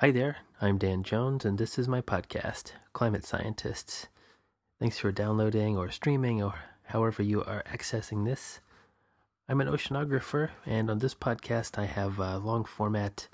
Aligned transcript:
Hi 0.00 0.10
there, 0.10 0.36
I'm 0.60 0.76
Dan 0.76 1.02
Jones, 1.04 1.46
and 1.46 1.56
this 1.56 1.78
is 1.78 1.88
my 1.88 2.02
podcast, 2.02 2.72
Climate 2.92 3.24
Scientists. 3.24 4.08
Thanks 4.78 4.98
for 4.98 5.10
downloading 5.10 5.78
or 5.78 5.90
streaming 5.90 6.42
or 6.42 6.52
however 6.88 7.22
you 7.22 7.42
are 7.42 7.62
accessing 7.62 8.26
this. 8.26 8.60
I'm 9.48 9.58
an 9.62 9.68
oceanographer, 9.68 10.50
and 10.66 10.90
on 10.90 10.98
this 10.98 11.14
podcast, 11.14 11.78
I 11.78 11.86
have 11.86 12.20
uh, 12.20 12.36
long 12.36 12.66
format, 12.66 13.28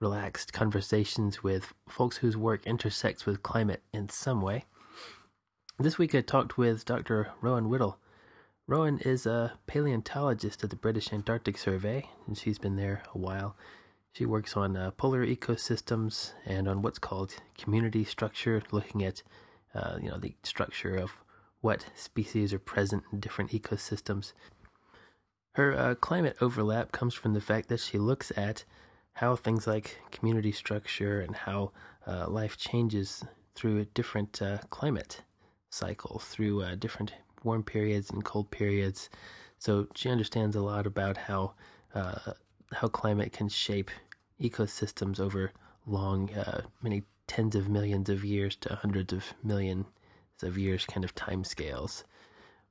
relaxed 0.00 0.52
conversations 0.52 1.42
with 1.42 1.72
folks 1.88 2.18
whose 2.18 2.36
work 2.36 2.66
intersects 2.66 3.24
with 3.24 3.42
climate 3.42 3.82
in 3.94 4.10
some 4.10 4.42
way. 4.42 4.66
This 5.78 5.96
week, 5.96 6.14
I 6.14 6.20
talked 6.20 6.58
with 6.58 6.84
Dr. 6.84 7.30
Rowan 7.40 7.70
Whittle. 7.70 7.98
Rowan 8.66 8.98
is 8.98 9.24
a 9.24 9.54
paleontologist 9.66 10.62
at 10.62 10.68
the 10.68 10.76
British 10.76 11.10
Antarctic 11.10 11.56
Survey, 11.56 12.10
and 12.26 12.36
she's 12.36 12.58
been 12.58 12.76
there 12.76 13.02
a 13.14 13.18
while. 13.18 13.56
She 14.12 14.26
works 14.26 14.56
on 14.56 14.76
uh, 14.76 14.90
polar 14.90 15.26
ecosystems 15.26 16.32
and 16.44 16.68
on 16.68 16.82
what's 16.82 16.98
called 16.98 17.36
community 17.56 18.04
structure, 18.04 18.62
looking 18.70 19.02
at 19.02 19.22
uh, 19.74 19.96
you 20.02 20.10
know 20.10 20.18
the 20.18 20.34
structure 20.42 20.96
of 20.96 21.12
what 21.62 21.86
species 21.94 22.52
are 22.52 22.58
present 22.58 23.04
in 23.10 23.20
different 23.20 23.52
ecosystems. 23.52 24.32
Her 25.54 25.76
uh, 25.76 25.94
climate 25.94 26.36
overlap 26.40 26.92
comes 26.92 27.14
from 27.14 27.32
the 27.32 27.40
fact 27.40 27.68
that 27.68 27.80
she 27.80 27.98
looks 27.98 28.32
at 28.36 28.64
how 29.14 29.36
things 29.36 29.66
like 29.66 29.98
community 30.10 30.52
structure 30.52 31.20
and 31.20 31.36
how 31.36 31.72
uh, 32.06 32.28
life 32.28 32.56
changes 32.56 33.24
through 33.54 33.78
a 33.78 33.84
different 33.84 34.42
uh, 34.42 34.58
climate 34.70 35.22
cycle, 35.70 36.18
through 36.18 36.62
uh, 36.62 36.74
different 36.74 37.12
warm 37.44 37.62
periods 37.62 38.10
and 38.10 38.24
cold 38.24 38.50
periods. 38.50 39.08
So 39.58 39.88
she 39.94 40.10
understands 40.10 40.56
a 40.56 40.62
lot 40.62 40.86
about 40.86 41.16
how 41.16 41.52
uh, 41.94 42.32
how 42.74 42.88
climate 42.88 43.32
can 43.32 43.48
shape 43.48 43.90
ecosystems 44.40 45.20
over 45.20 45.52
long, 45.86 46.32
uh, 46.34 46.62
many 46.82 47.04
tens 47.26 47.54
of 47.54 47.68
millions 47.68 48.08
of 48.08 48.24
years 48.24 48.56
to 48.56 48.74
hundreds 48.74 49.12
of 49.12 49.34
millions 49.42 49.86
of 50.42 50.58
years 50.58 50.84
kind 50.86 51.04
of 51.04 51.14
time 51.14 51.44
scales. 51.44 52.04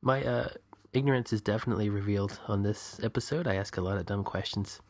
My 0.02 0.24
uh, 0.24 0.50
ignorance 0.94 1.32
is 1.32 1.42
definitely 1.42 1.90
revealed 1.90 2.40
on 2.48 2.64
this 2.64 3.00
episode. 3.02 3.48
I 3.48 3.56
ask 3.56 3.78
a 3.78 3.82
lot 3.82 3.98
of 3.98 4.06
dumb 4.06 4.24
questions 4.24 4.82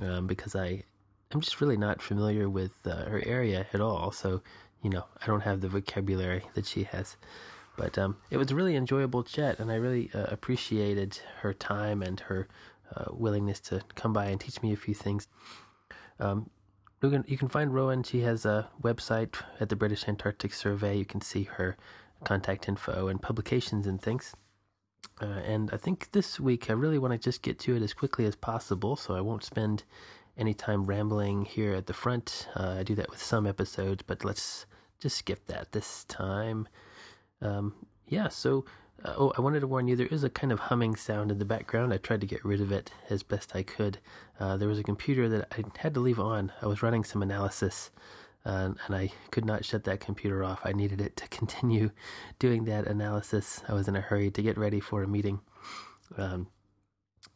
um, 0.00 0.26
because 0.26 0.54
I 0.54 0.84
I'm 1.32 1.40
just 1.40 1.60
really 1.60 1.76
not 1.76 2.02
familiar 2.02 2.48
with 2.48 2.72
uh, 2.86 3.04
her 3.06 3.22
area 3.26 3.66
at 3.72 3.80
all. 3.80 4.12
So 4.12 4.42
you 4.82 4.90
know 4.90 5.04
I 5.22 5.26
don't 5.26 5.42
have 5.42 5.60
the 5.60 5.68
vocabulary 5.68 6.44
that 6.54 6.66
she 6.66 6.84
has. 6.84 7.16
But 7.76 7.98
um, 7.98 8.18
it 8.30 8.36
was 8.36 8.52
a 8.52 8.54
really 8.54 8.76
enjoyable 8.76 9.24
chat, 9.24 9.58
and 9.58 9.70
I 9.70 9.74
really 9.74 10.08
uh, 10.14 10.26
appreciated 10.28 11.18
her 11.40 11.52
time 11.52 12.02
and 12.02 12.20
her 12.20 12.46
uh, 12.94 13.04
willingness 13.10 13.60
to 13.60 13.82
come 13.94 14.12
by 14.12 14.26
and 14.26 14.40
teach 14.40 14.62
me 14.62 14.72
a 14.72 14.76
few 14.76 14.94
things. 14.94 15.28
Um, 16.18 16.50
you 17.02 17.10
can, 17.10 17.24
you 17.26 17.36
can 17.36 17.48
find 17.48 17.74
Rowan. 17.74 18.02
She 18.02 18.20
has 18.20 18.44
a 18.44 18.68
website 18.82 19.34
at 19.60 19.68
the 19.68 19.76
British 19.76 20.08
Antarctic 20.08 20.54
Survey. 20.54 20.96
You 20.96 21.04
can 21.04 21.20
see 21.20 21.44
her 21.44 21.76
contact 22.24 22.68
info 22.68 23.08
and 23.08 23.20
publications 23.20 23.86
and 23.86 24.00
things. 24.00 24.34
Uh, 25.20 25.26
and 25.44 25.70
I 25.72 25.76
think 25.76 26.12
this 26.12 26.40
week 26.40 26.70
I 26.70 26.72
really 26.72 26.98
want 26.98 27.12
to 27.12 27.18
just 27.18 27.42
get 27.42 27.58
to 27.60 27.76
it 27.76 27.82
as 27.82 27.92
quickly 27.92 28.24
as 28.24 28.36
possible, 28.36 28.96
so 28.96 29.14
I 29.14 29.20
won't 29.20 29.44
spend 29.44 29.84
any 30.36 30.54
time 30.54 30.86
rambling 30.86 31.44
here 31.44 31.74
at 31.74 31.86
the 31.86 31.92
front. 31.92 32.48
Uh, 32.56 32.76
I 32.78 32.82
do 32.82 32.94
that 32.96 33.10
with 33.10 33.22
some 33.22 33.46
episodes, 33.46 34.02
but 34.06 34.24
let's 34.24 34.66
just 34.98 35.18
skip 35.18 35.46
that 35.46 35.72
this 35.72 36.04
time. 36.04 36.66
Um, 37.40 37.74
yeah, 38.08 38.28
so 38.28 38.64
uh, 39.04 39.14
oh, 39.16 39.32
I 39.36 39.40
wanted 39.40 39.60
to 39.60 39.66
warn 39.66 39.86
you 39.86 39.96
there 39.96 40.06
is 40.06 40.24
a 40.24 40.30
kind 40.30 40.52
of 40.52 40.58
humming 40.58 40.96
sound 40.96 41.30
in 41.30 41.38
the 41.38 41.44
background. 41.44 41.92
I 41.92 41.98
tried 41.98 42.22
to 42.22 42.26
get 42.26 42.44
rid 42.44 42.60
of 42.60 42.72
it 42.72 42.90
as 43.10 43.22
best 43.22 43.54
I 43.54 43.62
could. 43.62 43.98
Uh, 44.40 44.56
there 44.56 44.68
was 44.68 44.78
a 44.78 44.84
computer 44.84 45.28
that 45.28 45.52
I 45.52 45.64
had 45.78 45.94
to 45.94 46.00
leave 46.00 46.18
on. 46.18 46.52
I 46.62 46.66
was 46.66 46.82
running 46.82 47.04
some 47.04 47.22
analysis 47.22 47.90
uh, 48.46 48.70
and 48.86 48.96
I 48.96 49.12
could 49.30 49.44
not 49.44 49.64
shut 49.64 49.84
that 49.84 50.00
computer 50.00 50.44
off. 50.44 50.60
I 50.64 50.72
needed 50.72 51.00
it 51.00 51.16
to 51.16 51.28
continue 51.28 51.90
doing 52.38 52.64
that 52.64 52.86
analysis. 52.86 53.62
I 53.68 53.74
was 53.74 53.88
in 53.88 53.96
a 53.96 54.00
hurry 54.00 54.30
to 54.30 54.42
get 54.42 54.58
ready 54.58 54.80
for 54.80 55.02
a 55.02 55.08
meeting. 55.08 55.40
Um, 56.16 56.48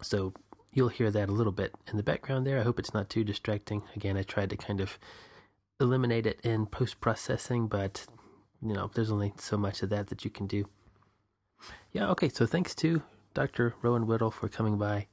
so 0.02 0.32
you'll 0.72 0.88
hear 0.88 1.10
that 1.10 1.28
a 1.28 1.32
little 1.32 1.52
bit 1.52 1.74
in 1.90 1.96
the 1.96 2.02
background 2.02 2.46
there. 2.46 2.58
I 2.58 2.62
hope 2.62 2.78
it's 2.78 2.94
not 2.94 3.10
too 3.10 3.24
distracting. 3.24 3.82
Again, 3.96 4.16
I 4.16 4.22
tried 4.22 4.50
to 4.50 4.56
kind 4.56 4.80
of 4.80 4.98
eliminate 5.80 6.26
it 6.26 6.40
in 6.42 6.66
post 6.66 7.00
processing, 7.00 7.68
but 7.68 8.06
you 8.60 8.74
know, 8.74 8.90
there's 8.94 9.10
only 9.10 9.32
so 9.38 9.56
much 9.56 9.82
of 9.82 9.90
that 9.90 10.08
that 10.08 10.24
you 10.24 10.30
can 10.30 10.46
do. 10.46 10.66
Yeah, 11.92 12.10
okay, 12.10 12.28
so 12.28 12.46
thanks 12.46 12.74
to 12.76 13.02
Dr. 13.34 13.74
Rowan 13.82 14.06
Whittle 14.06 14.30
for 14.30 14.48
coming 14.48 14.76
by 14.78 15.06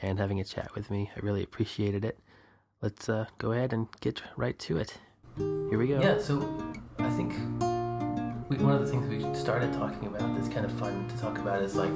and 0.00 0.18
having 0.18 0.40
a 0.40 0.44
chat 0.44 0.74
with 0.74 0.90
me. 0.90 1.10
I 1.16 1.20
really 1.20 1.42
appreciated 1.42 2.04
it. 2.04 2.18
Let's 2.82 3.08
uh, 3.08 3.26
go 3.38 3.52
ahead 3.52 3.72
and 3.72 3.88
get 4.00 4.22
right 4.36 4.58
to 4.60 4.76
it. 4.78 4.98
Here 5.36 5.78
we 5.78 5.88
go. 5.88 6.00
Yeah, 6.00 6.18
so 6.20 6.38
I 6.98 7.10
think 7.10 7.32
we, 8.48 8.56
one 8.58 8.74
of 8.74 8.80
the 8.80 8.86
things 8.86 9.08
we 9.08 9.34
started 9.34 9.72
talking 9.72 10.06
about 10.08 10.34
that's 10.36 10.48
kind 10.48 10.64
of 10.66 10.72
fun 10.72 11.08
to 11.08 11.16
talk 11.18 11.38
about 11.38 11.62
is 11.62 11.74
like, 11.74 11.94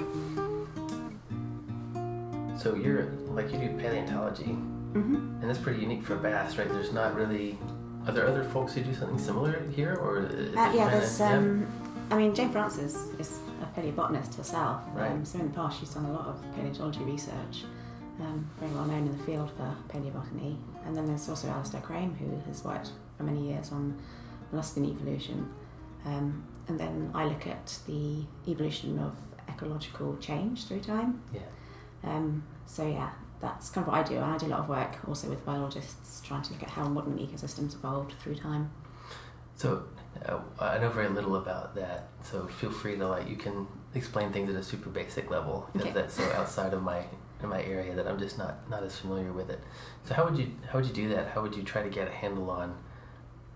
so 2.58 2.74
you're 2.74 3.06
like 3.28 3.52
you 3.52 3.58
do 3.58 3.68
paleontology, 3.78 4.56
Mm-hmm. 4.94 5.14
and 5.42 5.44
that's 5.44 5.58
pretty 5.58 5.80
unique 5.82 6.02
for 6.02 6.16
BAS, 6.16 6.56
right? 6.56 6.66
There's 6.68 6.92
not 6.94 7.14
really. 7.14 7.58
Are 8.06 8.12
there 8.12 8.26
other 8.26 8.42
folks 8.42 8.72
who 8.72 8.80
do 8.82 8.94
something 8.94 9.18
similar 9.18 9.62
here, 9.68 9.94
or 9.96 10.20
is 10.24 10.56
Uh, 10.56 10.60
it 10.60 10.74
yeah, 10.74 10.88
kinda- 10.88 10.90
there's. 10.92 11.20
Um, 11.20 11.66
I 12.10 12.16
mean, 12.16 12.34
Jane 12.34 12.50
Francis 12.50 12.94
is 13.18 13.40
a 13.60 13.78
paleobotanist 13.78 14.36
herself. 14.36 14.82
Right. 14.94 15.10
Um, 15.10 15.24
so 15.24 15.38
in 15.38 15.48
the 15.48 15.54
past, 15.54 15.78
she's 15.78 15.90
done 15.90 16.06
a 16.06 16.12
lot 16.12 16.26
of 16.26 16.42
paleontology 16.54 17.00
research. 17.00 17.64
Um, 18.20 18.50
very 18.58 18.72
well 18.72 18.86
known 18.86 19.06
in 19.06 19.16
the 19.16 19.24
field 19.24 19.50
for 19.56 19.74
paleobotany. 19.88 20.56
And 20.86 20.96
then 20.96 21.06
there's 21.06 21.28
also 21.28 21.48
Alistair 21.48 21.80
Crame, 21.80 22.16
who 22.16 22.40
has 22.48 22.64
worked 22.64 22.90
for 23.16 23.24
many 23.24 23.48
years 23.48 23.70
on 23.72 23.96
molluscan 24.52 24.90
evolution. 24.90 25.52
Um, 26.04 26.44
and 26.68 26.80
then 26.80 27.10
I 27.14 27.26
look 27.26 27.46
at 27.46 27.78
the 27.86 28.24
evolution 28.48 28.98
of 28.98 29.14
ecological 29.48 30.16
change 30.16 30.66
through 30.66 30.80
time. 30.80 31.22
Yeah. 31.32 31.40
Um, 32.04 32.42
so 32.66 32.86
yeah, 32.86 33.10
that's 33.40 33.70
kind 33.70 33.86
of 33.86 33.92
what 33.92 33.98
I 33.98 34.08
do. 34.08 34.16
And 34.16 34.24
I 34.24 34.38
do 34.38 34.46
a 34.46 34.48
lot 34.48 34.60
of 34.60 34.68
work 34.68 34.98
also 35.06 35.28
with 35.28 35.44
biologists 35.44 36.20
trying 36.22 36.42
to 36.42 36.52
look 36.52 36.62
at 36.62 36.70
how 36.70 36.88
modern 36.88 37.18
ecosystems 37.18 37.74
evolved 37.74 38.14
through 38.20 38.36
time. 38.36 38.70
So 39.56 39.84
Uh, 40.26 40.40
I 40.58 40.78
know 40.78 40.90
very 40.90 41.08
little 41.08 41.36
about 41.36 41.74
that, 41.76 42.08
so 42.22 42.46
feel 42.46 42.70
free 42.70 42.96
to 42.96 43.06
like 43.08 43.28
you 43.28 43.36
can 43.36 43.66
explain 43.94 44.32
things 44.32 44.50
at 44.50 44.56
a 44.56 44.62
super 44.62 44.90
basic 44.90 45.30
level 45.30 45.68
because 45.72 45.88
Okay. 45.88 46.00
that's 46.00 46.14
so 46.14 46.24
outside 46.32 46.72
of 46.74 46.82
my 46.82 47.04
in 47.42 47.48
my 47.48 47.62
area 47.62 47.94
that 47.94 48.06
I'm 48.06 48.18
just 48.18 48.36
not 48.38 48.68
not 48.68 48.82
as 48.82 48.96
familiar 48.96 49.32
with 49.32 49.50
it. 49.50 49.60
So 50.04 50.14
how 50.14 50.24
would 50.24 50.36
you 50.38 50.50
how 50.70 50.78
would 50.78 50.86
you 50.86 50.94
do 50.94 51.08
that? 51.10 51.28
How 51.28 51.42
would 51.42 51.54
you 51.56 51.62
try 51.62 51.82
to 51.82 51.88
get 51.90 52.08
a 52.08 52.10
handle 52.10 52.50
on 52.50 52.76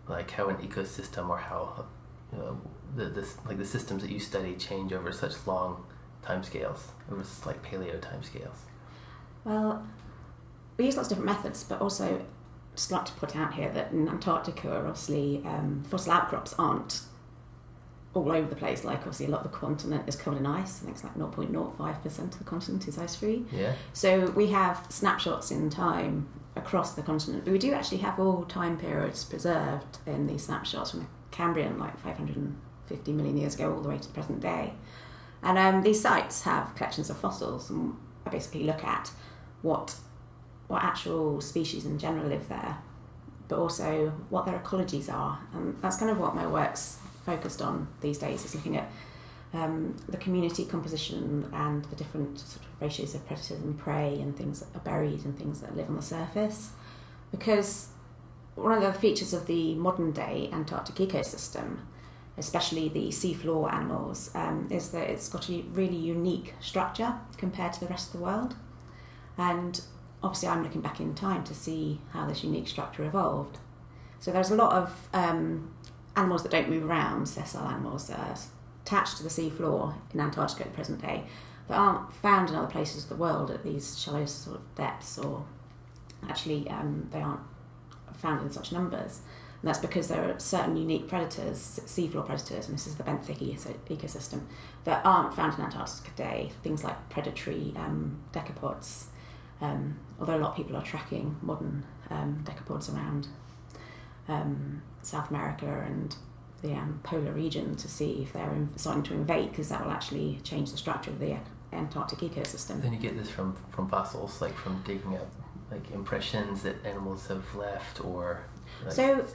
like 0.08 0.30
how 0.30 0.48
an 0.48 0.56
ecosystem 0.56 1.28
or 1.28 1.38
how 1.38 1.86
you 2.32 2.38
know, 2.38 2.60
the 2.96 3.04
this 3.06 3.36
like 3.46 3.58
the 3.58 3.66
systems 3.66 4.02
that 4.02 4.10
you 4.10 4.20
study 4.20 4.54
change 4.54 4.92
over 4.92 5.12
such 5.12 5.34
long 5.46 5.84
time 6.22 6.42
scales 6.42 6.88
over 7.10 7.24
like 7.46 7.62
paleo 7.64 8.00
time 8.00 8.22
scales? 8.22 8.58
Well, 9.44 9.84
we 10.76 10.86
use 10.86 10.96
lots 10.96 11.10
of 11.10 11.18
different 11.18 11.36
methods, 11.36 11.64
but 11.64 11.80
also 11.80 12.24
just 12.74 12.90
like 12.90 13.04
to 13.06 13.12
put 13.12 13.36
out 13.36 13.54
here 13.54 13.70
that 13.70 13.92
in 13.92 14.08
Antarctica, 14.08 14.76
obviously, 14.76 15.42
um, 15.44 15.84
fossil 15.88 16.12
outcrops 16.12 16.54
aren't 16.58 17.02
all 18.14 18.30
over 18.30 18.48
the 18.48 18.56
place. 18.56 18.84
Like, 18.84 18.98
obviously, 18.98 19.26
a 19.26 19.30
lot 19.30 19.44
of 19.44 19.52
the 19.52 19.56
continent 19.56 20.04
is 20.06 20.16
covered 20.16 20.38
in 20.38 20.46
ice. 20.46 20.80
I 20.80 20.84
think 20.84 20.96
it's 20.96 21.04
like 21.04 21.14
0.05% 21.14 22.18
of 22.18 22.38
the 22.38 22.44
continent 22.44 22.88
is 22.88 22.98
ice 22.98 23.16
free. 23.16 23.44
Yeah. 23.52 23.74
So 23.92 24.30
we 24.30 24.48
have 24.48 24.86
snapshots 24.88 25.50
in 25.50 25.70
time 25.70 26.28
across 26.56 26.94
the 26.94 27.02
continent, 27.02 27.44
but 27.44 27.52
we 27.52 27.58
do 27.58 27.72
actually 27.72 27.98
have 27.98 28.20
all 28.20 28.44
time 28.44 28.78
periods 28.78 29.24
preserved 29.24 29.98
in 30.06 30.26
these 30.26 30.44
snapshots 30.44 30.90
from 30.90 31.00
the 31.00 31.06
Cambrian, 31.30 31.78
like 31.78 31.98
550 32.00 33.12
million 33.12 33.36
years 33.36 33.54
ago, 33.54 33.72
all 33.74 33.80
the 33.80 33.88
way 33.88 33.98
to 33.98 34.08
the 34.08 34.14
present 34.14 34.40
day. 34.40 34.74
And 35.42 35.58
um, 35.58 35.82
these 35.82 36.00
sites 36.00 36.42
have 36.42 36.74
collections 36.74 37.10
of 37.10 37.18
fossils, 37.18 37.70
and 37.70 37.96
I 38.26 38.30
basically 38.30 38.64
look 38.64 38.84
at 38.84 39.10
what 39.62 39.96
what 40.72 40.82
actual 40.82 41.38
species 41.42 41.84
in 41.84 41.98
general 41.98 42.26
live 42.26 42.48
there, 42.48 42.78
but 43.48 43.58
also 43.58 44.10
what 44.30 44.46
their 44.46 44.58
ecologies 44.58 45.12
are, 45.12 45.38
and 45.52 45.76
that's 45.82 45.98
kind 45.98 46.10
of 46.10 46.19
what 46.19 46.34
my 46.34 46.46
work's 46.46 46.98
focused 47.26 47.60
on 47.60 47.86
these 48.00 48.16
days. 48.16 48.42
Is 48.46 48.54
looking 48.54 48.78
at 48.78 48.90
um, 49.52 49.94
the 50.08 50.16
community 50.16 50.64
composition 50.64 51.46
and 51.52 51.84
the 51.84 51.96
different 51.96 52.38
sort 52.38 52.64
of 52.64 52.70
ratios 52.80 53.14
of 53.14 53.26
predators 53.26 53.60
and 53.60 53.78
prey 53.78 54.19
and 54.19 54.34
things 54.34 54.60
that 54.60 54.74
are 54.74 54.80
buried 54.80 55.26
and 55.26 55.38
things 55.38 55.60
that 55.60 55.76
live 55.76 55.90
on 55.90 55.96
the 55.96 56.02
surface. 56.02 56.70
Because 57.30 57.88
one 58.54 58.72
of 58.72 58.82
the 58.82 58.98
features 58.98 59.34
of 59.34 59.46
the 59.46 59.75
modern 59.75 60.12
day 60.12 60.48
Antarctic 60.52 60.96
ecosystem, 60.96 61.80
especially 62.38 62.88
the 62.88 63.08
seafloor 63.08 63.70
animals, 63.70 64.30
um, 64.34 64.68
is 64.70 64.88
that 64.92 65.10
it's 65.10 65.28
got 65.28 65.50
a 65.50 65.60
really 65.72 65.96
unique 65.96 66.54
structure 66.60 67.14
compared 67.36 67.75
to 67.75 67.80
the 67.80 67.88
rest 67.88 68.14
of 68.14 68.20
the 68.20 68.25
world. 68.25 68.54
And 69.36 69.82
obviously, 70.22 70.48
I'm 70.48 70.62
looking 70.62 70.80
back 70.80 71.00
in 71.00 71.14
time 71.14 71.44
to 71.44 71.54
see 71.54 72.00
how 72.12 72.26
this 72.26 72.44
unique 72.44 72.69
structure 72.69 73.04
evolved. 73.04 73.58
So 74.20 74.30
there's 74.30 74.50
a 74.50 74.56
lot 74.56 74.72
of 74.72 75.08
um, 75.12 75.74
animals 76.16 76.42
that 76.42 76.52
don't 76.52 76.69
move 76.69 76.84
around, 76.84 77.26
sessile 77.26 77.66
animals 77.66 78.10
are 78.10 78.36
attached 78.84 79.16
to 79.16 79.22
the 79.22 79.28
seafloor 79.28 79.94
in 80.12 80.20
Antarctica 80.20 80.64
at 80.64 80.70
the 80.70 80.74
present 80.74 81.00
day, 81.00 81.24
that 81.69 81.76
aren't 81.76 82.12
found 82.14 82.50
in 82.50 82.56
other 82.56 82.69
places 82.69 83.04
of 83.04 83.08
the 83.08 83.16
world 83.16 83.50
at 83.50 83.62
these 83.62 83.98
shallow 83.98 84.24
sort 84.26 84.56
of 84.56 84.74
depths, 84.74 85.19
or 85.19 85.44
actually 86.28 86.68
um, 86.68 87.08
they 87.12 87.20
aren't 87.20 87.40
found 88.14 88.42
in 88.42 88.50
such 88.50 88.72
numbers. 88.72 89.20
And 89.60 89.68
that's 89.68 89.78
because 89.78 90.08
there 90.08 90.25
are 90.25 90.38
certain 90.40 90.76
unique 90.76 91.06
predators, 91.06 91.80
seafloor 91.86 92.26
predators, 92.26 92.66
and 92.66 92.75
this 92.75 92.88
is 92.88 92.96
the 92.96 93.04
benthic 93.04 93.38
ecosystem, 93.38 94.42
that 94.84 95.06
aren't 95.06 95.34
found 95.34 95.56
in 95.56 95.64
Antarctica 95.64 96.10
today. 96.10 96.50
Things 96.64 96.82
like 96.82 97.08
predatory 97.10 97.72
um, 97.76 98.20
decapods, 98.32 99.04
um, 99.60 99.98
although 100.22 100.36
a 100.36 100.42
lot 100.42 100.50
of 100.52 100.56
people 100.56 100.76
are 100.76 100.82
tracking 100.84 101.36
modern 101.42 101.84
um, 102.08 102.44
decapods 102.44 102.94
around 102.94 103.26
um, 104.28 104.80
South 105.02 105.28
America 105.30 105.84
and 105.84 106.14
the 106.62 106.72
um, 106.74 107.00
polar 107.02 107.32
region 107.32 107.74
to 107.74 107.88
see 107.88 108.22
if 108.22 108.32
they're 108.32 108.69
starting 108.76 109.02
to 109.02 109.14
invade, 109.14 109.50
because 109.50 109.69
that 109.69 109.84
will 109.84 109.90
actually 109.90 110.38
change 110.44 110.70
the 110.70 110.76
structure 110.76 111.10
of 111.10 111.19
the 111.19 111.36
Antarctic 111.72 112.20
ecosystem. 112.20 112.80
Then 112.80 112.92
you 112.92 113.00
get 113.00 113.16
this 113.19 113.28
from, 113.28 113.56
from 113.70 113.88
fossils, 113.88 114.40
like 114.40 114.54
from 114.54 114.80
digging 114.86 115.16
up 115.16 115.28
like 115.72 115.90
impressions 115.90 116.62
that 116.62 116.76
animals 116.86 117.26
have 117.26 117.52
left, 117.56 118.04
or 118.04 118.44
like... 118.84 118.92
so. 118.92 119.26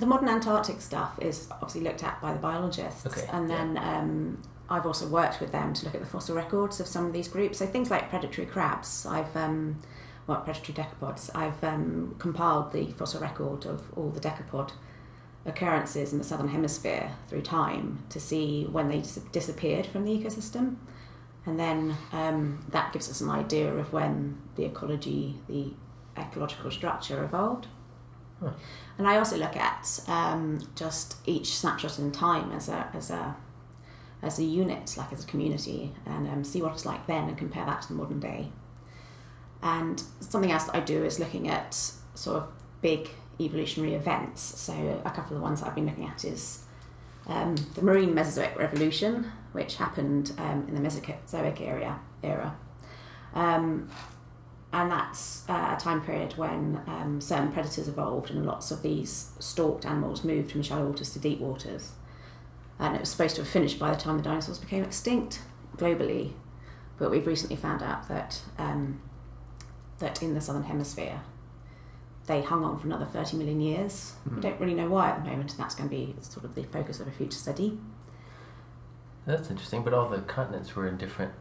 The 0.00 0.06
modern 0.06 0.28
Antarctic 0.28 0.80
stuff 0.80 1.18
is 1.20 1.48
obviously 1.50 1.82
looked 1.82 2.02
at 2.02 2.20
by 2.20 2.32
the 2.32 2.38
biologists, 2.38 3.06
okay, 3.06 3.28
and 3.32 3.48
then 3.50 3.74
yeah. 3.74 3.98
um, 3.98 4.42
I've 4.70 4.86
also 4.86 5.08
worked 5.08 5.40
with 5.40 5.52
them 5.52 5.72
to 5.74 5.84
look 5.84 5.94
at 5.94 6.00
the 6.00 6.06
fossil 6.06 6.36
records 6.36 6.78
of 6.80 6.86
some 6.86 7.06
of 7.06 7.12
these 7.12 7.28
groups. 7.28 7.58
So 7.58 7.66
things 7.66 7.90
like 7.90 8.10
predatory 8.10 8.46
crabs, 8.46 9.06
I've 9.06 9.34
um, 9.36 9.80
well, 10.28 10.42
predatory 10.42 10.74
decapods. 10.74 11.30
I've 11.34 11.64
um, 11.64 12.14
compiled 12.18 12.72
the 12.72 12.92
fossil 12.92 13.20
record 13.20 13.64
of 13.64 13.90
all 13.96 14.10
the 14.10 14.20
decapod 14.20 14.72
occurrences 15.46 16.12
in 16.12 16.18
the 16.18 16.24
southern 16.24 16.48
hemisphere 16.48 17.12
through 17.28 17.40
time 17.40 18.04
to 18.10 18.20
see 18.20 18.64
when 18.70 18.88
they 18.88 18.98
dis- 18.98 19.20
disappeared 19.32 19.86
from 19.86 20.04
the 20.04 20.12
ecosystem. 20.12 20.76
And 21.46 21.58
then 21.58 21.96
um, 22.12 22.62
that 22.68 22.92
gives 22.92 23.08
us 23.08 23.22
an 23.22 23.30
idea 23.30 23.72
of 23.72 23.90
when 23.92 24.38
the 24.56 24.66
ecology, 24.66 25.36
the 25.48 25.72
ecological 26.18 26.70
structure 26.70 27.24
evolved. 27.24 27.68
Huh. 28.40 28.50
And 28.98 29.08
I 29.08 29.16
also 29.16 29.38
look 29.38 29.56
at 29.56 30.00
um, 30.08 30.60
just 30.76 31.16
each 31.24 31.56
snapshot 31.56 31.98
in 31.98 32.12
time 32.12 32.52
as 32.52 32.68
a, 32.68 32.90
as 32.92 33.10
a 33.10 33.34
as 34.22 34.38
a 34.38 34.44
unit, 34.44 34.94
like 34.96 35.12
as 35.12 35.24
a 35.24 35.26
community, 35.26 35.92
and 36.06 36.28
um, 36.28 36.44
see 36.44 36.60
what 36.60 36.72
it's 36.72 36.84
like 36.84 37.06
then 37.06 37.28
and 37.28 37.38
compare 37.38 37.64
that 37.64 37.82
to 37.82 37.88
the 37.88 37.94
modern 37.94 38.20
day. 38.20 38.50
And 39.62 40.02
something 40.20 40.50
else 40.50 40.64
that 40.64 40.76
I 40.76 40.80
do 40.80 41.04
is 41.04 41.18
looking 41.18 41.48
at 41.48 41.74
sort 42.14 42.36
of 42.36 42.48
big 42.80 43.10
evolutionary 43.40 43.94
events. 43.94 44.40
So 44.40 45.02
a 45.04 45.10
couple 45.10 45.36
of 45.36 45.40
the 45.40 45.40
ones 45.40 45.62
I've 45.62 45.74
been 45.74 45.86
looking 45.86 46.06
at 46.06 46.24
is 46.24 46.64
um, 47.26 47.56
the 47.74 47.82
marine 47.82 48.14
Mesozoic 48.14 48.56
revolution, 48.58 49.30
which 49.52 49.76
happened 49.76 50.32
um, 50.38 50.66
in 50.68 50.74
the 50.74 50.80
Mesozoic 50.80 51.60
era. 51.60 52.00
era. 52.22 52.56
Um, 53.34 53.90
and 54.72 54.90
that's 54.90 55.48
uh, 55.48 55.74
a 55.76 55.80
time 55.80 56.02
period 56.02 56.36
when 56.36 56.82
um, 56.86 57.20
certain 57.20 57.52
predators 57.52 57.88
evolved 57.88 58.30
and 58.30 58.44
lots 58.44 58.70
of 58.70 58.82
these 58.82 59.30
stalked 59.38 59.86
animals 59.86 60.24
moved 60.24 60.52
from 60.52 60.62
shallow 60.62 60.86
waters 60.86 61.12
to 61.14 61.18
deep 61.18 61.40
waters. 61.40 61.92
And 62.78 62.94
it 62.94 63.00
was 63.00 63.08
supposed 63.08 63.36
to 63.36 63.42
have 63.42 63.50
finished 63.50 63.78
by 63.78 63.90
the 63.90 63.96
time 63.96 64.16
the 64.16 64.22
dinosaurs 64.22 64.58
became 64.58 64.84
extinct 64.84 65.42
globally. 65.76 66.32
But 66.98 67.10
we've 67.10 67.26
recently 67.26 67.56
found 67.56 67.82
out 67.82 68.08
that 68.08 68.40
um, 68.58 69.00
that 69.98 70.22
in 70.22 70.34
the 70.34 70.40
southern 70.40 70.64
hemisphere 70.64 71.20
they 72.28 72.42
hung 72.42 72.62
on 72.62 72.78
for 72.78 72.86
another 72.86 73.06
30 73.06 73.38
million 73.38 73.60
years. 73.60 74.12
Mm. 74.20 74.30
We 74.30 74.34
hmm. 74.34 74.40
don't 74.40 74.60
really 74.60 74.74
know 74.74 74.88
why 74.88 75.10
at 75.10 75.24
the 75.24 75.30
moment, 75.30 75.50
and 75.50 75.58
that's 75.58 75.74
going 75.74 75.88
to 75.88 75.96
be 75.96 76.14
sort 76.20 76.44
of 76.44 76.54
the 76.54 76.62
focus 76.64 77.00
of 77.00 77.08
a 77.08 77.10
future 77.10 77.38
study. 77.38 77.78
That's 79.26 79.50
interesting, 79.50 79.82
but 79.82 79.92
all 79.92 80.08
the 80.08 80.20
continents 80.20 80.76
were 80.76 80.86
in 80.86 80.96
different 80.96 81.32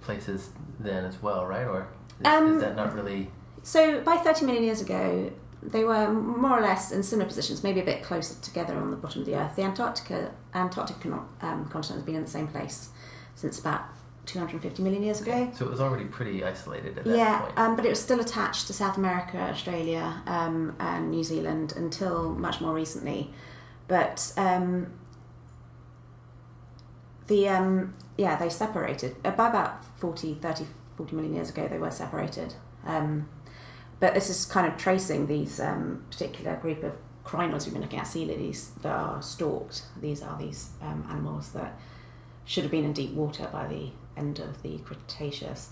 places 0.00 0.50
then 0.78 1.04
as 1.04 1.20
well, 1.22 1.46
right? 1.46 1.66
Or 1.66 1.88
is, 2.20 2.26
um, 2.26 2.54
is 2.54 2.60
that 2.60 2.76
not 2.76 2.94
really. 2.94 3.30
So, 3.62 4.00
by 4.02 4.16
30 4.18 4.46
million 4.46 4.64
years 4.64 4.80
ago, 4.80 5.32
they 5.64 5.84
were 5.84 6.12
more 6.12 6.58
or 6.58 6.62
less 6.62 6.92
in 6.92 7.02
similar 7.02 7.26
positions, 7.26 7.62
maybe 7.62 7.80
a 7.80 7.84
bit 7.84 8.02
closer 8.02 8.40
together 8.42 8.76
on 8.76 8.90
the 8.90 8.96
bottom 8.96 9.22
of 9.22 9.26
the 9.26 9.34
Earth. 9.34 9.56
The 9.56 9.62
Antarctica, 9.62 10.32
Antarctic 10.54 11.04
um, 11.06 11.68
continent 11.70 12.00
has 12.00 12.02
been 12.02 12.16
in 12.16 12.22
the 12.22 12.30
same 12.30 12.48
place 12.48 12.90
since 13.34 13.58
about 13.58 13.82
250 14.26 14.82
million 14.82 15.02
years 15.02 15.20
ago. 15.20 15.50
So 15.54 15.66
it 15.66 15.70
was 15.70 15.80
already 15.80 16.04
pretty 16.04 16.44
isolated 16.44 16.98
at 16.98 17.04
that 17.04 17.16
yeah, 17.16 17.40
point. 17.40 17.52
Yeah, 17.56 17.64
um, 17.64 17.76
but 17.76 17.86
it 17.86 17.88
was 17.88 18.00
still 18.00 18.20
attached 18.20 18.66
to 18.66 18.72
South 18.72 18.96
America, 18.96 19.38
Australia, 19.38 20.22
um, 20.26 20.76
and 20.78 21.10
New 21.10 21.24
Zealand 21.24 21.72
until 21.76 22.30
much 22.30 22.60
more 22.60 22.74
recently. 22.74 23.30
But 23.88 24.32
um, 24.36 24.92
the 27.26 27.48
um, 27.48 27.94
yeah, 28.16 28.36
they 28.36 28.48
separated 28.48 29.16
uh, 29.24 29.30
by 29.30 29.48
about 29.48 29.84
40, 29.98 30.34
30, 30.34 30.66
40 30.96 31.16
million 31.16 31.34
years 31.34 31.50
ago. 31.50 31.68
They 31.68 31.78
were 31.78 31.90
separated. 31.90 32.54
Um, 32.86 33.28
but 34.00 34.14
this 34.14 34.30
is 34.30 34.44
kind 34.44 34.66
of 34.66 34.76
tracing 34.76 35.26
these 35.26 35.60
um, 35.60 36.04
particular 36.10 36.56
group 36.56 36.82
of 36.82 36.96
crinoids 37.24 37.64
we've 37.64 37.72
been 37.72 37.82
looking 37.82 37.98
at, 37.98 38.06
sea 38.06 38.24
lilies 38.24 38.72
that 38.82 38.92
are 38.92 39.22
stalked. 39.22 39.82
These 40.00 40.22
are 40.22 40.38
these 40.38 40.70
animals 40.82 41.52
that 41.52 41.78
should 42.44 42.64
have 42.64 42.70
been 42.70 42.84
in 42.84 42.92
deep 42.92 43.12
water 43.12 43.48
by 43.50 43.66
the 43.66 43.90
end 44.16 44.38
of 44.38 44.62
the 44.62 44.78
Cretaceous. 44.78 45.70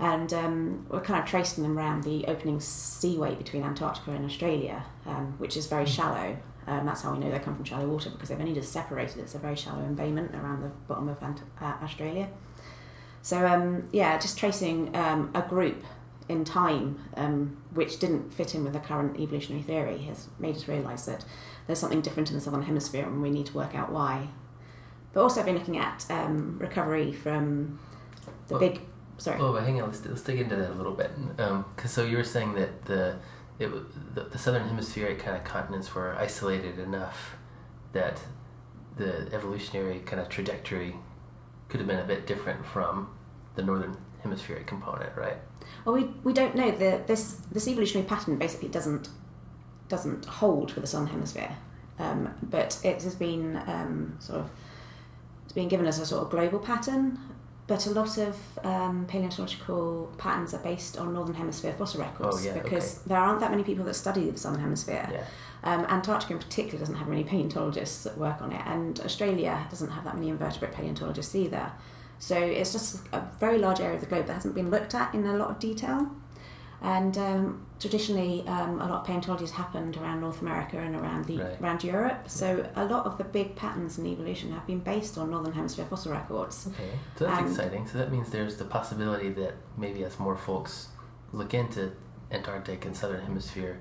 And 0.00 0.32
um, 0.32 0.86
we're 0.88 1.00
kind 1.00 1.20
of 1.20 1.28
tracing 1.28 1.64
them 1.64 1.76
around 1.76 2.04
the 2.04 2.24
opening 2.26 2.60
seaway 2.60 3.34
between 3.34 3.64
Antarctica 3.64 4.12
and 4.12 4.24
Australia, 4.24 4.84
um, 5.06 5.34
which 5.38 5.56
is 5.56 5.66
very 5.66 5.84
hmm. 5.84 5.90
shallow. 5.90 6.36
Um, 6.66 6.84
that's 6.84 7.02
how 7.02 7.12
we 7.14 7.18
know 7.18 7.30
they 7.30 7.38
come 7.38 7.56
from 7.56 7.64
shallow 7.64 7.86
water 7.86 8.10
because 8.10 8.28
they've 8.28 8.38
only 8.38 8.54
just 8.54 8.72
separated. 8.72 9.18
It's 9.18 9.34
a 9.34 9.38
very 9.38 9.56
shallow 9.56 9.82
embayment 9.82 10.34
around 10.34 10.62
the 10.62 10.68
bottom 10.86 11.08
of 11.08 11.22
Ant- 11.22 11.42
uh, 11.60 11.76
Australia. 11.82 12.28
So 13.22 13.46
um, 13.46 13.88
yeah, 13.90 14.18
just 14.18 14.38
tracing 14.38 14.94
um, 14.94 15.30
a 15.34 15.42
group 15.42 15.82
in 16.28 16.44
time, 16.44 16.98
um, 17.16 17.56
which 17.72 17.98
didn't 17.98 18.32
fit 18.32 18.54
in 18.54 18.64
with 18.64 18.72
the 18.72 18.80
current 18.80 19.18
evolutionary 19.18 19.62
theory, 19.62 19.98
has 19.98 20.28
made 20.38 20.56
us 20.56 20.68
realise 20.68 21.06
that 21.06 21.24
there's 21.66 21.78
something 21.78 22.00
different 22.00 22.30
in 22.30 22.34
the 22.34 22.40
southern 22.40 22.62
hemisphere, 22.62 23.04
and 23.04 23.22
we 23.22 23.30
need 23.30 23.46
to 23.46 23.54
work 23.54 23.74
out 23.74 23.90
why. 23.90 24.28
But 25.12 25.22
also, 25.22 25.40
I've 25.40 25.46
been 25.46 25.56
looking 25.56 25.78
at 25.78 26.04
um, 26.10 26.58
recovery 26.58 27.12
from 27.12 27.78
the 28.48 28.54
well, 28.54 28.60
big. 28.60 28.80
Sorry. 29.16 29.40
Oh, 29.40 29.52
but 29.52 29.64
hang 29.64 29.80
on. 29.80 29.88
Let's, 29.88 30.04
let's 30.04 30.22
dig 30.22 30.40
into 30.40 30.56
that 30.56 30.70
a 30.70 30.74
little 30.74 30.92
bit. 30.92 31.10
Because 31.36 31.48
um, 31.50 31.64
so 31.88 32.04
you 32.04 32.16
were 32.16 32.24
saying 32.24 32.54
that 32.54 32.84
the 32.84 33.16
it 33.58 33.70
the, 34.14 34.24
the 34.24 34.38
southern 34.38 34.68
hemispheric 34.68 35.18
kind 35.18 35.36
of 35.36 35.44
continents 35.44 35.94
were 35.94 36.14
isolated 36.16 36.78
enough 36.78 37.36
that 37.92 38.20
the 38.96 39.28
evolutionary 39.32 40.00
kind 40.00 40.20
of 40.20 40.28
trajectory 40.28 40.94
could 41.68 41.80
have 41.80 41.86
been 41.86 41.98
a 41.98 42.04
bit 42.04 42.26
different 42.26 42.64
from 42.64 43.08
the 43.54 43.62
northern 43.62 43.96
hemispheric 44.22 44.66
component, 44.66 45.16
right? 45.16 45.36
Well, 45.84 45.94
we, 45.94 46.04
we 46.24 46.32
don't 46.32 46.54
know. 46.54 46.70
The, 46.70 47.02
this 47.06 47.34
this 47.52 47.68
evolutionary 47.68 48.06
pattern 48.06 48.36
basically 48.36 48.68
doesn't 48.68 49.08
doesn't 49.88 50.24
hold 50.26 50.70
for 50.70 50.80
the 50.80 50.86
southern 50.86 51.08
hemisphere, 51.08 51.56
um, 51.98 52.34
but 52.42 52.78
it 52.84 53.02
has 53.02 53.14
been 53.14 53.56
um, 53.66 54.16
sort 54.18 54.40
of 54.40 54.50
it's 55.44 55.52
been 55.52 55.68
given 55.68 55.86
as 55.86 55.98
a 55.98 56.06
sort 56.06 56.22
of 56.24 56.30
global 56.30 56.58
pattern, 56.58 57.18
but 57.66 57.86
a 57.86 57.90
lot 57.90 58.18
of 58.18 58.36
um, 58.64 59.06
paleontological 59.06 60.12
patterns 60.18 60.52
are 60.52 60.62
based 60.62 60.98
on 60.98 61.14
northern 61.14 61.34
hemisphere 61.34 61.72
fossil 61.72 62.00
records 62.00 62.38
oh, 62.40 62.44
yeah, 62.44 62.52
because 62.52 62.98
okay. 62.98 63.08
there 63.08 63.18
aren't 63.18 63.40
that 63.40 63.50
many 63.50 63.62
people 63.62 63.84
that 63.84 63.94
study 63.94 64.28
the 64.30 64.38
southern 64.38 64.60
hemisphere. 64.60 65.08
Yeah. 65.10 65.24
Um, 65.64 65.86
Antarctica 65.86 66.34
in 66.34 66.38
particular 66.38 66.78
doesn't 66.78 66.94
have 66.94 67.08
many 67.08 67.24
paleontologists 67.24 68.04
that 68.04 68.16
work 68.16 68.42
on 68.42 68.52
it, 68.52 68.62
and 68.66 69.00
Australia 69.00 69.66
doesn't 69.70 69.90
have 69.90 70.04
that 70.04 70.14
many 70.14 70.28
invertebrate 70.28 70.72
paleontologists 70.72 71.34
either. 71.34 71.72
So 72.18 72.36
it's 72.36 72.72
just 72.72 73.06
a 73.12 73.22
very 73.38 73.58
large 73.58 73.80
area 73.80 73.94
of 73.94 74.00
the 74.00 74.06
globe 74.06 74.26
that 74.26 74.34
hasn't 74.34 74.54
been 74.54 74.70
looked 74.70 74.94
at 74.94 75.14
in 75.14 75.24
a 75.26 75.36
lot 75.36 75.50
of 75.50 75.58
detail. 75.58 76.10
And 76.80 77.18
um, 77.18 77.66
traditionally, 77.80 78.46
um, 78.46 78.80
a 78.80 78.86
lot 78.86 79.00
of 79.00 79.04
paleontology 79.04 79.44
has 79.44 79.50
happened 79.50 79.96
around 79.96 80.20
North 80.20 80.42
America 80.42 80.78
and 80.78 80.94
around 80.94 81.24
the 81.24 81.38
right. 81.38 81.60
around 81.60 81.82
Europe. 81.82 82.28
So 82.28 82.68
a 82.76 82.84
lot 82.84 83.04
of 83.04 83.18
the 83.18 83.24
big 83.24 83.56
patterns 83.56 83.98
in 83.98 84.06
evolution 84.06 84.52
have 84.52 84.66
been 84.66 84.78
based 84.78 85.18
on 85.18 85.30
northern 85.30 85.52
hemisphere 85.52 85.86
fossil 85.86 86.12
records. 86.12 86.68
Okay, 86.68 86.90
so 87.16 87.24
that's 87.24 87.40
and 87.40 87.50
exciting. 87.50 87.86
So 87.86 87.98
that 87.98 88.12
means 88.12 88.30
there's 88.30 88.56
the 88.56 88.64
possibility 88.64 89.30
that 89.30 89.54
maybe 89.76 90.04
as 90.04 90.18
more 90.20 90.36
folks 90.36 90.88
look 91.32 91.52
into 91.52 91.92
Antarctic 92.30 92.84
and 92.84 92.96
southern 92.96 93.22
hemisphere, 93.22 93.80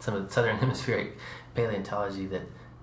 some 0.00 0.14
of 0.14 0.26
the 0.26 0.32
southern 0.32 0.56
hemispheric 0.58 1.16
paleontology, 1.54 2.26
that 2.26 2.42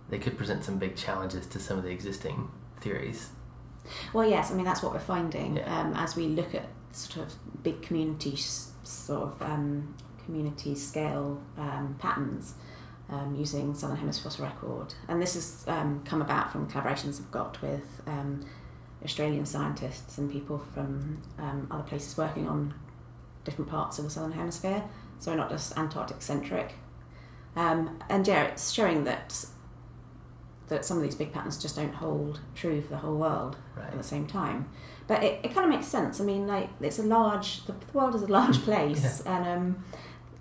they 0.09 0.17
could 0.17 0.37
present 0.37 0.63
some 0.63 0.77
big 0.77 0.95
challenges 0.95 1.45
to 1.47 1.59
some 1.59 1.77
of 1.77 1.83
the 1.83 1.89
existing 1.89 2.49
theories. 2.79 3.31
Well, 4.13 4.27
yes, 4.27 4.51
I 4.51 4.55
mean 4.55 4.65
that's 4.65 4.81
what 4.83 4.93
we're 4.93 4.99
finding 4.99 5.57
yeah. 5.57 5.81
um, 5.81 5.93
as 5.95 6.15
we 6.15 6.27
look 6.27 6.53
at 6.55 6.67
sort 6.91 7.25
of 7.25 7.63
big 7.63 7.81
community 7.81 8.35
sort 8.83 9.23
of 9.23 9.41
um, 9.41 9.95
community 10.25 10.75
scale 10.75 11.41
um, 11.57 11.95
patterns 11.99 12.55
um, 13.09 13.35
using 13.35 13.73
Southern 13.75 13.97
Hemisphere 13.97 14.31
Fossil 14.31 14.45
Record. 14.45 14.93
And 15.07 15.21
this 15.21 15.33
has 15.35 15.65
um, 15.67 16.01
come 16.05 16.21
about 16.21 16.51
from 16.51 16.69
collaborations 16.69 17.19
I've 17.19 17.31
got 17.31 17.61
with 17.61 18.01
um, 18.07 18.45
Australian 19.03 19.45
scientists 19.45 20.17
and 20.17 20.31
people 20.31 20.59
from 20.73 21.21
um, 21.37 21.67
other 21.71 21.83
places 21.83 22.17
working 22.17 22.47
on 22.47 22.73
different 23.43 23.69
parts 23.69 23.97
of 23.97 24.05
the 24.05 24.11
Southern 24.11 24.31
Hemisphere. 24.31 24.83
So 25.19 25.31
we're 25.31 25.37
not 25.37 25.49
just 25.49 25.77
Antarctic 25.77 26.21
centric. 26.21 26.73
and 27.55 28.27
yeah, 28.27 28.43
it's 28.43 28.71
showing 28.71 29.03
that 29.03 29.45
that 30.71 30.85
some 30.85 30.95
of 30.95 31.03
these 31.03 31.15
big 31.15 31.33
patterns 31.33 31.61
just 31.61 31.75
don't 31.75 31.93
hold 31.93 32.39
true 32.55 32.81
for 32.81 32.87
the 32.87 32.97
whole 32.97 33.17
world 33.17 33.57
right. 33.75 33.87
at 33.87 33.97
the 33.97 34.03
same 34.03 34.25
time. 34.25 34.69
But 35.05 35.21
it, 35.21 35.41
it 35.43 35.53
kind 35.53 35.65
of 35.65 35.69
makes 35.69 35.85
sense. 35.85 36.21
I 36.21 36.23
mean, 36.23 36.47
like 36.47 36.69
it's 36.79 36.97
a 36.97 37.03
large, 37.03 37.65
the, 37.65 37.75
world 37.93 38.15
is 38.15 38.21
a 38.21 38.27
large 38.27 38.57
place, 38.63 39.21
yeah. 39.25 39.37
and 39.37 39.47
um, 39.47 39.83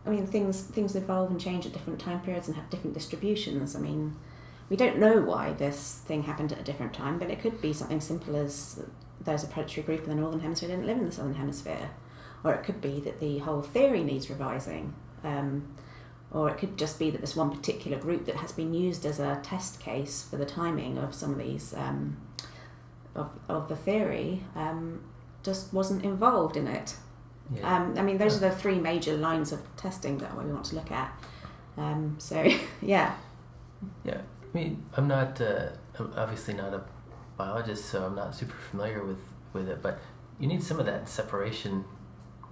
I 0.07 0.11
mean, 0.11 0.27
things 0.29 0.63
things 0.63 0.95
evolve 0.95 1.33
and 1.33 1.41
change 1.41 1.67
at 1.67 1.73
different 1.73 1.99
time 1.99 2.21
periods 2.21 2.47
and 2.47 2.57
have 2.57 2.71
different 2.71 2.95
distributions. 2.95 3.75
I 3.75 3.81
mean, 3.81 4.15
we 4.69 4.77
don't 4.77 4.99
know 4.99 5.21
why 5.21 5.53
this 5.53 6.01
thing 6.07 6.23
happened 6.23 6.53
at 6.53 6.61
a 6.61 6.63
different 6.63 6.95
time, 6.95 7.19
but 7.19 7.29
it 7.29 7.41
could 7.41 7.61
be 7.61 7.73
something 7.73 8.01
simple 8.01 8.37
as 8.37 8.81
there's 9.21 9.43
a 9.43 9.49
predatory 9.49 9.85
group 9.85 10.05
in 10.05 10.11
the 10.11 10.15
northern 10.15 10.41
hemisphere 10.41 10.69
didn't 10.69 10.87
live 10.87 10.99
in 10.99 11.07
the 11.07 11.13
southern 11.13 11.35
hemisphere, 11.35 11.91
or 12.45 12.55
it 12.55 12.63
could 12.63 12.81
be 12.81 13.01
that 13.01 13.19
the 13.19 13.39
whole 13.39 13.63
theory 13.63 14.05
needs 14.05 14.31
revising. 14.31 14.95
Um, 15.25 15.75
or 16.33 16.49
it 16.49 16.59
could 16.59 16.77
just 16.77 16.99
be 16.99 17.11
that 17.11 17.21
this 17.21 17.35
one 17.35 17.51
particular 17.51 17.99
group 17.99 18.27
that 18.27 18.37
has 18.37 18.53
been 18.53 18.73
used 18.73 19.05
as 19.05 19.19
a 19.19 19.41
test 19.43 19.81
case 19.81 20.23
for 20.23 20.37
the 20.37 20.47
timing 20.47 20.97
of 20.99 21.15
some 21.15 21.33
of 21.33 21.39
these 21.39 21.75
um, 21.75 22.17
of, 23.15 23.31
of 23.49 23.69
the 23.69 23.77
theory 23.77 24.43
um, 24.55 25.03
just 25.43 25.73
wasn't 25.73 26.05
involved 26.05 26.57
in 26.57 26.67
it. 26.67 26.95
Yeah. 27.55 27.77
Um, 27.77 27.99
I 27.99 28.03
mean, 28.03 28.19
those 28.19 28.37
are 28.37 28.49
the 28.49 28.55
three 28.55 28.79
major 28.79 29.17
lines 29.17 29.51
of 29.51 29.61
testing 29.77 30.19
that 30.19 30.37
we 30.37 30.45
want 30.51 30.67
to 30.67 30.77
look 30.77 30.93
at. 30.93 31.13
Um, 31.77 32.17
so, 32.19 32.49
yeah. 32.83 33.17
Yeah, 34.05 34.19
I 34.19 34.57
mean, 34.57 34.85
I'm 34.97 35.09
not 35.09 35.41
uh, 35.41 35.71
I'm 35.99 36.13
obviously 36.17 36.55
not 36.55 36.75
a 36.75 36.83
biologist, 37.37 37.87
so 37.87 38.05
I'm 38.05 38.15
not 38.15 38.35
super 38.35 38.57
familiar 38.71 39.05
with 39.05 39.19
with 39.53 39.69
it. 39.69 39.83
But 39.83 39.99
you 40.39 40.47
need 40.47 40.63
some 40.63 40.79
of 40.79 40.87
that 40.87 41.09
separation 41.09 41.85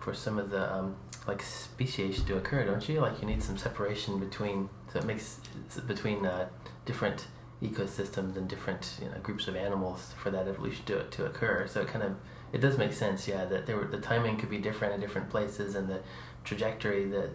for 0.00 0.14
some 0.14 0.38
of 0.38 0.50
the 0.50 0.72
um, 0.72 0.96
like 1.28 1.42
speciation 1.42 2.24
to 2.24 2.38
occur, 2.38 2.64
don't 2.64 2.88
you? 2.88 3.00
Like 3.00 3.20
you 3.20 3.28
need 3.28 3.42
some 3.42 3.58
separation 3.58 4.18
between 4.18 4.70
so 4.92 4.98
it 4.98 5.04
makes 5.04 5.40
between 5.86 6.24
uh, 6.24 6.48
different 6.86 7.26
ecosystems 7.62 8.36
and 8.36 8.48
different 8.48 8.98
you 9.02 9.08
know, 9.10 9.18
groups 9.22 9.46
of 9.46 9.54
animals 9.54 10.14
for 10.20 10.30
that 10.30 10.48
evolution 10.48 10.84
to 10.86 11.04
to 11.04 11.26
occur. 11.26 11.66
So 11.68 11.82
it 11.82 11.88
kind 11.88 12.02
of 12.02 12.16
it 12.50 12.62
does 12.62 12.78
make 12.78 12.94
sense, 12.94 13.28
yeah, 13.28 13.44
that 13.44 13.66
there 13.66 13.76
were, 13.76 13.84
the 13.84 14.00
timing 14.00 14.38
could 14.38 14.48
be 14.48 14.58
different 14.58 14.94
in 14.94 15.00
different 15.00 15.28
places, 15.28 15.74
and 15.74 15.86
the 15.86 16.00
trajectory 16.44 17.04
that 17.10 17.30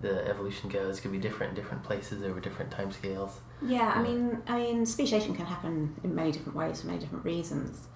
the 0.00 0.26
evolution 0.26 0.70
goes 0.70 1.00
could 1.00 1.12
be 1.12 1.18
different 1.18 1.50
in 1.50 1.54
different 1.54 1.84
places 1.84 2.22
over 2.22 2.40
different 2.40 2.70
time 2.70 2.90
scales. 2.90 3.40
Yeah, 3.60 3.92
I 3.94 4.02
mean, 4.02 4.42
I 4.46 4.58
mean, 4.58 4.86
speciation 4.86 5.34
can 5.34 5.44
happen 5.44 5.94
in 6.02 6.14
many 6.14 6.32
different 6.32 6.56
ways 6.56 6.80
for 6.80 6.86
many 6.86 6.98
different 6.98 7.26
reasons, 7.26 7.88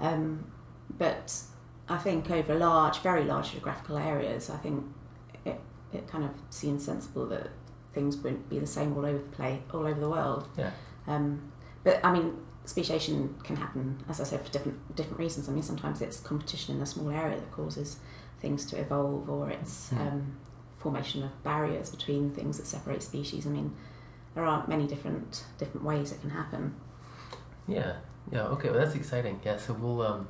um, 0.00 0.50
but 0.98 1.32
I 1.88 1.98
think 1.98 2.30
over 2.30 2.56
large, 2.56 2.98
very 3.00 3.24
large 3.24 3.52
geographical 3.52 3.96
areas, 3.96 4.50
I 4.50 4.56
think 4.56 4.84
it 5.96 6.06
kind 6.08 6.24
of 6.24 6.30
seems 6.50 6.84
sensible 6.84 7.26
that 7.26 7.48
things 7.92 8.16
wouldn't 8.18 8.48
be 8.48 8.58
the 8.58 8.66
same 8.66 8.96
all 8.96 9.04
over 9.06 9.18
the 9.18 9.36
place, 9.36 9.60
all 9.72 9.86
over 9.86 9.98
the 10.00 10.08
world. 10.08 10.48
Yeah. 10.56 10.70
Um, 11.06 11.52
but 11.84 12.00
I 12.04 12.12
mean, 12.12 12.36
speciation 12.64 13.34
can 13.44 13.56
happen, 13.56 13.98
as 14.08 14.20
I 14.20 14.24
said, 14.24 14.44
for 14.44 14.52
different 14.52 14.94
different 14.96 15.18
reasons. 15.18 15.48
I 15.48 15.52
mean, 15.52 15.62
sometimes 15.62 16.00
it's 16.02 16.20
competition 16.20 16.76
in 16.76 16.82
a 16.82 16.86
small 16.86 17.10
area 17.10 17.36
that 17.36 17.50
causes 17.52 17.98
things 18.40 18.66
to 18.66 18.78
evolve, 18.78 19.28
or 19.30 19.50
it's 19.50 19.90
Mm. 19.92 20.00
um, 20.00 20.36
formation 20.76 21.22
of 21.22 21.42
barriers 21.42 21.90
between 21.90 22.30
things 22.30 22.58
that 22.58 22.66
separate 22.66 23.02
species. 23.02 23.46
I 23.46 23.50
mean, 23.50 23.74
there 24.34 24.44
are 24.44 24.66
many 24.68 24.86
different 24.86 25.44
different 25.58 25.84
ways 25.86 26.12
it 26.12 26.20
can 26.20 26.30
happen. 26.30 26.74
Yeah, 27.66 27.96
yeah, 28.30 28.42
okay, 28.54 28.70
well, 28.70 28.78
that's 28.80 28.94
exciting. 28.94 29.40
Yeah, 29.44 29.56
so 29.56 29.72
we'll, 29.72 30.02
um, 30.02 30.28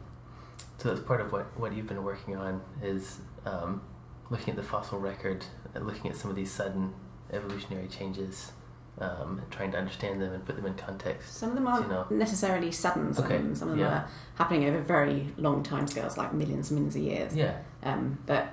so 0.79 0.89
that's 0.89 1.01
part 1.07 1.21
of 1.21 1.33
what, 1.33 1.45
what 1.59 1.73
you've 1.75 1.87
been 1.89 2.03
working 2.05 2.37
on 2.37 2.63
is 2.83 3.19
um, 3.45 3.83
looking 4.31 4.51
at 4.51 4.57
the 4.57 4.63
fossil 4.63 4.99
record 4.99 5.45
looking 5.75 6.11
at 6.11 6.17
some 6.17 6.31
of 6.31 6.37
these 6.37 6.51
sudden 6.51 6.93
evolutionary 7.33 7.87
changes 7.89 8.53
um, 8.99 9.39
and 9.43 9.51
trying 9.51 9.71
to 9.73 9.77
understand 9.79 10.23
them 10.23 10.33
and 10.33 10.45
put 10.47 10.57
them 10.57 10.65
in 10.65 10.75
context. 10.75 11.35
Some 11.37 11.51
of 11.51 11.55
them 11.55 11.67
aren't 11.67 11.87
You 11.87 11.93
know. 11.93 12.07
necessarily 12.11 12.73
sudden. 12.73 13.13
Some, 13.13 13.25
Okay, 13.27 13.39
some 13.55 13.69
of 13.69 13.77
them 13.77 13.79
yeah. 13.81 13.89
are 13.89 14.09
happening 14.37 14.65
over 14.65 14.81
very 14.81 15.35
long 15.37 15.63
time 15.63 15.87
scales, 15.87 16.17
like 16.17 16.33
millions 16.33 16.71
and 16.71 16.79
millions 16.79 16.97
of 16.97 17.03
years. 17.03 17.37
Yeah, 17.37 17.59
Um, 17.83 18.19
but 18.25 18.49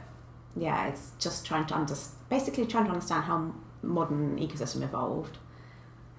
yeah, 0.55 0.87
it's 0.87 1.11
just 1.17 1.45
trying 1.45 1.65
to 1.67 1.75
under, 1.75 1.95
basically 2.29 2.65
trying 2.65 2.85
to 2.85 2.91
understand 2.91 3.23
how 3.23 3.53
modern 3.81 4.37
ecosystem 4.37 4.83
evolved 4.83 5.37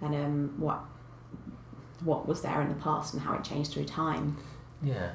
and 0.01 0.15
um, 0.15 0.55
what 0.59 0.81
what 2.01 2.27
was 2.27 2.43
there 2.43 2.61
in 2.61 2.69
the 2.69 2.75
past 2.75 3.15
and 3.15 3.23
how 3.23 3.35
it 3.35 3.45
changed 3.45 3.73
through 3.73 3.85
time. 3.85 4.37
yeah. 4.83 5.11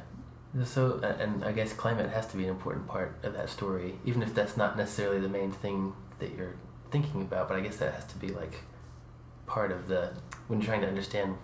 So, 0.66 1.00
and 1.20 1.44
I 1.44 1.52
guess 1.52 1.74
climate 1.74 2.10
has 2.10 2.26
to 2.28 2.38
be 2.38 2.44
an 2.44 2.50
important 2.50 2.88
part 2.88 3.20
of 3.24 3.34
that 3.34 3.50
story, 3.50 3.96
even 4.04 4.24
if 4.24 4.34
that's 4.34 4.58
not 4.58 4.78
necessarily 4.78 5.20
the 5.20 5.30
main 5.30 5.52
thing 5.52 5.94
that 6.18 6.36
you're 6.36 6.56
thinking 6.92 7.22
about, 7.22 7.48
but 7.48 7.58
I 7.58 7.62
guess 7.62 7.78
that 7.78 7.94
has 7.94 8.06
to 8.06 8.18
be 8.18 8.30
like 8.30 8.56
part 9.46 9.72
of 9.72 9.88
the 9.88 10.12
when 10.48 10.60
you're 10.60 10.68
trying 10.68 10.82
to 10.82 10.88
understand 10.88 11.38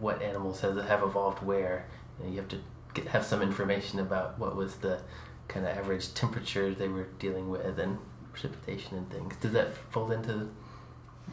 what 0.00 0.22
animals 0.22 0.60
have, 0.60 0.76
have 0.86 1.02
evolved 1.02 1.42
where 1.42 1.86
you, 2.18 2.24
know, 2.24 2.30
you 2.30 2.36
have 2.38 2.48
to 2.48 2.58
get, 2.94 3.06
have 3.08 3.24
some 3.24 3.42
information 3.42 3.98
about 4.00 4.38
what 4.38 4.56
was 4.56 4.76
the 4.76 5.00
kind 5.48 5.66
of 5.66 5.76
average 5.76 6.12
temperature 6.14 6.74
they 6.74 6.88
were 6.88 7.08
dealing 7.18 7.50
with 7.50 7.78
and 7.78 7.98
precipitation 8.32 8.96
and 8.96 9.10
things. 9.10 9.34
Does 9.36 9.52
that 9.52 9.76
fold 9.90 10.12
into 10.12 10.48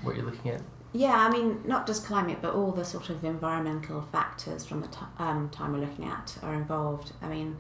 what 0.02 0.16
you're 0.16 0.26
looking 0.26 0.52
at? 0.52 0.62
Yeah, 0.94 1.16
I 1.16 1.30
mean, 1.30 1.62
not 1.66 1.88
just 1.88 2.06
climate, 2.06 2.38
but 2.42 2.54
all 2.54 2.72
the 2.72 2.86
sort 2.86 3.10
of 3.10 3.24
environmental 3.24 4.02
factors 4.12 4.23
from 4.42 4.82
the 4.82 4.88
t- 4.88 4.98
um, 5.20 5.50
time 5.50 5.74
we're 5.74 5.80
looking 5.80 6.06
at 6.06 6.38
are 6.42 6.54
involved. 6.54 7.14
I 7.22 7.28
mean, 7.28 7.58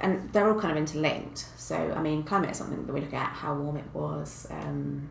and 0.00 0.32
they're 0.32 0.48
all 0.48 0.60
kind 0.60 0.72
of 0.72 0.78
interlinked. 0.78 1.46
So, 1.56 1.92
I 1.96 2.02
mean, 2.02 2.24
climate 2.24 2.50
is 2.50 2.58
something 2.58 2.84
that 2.86 2.92
we 2.92 3.00
look 3.00 3.14
at 3.14 3.32
how 3.32 3.54
warm 3.54 3.76
it 3.76 3.84
was, 3.92 4.46
um, 4.50 5.08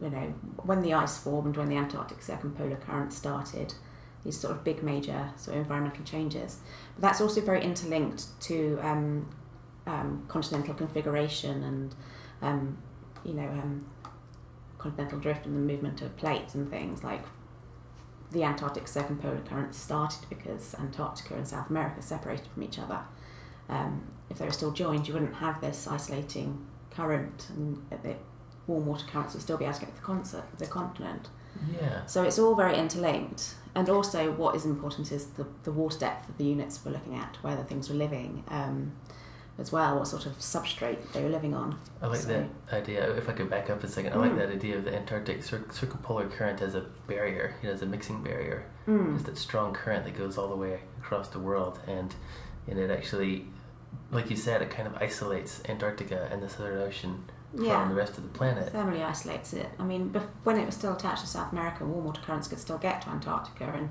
you 0.00 0.10
know, 0.10 0.34
when 0.62 0.82
the 0.82 0.94
ice 0.94 1.18
formed, 1.18 1.56
when 1.56 1.68
the 1.68 1.76
Antarctic 1.76 2.22
circumpolar 2.22 2.76
current 2.76 3.12
started, 3.12 3.74
these 4.24 4.38
sort 4.38 4.54
of 4.54 4.64
big 4.64 4.82
major 4.82 5.30
sort 5.36 5.56
of 5.56 5.62
environmental 5.62 6.04
changes. 6.04 6.58
But 6.94 7.02
that's 7.02 7.20
also 7.20 7.40
very 7.40 7.62
interlinked 7.62 8.26
to 8.42 8.78
um, 8.82 9.28
um, 9.86 10.24
continental 10.28 10.74
configuration 10.74 11.62
and, 11.62 11.94
um, 12.42 12.78
you 13.24 13.32
know, 13.32 13.48
um, 13.48 13.86
continental 14.76 15.18
drift 15.18 15.46
and 15.46 15.56
the 15.56 15.60
movement 15.60 16.02
of 16.02 16.16
plates 16.16 16.54
and 16.54 16.70
things 16.70 17.02
like 17.02 17.24
the 18.30 18.44
Antarctic 18.44 18.86
circumpolar 18.88 19.40
current 19.40 19.74
started 19.74 20.28
because 20.28 20.74
Antarctica 20.74 21.34
and 21.34 21.46
South 21.46 21.70
America 21.70 22.02
separated 22.02 22.46
from 22.46 22.62
each 22.62 22.78
other. 22.78 23.00
Um, 23.68 24.02
if 24.30 24.38
they 24.38 24.44
were 24.44 24.52
still 24.52 24.72
joined, 24.72 25.08
you 25.08 25.14
wouldn't 25.14 25.36
have 25.36 25.60
this 25.60 25.86
isolating 25.86 26.66
current, 26.90 27.46
and 27.50 27.82
the 28.02 28.16
warm 28.66 28.86
water 28.86 29.06
currents 29.06 29.34
would 29.34 29.42
still 29.42 29.56
be 29.56 29.64
able 29.64 29.74
to 29.74 29.80
get 29.86 29.94
the, 29.94 30.02
concert, 30.02 30.44
the 30.58 30.66
continent. 30.66 31.28
yeah 31.80 32.04
So 32.06 32.22
it's 32.22 32.38
all 32.38 32.54
very 32.54 32.76
interlinked. 32.76 33.54
And 33.74 33.88
also, 33.88 34.32
what 34.32 34.56
is 34.56 34.64
important 34.64 35.12
is 35.12 35.26
the, 35.26 35.46
the 35.62 35.72
water 35.72 35.98
depth 35.98 36.28
of 36.28 36.36
the 36.36 36.44
units 36.44 36.80
we're 36.84 36.92
looking 36.92 37.14
at, 37.14 37.36
where 37.42 37.56
the 37.56 37.64
things 37.64 37.88
were 37.88 37.94
living, 37.94 38.44
um, 38.48 38.92
as 39.58 39.72
well, 39.72 39.98
what 39.98 40.06
sort 40.06 40.24
of 40.26 40.32
substrate 40.38 41.12
they 41.12 41.22
were 41.22 41.28
living 41.28 41.52
on. 41.54 41.78
I 42.00 42.06
like 42.06 42.20
So- 42.20 42.28
that 42.28 42.48
idea. 42.72 43.10
If 43.16 43.28
I 43.28 43.32
could 43.32 43.50
back 43.50 43.68
up 43.70 43.82
a 43.82 43.88
second, 43.88 44.12
I 44.12 44.16
like 44.16 44.32
Mm. 44.32 44.38
that 44.38 44.50
idea 44.50 44.78
of 44.78 44.84
the 44.84 44.94
Antarctic 44.94 45.42
cir- 45.42 45.64
circumpolar 45.70 46.28
current 46.28 46.62
as 46.62 46.74
a 46.76 46.82
barrier, 47.08 47.54
you 47.60 47.68
know, 47.68 47.74
as 47.74 47.82
a 47.82 47.86
mixing 47.86 48.22
barrier. 48.22 48.64
Mm. 48.86 49.14
Just 49.14 49.26
that 49.26 49.36
strong 49.36 49.72
current 49.74 50.04
that 50.04 50.16
goes 50.16 50.38
all 50.38 50.48
the 50.48 50.56
way 50.56 50.80
across 51.00 51.28
the 51.28 51.40
world, 51.40 51.80
and 51.86 52.14
and 52.68 52.78
it 52.78 52.90
actually, 52.90 53.46
like 54.12 54.28
you 54.30 54.36
said, 54.36 54.60
it 54.62 54.70
kind 54.70 54.86
of 54.86 54.94
isolates 55.02 55.62
Antarctica 55.68 56.28
and 56.30 56.42
the 56.42 56.48
Southern 56.48 56.78
Ocean 56.82 57.24
Yeah. 57.54 57.80
from 57.80 57.88
the 57.88 57.94
rest 57.94 58.18
of 58.18 58.24
the 58.24 58.28
planet. 58.38 58.72
thermally 58.74 59.02
isolates 59.04 59.54
it. 59.54 59.70
I 59.78 59.82
mean, 59.84 60.14
when 60.44 60.58
it 60.58 60.66
was 60.66 60.74
still 60.74 60.92
attached 60.92 61.22
to 61.22 61.26
South 61.26 61.50
America, 61.50 61.84
warm 61.86 62.04
water 62.04 62.20
currents 62.20 62.46
could 62.46 62.58
still 62.60 62.76
get 62.78 63.00
to 63.02 63.08
Antarctica, 63.08 63.64
and 63.74 63.88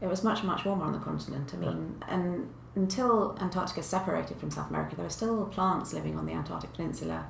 it 0.00 0.08
was 0.08 0.22
much, 0.24 0.42
much 0.42 0.64
warmer 0.64 0.84
on 0.84 0.92
the 0.92 0.98
continent. 0.98 1.52
I 1.54 1.58
mean, 1.58 2.02
and 2.08 2.52
until 2.76 3.36
Antarctica 3.40 3.82
separated 3.82 4.36
from 4.38 4.50
South 4.50 4.70
America, 4.70 4.94
there 4.96 5.04
were 5.04 5.10
still 5.10 5.46
plants 5.46 5.92
living 5.92 6.16
on 6.16 6.26
the 6.26 6.32
Antarctic 6.32 6.72
Peninsula, 6.74 7.26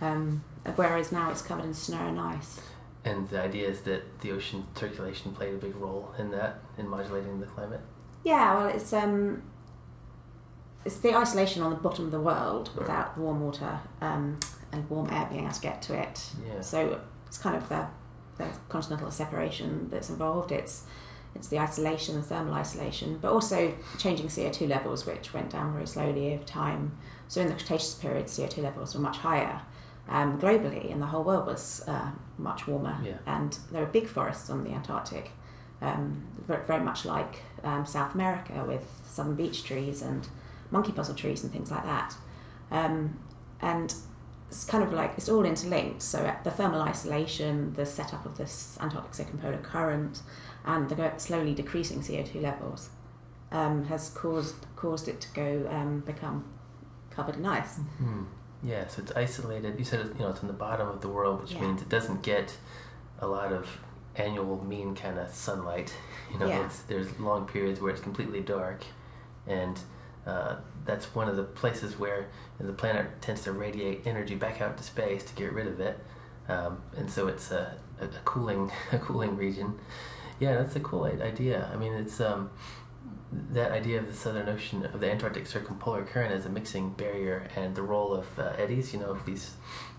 um, 0.00 0.44
whereas 0.76 1.10
now 1.10 1.30
it's 1.30 1.42
covered 1.42 1.64
in 1.64 1.74
snow 1.74 2.06
and 2.06 2.20
ice. 2.20 2.60
And 3.04 3.28
the 3.28 3.40
idea 3.40 3.68
is 3.68 3.80
that 3.82 4.20
the 4.20 4.32
ocean 4.32 4.66
circulation 4.74 5.32
played 5.32 5.54
a 5.54 5.58
big 5.58 5.74
role 5.76 6.12
in 6.18 6.30
that, 6.32 6.58
in 6.76 6.88
modulating 6.88 7.40
the 7.40 7.46
climate. 7.46 7.80
Yeah, 8.24 8.54
well, 8.54 8.66
it's 8.68 8.92
um, 8.92 9.42
it's 10.84 10.98
the 10.98 11.14
isolation 11.16 11.62
on 11.62 11.70
the 11.70 11.76
bottom 11.76 12.04
of 12.06 12.10
the 12.10 12.20
world 12.20 12.70
Right. 12.74 12.80
without 12.82 13.18
warm 13.18 13.40
water 13.40 13.80
um, 14.00 14.38
and 14.72 14.88
warm 14.90 15.08
air 15.10 15.26
being 15.30 15.44
able 15.44 15.52
to 15.54 15.60
get 15.60 15.82
to 15.82 15.94
it. 16.00 16.30
Yeah. 16.46 16.60
So 16.60 17.00
it's 17.26 17.38
kind 17.38 17.56
of 17.56 17.68
the, 17.68 17.86
the 18.38 18.46
continental 18.68 19.10
separation 19.10 19.88
that's 19.90 20.10
involved. 20.10 20.52
It's 20.52 20.84
it's 21.36 21.48
the 21.48 21.58
isolation, 21.58 22.16
the 22.16 22.22
thermal 22.22 22.54
isolation, 22.54 23.18
but 23.18 23.30
also 23.30 23.74
changing 23.98 24.26
CO2 24.26 24.68
levels, 24.68 25.06
which 25.06 25.32
went 25.34 25.50
down 25.50 25.72
very 25.72 25.86
slowly 25.86 26.34
over 26.34 26.44
time. 26.44 26.96
So 27.28 27.40
in 27.42 27.48
the 27.48 27.54
Cretaceous 27.54 27.94
period, 27.94 28.26
CO2 28.26 28.62
levels 28.62 28.94
were 28.94 29.00
much 29.00 29.18
higher 29.18 29.60
um, 30.08 30.40
globally, 30.40 30.90
and 30.90 31.00
the 31.00 31.06
whole 31.06 31.22
world 31.22 31.46
was 31.46 31.84
uh, 31.86 32.10
much 32.38 32.66
warmer. 32.66 32.98
Yeah. 33.04 33.18
And 33.26 33.56
there 33.70 33.82
were 33.82 33.88
big 33.88 34.08
forests 34.08 34.48
on 34.50 34.64
the 34.64 34.70
Antarctic, 34.70 35.30
um, 35.82 36.24
very, 36.46 36.64
very 36.66 36.82
much 36.82 37.04
like 37.04 37.42
um, 37.62 37.84
South 37.84 38.14
America, 38.14 38.64
with 38.66 39.02
southern 39.06 39.34
beech 39.34 39.62
trees 39.62 40.02
and 40.02 40.26
monkey 40.70 40.92
puzzle 40.92 41.14
trees 41.14 41.44
and 41.44 41.52
things 41.52 41.70
like 41.70 41.84
that. 41.84 42.14
Um, 42.70 43.18
and 43.60 43.94
it's 44.48 44.64
kind 44.64 44.82
of 44.84 44.92
like 44.92 45.12
it's 45.16 45.28
all 45.28 45.44
interlinked. 45.44 46.02
So 46.02 46.32
the 46.44 46.50
thermal 46.50 46.82
isolation, 46.82 47.72
the 47.74 47.86
setup 47.86 48.24
of 48.26 48.36
this 48.36 48.78
Antarctic 48.80 49.14
circumpolar 49.14 49.58
current, 49.58 50.22
and 50.64 50.88
the 50.88 51.12
slowly 51.18 51.54
decreasing 51.54 52.00
CO2 52.00 52.40
levels 52.42 52.90
um, 53.52 53.84
has 53.86 54.10
caused 54.10 54.54
caused 54.76 55.08
it 55.08 55.20
to 55.20 55.28
go 55.34 55.68
um, 55.70 56.00
become 56.00 56.44
covered 57.10 57.36
in 57.36 57.46
ice. 57.46 57.76
Hmm. 57.98 58.24
Yeah, 58.62 58.86
so 58.88 59.02
it's 59.02 59.12
isolated. 59.12 59.78
You 59.78 59.84
said 59.84 60.06
you 60.06 60.20
know 60.20 60.30
it's 60.30 60.40
in 60.42 60.48
the 60.48 60.54
bottom 60.54 60.88
of 60.88 61.00
the 61.00 61.08
world, 61.08 61.42
which 61.42 61.52
Yeah. 61.52 61.62
means 61.62 61.82
it 61.82 61.88
doesn't 61.88 62.22
get 62.22 62.56
a 63.20 63.26
lot 63.26 63.52
of 63.52 63.68
annual 64.16 64.64
mean 64.64 64.94
kind 64.94 65.18
of 65.18 65.30
sunlight. 65.32 65.92
You 66.32 66.40
know, 66.40 66.46
Yeah. 66.48 66.64
it's, 66.66 66.80
there's 66.82 67.20
long 67.20 67.46
periods 67.46 67.80
where 67.80 67.92
it's 67.92 68.00
completely 68.02 68.40
dark, 68.40 68.84
and 69.46 69.78
uh, 70.26 70.56
that's 70.84 71.14
one 71.14 71.28
of 71.28 71.36
the 71.36 71.44
places 71.44 71.98
where 71.98 72.28
the 72.58 72.72
planet 72.72 73.06
tends 73.20 73.42
to 73.42 73.52
radiate 73.52 74.06
energy 74.06 74.34
back 74.34 74.60
out 74.60 74.76
to 74.76 74.82
space 74.82 75.22
to 75.24 75.34
get 75.34 75.52
rid 75.52 75.66
of 75.66 75.80
it, 75.80 75.98
um, 76.48 76.82
and 76.96 77.10
so 77.10 77.28
it's 77.28 77.50
a, 77.50 77.76
a, 78.00 78.08
cooling 78.24 78.70
a 78.92 78.98
cooling 78.98 79.36
region. 79.36 79.78
Yeah, 80.38 80.54
that's 80.56 80.76
a 80.76 80.80
cool 80.80 81.04
idea. 81.04 81.70
I 81.72 81.76
mean, 81.76 81.94
it's 81.94 82.20
um, 82.20 82.50
that 83.32 83.72
idea 83.72 83.98
of 83.98 84.06
the 84.06 84.14
Southern 84.14 84.48
Ocean 84.48 84.84
of 84.84 85.00
the 85.00 85.10
Antarctic 85.10 85.46
Circumpolar 85.46 86.04
Current 86.04 86.32
as 86.32 86.44
a 86.44 86.50
mixing 86.50 86.90
barrier 86.90 87.48
and 87.56 87.74
the 87.74 87.82
role 87.82 88.12
of 88.12 88.38
uh, 88.38 88.52
eddies. 88.58 88.92
You 88.92 89.00
know, 89.00 89.10
of 89.10 89.24
these 89.24 89.54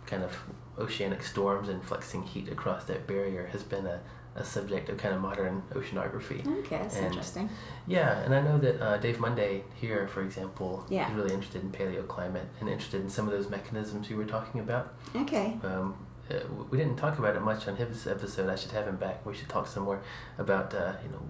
kind 0.05 0.23
of 0.23 0.37
oceanic 0.77 1.23
storms 1.23 1.69
and 1.69 1.81
fluxing 1.83 2.25
heat 2.25 2.49
across 2.49 2.85
that 2.85 3.07
barrier 3.07 3.47
has 3.47 3.63
been 3.63 3.85
a, 3.85 3.99
a 4.37 4.43
subject 4.43 4.87
of 4.89 4.97
kind 4.97 5.13
of 5.15 5.19
modern 5.21 5.63
oceanography. 5.73 6.45
Okay, 6.59 6.77
that's 6.77 6.95
And- 6.95 7.07
interesting. 7.07 7.49
Yeah, 7.87 8.19
and 8.19 8.33
I 8.35 8.41
know 8.41 8.57
that 8.59 8.79
uh, 8.81 8.97
Dave 8.97 9.19
Munday 9.19 9.63
here, 9.75 10.07
for 10.07 10.21
example, 10.21 10.85
Yeah. 10.89 11.09
is 11.09 11.15
really 11.15 11.33
interested 11.33 11.63
in 11.63 11.71
paleoclimate 11.71 12.45
and 12.59 12.69
interested 12.69 13.01
in 13.01 13.09
some 13.09 13.25
of 13.27 13.31
those 13.33 13.49
mechanisms 13.49 14.09
you 14.09 14.17
were 14.17 14.25
talking 14.25 14.61
about. 14.61 14.93
Okay. 15.15 15.57
Um, 15.63 15.95
uh, 16.29 16.35
we 16.69 16.77
didn't 16.77 16.97
talk 16.97 17.17
about 17.19 17.35
it 17.35 17.41
much 17.41 17.67
on 17.67 17.75
his 17.77 18.05
episode. 18.05 18.49
I 18.49 18.55
should 18.55 18.71
have 18.71 18.87
him 18.87 18.97
back. 18.97 19.25
We 19.25 19.33
should 19.33 19.49
talk 19.49 19.65
some 19.67 19.83
more 19.83 20.01
about 20.37 20.73
uh, 20.73 20.93
you 21.03 21.09
know 21.09 21.21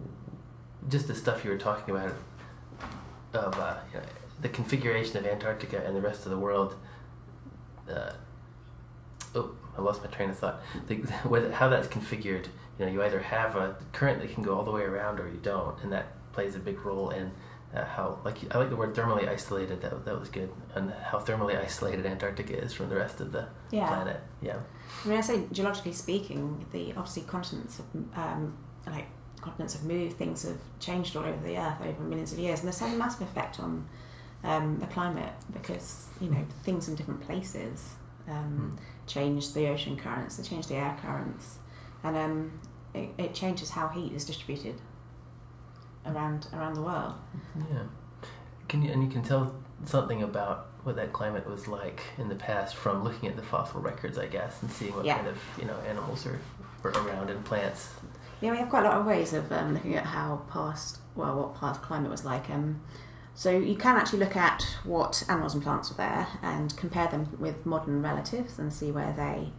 just 0.90 1.08
the 1.08 1.16
stuff 1.16 1.44
you 1.46 1.52
were 1.52 1.58
talking 1.58 1.96
about 1.96 2.14
of 3.34 3.60
uh, 3.60 3.76
you 3.94 4.00
know, 4.00 4.06
the 4.42 4.50
configuration 4.50 5.18
of 5.18 5.26
Antarctica 5.26 5.84
and 5.86 5.96
the 5.96 6.02
rest 6.02 6.26
of 6.26 6.32
the 6.32 6.38
world. 6.38 6.76
Uh, 7.90 8.12
oh, 9.36 9.52
I 9.78 9.82
lost 9.82 10.02
my 10.04 10.10
train 10.10 10.30
of 10.32 10.38
thought. 10.40 10.62
The, 10.88 10.96
how 11.54 11.70
that's 11.70 11.88
configured. 11.88 12.48
You 12.80 12.86
know, 12.86 12.92
you 12.92 13.04
either 13.04 13.20
have 13.20 13.56
a 13.56 13.76
current 13.94 14.22
that 14.22 14.34
can 14.34 14.44
go 14.44 14.56
all 14.56 14.64
the 14.64 14.72
way 14.72 14.84
around, 14.84 15.20
or 15.20 15.28
you 15.28 15.40
don't, 15.42 15.82
and 15.84 15.92
that 15.92 16.08
plays 16.34 16.56
a 16.56 16.60
big 16.60 16.80
role 16.86 17.10
in 17.10 17.32
uh, 17.76 17.84
how. 17.86 18.20
Like 18.24 18.38
I 18.54 18.58
like 18.60 18.70
the 18.70 18.76
word 18.76 18.94
thermally 18.96 19.28
isolated. 19.28 19.82
That 19.82 20.06
that 20.06 20.20
was 20.20 20.30
good. 20.30 20.52
And 20.76 20.92
how 20.92 21.20
thermally 21.20 21.58
isolated 21.60 22.06
Antarctica 22.06 22.58
is 22.58 22.74
from 22.74 22.90
the 22.90 22.96
rest 22.96 23.20
of 23.20 23.32
the 23.32 23.48
Yeah. 23.72 23.88
planet. 23.88 24.22
Yeah. 24.42 24.58
I 25.04 25.08
mean, 25.08 25.18
I 25.18 25.22
say 25.22 25.44
geologically 25.52 25.94
speaking, 25.94 26.66
the 26.72 26.92
obviously 26.92 27.24
continents 27.24 27.78
have 27.78 27.86
um, 28.16 28.58
like 28.86 29.08
continents 29.42 29.74
have 29.74 29.84
moved, 29.84 30.18
things 30.18 30.44
have 30.44 30.60
changed 30.80 31.16
all 31.16 31.24
over 31.26 31.44
the 31.46 31.58
earth 31.58 31.82
over 31.82 32.02
millions 32.04 32.32
of 32.32 32.40
years, 32.40 32.60
and 32.60 32.68
this 32.68 32.80
had 32.80 32.94
a 32.94 32.98
massive 32.98 33.22
effect 33.24 33.60
on 33.60 33.88
um, 34.44 34.78
the 34.80 34.88
climate 34.88 35.34
because 35.52 36.08
you 36.22 36.30
know 36.30 36.46
things 36.64 36.88
in 36.88 36.96
different 36.96 37.22
places 37.22 37.96
um, 38.30 38.78
changed 39.08 39.54
the 39.56 39.68
ocean 39.68 39.98
currents, 39.98 40.38
they 40.38 40.44
change 40.44 40.68
the 40.68 40.76
air 40.76 40.96
currents, 41.02 41.58
and 42.04 42.16
um, 42.18 42.52
it, 42.98 43.10
it 43.18 43.34
changes 43.34 43.70
how 43.72 43.88
heat 43.90 44.14
is 44.14 44.26
distributed 44.26 44.76
around 46.06 46.48
around 46.54 46.74
the 46.76 46.82
world. 46.82 47.14
Yeah. 47.58 47.84
Can 48.68 48.82
you 48.82 48.92
and 48.92 49.04
you 49.04 49.10
can 49.10 49.24
tell 49.24 49.54
something 49.86 50.24
about 50.24 50.68
what 50.84 50.96
that 50.96 51.14
climate 51.14 51.48
was 51.48 51.68
like 51.68 52.02
in 52.18 52.30
the 52.30 52.36
past 52.36 52.76
from 52.76 53.04
looking 53.04 53.30
at 53.30 53.36
the 53.36 53.42
fossil 53.44 53.82
records, 53.82 54.18
I 54.18 54.28
guess, 54.28 54.62
and 54.62 54.72
seeing 54.72 54.96
what 54.96 55.06
Yeah. 55.06 55.16
kind 55.18 55.28
of 55.28 55.38
you 55.58 55.66
know 55.66 55.76
animals 55.88 56.26
are 56.26 56.40
were 56.84 56.92
around 56.92 57.30
and 57.30 57.44
plants. 57.46 57.90
Yeah, 58.40 58.52
we 58.52 58.58
have 58.58 58.70
quite 58.70 58.86
a 58.86 58.90
lot 58.90 58.98
of 59.00 59.06
ways 59.08 59.34
of 59.34 59.52
um, 59.52 59.74
looking 59.74 59.96
at 59.96 60.06
how 60.06 60.44
past, 60.52 61.00
well, 61.16 61.36
what 61.40 61.56
past 61.56 61.82
climate 61.82 62.12
was 62.12 62.24
like. 62.24 62.52
Um, 62.52 62.82
so 63.34 63.50
you 63.50 63.76
can 63.76 63.96
actually 63.98 64.20
look 64.20 64.36
at 64.36 64.62
what 64.84 65.24
animals 65.28 65.56
and 65.56 65.64
plants 65.64 65.90
were 65.90 65.98
there 65.98 66.28
and 66.44 66.76
compare 66.78 67.08
them 67.08 67.36
with 67.40 67.66
modern 67.66 68.04
relatives 68.04 68.60
and 68.60 68.72
see 68.72 68.92
where 68.92 69.12
they 69.14 69.52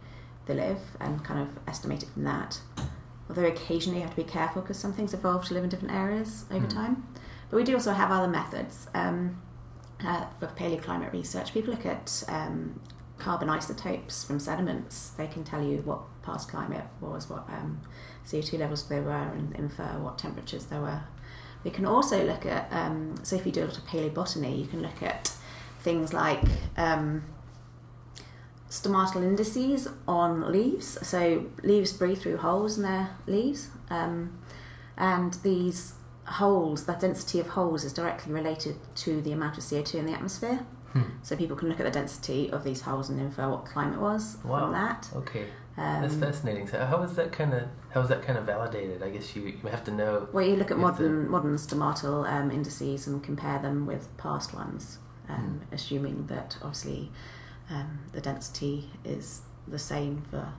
they 0.45 0.53
live 0.55 0.79
and 0.99 1.23
kind 1.23 1.39
of 1.41 1.59
estimate 1.67 2.03
it 2.03 2.09
from 2.09 2.23
that. 2.23 2.59
Although 3.29 3.45
occasionally 3.45 3.99
you 3.99 4.05
have 4.07 4.15
to 4.15 4.23
be 4.23 4.29
careful 4.29 4.61
because 4.61 4.77
some 4.79 4.91
things 4.91 5.13
evolve 5.13 5.45
to 5.45 5.53
live 5.53 5.63
in 5.63 5.69
different 5.69 5.93
areas 5.93 6.45
over 6.51 6.65
Hmm. 6.65 6.67
time. 6.67 7.07
But 7.49 7.57
we 7.57 7.63
do 7.63 7.75
also 7.75 7.93
have 7.93 8.11
other 8.11 8.27
methods 8.27 8.87
um, 8.93 9.39
uh, 10.03 10.25
for 10.39 10.47
paleoclimate 10.47 11.13
research. 11.13 11.53
People 11.53 11.73
look 11.73 11.85
at 11.85 12.23
um, 12.27 12.79
carbon 13.17 13.49
isotopes 13.49 14.23
from 14.23 14.39
sediments. 14.39 15.09
They 15.11 15.27
can 15.27 15.43
tell 15.43 15.61
you 15.61 15.77
what 15.79 16.01
past 16.23 16.49
climate 16.49 16.85
was, 17.01 17.29
what 17.29 17.47
um, 17.49 17.81
CO2 18.25 18.59
levels 18.59 18.87
there 18.87 19.01
were, 19.01 19.11
and 19.11 19.55
infer 19.55 19.99
what 19.99 20.17
temperatures 20.17 20.65
there 20.65 20.81
were. 20.81 21.01
We 21.63 21.71
can 21.71 21.85
also 21.85 22.25
look 22.25 22.45
at, 22.45 22.71
um, 22.71 23.15
so 23.23 23.35
if 23.35 23.45
you 23.45 23.51
do 23.51 23.63
a 23.63 23.65
lot 23.65 23.77
of 23.77 23.83
paleobotany, 23.85 24.57
you 24.57 24.65
can 24.67 24.81
look 24.81 25.03
at 25.03 25.33
things 25.81 26.13
like 26.13 26.43
um, 26.77 27.23
stomatal 28.69 29.23
indices 29.23 29.87
on 30.07 30.51
leaves. 30.51 30.97
So 31.07 31.45
leaves 31.63 31.91
breathe 31.93 32.19
through 32.21 32.37
holes 32.37 32.77
in 32.77 32.83
their 32.83 33.09
leaves, 33.27 33.69
um, 33.89 34.37
and 34.97 35.33
these 35.43 35.93
holes, 36.25 36.85
that 36.85 36.99
density 36.99 37.39
of 37.39 37.47
holes 37.47 37.83
is 37.83 37.93
directly 37.93 38.31
related 38.31 38.75
to 38.95 39.21
the 39.21 39.31
amount 39.31 39.57
of 39.57 39.63
CO2 39.63 39.95
in 39.95 40.05
the 40.05 40.13
atmosphere. 40.13 40.59
Hmm. 40.93 41.01
So 41.23 41.35
people 41.35 41.55
can 41.55 41.69
look 41.69 41.79
at 41.79 41.85
the 41.85 41.91
density 41.91 42.51
of 42.51 42.63
these 42.63 42.81
holes 42.81 43.09
and 43.09 43.19
infer 43.19 43.47
what 43.49 43.65
climate 43.65 43.99
was 43.99 44.37
Wow. 44.43 44.59
from 44.61 44.71
that. 44.73 45.09
Okay, 45.15 45.45
Um, 45.77 46.01
that's 46.01 46.15
fascinating. 46.15 46.67
So 46.67 46.83
how 46.85 47.01
is 47.03 47.13
that 47.15 47.31
kind 47.31 47.53
of 47.53 47.63
how 47.91 48.01
is 48.01 48.09
that 48.09 48.21
kind 48.21 48.37
of 48.37 48.45
validated? 48.45 49.01
I 49.01 49.09
guess 49.09 49.35
you 49.35 49.43
you 49.43 49.69
have 49.69 49.83
to 49.85 49.91
know. 49.91 50.27
Well, 50.33 50.45
you 50.45 50.55
look 50.55 50.69
at 50.71 50.77
You 50.77 50.85
have 50.85 50.97
to- 50.97 51.03
modern 51.03 51.29
modern 51.31 51.55
stomatal 51.55 52.29
um, 52.31 52.51
indices 52.51 53.07
and 53.07 53.23
compare 53.23 53.59
them 53.59 53.85
with 53.87 54.15
past 54.17 54.53
ones, 54.53 54.97
um, 55.29 55.61
assuming 55.71 56.25
that 56.27 56.57
obviously 56.61 57.11
um, 57.69 57.99
the 58.11 58.21
density 58.21 58.89
is 59.03 59.41
the 59.67 59.79
same 59.79 60.23
for 60.29 60.51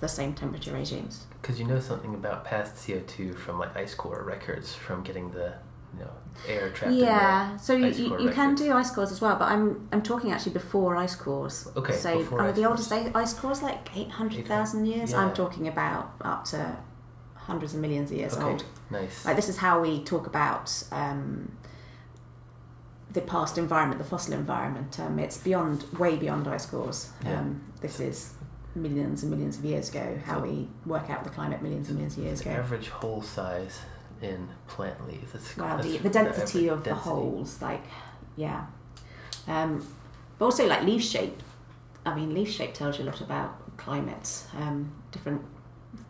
the 0.00 0.08
same 0.08 0.34
temperature 0.34 0.72
regimes. 0.72 1.26
Because 1.40 1.60
you 1.60 1.66
know 1.66 1.78
something 1.80 2.14
about 2.14 2.44
past 2.44 2.74
CO 2.86 3.00
two 3.06 3.32
from 3.34 3.58
like 3.58 3.76
ice 3.76 3.94
core 3.94 4.22
records 4.24 4.74
from 4.74 5.02
getting 5.02 5.30
the 5.30 5.54
you 5.94 6.00
know 6.00 6.10
air 6.46 6.70
trapped. 6.70 6.94
yeah, 6.94 7.56
so 7.56 7.74
in 7.74 7.82
you, 7.82 7.88
ice 7.88 7.98
you, 7.98 8.30
can 8.30 8.54
do 8.54 8.72
ice 8.72 8.90
cores 8.90 9.12
as 9.12 9.20
well, 9.20 9.36
but 9.36 9.46
I'm 9.46 9.88
I'm 9.92 10.02
talking 10.02 10.32
actually 10.32 10.52
before 10.52 10.96
ice 10.96 11.14
cores. 11.14 11.68
Okay, 11.76 11.92
so 11.94 12.18
before 12.18 12.40
uh, 12.42 12.48
ice 12.48 12.56
the 12.56 12.64
oldest 12.64 12.92
i- 12.92 13.10
ice 13.14 13.32
cores 13.34 13.62
like 13.62 13.96
eight 13.96 14.10
hundred 14.10 14.46
thousand 14.46 14.86
years. 14.86 15.12
Yeah. 15.12 15.20
I'm 15.20 15.34
talking 15.34 15.68
about 15.68 16.12
up 16.22 16.44
to 16.46 16.76
hundreds 17.34 17.74
of 17.74 17.80
millions 17.80 18.10
of 18.10 18.16
years 18.18 18.34
Okay, 18.36 18.44
old. 18.44 18.64
nice. 18.90 19.24
Like 19.24 19.36
this 19.36 19.48
is 19.48 19.56
how 19.58 19.80
we 19.80 20.02
talk 20.04 20.26
about 20.26 20.70
um, 20.92 21.52
the 23.12 23.20
past 23.22 23.58
environment, 23.58 23.98
the 23.98 24.04
fossil 24.08 24.34
environment. 24.34 24.98
Um, 25.00 25.18
it's 25.18 25.38
beyond, 25.38 25.84
way 25.98 26.16
beyond 26.16 26.46
ice 26.46 26.66
cores. 26.66 27.10
Yeah. 27.24 27.40
Um, 27.40 27.62
this 27.80 28.00
is 28.00 28.34
millions 28.74 29.22
and 29.22 29.30
millions 29.32 29.58
of 29.58 29.64
years 29.64 29.88
ago. 29.88 30.18
How 30.24 30.36
So- 30.40 30.42
we 30.48 30.68
work 30.86 31.08
out 31.10 31.24
the 31.24 31.30
climate 31.30 31.62
millions 31.62 31.88
and 31.88 31.96
millions 31.96 32.16
of 32.18 32.24
years 32.24 32.42
The 32.42 32.50
ago. 32.50 32.58
average 32.60 32.88
hole 32.88 33.22
size 33.22 33.80
in 34.20 34.48
plant 34.66 35.06
leaves. 35.08 35.32
That's, 35.32 35.56
Well, 35.56 35.76
that's 35.76 35.88
the, 35.88 35.98
the 35.98 36.10
density 36.10 36.68
average 36.68 36.78
of 36.78 36.84
the 36.84 36.94
holes, 36.94 37.62
like 37.62 37.84
yeah, 38.36 38.66
um, 39.46 39.86
but 40.38 40.44
also 40.46 40.66
like 40.66 40.82
leaf 40.82 41.02
shape. 41.02 41.42
I 42.04 42.14
mean, 42.14 42.34
leaf 42.34 42.50
shape 42.50 42.74
tells 42.74 42.98
you 42.98 43.04
a 43.04 43.06
lot 43.06 43.20
about 43.20 43.76
climate. 43.76 44.44
Um, 44.56 44.92
different 45.12 45.42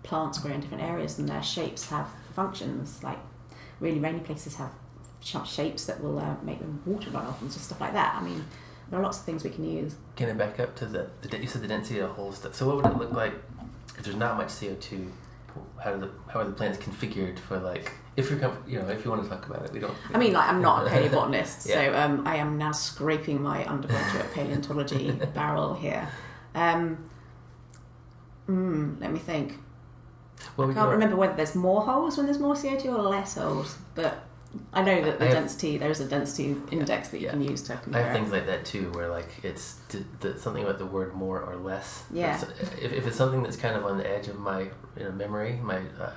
plants 0.03 0.39
grow 0.39 0.53
in 0.53 0.61
different 0.61 0.83
areas, 0.83 1.19
and 1.19 1.29
their 1.29 1.43
shapes 1.43 1.89
have 1.91 2.09
functions. 2.35 3.03
Like 3.03 3.19
really 3.81 3.99
rainy 4.01 4.21
places 4.21 4.57
have 4.57 4.71
sharp 5.21 5.47
shapes 5.47 5.87
that 5.87 6.03
will 6.03 6.19
uh, 6.19 6.37
make 6.43 6.59
them 6.61 6.81
water 6.87 7.11
run 7.11 7.27
off 7.27 7.41
and 7.43 7.51
just 7.51 7.65
stuff 7.67 7.81
like 7.81 7.93
that. 7.93 8.15
I 8.21 8.25
mean, 8.25 8.45
there 8.91 8.99
are 8.99 9.03
lots 9.03 9.19
of 9.19 9.25
things 9.25 9.45
we 9.45 9.51
can 9.51 9.65
use. 9.71 9.95
Can 10.17 10.29
it 10.29 10.39
back 10.39 10.59
up 10.61 10.75
to 10.77 10.87
the, 10.87 11.09
the 11.23 11.39
you 11.39 11.47
said 11.47 11.63
the 11.63 11.69
density 11.69 11.99
of 11.99 12.09
the 12.09 12.15
whole 12.15 12.33
stuff. 12.33 12.55
So 12.55 12.67
what 12.67 12.77
would 12.77 12.87
it 12.87 12.97
look 12.99 13.13
like 13.13 13.35
if 13.97 14.05
there's 14.05 14.17
not 14.17 14.37
much 14.37 14.49
CO 14.61 14.75
two? 14.81 15.11
How 15.83 15.93
do 15.93 16.01
the 16.01 16.11
how 16.33 16.41
are 16.41 16.45
the 16.45 16.53
plants 16.53 16.79
configured 16.79 17.39
for 17.39 17.59
like 17.59 17.91
if 18.17 18.31
you're 18.31 18.39
you 18.67 18.79
know 18.79 18.87
if 18.89 19.05
you 19.05 19.11
want 19.11 19.25
to 19.25 19.29
talk 19.29 19.45
about 19.47 19.65
it 19.65 19.73
we 19.73 19.81
don't. 19.81 19.95
I 20.15 20.19
mean, 20.19 20.33
like 20.33 20.49
I'm 20.49 20.63
not 20.63 20.87
a 20.87 20.91
paleobotanist, 20.95 21.67
Yeah. 21.69 21.75
so 21.75 21.99
um, 21.99 22.27
I 22.27 22.37
am 22.37 22.59
now 22.59 22.71
scraping 22.73 23.43
my 23.43 23.65
undergraduate 23.65 24.33
paleontology 24.35 25.11
barrel 25.35 25.75
here. 25.75 26.07
Um, 26.55 27.11
mm, 28.49 29.01
let 29.01 29.13
me 29.13 29.19
think. 29.19 29.55
well, 30.57 30.71
I 30.71 30.75
can't 30.75 30.91
remember 30.91 31.17
whether 31.17 31.35
there's 31.35 31.55
more 31.55 31.83
holes 31.83 32.17
when 32.17 32.27
there's 32.27 32.39
more 32.39 32.55
CO2 32.55 32.87
or 32.87 33.03
less 33.03 33.35
holes, 33.35 33.77
but 33.95 34.25
I 34.73 34.83
know 34.83 35.03
that 35.03 35.19
the 35.19 35.25
I 35.27 35.29
have- 35.29 35.37
density 35.39 35.77
there 35.79 35.91
is 35.91 36.01
a 36.01 36.07
density 36.07 36.57
index 36.71 37.09
that 37.11 37.19
you 37.21 37.27
yeah. 37.27 37.33
can 37.33 37.43
use 37.43 37.63
to 37.63 37.75
I 37.75 37.77
compare. 37.77 38.05
have 38.05 38.13
things 38.13 38.33
like 38.33 38.47
that 38.47 38.65
too, 38.65 38.91
where 38.93 39.09
like 39.09 39.29
it's 39.43 39.77
something 40.37 40.63
about 40.65 40.79
the 40.79 40.87
word 40.87 41.15
more 41.15 41.41
or 41.41 41.57
less. 41.57 42.05
Yeah. 42.11 42.41
If, 42.81 42.93
if 42.93 43.07
it's 43.07 43.17
something 43.17 43.43
that's 43.43 43.57
kind 43.57 43.77
of 43.77 43.85
on 43.85 43.99
the 43.99 44.09
edge 44.11 44.29
of 44.29 44.39
my 44.39 44.61
you 44.97 45.05
know, 45.05 45.13
memory, 45.13 45.59
my 45.63 45.79
uh, 46.01 46.11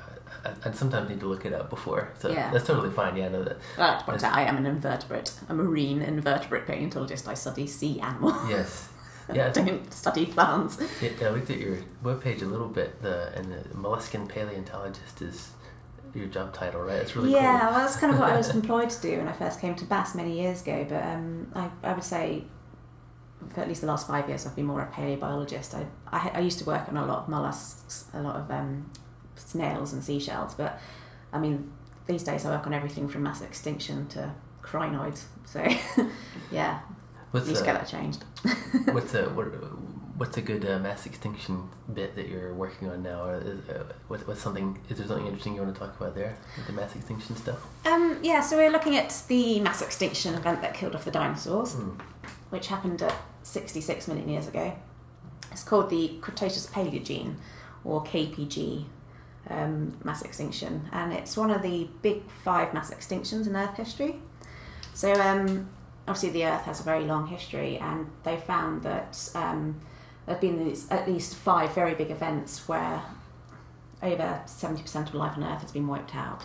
I, 0.46 0.70
I 0.70 0.72
sometimes 0.72 1.10
need 1.10 1.20
to 1.20 1.26
look 1.28 1.46
it 1.46 1.54
up 1.54 1.70
before. 1.70 2.14
So 2.20 2.30
Yeah. 2.30 2.52
that's 2.52 2.66
totally 2.66 2.90
fine. 2.92 3.18
Yeah, 3.18 3.26
I 3.26 3.30
know 3.30 3.44
that. 3.44 3.58
I 3.78 3.82
like 3.90 4.00
to 4.00 4.06
point 4.06 4.24
out 4.24 4.34
I 4.34 4.44
am 4.44 4.58
an 4.58 4.66
invertebrate, 4.66 5.34
a 5.50 5.54
marine 5.54 6.02
invertebrate 6.02 6.66
paleontologist. 6.66 7.28
I 7.28 7.34
study 7.34 7.68
sea 7.68 8.00
animals. 8.00 8.36
Yes. 8.50 8.88
Yeah, 9.34 9.46
I 9.46 9.48
I 9.50 9.52
don't 9.52 9.94
study 9.94 10.26
plants. 10.26 10.78
Yeah, 11.02 11.10
I 11.22 11.30
looked 11.30 11.50
at 11.50 11.60
your 11.60 11.78
webpage 12.04 12.42
a 12.42 12.46
little 12.46 12.68
bit. 12.68 13.02
The 13.02 13.34
and 13.36 13.52
the 13.52 13.58
molluscan 13.76 14.28
paleontologist 14.28 15.22
is 15.22 15.52
your 16.14 16.28
job 16.28 16.54
title, 16.54 16.82
right? 16.82 16.98
It's 16.98 17.16
really 17.16 17.32
yeah, 17.32 17.70
well, 17.70 17.80
that's 17.80 17.96
kind 17.96 18.14
of 18.14 18.20
what 18.20 18.32
I 18.32 18.38
was 18.38 18.50
employed 18.56 18.90
to 18.90 19.02
do 19.02 19.18
when 19.18 19.28
I 19.28 19.34
first 19.34 19.60
came 19.62 19.76
to 19.76 19.86
BAS 19.86 20.16
many 20.16 20.40
years 20.42 20.62
ago. 20.62 20.86
But 20.88 21.04
um, 21.04 21.52
I, 21.56 21.70
I 21.84 21.94
would 21.94 22.04
say 22.04 22.46
for 23.50 23.62
at 23.62 23.68
least 23.68 23.82
the 23.82 23.88
last 23.88 24.08
five 24.08 24.28
years, 24.28 24.46
I've 24.46 24.56
been 24.56 24.66
more 24.66 24.82
a 24.82 24.88
paleobiologist. 24.88 25.74
I, 25.76 25.86
I, 26.12 26.32
I 26.36 26.40
used 26.40 26.60
to 26.60 26.66
work 26.66 26.88
on 26.90 26.98
a 26.98 27.06
lot 27.06 27.20
of 27.20 27.30
mollusks, 27.30 28.06
a 28.14 28.22
lot 28.22 28.36
of 28.36 28.50
um, 28.52 28.90
snails 29.36 29.94
and 29.94 30.04
seashells, 30.04 30.54
but 30.54 30.80
I 31.34 31.40
mean, 31.40 31.72
these 32.08 32.24
days 32.24 32.46
I 32.46 32.52
work 32.52 32.68
on 32.68 32.74
everything 32.74 33.08
from 33.08 33.24
mass 33.24 33.42
extinction 33.42 34.08
to 34.10 34.34
crinoids. 34.62 35.24
So, 35.46 35.66
yeah, 36.52 36.80
What's 37.32 37.48
need 37.48 37.56
to 37.56 37.64
get 37.64 37.74
that 37.74 37.88
changed. 37.88 38.24
what's 38.94 39.12
the 39.12 39.24
what, 39.30 39.48
what's 40.22 40.38
a 40.38 40.42
good 40.42 40.64
uh, 40.70 40.78
mass 40.78 41.08
extinction 41.08 41.68
bit 41.92 42.16
that 42.16 42.30
you're 42.30 42.54
working 42.54 42.88
on 42.88 43.02
now? 43.02 43.24
Or 43.24 43.38
is, 43.38 43.68
uh, 43.68 43.84
what, 44.08 44.28
what's 44.28 44.40
something? 44.40 44.78
Is 44.88 45.00
there 45.00 45.08
something 45.08 45.26
interesting 45.26 45.56
you 45.56 45.64
want 45.64 45.74
to 45.74 45.80
talk 45.80 46.00
about 46.00 46.14
there 46.14 46.38
with 46.56 46.68
the 46.68 46.74
mass 46.74 46.96
extinction 46.96 47.36
stuff? 47.36 47.66
Um, 47.88 48.20
yeah, 48.22 48.40
so 48.42 48.56
we're 48.56 48.70
looking 48.70 48.96
at 48.98 49.24
the 49.28 49.60
mass 49.62 49.82
extinction 49.82 50.36
event 50.36 50.62
that 50.62 50.76
killed 50.76 50.94
off 50.94 51.06
the 51.06 51.12
dinosaurs, 51.12 51.74
Hmm. 51.74 52.00
which 52.52 52.68
happened 52.68 53.02
at 53.02 53.16
66 53.42 54.08
million 54.08 54.30
years 54.30 54.48
ago. 54.48 54.78
It's 55.52 55.64
called 55.64 55.90
the 55.90 56.20
Cretaceous 56.22 56.68
Paleogene, 56.68 57.38
or 57.84 58.04
KPG, 58.04 58.86
um, 59.50 59.98
mass 60.04 60.22
extinction, 60.22 60.88
and 60.92 61.14
it's 61.14 61.36
one 61.36 61.50
of 61.50 61.64
the 61.64 61.90
big 62.04 62.22
five 62.44 62.76
mass 62.76 62.92
extinctions 62.94 63.48
in 63.48 63.56
Earth 63.56 63.76
history. 63.76 64.20
So, 64.94 65.20
um, 65.20 65.68
obviously, 66.08 66.30
the 66.30 66.46
Earth 66.46 66.62
has 66.66 66.80
a 66.80 66.84
very 66.84 67.06
long 67.06 67.26
history, 67.26 67.80
and 67.80 68.06
they 68.24 68.38
found 68.38 68.84
that 68.84 69.18
um, 69.34 69.82
there 70.26 70.36
have 70.36 70.42
been 70.42 70.64
these, 70.64 70.90
at 70.90 71.08
least 71.08 71.36
five 71.36 71.74
very 71.74 71.96
big 71.96 72.12
events 72.12 72.68
where 72.68 73.02
over 74.04 74.42
70% 74.46 75.08
of 75.08 75.16
life 75.16 75.38
on 75.38 75.44
Earth 75.44 75.62
has 75.62 75.72
been 75.72 75.88
wiped 75.88 76.16
out 76.16 76.44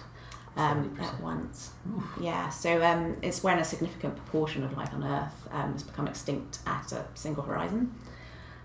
um, 0.56 0.96
at 1.00 1.20
once. 1.20 1.72
Yeah, 2.20 2.48
so 2.48 2.82
um, 2.82 3.16
it's 3.22 3.42
when 3.42 3.58
a 3.58 3.64
significant 3.64 4.16
proportion 4.16 4.64
of 4.64 4.76
life 4.76 4.92
on 4.92 5.04
Earth 5.04 5.48
um, 5.50 5.72
has 5.72 5.82
become 5.82 6.08
extinct 6.08 6.60
at 6.66 6.92
a 6.92 7.04
single 7.14 7.42
horizon. 7.42 7.94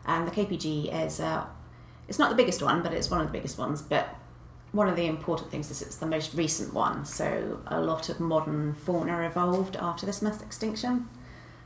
And 0.05 0.27
the 0.27 0.31
KPG 0.31 1.05
is, 1.05 1.19
uh, 1.19 1.45
it's 2.07 2.17
not 2.17 2.29
the 2.29 2.35
biggest 2.35 2.61
one, 2.61 2.81
but 2.81 2.93
it's 2.93 3.09
one 3.09 3.21
of 3.21 3.27
the 3.27 3.33
biggest 3.33 3.57
ones. 3.57 3.81
But 3.81 4.15
one 4.71 4.87
of 4.87 4.95
the 4.95 5.05
important 5.05 5.51
things 5.51 5.69
is 5.69 5.81
it's 5.81 5.97
the 5.97 6.05
most 6.05 6.33
recent 6.33 6.73
one. 6.73 7.05
So 7.05 7.59
a 7.67 7.81
lot 7.81 8.09
of 8.09 8.19
modern 8.19 8.73
fauna 8.73 9.21
evolved 9.21 9.75
after 9.75 10.05
this 10.05 10.21
mass 10.21 10.41
extinction. 10.41 11.09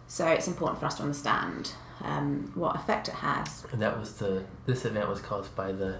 So 0.07 0.27
it's 0.27 0.47
important 0.47 0.79
for 0.79 0.87
us 0.87 0.95
to 0.95 1.03
understand 1.03 1.73
um, 2.03 2.51
what 2.55 2.75
effect 2.75 3.07
it 3.07 3.15
has. 3.15 3.65
And 3.71 3.81
that 3.81 3.97
was 3.99 4.15
the 4.17 4.43
this 4.65 4.85
event 4.85 5.07
was 5.09 5.21
caused 5.21 5.55
by 5.55 5.71
the 5.71 5.97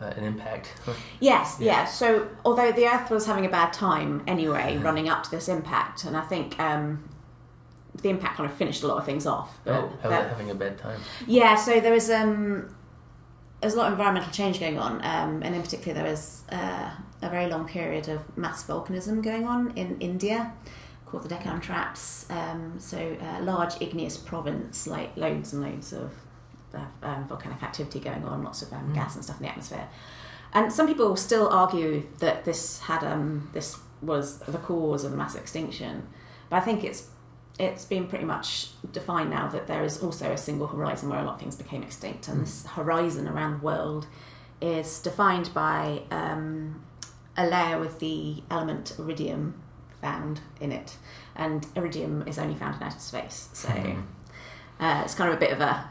uh, 0.00 0.06
an 0.16 0.24
impact. 0.24 0.72
Yes, 1.20 1.56
Yeah. 1.60 1.72
yeah. 1.72 1.84
So 1.86 2.28
although 2.44 2.72
the 2.72 2.86
Earth 2.86 3.10
was 3.10 3.26
having 3.26 3.46
a 3.46 3.48
bad 3.48 3.72
time 3.72 4.22
anyway, 4.26 4.76
running 4.78 5.08
up 5.08 5.22
to 5.24 5.30
this 5.30 5.48
impact, 5.48 6.04
and 6.04 6.16
I 6.16 6.22
think 6.22 6.58
um, 6.60 7.08
the 8.02 8.08
impact 8.08 8.36
kind 8.36 8.50
of 8.50 8.56
finished 8.56 8.82
a 8.82 8.86
lot 8.86 8.98
of 8.98 9.04
things 9.04 9.26
off. 9.26 9.58
But 9.64 9.74
oh, 9.74 9.92
how 10.02 10.08
that- 10.10 10.22
that 10.22 10.28
having 10.30 10.50
a 10.50 10.54
bad 10.54 10.78
time? 10.78 11.00
yeah, 11.26 11.54
so 11.56 11.78
there 11.80 11.92
was 11.92 12.10
um, 12.10 12.74
there's 13.60 13.74
a 13.74 13.76
lot 13.76 13.86
of 13.86 13.92
environmental 13.92 14.32
change 14.32 14.58
going 14.58 14.78
on, 14.78 14.94
um, 15.04 15.42
and 15.44 15.54
in 15.54 15.62
particular 15.62 15.94
there 15.94 16.10
was 16.10 16.42
uh, 16.50 16.90
a 17.22 17.30
very 17.30 17.46
long 17.46 17.66
period 17.68 18.08
of 18.08 18.36
mass 18.36 18.64
volcanism 18.64 19.22
going 19.22 19.46
on 19.46 19.72
in 19.76 19.96
India, 20.00 20.52
called 21.12 21.22
the 21.24 21.28
Deccan 21.28 21.60
Traps. 21.60 22.26
Um, 22.30 22.74
so 22.78 23.16
uh, 23.20 23.42
large 23.42 23.80
igneous 23.80 24.16
province, 24.16 24.86
like 24.88 25.16
loads 25.16 25.52
and 25.52 25.62
loads 25.62 25.92
of 25.92 26.10
uh, 26.74 26.80
um, 27.02 27.28
volcanic 27.28 27.62
activity 27.62 28.00
going 28.00 28.24
on, 28.24 28.42
lots 28.42 28.62
of 28.62 28.72
um, 28.72 28.88
Mm. 28.90 28.94
gas 28.94 29.14
and 29.14 29.22
stuff 29.22 29.36
in 29.38 29.42
the 29.44 29.50
atmosphere. 29.50 29.86
And 30.54 30.72
some 30.72 30.86
people 30.86 31.14
still 31.16 31.48
argue 31.48 32.02
that 32.18 32.44
this 32.44 32.80
had 32.80 33.04
um, 33.04 33.48
this 33.52 33.78
was 34.00 34.38
the 34.40 34.58
cause 34.58 35.04
of 35.04 35.10
the 35.12 35.16
mass 35.16 35.34
extinction, 35.36 36.08
but 36.50 36.56
I 36.56 36.60
think 36.60 36.82
it's 36.82 37.08
it's 37.58 37.84
been 37.84 38.06
pretty 38.08 38.24
much 38.24 38.70
defined 38.92 39.28
now 39.30 39.46
that 39.48 39.66
there 39.66 39.84
is 39.84 40.02
also 40.02 40.32
a 40.32 40.38
single 40.38 40.66
horizon 40.66 41.10
where 41.10 41.20
a 41.20 41.22
lot 41.22 41.34
of 41.34 41.40
things 41.40 41.54
became 41.56 41.82
extinct, 41.82 42.26
and 42.28 42.38
Mm. 42.38 42.44
this 42.44 42.66
horizon 42.66 43.28
around 43.28 43.52
the 43.60 43.64
world 43.64 44.06
is 44.60 44.98
defined 45.00 45.50
by 45.52 46.02
um, 46.10 46.82
a 47.36 47.46
layer 47.46 47.78
with 47.78 47.98
the 47.98 48.42
element 48.50 48.94
iridium 48.98 49.54
found 50.02 50.40
in 50.60 50.70
it, 50.72 50.96
and 51.36 51.66
iridium 51.76 52.22
is 52.26 52.38
only 52.38 52.54
found 52.54 52.76
in 52.76 52.82
outer 52.82 52.98
space, 52.98 53.48
so 53.54 53.68
Mhm. 53.68 54.02
uh, 54.80 55.02
it's 55.04 55.14
kind 55.14 55.30
of 55.30 55.36
a 55.36 55.40
bit 55.40 55.52
of 55.52 55.60
a, 55.60 55.88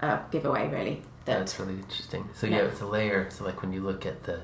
a 0.00 0.20
giveaway, 0.32 0.68
really. 0.68 1.02
That 1.26 1.38
That's 1.38 1.60
really 1.60 1.74
interesting. 1.74 2.28
So 2.34 2.46
Yeah. 2.48 2.56
yeah, 2.56 2.62
it's 2.64 2.80
a 2.80 2.86
layer. 2.86 3.28
So 3.30 3.44
like 3.44 3.60
when 3.62 3.72
you 3.72 3.82
look 3.82 4.04
at 4.06 4.24
the 4.24 4.40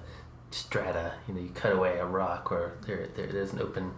strata, 0.50 1.14
you 1.26 1.34
know, 1.34 1.40
you 1.40 1.48
cut 1.50 1.72
away 1.72 1.98
a 1.98 2.04
rock, 2.06 2.52
or 2.52 2.74
there, 2.86 3.08
there 3.16 3.26
there's 3.26 3.52
an 3.52 3.60
open. 3.60 3.94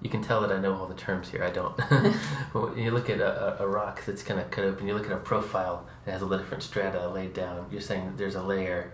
You 0.00 0.10
can 0.10 0.22
tell 0.22 0.40
that 0.42 0.50
I 0.52 0.58
know 0.58 0.74
all 0.74 0.86
the 0.86 0.94
terms 0.94 1.30
here. 1.30 1.44
I 1.44 1.50
don't. 1.50 1.76
But 2.52 2.70
when 2.70 2.78
you 2.78 2.90
look 2.90 3.08
at 3.10 3.20
a, 3.20 3.60
a 3.60 3.64
a 3.64 3.68
rock 3.68 4.04
that's 4.06 4.22
kind 4.22 4.40
of 4.40 4.50
cut 4.50 4.64
open. 4.64 4.86
You 4.88 4.94
look 4.94 5.06
at 5.06 5.12
a 5.12 5.16
profile. 5.32 5.86
It 6.06 6.10
has 6.12 6.22
all 6.22 6.28
the 6.28 6.38
different 6.38 6.62
strata 6.62 7.08
laid 7.08 7.34
down. 7.34 7.66
You're 7.70 7.80
saying 7.82 8.06
that 8.06 8.16
there's 8.18 8.34
a 8.34 8.42
layer, 8.42 8.92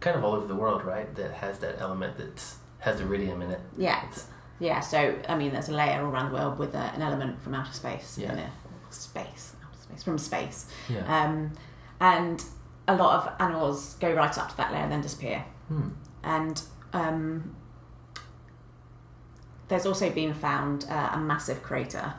kind 0.00 0.16
of 0.16 0.24
all 0.24 0.34
over 0.34 0.46
the 0.46 0.54
world, 0.54 0.84
right? 0.84 1.12
That 1.16 1.32
has 1.34 1.58
that 1.58 1.80
element 1.80 2.16
that 2.18 2.42
has 2.78 3.00
iridium 3.00 3.42
in 3.42 3.50
it. 3.50 3.60
yeah, 3.76 4.04
It's, 4.08 4.26
yeah. 4.60 4.78
So 4.80 5.16
I 5.28 5.36
mean, 5.36 5.50
there's 5.52 5.68
a 5.68 5.74
layer 5.74 6.00
all 6.04 6.10
around 6.12 6.28
the 6.30 6.34
world 6.38 6.58
with 6.58 6.74
uh, 6.74 6.90
an 6.94 7.02
element 7.02 7.42
from 7.42 7.54
outer 7.54 7.72
space. 7.72 8.16
Yeah. 8.18 8.32
in 8.32 8.38
it. 8.38 8.50
space, 8.90 9.54
outer 9.64 9.80
space 9.82 10.02
from 10.04 10.18
space. 10.18 10.66
yeah. 10.88 11.04
Um, 11.24 11.52
and 12.00 12.42
a 12.88 12.94
lot 12.96 13.12
of 13.26 13.40
animals 13.40 13.94
go 14.00 14.12
right 14.12 14.36
up 14.38 14.48
to 14.50 14.56
that 14.56 14.72
layer 14.72 14.82
and 14.82 14.92
then 14.92 15.00
disappear. 15.00 15.44
Hmm. 15.68 15.88
And 16.22 16.62
um, 16.92 17.56
there's 19.68 19.86
also 19.86 20.10
been 20.10 20.34
found 20.34 20.86
uh, 20.90 21.10
a 21.12 21.18
massive 21.18 21.62
crater 21.62 22.14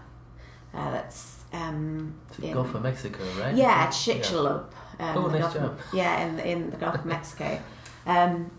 uh, 0.73 0.91
that's 0.91 1.43
um, 1.53 2.15
in- 2.41 2.53
Gulf 2.53 2.73
of 2.73 2.81
Mexico, 2.83 3.19
right? 3.39 3.53
yeah, 3.55 3.87
Chicxulub. 3.87 4.65
Um, 4.99 5.17
Oh, 5.17 5.27
nice 5.27 5.41
Gulf 5.41 5.55
of- 5.57 5.81
Yeah, 5.93 6.25
in 6.25 6.39
in 6.39 6.69
the 6.69 6.77
Gulf 6.77 6.95
of 6.95 7.05
Mexico, 7.15 7.59
um, 8.05 8.51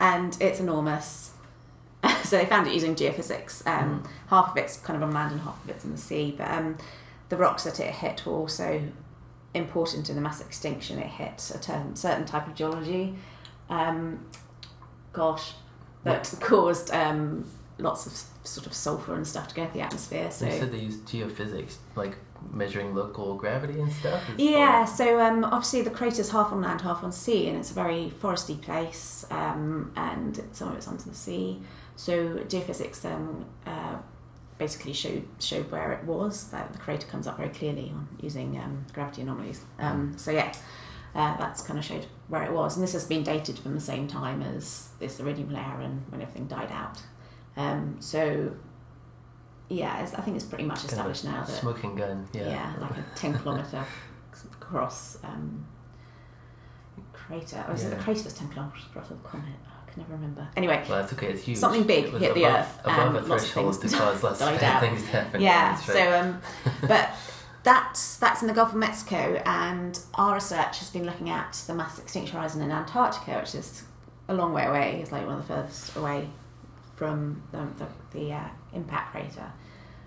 and 0.00 0.36
it's 0.40 0.60
enormous. 0.60 1.32
so 2.24 2.36
they 2.38 2.46
found 2.46 2.66
it 2.66 2.74
using 2.74 2.94
geophysics. 2.94 3.66
Um, 3.66 4.02
Mm. 4.02 4.08
Half 4.28 4.50
of 4.50 4.56
it's 4.56 4.76
kind 4.78 4.96
of 4.96 5.02
on 5.02 5.12
land 5.14 5.32
and 5.32 5.40
half 5.42 5.62
of 5.62 5.70
it's 5.70 5.84
in 5.84 5.92
the 5.92 5.98
sea. 5.98 6.34
But 6.36 6.50
um, 6.50 6.76
the 7.28 7.36
rocks 7.36 7.64
that 7.64 7.78
it 7.80 7.92
hit 7.94 8.24
were 8.26 8.32
also 8.32 8.82
important 9.52 10.08
in 10.08 10.16
the 10.16 10.20
mass 10.22 10.40
extinction. 10.40 10.98
It 10.98 11.06
hit 11.06 11.34
a 11.54 11.96
certain 11.96 12.24
type 12.24 12.46
of 12.46 12.54
geology. 12.54 13.14
Um, 13.68 14.24
gosh, 15.12 15.52
that 16.02 16.32
caused 16.40 16.90
um, 16.92 17.46
lots 17.78 18.06
of 18.06 18.12
sort 18.46 18.66
of 18.66 18.74
sulfur 18.74 19.14
and 19.14 19.26
stuff 19.26 19.48
to 19.48 19.54
go 19.54 19.62
into 19.62 19.74
the 19.74 19.80
atmosphere. 19.80 20.30
So 20.30 20.44
They 20.44 20.58
said 20.58 20.72
they 20.72 20.78
used 20.78 21.06
geophysics, 21.06 21.76
like 21.94 22.16
measuring 22.52 22.94
local 22.94 23.36
gravity 23.36 23.80
and 23.80 23.90
stuff. 23.92 24.22
Yeah, 24.36 24.84
so 24.84 25.20
um, 25.20 25.44
obviously 25.44 25.82
the 25.82 25.90
crater's 25.90 26.30
half 26.30 26.52
on 26.52 26.60
land, 26.60 26.82
half 26.82 27.02
on 27.02 27.12
sea, 27.12 27.48
and 27.48 27.56
it's 27.58 27.70
a 27.70 27.74
very 27.74 28.12
foresty 28.20 28.60
place, 28.60 29.24
um, 29.30 29.92
and 29.96 30.42
some 30.52 30.68
of 30.68 30.76
it's 30.76 30.88
under 30.88 31.02
the 31.02 31.14
sea. 31.14 31.62
So 31.96 32.38
geophysics 32.48 33.04
um, 33.04 33.46
uh, 33.66 33.96
basically 34.58 34.92
showed 34.92 35.26
showed 35.40 35.70
where 35.70 35.92
it 35.92 36.04
was. 36.04 36.50
That 36.50 36.72
the 36.72 36.78
crater 36.78 37.06
comes 37.06 37.26
up 37.26 37.36
very 37.36 37.50
clearly 37.50 37.90
on 37.94 38.08
using 38.20 38.58
um, 38.58 38.84
gravity 38.92 39.22
anomalies. 39.22 39.60
Um, 39.78 40.14
so 40.16 40.30
yeah, 40.30 40.52
uh, 41.14 41.36
that's 41.36 41.62
kind 41.62 41.78
of 41.78 41.84
showed 41.84 42.06
where 42.28 42.42
it 42.42 42.52
was, 42.52 42.76
and 42.76 42.82
this 42.82 42.92
has 42.94 43.04
been 43.06 43.22
dated 43.22 43.58
from 43.58 43.74
the 43.74 43.80
same 43.80 44.08
time 44.08 44.42
as 44.42 44.88
this 44.98 45.20
iridium 45.20 45.50
layer 45.50 45.80
and 45.80 46.02
when 46.10 46.20
everything 46.22 46.46
died 46.46 46.72
out. 46.72 47.00
Um, 47.56 47.96
so 48.00 48.52
yeah, 49.68 50.02
it's, 50.02 50.14
I 50.14 50.20
think 50.22 50.36
it's 50.36 50.44
pretty 50.46 50.64
much 50.64 50.78
kind 50.78 50.86
of 50.86 50.92
established 50.92 51.24
now 51.24 51.44
that 51.44 51.60
smoking 51.60 51.94
gun. 51.94 52.26
Yeah. 52.32 52.48
yeah, 52.48 52.74
like 52.80 52.92
a 52.98 53.04
10 53.14 53.38
kilometre 53.38 53.84
cross 54.60 55.18
um, 55.22 55.64
crater. 57.12 57.64
Or 57.68 57.74
is 57.74 57.84
it 57.84 57.90
Yeah. 57.90 57.96
the 57.96 58.02
crater 58.02 58.24
was 58.24 58.34
10 58.34 58.48
kilometres 58.50 58.84
across 58.86 59.10
or 59.10 59.14
the 59.14 59.28
comet? 59.28 59.54
I 59.94 60.00
can 60.00 60.02
never 60.02 60.14
remember. 60.14 60.48
Anyway, 60.56 60.84
Well, 60.88 61.00
that's 61.00 61.12
okay. 61.12 61.28
It's 61.28 61.44
huge. 61.44 61.58
Something 61.58 61.84
big 61.84 62.06
hit 62.06 62.14
above, 62.14 62.34
the 62.34 62.46
earth 62.46 62.80
above 62.84 62.98
and 62.98 63.16
a 63.16 63.28
lots 63.28 63.44
of 63.44 63.50
threshold 63.50 63.76
things 63.80 63.92
to 63.92 63.98
cause 63.98 64.22
lots 64.22 64.40
of 64.40 64.48
died 64.48 64.60
bad 64.60 64.74
out. 64.76 64.80
things 64.80 65.02
to 65.02 65.08
happen. 65.08 65.40
yeah, 65.40 65.70
right. 65.72 65.80
so, 65.80 66.18
um, 66.18 66.40
but 66.88 67.10
that's, 67.62 68.16
that's 68.16 68.42
in 68.42 68.48
the 68.48 68.54
Gulf 68.54 68.70
of 68.70 68.76
Mexico, 68.76 69.40
and 69.46 69.98
our 70.14 70.34
research 70.34 70.80
has 70.80 70.90
been 70.90 71.04
looking 71.04 71.30
at 71.30 71.52
the 71.66 71.74
mass 71.74 71.98
extinction 71.98 72.36
horizon 72.36 72.60
in 72.60 72.72
Antarctica, 72.72 73.38
which 73.38 73.54
is 73.54 73.84
a 74.28 74.34
long 74.34 74.52
way 74.52 74.64
away. 74.66 74.98
It's 75.00 75.12
like 75.12 75.26
one 75.26 75.38
of 75.38 75.46
the 75.46 75.54
furthest 75.54 75.96
away 75.96 76.28
from 76.96 77.42
the, 77.52 77.66
the, 77.78 78.18
the 78.18 78.32
uh, 78.32 78.48
impact 78.72 79.12
crater. 79.12 79.52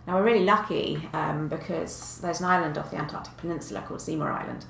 Now 0.06 0.16
we're 0.16 0.24
really 0.24 0.46
lucky 0.46 1.08
um, 1.14 1.48
because 1.48 2.20
there's 2.22 2.40
an 2.40 2.46
island 2.46 2.78
off 2.78 2.92
the 2.92 2.98
Antarctic 2.98 3.36
Peninsula 3.38 3.82
called 3.82 4.02
Seymour 4.02 4.32
Island, 4.32 4.66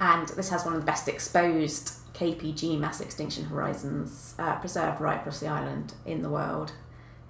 and 0.00 0.28
this 0.30 0.48
has 0.48 0.64
one 0.64 0.74
of 0.74 0.80
the 0.80 0.86
best 0.86 1.06
exposed 1.08 1.94
KPG 2.14 2.78
mass 2.78 3.00
extinction 3.00 3.44
horizons 3.44 4.34
uh, 4.38 4.56
preserved 4.56 5.00
right 5.00 5.18
across 5.20 5.40
the 5.40 5.48
island 5.48 5.94
in 6.06 6.22
the 6.22 6.28
world. 6.30 6.72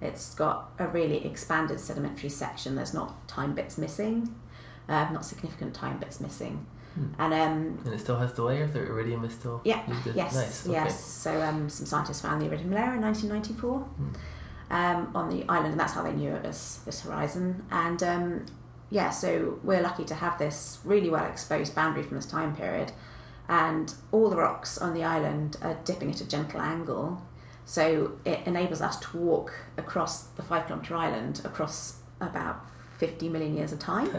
It's 0.01 0.35
got 0.35 0.71
a 0.77 0.87
really 0.87 1.25
expanded 1.25 1.79
sedimentary 1.79 2.29
section. 2.29 2.75
There's 2.75 2.93
not 2.93 3.27
time 3.27 3.55
bits 3.55 3.77
missing, 3.77 4.35
uh, 4.87 5.09
not 5.11 5.25
significant 5.25 5.73
time 5.73 5.97
bits 5.97 6.19
missing, 6.19 6.65
Hmm. 6.93 7.07
and 7.19 7.33
um, 7.33 7.79
And 7.83 7.93
it 7.93 7.99
still 7.99 8.17
has 8.17 8.31
the 8.33 8.43
layer. 8.43 8.67
The 8.67 8.79
iridium 8.85 9.25
is 9.25 9.33
still. 9.33 9.59
Yeah, 9.65 9.81
Yes, 10.13 10.33
Nice. 10.35 10.65
Okay. 10.65 10.73
yes. 10.73 11.03
So 11.03 11.41
um, 11.41 11.67
some 11.69 11.85
scientists 11.85 12.21
found 12.21 12.41
the 12.41 12.45
iridium 12.45 12.71
layer 12.71 12.93
in 12.93 13.01
1994 13.01 13.79
Hmm. 13.79 14.07
um, 14.71 15.11
on 15.15 15.29
the 15.29 15.43
island, 15.49 15.71
and 15.71 15.79
that's 15.79 15.93
how 15.93 16.03
they 16.03 16.13
knew 16.13 16.31
it 16.31 16.43
was 16.43 16.79
this 16.85 17.01
horizon. 17.01 17.65
And 17.71 18.01
um, 18.03 18.45
yeah, 18.91 19.09
so 19.09 19.59
we're 19.63 19.81
lucky 19.81 20.05
to 20.05 20.15
have 20.15 20.37
this 20.37 20.79
really 20.85 21.09
well 21.09 21.25
exposed 21.25 21.73
boundary 21.75 22.03
from 22.03 22.15
this 22.17 22.25
time 22.27 22.55
period, 22.55 22.91
and 23.47 23.93
all 24.11 24.29
the 24.29 24.37
rocks 24.37 24.77
on 24.77 24.93
the 24.93 25.03
island 25.03 25.57
are 25.61 25.77
dipping 25.85 26.11
at 26.11 26.21
a 26.21 26.27
gentle 26.27 26.61
angle. 26.61 27.21
So 27.65 28.13
it 28.25 28.39
enables 28.45 28.81
us 28.81 28.97
to 28.99 29.17
walk 29.17 29.53
across 29.77 30.23
the 30.23 30.43
five 30.43 30.67
kilometre 30.67 30.95
island 30.95 31.41
across 31.43 31.97
about 32.21 32.63
50 32.97 33.29
million 33.29 33.55
years 33.55 33.71
of 33.71 33.79
time. 33.79 34.09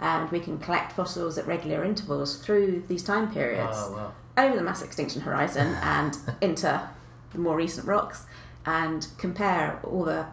and 0.00 0.30
we 0.30 0.40
can 0.40 0.58
collect 0.58 0.92
fossils 0.92 1.38
at 1.38 1.46
regular 1.46 1.84
intervals 1.84 2.36
through 2.38 2.82
these 2.88 3.02
time 3.04 3.30
periods 3.32 3.76
Oh 3.78 3.92
wow. 3.92 4.12
over 4.44 4.56
the 4.56 4.62
mass 4.62 4.82
extinction 4.82 5.20
horizon 5.22 5.76
and 5.82 6.16
into 6.40 6.88
the 7.30 7.38
more 7.38 7.54
recent 7.56 7.86
rocks 7.86 8.26
and 8.66 9.06
compare 9.18 9.78
all 9.84 10.04
the 10.04 10.26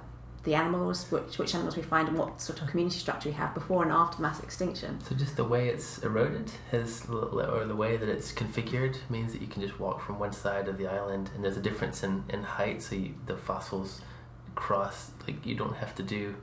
the 0.44 0.56
animals, 0.56 1.06
which, 1.12 1.38
which 1.38 1.54
animals 1.54 1.76
we 1.76 1.82
find 1.84 2.08
and 2.08 2.18
what 2.18 2.40
sort 2.42 2.62
of 2.62 2.68
community 2.70 2.98
structure 3.00 3.30
we 3.30 3.36
have 3.36 3.54
before 3.54 3.84
and 3.84 3.92
after 3.92 4.22
mass 4.22 4.40
extinction. 4.42 5.00
So 5.02 5.14
just 5.16 5.36
the 5.36 5.44
way 5.44 5.68
it's 5.70 5.98
eroded 6.00 6.52
has, 6.72 7.06
or 7.10 7.66
the 7.66 7.76
way 7.76 7.98
that 7.98 8.08
it's 8.10 8.32
configured, 8.32 8.96
means 9.10 9.34
that 9.34 9.42
you 9.42 9.48
can 9.48 9.62
just 9.62 9.80
walk 9.80 10.02
from 10.02 10.18
one 10.18 10.32
side 10.32 10.68
of 10.68 10.78
the 10.78 10.88
island, 10.88 11.30
and 11.36 11.44
there's 11.44 11.58
a 11.58 11.62
difference 11.62 12.04
in, 12.04 12.24
in 12.30 12.44
height. 12.44 12.82
So 12.82 12.96
you, 12.96 13.14
the 13.26 13.36
fossils 13.38 14.02
cross, 14.56 15.12
like 15.28 15.46
you 15.46 15.56
don't 15.56 15.76
have 15.76 15.94
to 15.96 16.04
do, 16.04 16.36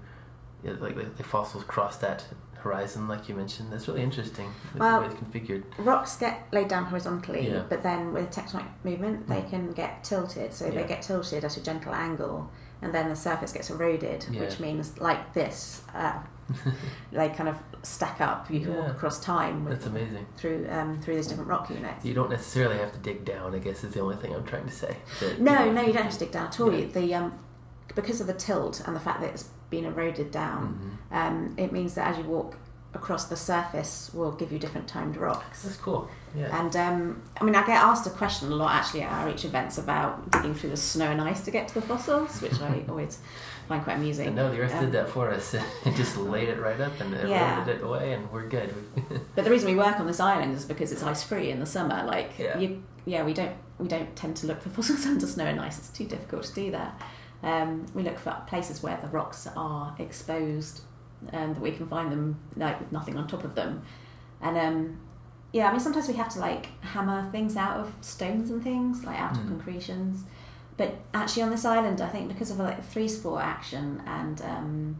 yeah, 0.63 0.73
like 0.79 0.97
the, 0.97 1.05
the 1.05 1.25
fossils 1.25 1.65
cross 1.65 1.97
that 1.99 2.25
horizon, 2.59 3.07
like 3.07 3.29
you 3.29 3.35
mentioned. 3.35 3.73
That's 3.73 3.87
really 3.89 4.03
interesting. 4.03 4.51
the 4.75 4.81
Well- 4.81 5.01
way 5.03 5.07
it's 5.07 5.15
configured. 5.15 5.63
Rocks 5.79 6.17
get 6.17 6.49
laid 6.53 6.69
down 6.69 6.87
horizontally, 6.87 7.49
Yeah. 7.49 7.63
but 7.69 7.83
then 7.83 8.13
with 8.13 8.31
tectonic 8.31 8.67
movement, 8.85 9.29
they 9.29 9.43
Mm. 9.43 9.51
can 9.51 9.73
get 9.73 10.03
tilted. 10.05 10.53
So 10.53 10.67
Yeah. 10.67 10.71
they 10.83 10.85
get 10.87 11.03
tilted 11.03 11.45
at 11.45 11.57
a 11.57 11.63
gentle 11.63 11.95
angle, 11.95 12.51
and 12.83 12.95
then 12.95 13.09
the 13.09 13.17
surface 13.17 13.53
gets 13.53 13.71
eroded, 13.71 14.27
Yeah. 14.31 14.41
which 14.43 14.61
means 14.61 14.99
like 15.01 15.33
this, 15.35 15.83
uh, 15.95 16.19
they 17.13 17.29
kind 17.31 17.49
of 17.49 17.57
stack 17.83 18.21
up. 18.21 18.51
You 18.51 18.61
can 18.61 18.73
Yeah. 18.73 18.81
walk 18.81 18.91
across 18.91 19.19
time 19.21 19.65
with, 19.65 19.75
That's 19.75 19.87
amazing. 19.87 20.27
through 20.37 20.67
um, 20.71 21.01
through 21.01 21.17
these 21.17 21.27
different 21.27 21.49
rock 21.49 21.71
units. 21.71 22.05
You 22.05 22.15
don't 22.15 22.31
necessarily 22.31 22.79
have 22.79 22.93
to 22.93 22.99
dig 22.99 23.25
down. 23.25 23.55
I 23.55 23.59
guess 23.59 23.83
is 23.85 23.95
the 23.95 24.01
only 24.01 24.17
thing 24.17 24.35
I'm 24.35 24.45
trying 24.45 24.67
to 24.67 24.73
say. 24.73 24.97
That, 25.21 25.41
No, 25.41 25.53
you 25.65 25.73
know- 25.73 25.73
no, 25.73 25.87
you 25.87 25.93
don't 25.93 26.05
have 26.05 26.13
to 26.13 26.19
dig 26.19 26.33
down 26.33 26.47
at 26.49 26.61
all. 26.61 26.73
Yeah. 26.73 26.87
The 26.87 27.15
um, 27.15 27.39
because 27.95 28.21
of 28.21 28.27
the 28.27 28.35
tilt 28.35 28.83
and 28.87 28.95
the 28.95 29.01
fact 29.01 29.21
that 29.23 29.31
it's 29.31 29.49
been 29.71 29.85
eroded 29.87 30.31
down, 30.31 30.99
Mhm. 31.11 31.17
um, 31.17 31.55
it 31.57 31.73
means 31.73 31.95
that 31.95 32.07
as 32.09 32.19
you 32.19 32.25
walk 32.25 32.57
across 32.95 33.25
the 33.27 33.37
surface, 33.37 34.11
will 34.15 34.33
give 34.33 34.53
you 34.53 34.59
different 34.59 34.87
timed 34.89 35.17
rocks. 35.17 35.63
That's 35.63 35.77
cool. 35.77 36.09
Yeah. 36.37 36.59
And 36.61 36.77
um, 36.77 37.23
I 37.41 37.45
mean, 37.45 37.55
I 37.55 37.61
get 37.67 37.77
asked 37.83 38.07
a 38.07 38.11
question 38.11 38.53
a 38.53 38.55
lot 38.55 38.75
actually 38.75 39.03
at 39.03 39.13
our 39.13 39.29
each 39.31 39.45
events 39.45 39.79
about 39.79 40.31
digging 40.33 40.55
through 40.55 40.71
the 40.71 40.77
snow 40.77 41.11
and 41.11 41.21
ice 41.21 41.43
to 41.45 41.51
get 41.51 41.69
to 41.69 41.75
the 41.75 41.83
fossils, 41.83 42.41
which 42.43 42.61
I 42.61 42.85
always 42.89 43.19
find 43.69 43.83
quite 43.83 43.97
amusing. 43.97 44.35
No, 44.35 44.51
the 44.51 44.61
Earth 44.61 44.75
Um, 44.75 44.85
did 44.85 44.93
that 44.93 45.09
for 45.09 45.31
us. 45.31 45.55
it 45.87 45.95
just 45.97 46.17
laid 46.17 46.49
it 46.49 46.61
right 46.61 46.81
up 46.81 47.01
and 47.01 47.13
eroded 47.15 47.31
Yeah. 47.31 47.67
it 47.69 47.83
away, 47.83 48.13
and 48.13 48.31
we're 48.31 48.49
good. 48.49 48.73
But 49.35 49.45
the 49.45 49.51
reason 49.51 49.69
we 49.71 49.77
work 49.77 49.99
on 49.99 50.07
this 50.07 50.21
island 50.21 50.55
is 50.57 50.65
because 50.65 50.93
it's 50.93 51.03
ice 51.03 51.23
free 51.23 51.51
in 51.51 51.59
the 51.61 51.67
summer. 51.67 52.05
Like 52.05 52.39
Yeah. 52.39 52.59
you, 52.59 52.83
yeah, 53.07 53.23
we 53.25 53.33
don't 53.35 53.57
we 53.79 53.89
don't 53.89 54.15
tend 54.17 54.37
to 54.39 54.47
look 54.47 54.61
for 54.63 54.71
fossils 54.71 55.05
under 55.07 55.27
snow 55.27 55.45
and 55.47 55.61
ice. 55.61 55.79
It's 55.79 55.91
too 55.91 56.05
difficult 56.07 56.45
to 56.45 56.55
do 56.55 56.71
that. 56.73 57.01
Um, 57.43 57.87
we 57.95 58.03
look 58.03 58.19
for 58.19 58.35
places 58.47 58.83
where 58.83 58.97
the 59.01 59.09
rocks 59.09 59.47
are 59.57 59.95
exposed 59.99 60.81
and 61.33 61.55
that 61.55 61.61
we 61.61 61.71
can 61.73 61.87
find 61.87 62.11
them 62.11 62.39
like 62.57 62.79
with 62.81 62.93
nothing 62.93 63.17
on 63.19 63.27
top 63.29 63.45
of 63.45 63.55
them. 63.55 63.83
And 64.41 64.57
um, 64.57 65.01
yeah, 65.53 65.69
I 65.69 65.71
mean 65.71 65.81
sometimes 65.81 66.09
we 66.09 66.15
have 66.15 66.29
to 66.35 66.39
like 66.41 66.69
hammer 66.83 67.29
things 67.31 67.57
out 67.57 67.79
of 67.79 67.93
stones 68.01 68.51
and 68.51 68.63
things 68.63 69.05
like 69.05 69.19
out 69.19 69.33
of 69.33 69.39
Mm. 69.43 69.49
concretions. 69.49 70.25
But 70.77 70.95
actually 71.15 71.43
on 71.45 71.51
this 71.51 71.65
island, 71.65 72.01
I 72.03 72.09
think 72.09 72.29
because 72.29 72.51
of 72.51 72.59
like 72.59 72.77
the 72.77 72.83
freeze 72.83 73.19
thaw 73.21 73.39
action 73.39 74.03
and 74.07 74.43
um, 74.43 74.97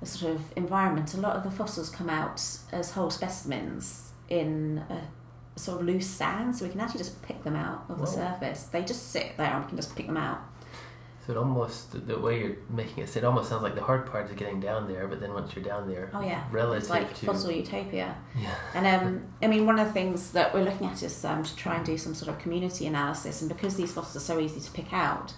the 0.00 0.06
sort 0.06 0.34
of 0.36 0.42
environment, 0.56 1.12
a 1.14 1.20
lot 1.20 1.34
of 1.34 1.42
the 1.42 1.50
fossils 1.50 1.90
come 1.90 2.08
out 2.08 2.40
as 2.70 2.92
whole 2.92 3.10
specimens 3.10 4.12
in 4.28 4.84
a, 4.88 4.94
a 5.56 5.58
sort 5.58 5.80
of 5.80 5.86
loose 5.86 6.06
sand, 6.06 6.54
so 6.54 6.64
we 6.64 6.70
can 6.70 6.80
actually 6.80 6.98
just 6.98 7.20
pick 7.22 7.42
them 7.42 7.56
out 7.56 7.84
of 7.88 7.98
the 7.98 8.06
surface. 8.06 8.64
They 8.64 8.82
just 8.82 9.10
sit 9.10 9.36
there 9.36 9.48
and 9.52 9.64
we 9.64 9.68
can 9.68 9.76
just 9.76 9.96
pick 9.96 10.06
them 10.06 10.16
out. 10.16 10.38
So 11.28 11.34
it 11.34 11.36
almost 11.36 12.06
the 12.06 12.18
way 12.18 12.40
you're 12.40 12.56
making 12.70 13.04
it, 13.04 13.14
it 13.14 13.22
almost 13.22 13.50
sounds 13.50 13.62
like 13.62 13.74
the 13.74 13.82
hard 13.82 14.10
part 14.10 14.30
is 14.30 14.34
getting 14.34 14.60
down 14.60 14.88
there, 14.88 15.06
but 15.06 15.20
then 15.20 15.34
once 15.34 15.54
you're 15.54 15.62
down 15.62 15.86
there, 15.86 16.10
Oh 16.14 16.22
yeah, 16.22 16.44
relative 16.50 16.80
it's 16.84 16.88
like 16.88 17.14
to 17.16 17.26
fossil 17.26 17.50
utopia. 17.50 18.16
yeah, 18.34 18.54
And 18.74 18.86
um, 18.86 19.26
I 19.42 19.46
mean, 19.46 19.66
one 19.66 19.78
of 19.78 19.86
the 19.88 19.92
things 19.92 20.30
that 20.30 20.54
we're 20.54 20.62
looking 20.62 20.86
at 20.86 21.02
is 21.02 21.22
um, 21.26 21.42
to 21.44 21.54
try 21.54 21.76
and 21.76 21.84
do 21.84 21.98
some 21.98 22.14
sort 22.14 22.30
of 22.30 22.38
community 22.38 22.86
analysis. 22.86 23.42
And 23.42 23.48
because 23.50 23.76
these 23.76 23.92
fossils 23.92 24.16
are 24.16 24.24
so 24.24 24.40
easy 24.40 24.58
to 24.58 24.70
pick 24.70 24.90
out, 24.94 25.34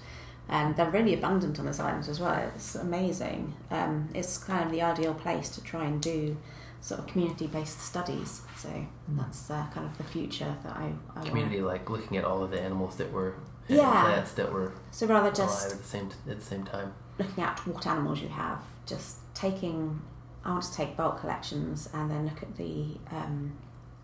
and 0.49 0.77
they're 0.77 0.93
really 0.93 1.13
abundant 1.13 1.59
on 1.59 1.67
this 1.67 1.81
island 1.81 2.09
as 2.09 2.21
well, 2.21 2.53
it's 2.55 2.77
amazing. 2.77 3.55
Um, 3.73 4.11
it's 4.15 4.39
kind 4.39 4.65
of 4.65 4.71
the 4.71 4.83
ideal 4.83 5.15
place 5.15 5.49
to 5.57 5.61
try 5.61 5.87
and 5.87 6.01
do 6.01 6.37
sort 6.81 7.01
of 7.01 7.09
community-based 7.09 7.81
studies. 7.81 8.43
So 8.57 8.69
that's 9.09 9.51
uh, 9.51 9.67
kind 9.75 9.87
of 9.87 9.99
the 9.99 10.05
future 10.05 10.55
that 10.63 10.73
I, 10.77 10.93
I 11.15 11.17
want. 11.17 11.27
community 11.27 11.61
like 11.63 11.91
looking 11.91 12.17
at 12.17 12.25
all 12.25 12.45
of 12.45 12.53
the 12.53 12.61
animals 12.61 12.95
that 12.99 13.11
were 13.13 13.35
and 13.71 13.79
Yeah. 13.81 14.03
plants 14.05 14.33
that 14.33 14.53
were 14.53 14.73
So 14.91 15.07
rather 15.07 15.27
alive 15.29 15.37
just 15.37 15.73
at 15.73 15.79
the 15.79 15.85
same 15.85 16.11
at 16.29 16.39
the 16.39 16.45
same 16.45 16.65
time. 16.65 16.93
looking 17.19 17.45
at 17.45 17.59
what 17.67 17.87
animals 17.87 18.21
you 18.21 18.29
have, 18.29 18.63
just 18.87 19.17
taking, 19.35 20.01
I 20.45 20.51
want 20.53 20.65
to 20.65 20.73
take 20.73 20.97
bulk 20.97 21.21
collections 21.21 21.89
and 21.93 22.11
then 22.11 22.25
look 22.25 22.43
at 22.43 22.57
the 22.57 22.97
um, 23.11 23.53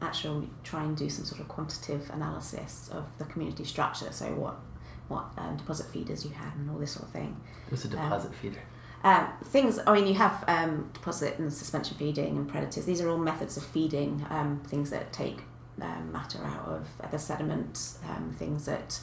actual, 0.02 0.46
try 0.62 0.82
and 0.84 0.96
do 0.96 1.08
some 1.08 1.24
sort 1.24 1.40
of 1.40 1.48
quantitative 1.48 2.10
analysis 2.10 2.90
of 2.92 3.04
the 3.18 3.24
community 3.24 3.64
structure. 3.64 4.12
So 4.12 4.26
what, 4.34 4.56
what 5.08 5.24
um, 5.38 5.56
deposit 5.56 5.86
feeders 5.86 6.24
you 6.24 6.32
had 6.32 6.54
and 6.56 6.68
all 6.70 6.78
this 6.78 6.92
sort 6.92 7.06
of 7.06 7.12
thing. 7.12 7.40
What's 7.70 7.84
a 7.86 7.88
deposit 7.88 8.34
feeder? 8.34 8.60
Um, 9.04 9.28
things, 9.44 9.78
I 9.86 9.94
mean, 9.94 10.06
you 10.06 10.14
have 10.14 10.44
um, 10.48 10.90
deposit 10.92 11.38
and 11.38 11.52
suspension 11.52 11.96
feeding 11.96 12.36
and 12.36 12.48
predators. 12.48 12.84
These 12.86 13.00
are 13.00 13.08
all 13.08 13.18
methods 13.18 13.56
of 13.56 13.62
feeding 13.64 14.26
um, 14.30 14.60
things 14.66 14.90
that 14.90 15.12
take 15.12 15.42
um, 15.80 16.10
matter 16.12 16.38
out 16.44 16.66
of 16.68 17.10
the 17.10 17.18
sediment, 17.18 17.94
um, 18.08 18.34
things 18.38 18.64
that 18.66 18.98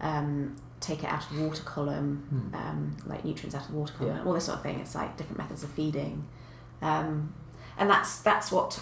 um, 0.00 0.56
take 0.80 1.02
it 1.02 1.06
out 1.06 1.28
of 1.30 1.36
the 1.36 1.42
water 1.44 1.62
column, 1.62 2.26
Hmm. 2.28 2.54
um, 2.54 2.96
like 3.06 3.24
nutrients 3.24 3.54
out 3.54 3.62
of 3.62 3.70
the 3.72 3.76
water 3.76 3.94
column, 3.98 4.16
Yeah. 4.16 4.24
all 4.24 4.32
this 4.34 4.44
sort 4.44 4.58
of 4.58 4.62
thing. 4.62 4.78
It's 4.80 4.94
like 4.94 5.16
different 5.16 5.38
methods 5.38 5.62
of 5.62 5.70
feeding, 5.70 6.26
um, 6.82 7.32
and 7.78 7.88
that's 7.90 8.18
that's 8.20 8.52
what 8.52 8.78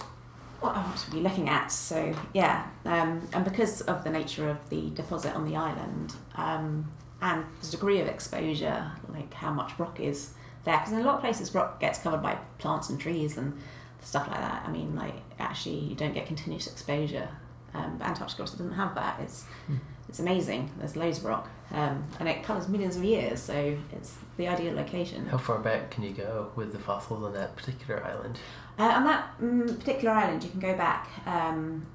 what 0.60 0.74
I 0.76 0.82
want 0.82 0.96
to 0.98 1.10
be 1.10 1.20
looking 1.20 1.48
at. 1.48 1.70
So 1.70 2.14
yeah, 2.32 2.66
um, 2.86 3.20
and 3.32 3.44
because 3.44 3.80
of 3.82 4.02
the 4.04 4.10
nature 4.10 4.48
of 4.48 4.68
the 4.70 4.90
deposit 4.90 5.34
on 5.34 5.44
the 5.48 5.56
island 5.56 6.14
um, 6.36 6.90
and 7.20 7.44
the 7.60 7.66
degree 7.70 8.00
of 8.00 8.06
exposure, 8.08 8.90
like 9.08 9.34
how 9.34 9.50
much 9.52 9.78
rock 9.78 10.00
is 10.00 10.32
there, 10.64 10.78
because 10.78 10.92
in 10.92 11.00
a 11.00 11.02
lot 11.04 11.16
of 11.16 11.20
places 11.20 11.54
rock 11.54 11.80
gets 11.80 11.98
covered 11.98 12.22
by 12.22 12.38
plants 12.58 12.88
and 12.88 12.98
trees 12.98 13.36
and 13.36 13.58
stuff 14.00 14.26
like 14.28 14.40
that. 14.40 14.64
I 14.66 14.70
mean, 14.70 14.96
like 14.96 15.14
actually 15.38 15.78
you 15.80 15.94
don't 15.94 16.14
get 16.14 16.26
continuous 16.26 16.66
exposure. 16.66 17.28
Um, 17.74 17.98
Antarctica 18.00 18.42
also 18.42 18.56
doesn't 18.56 18.72
have 18.74 18.94
that. 18.94 19.20
It's 19.20 19.44
Hmm. 19.66 19.76
It's 20.08 20.18
amazing. 20.20 20.70
There's 20.78 20.96
loads 20.96 21.18
of 21.18 21.24
rock, 21.24 21.48
um, 21.72 22.04
and 22.20 22.28
it 22.28 22.42
covers 22.42 22.68
millions 22.68 22.96
of 22.96 23.04
years, 23.04 23.40
so 23.40 23.76
it's 23.92 24.16
the 24.36 24.48
ideal 24.48 24.74
location. 24.74 25.26
How 25.26 25.38
far 25.38 25.58
back 25.58 25.90
can 25.90 26.02
you 26.04 26.12
go 26.12 26.50
with 26.56 26.72
the 26.72 26.78
fossils 26.78 27.24
on 27.24 27.32
that 27.34 27.56
particular 27.56 28.04
island? 28.04 28.38
Uh, 28.78 28.82
on 28.84 29.04
that 29.04 29.38
mm, 29.40 29.78
particular 29.78 30.14
island, 30.14 30.42
you 30.44 30.50
can 30.50 30.60
go 30.60 30.76
back 30.76 31.08
um, 31.26 31.86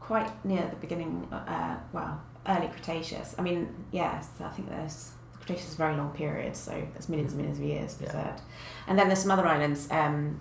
quite 0.00 0.44
near 0.44 0.66
the 0.70 0.76
beginning, 0.76 1.26
uh, 1.32 1.76
well, 1.92 2.20
early 2.46 2.68
Cretaceous. 2.68 3.34
I 3.38 3.42
mean, 3.42 3.74
yes, 3.90 4.28
I 4.40 4.48
think 4.50 4.68
there's 4.68 5.12
the 5.32 5.38
Cretaceous 5.38 5.68
is 5.70 5.74
a 5.74 5.78
very 5.78 5.96
long 5.96 6.10
period, 6.10 6.54
so 6.56 6.70
there's 6.92 7.08
millions 7.08 7.32
and 7.32 7.40
millions 7.40 7.58
of 7.58 7.64
years 7.64 7.96
Yeah. 8.00 8.10
preserved. 8.10 8.40
And 8.86 8.98
then 8.98 9.08
there's 9.08 9.20
some 9.22 9.30
other 9.32 9.46
islands 9.46 9.90
um, 9.90 10.40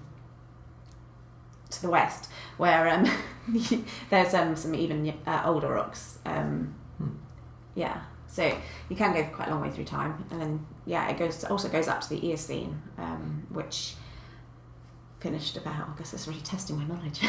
to 1.71 1.81
the 1.81 1.89
west 1.89 2.29
where 2.57 2.89
um, 2.89 3.09
there's 4.09 4.33
um, 4.33 4.55
some 4.55 4.75
even 4.75 5.13
uh, 5.25 5.43
older 5.45 5.69
rocks. 5.69 6.19
Um, 6.25 6.75
Hmm. 6.97 7.09
Yeah, 7.75 8.01
so 8.27 8.57
you 8.89 8.95
can 8.95 9.13
go 9.13 9.23
quite 9.35 9.49
a 9.49 9.51
long 9.51 9.61
way 9.61 9.69
through 9.71 9.85
time, 9.85 10.23
and 10.31 10.41
then 10.41 10.65
yeah, 10.85 11.09
it 11.09 11.17
goes 11.17 11.43
also 11.43 11.69
goes 11.69 11.87
up 11.87 12.01
to 12.01 12.09
the 12.09 12.25
Eocene, 12.27 12.81
um, 12.97 13.45
which 13.49 13.95
finished 15.19 15.57
about. 15.57 15.89
I 15.89 15.97
guess 15.97 16.13
it's 16.13 16.27
really 16.27 16.41
testing 16.41 16.77
my 16.77 16.85
knowledge. 16.85 17.21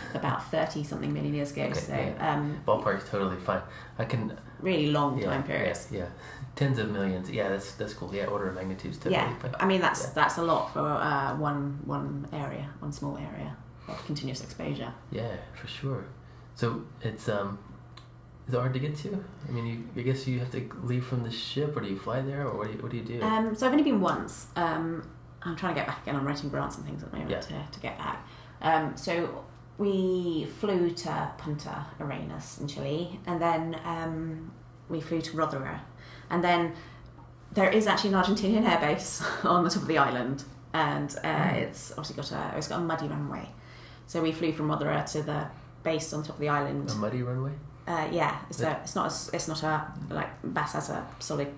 about 0.14 0.50
thirty 0.50 0.84
something 0.84 1.12
million 1.12 1.34
years 1.34 1.52
ago. 1.52 1.64
Okay, 1.64 1.80
so 1.80 1.94
yeah. 1.94 2.34
um, 2.34 2.62
Ballpark's 2.66 3.08
totally 3.10 3.36
fine. 3.36 3.62
I 3.98 4.04
can 4.06 4.38
really 4.60 4.90
long 4.90 5.18
yeah, 5.18 5.26
time 5.26 5.42
periods. 5.42 5.88
Yeah, 5.90 5.98
yeah, 5.98 6.06
tens 6.56 6.78
of 6.78 6.90
millions. 6.90 7.30
Yeah, 7.30 7.50
that's 7.50 7.72
that's 7.72 7.92
cool. 7.92 8.14
Yeah, 8.14 8.26
order 8.26 8.48
of 8.48 8.54
magnitudes. 8.54 8.96
is 8.96 9.02
totally 9.02 9.16
Yeah, 9.16 9.38
fine. 9.38 9.54
I 9.60 9.66
mean 9.66 9.82
that's 9.82 10.06
that's 10.10 10.38
a 10.38 10.42
lot 10.42 10.72
for 10.72 10.80
uh, 10.80 11.36
one 11.36 11.80
one 11.84 12.26
area, 12.32 12.70
one 12.78 12.92
small 12.92 13.18
area 13.18 13.54
continuous 14.06 14.42
exposure. 14.42 14.92
Yeah, 15.10 15.36
for 15.60 15.66
sure. 15.68 16.04
So 16.54 16.82
it's 17.02 17.28
um, 17.28 17.58
is 18.48 18.54
it 18.54 18.58
hard 18.58 18.74
to 18.74 18.80
get 18.80 18.96
to? 18.96 19.24
I 19.48 19.52
mean, 19.52 19.66
you, 19.66 19.88
I 20.00 20.04
guess 20.04 20.26
you 20.26 20.38
have 20.40 20.50
to 20.52 20.68
leave 20.82 21.04
from 21.06 21.22
the 21.22 21.30
ship, 21.30 21.76
or 21.76 21.80
do 21.80 21.88
you 21.88 21.98
fly 21.98 22.20
there, 22.20 22.46
or 22.46 22.56
what 22.56 22.66
do 22.66 22.72
you, 22.74 22.78
what 22.82 22.90
do, 22.90 22.96
you 22.98 23.04
do? 23.04 23.22
Um, 23.22 23.54
so 23.54 23.66
I've 23.66 23.72
only 23.72 23.84
been 23.84 24.00
once. 24.00 24.46
Um, 24.56 25.08
I'm 25.42 25.56
trying 25.56 25.74
to 25.74 25.80
get 25.80 25.86
back 25.86 26.02
again. 26.02 26.16
I'm 26.16 26.26
writing 26.26 26.50
grants 26.50 26.76
and 26.76 26.84
things 26.84 27.02
at 27.02 27.10
the 27.10 27.16
moment 27.16 27.30
Yeah. 27.30 27.40
to, 27.40 27.72
to 27.72 27.80
get 27.80 27.96
back. 27.98 28.26
Um, 28.60 28.96
so 28.96 29.44
we 29.78 30.46
flew 30.58 30.90
to 30.90 31.30
Punta 31.38 31.86
Arenas 31.98 32.58
in 32.60 32.68
Chile, 32.68 33.18
and 33.26 33.40
then 33.40 33.80
um, 33.84 34.52
we 34.90 35.00
flew 35.00 35.20
to 35.22 35.30
Rothera, 35.36 35.80
and 36.28 36.44
then 36.44 36.74
there 37.52 37.70
is 37.70 37.86
actually 37.86 38.12
an 38.12 38.22
Argentinian 38.22 38.64
airbase 38.68 39.44
on 39.44 39.64
the 39.64 39.70
top 39.70 39.82
of 39.82 39.88
the 39.88 39.96
island. 39.98 40.44
and 40.74 41.16
uh, 41.24 41.50
it's 41.54 41.90
obviously 41.92 42.16
got 42.16 42.30
a 42.32 42.56
it's 42.58 42.68
got 42.68 42.80
a 42.80 42.84
muddy 42.84 43.08
runway. 43.08 43.48
So 44.10 44.20
we 44.20 44.32
flew 44.32 44.52
from 44.52 44.66
Rothera 44.66 45.08
to 45.12 45.22
the 45.22 45.46
base 45.84 46.12
on 46.12 46.24
top 46.24 46.34
of 46.34 46.40
the 46.40 46.48
island. 46.48 46.90
A 46.90 46.94
muddy 46.96 47.22
runway. 47.22 47.52
Uh, 47.86 48.08
yeah, 48.10 48.40
it's 48.50 48.60
a, 48.60 48.72
it's 48.82 48.96
not 48.96 49.12
a, 49.12 49.36
it's 49.36 49.46
not 49.46 49.62
a 49.62 49.86
like 50.08 50.30
BAS 50.42 50.72
has 50.72 50.90
a 50.90 51.06
solid 51.20 51.54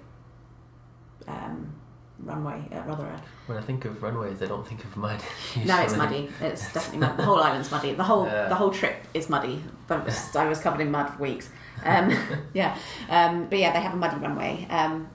um, 1.26 1.72
runway 2.18 2.62
at 2.70 2.86
Rothera. 2.86 3.18
When 3.46 3.56
I 3.56 3.62
think 3.62 3.86
of 3.86 4.02
runways, 4.02 4.42
I 4.42 4.46
don't 4.48 4.68
think 4.68 4.84
of 4.84 4.94
mud. 4.98 5.18
No, 5.64 5.80
it's 5.80 5.96
muddy. 5.96 6.28
It's 6.42 6.70
definitely 6.74 6.98
mud. 6.98 7.16
The 7.16 7.24
whole 7.24 7.38
island's 7.38 7.70
muddy. 7.70 7.94
The 7.94 8.04
whole 8.04 8.26
Yeah. 8.26 8.48
the 8.50 8.54
whole 8.54 8.70
trip 8.70 8.96
is 9.14 9.30
muddy. 9.30 9.64
But 9.86 10.06
I 10.36 10.46
was 10.46 10.58
covered 10.60 10.82
in 10.82 10.90
mud 10.90 11.08
for 11.08 11.22
weeks. 11.22 11.48
Um, 11.84 12.14
yeah, 12.52 12.76
um, 13.08 13.46
but 13.48 13.58
yeah, 13.58 13.72
they 13.72 13.80
have 13.80 13.94
a 13.94 13.96
muddy 13.96 14.16
runway, 14.16 14.66
um, 14.70 15.08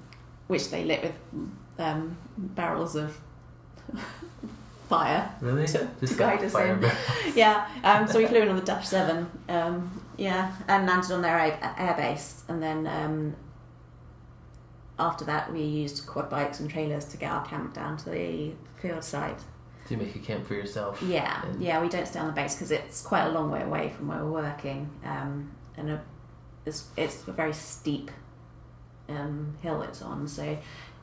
which 0.48 0.70
they 0.72 0.84
lit 0.84 1.02
with 1.04 1.18
um, 1.78 2.18
barrels 2.36 2.96
of 2.96 3.16
fire. 4.88 5.30
Really? 5.42 5.68
to 5.68 5.88
Just 6.00 6.18
guide 6.18 6.44
us 6.44 6.56
in. 6.56 6.86
Yeah, 7.36 7.68
um, 7.84 8.08
so 8.08 8.18
we 8.20 8.26
flew 8.28 8.42
in 8.42 8.50
on 8.50 8.56
the 8.56 8.62
Dash 8.62 8.88
Seven. 8.88 9.30
Um, 9.50 10.02
yeah, 10.18 10.56
and 10.68 10.88
landed 10.88 11.12
on 11.12 11.22
their 11.22 11.38
air, 11.40 11.94
base, 11.98 12.44
and 12.48 12.62
then 12.64 12.88
um, 12.88 13.36
after 15.00 15.26
that 15.26 15.52
we 15.54 15.62
used 15.62 16.08
quad 16.08 16.30
bikes 16.30 16.60
and 16.60 16.70
trailers 16.70 17.06
to 17.06 17.18
get 17.18 17.32
our 17.32 17.46
camp 17.46 17.74
down 17.74 17.98
to 17.98 18.10
the 18.10 18.52
field 18.82 19.04
site. 19.04 19.40
Do 19.88 19.96
you 19.96 20.02
make 20.02 20.16
a 20.16 20.20
camp 20.20 20.48
for 20.48 20.56
yourself? 20.56 21.02
Yeah, 21.02 21.44
And- 21.46 21.62
yeah, 21.62 21.82
we 21.82 21.88
don't 21.88 22.08
stay 22.08 22.20
on 22.20 22.28
the 22.28 22.34
base 22.34 22.56
because 22.56 22.72
it's 22.72 23.02
quite 23.02 23.26
a 23.26 23.30
long 23.30 23.52
way 23.52 23.62
away 23.62 23.90
from 23.96 24.08
where 24.08 24.20
we're 24.26 24.44
working, 24.44 24.90
um, 25.06 25.52
and 25.78 25.92
a, 25.92 26.02
it's 26.66 26.88
it's 26.98 27.26
a 27.28 27.32
very 27.32 27.54
steep 27.54 28.12
um, 29.08 29.56
hill 29.62 29.82
it's 29.84 30.02
on. 30.02 30.28
So 30.28 30.58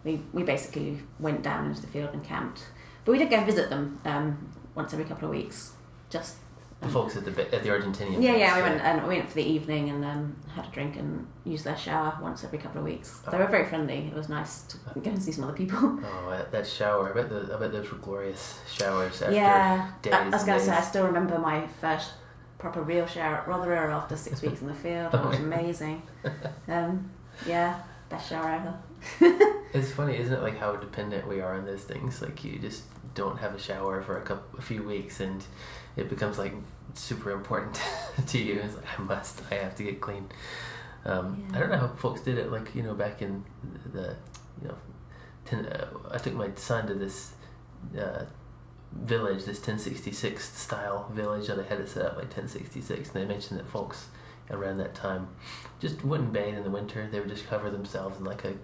we 0.04 0.20
we 0.32 0.42
basically 0.42 1.00
went 1.18 1.42
down 1.42 1.66
into 1.66 1.80
the 1.80 1.86
field 1.86 2.10
and 2.12 2.22
camped, 2.24 2.64
but 3.04 3.12
we 3.12 3.18
did 3.18 3.30
go 3.30 3.42
visit 3.44 3.70
them 3.70 4.00
um, 4.04 4.52
once 4.74 4.92
every 4.92 5.04
couple 5.04 5.26
of 5.28 5.34
weeks. 5.34 5.72
Just 6.10 6.36
The 6.80 6.88
folks 6.88 7.16
at 7.16 7.24
the 7.24 7.54
at 7.54 7.62
the 7.62 7.68
Argentinian. 7.70 8.22
yeah, 8.22 8.36
yeah, 8.36 8.56
we 8.56 8.62
went 8.62 8.80
and 8.82 9.06
we 9.08 9.16
went 9.16 9.28
for 9.28 9.34
the 9.36 9.42
evening 9.56 9.90
and 9.90 10.04
um, 10.04 10.36
had 10.54 10.66
a 10.66 10.70
drink 10.70 10.96
and 10.96 11.26
used 11.44 11.64
their 11.64 11.76
shower 11.76 12.18
once 12.22 12.44
every 12.44 12.58
couple 12.58 12.78
of 12.80 12.84
weeks. 12.84 13.20
They 13.30 13.38
were 13.38 13.46
very 13.46 13.66
friendly. 13.66 14.08
It 14.08 14.14
was 14.14 14.28
nice 14.28 14.62
to 14.64 14.76
go 15.00 15.10
and 15.10 15.22
see 15.22 15.32
some 15.32 15.44
other 15.44 15.54
people. 15.56 15.78
Oh, 16.04 16.46
that- 16.50 16.66
shower! 16.66 17.10
I 17.10 17.12
bet 17.12 17.28
the 17.30 17.54
I 17.54 17.58
bet 17.58 17.72
those 17.72 17.90
were 17.90 17.98
glorious 17.98 18.60
showers 18.78 19.22
after 19.22 19.34
yeah, 19.34 19.90
days. 20.02 20.12
I, 20.14 20.24
I 20.26 20.28
was 20.28 20.44
going 20.44 20.58
to 20.58 20.64
say 20.64 20.72
I 20.72 20.80
still 20.82 21.06
remember 21.06 21.38
my 21.38 21.66
first 21.80 22.12
proper 22.58 22.82
real 22.82 23.06
shower 23.06 23.36
at 23.36 23.46
Rothera 23.46 23.92
after 23.92 24.16
six 24.16 24.40
weeks 24.42 24.60
in 24.62 24.68
the 24.68 24.74
field. 24.74 25.12
It 25.14 25.20
was 25.24 25.38
amazing. 25.50 26.02
Um, 26.68 27.10
yeah, 27.46 27.80
best 28.08 28.28
shower 28.30 28.48
ever. 28.58 28.74
It's 29.74 29.90
funny, 29.90 30.16
isn't 30.16 30.32
it? 30.32 30.40
Like 30.40 30.56
how 30.56 30.76
dependent 30.76 31.26
we 31.26 31.40
are 31.40 31.54
on 31.54 31.66
those 31.66 31.82
things. 31.82 32.22
Like 32.22 32.44
you 32.44 32.60
just 32.60 32.84
don't 33.14 33.38
have 33.38 33.54
a 33.56 33.58
shower 33.58 34.00
for 34.02 34.18
a 34.18 34.22
couple, 34.22 34.56
a 34.56 34.62
few 34.62 34.84
weeks, 34.84 35.18
and 35.18 35.44
it 35.96 36.08
becomes 36.08 36.38
like 36.38 36.54
super 36.94 37.32
important 37.32 37.80
to 38.28 38.38
you. 38.38 38.60
It's 38.60 38.76
like 38.76 38.98
I 38.98 39.02
must, 39.02 39.42
I 39.50 39.56
have 39.56 39.74
to 39.74 39.82
get 39.82 40.00
clean. 40.00 40.28
Um, 41.04 41.48
I 41.52 41.58
don't 41.58 41.70
know 41.70 41.78
how 41.78 41.88
folks 41.88 42.20
did 42.20 42.38
it. 42.38 42.52
Like 42.52 42.72
you 42.76 42.84
know, 42.84 42.94
back 42.94 43.20
in 43.20 43.44
the, 43.92 44.16
you 44.62 44.68
know, 44.68 44.76
ten, 45.44 45.66
uh, 45.66 45.88
I 46.08 46.18
took 46.18 46.34
my 46.34 46.50
son 46.54 46.86
to 46.86 46.94
this 46.94 47.32
uh, 47.98 48.26
village, 48.92 49.38
this 49.44 49.58
1066 49.58 50.56
style 50.56 51.10
village 51.12 51.48
that 51.48 51.56
they 51.56 51.64
had 51.64 51.80
it 51.80 51.88
set 51.88 52.06
up 52.06 52.12
like 52.12 52.26
1066, 52.26 53.10
and 53.10 53.22
they 53.22 53.26
mentioned 53.26 53.58
that 53.58 53.66
folks 53.66 54.06
around 54.50 54.78
that 54.78 54.94
time 54.94 55.28
just 55.80 56.04
wouldn't 56.04 56.32
bathe 56.32 56.56
in 56.56 56.64
the 56.64 56.70
winter. 56.70 57.08
They 57.10 57.20
would 57.20 57.28
just 57.28 57.46
cover 57.46 57.70
themselves 57.70 58.18
in 58.18 58.24
like 58.24 58.44
a 58.44 58.54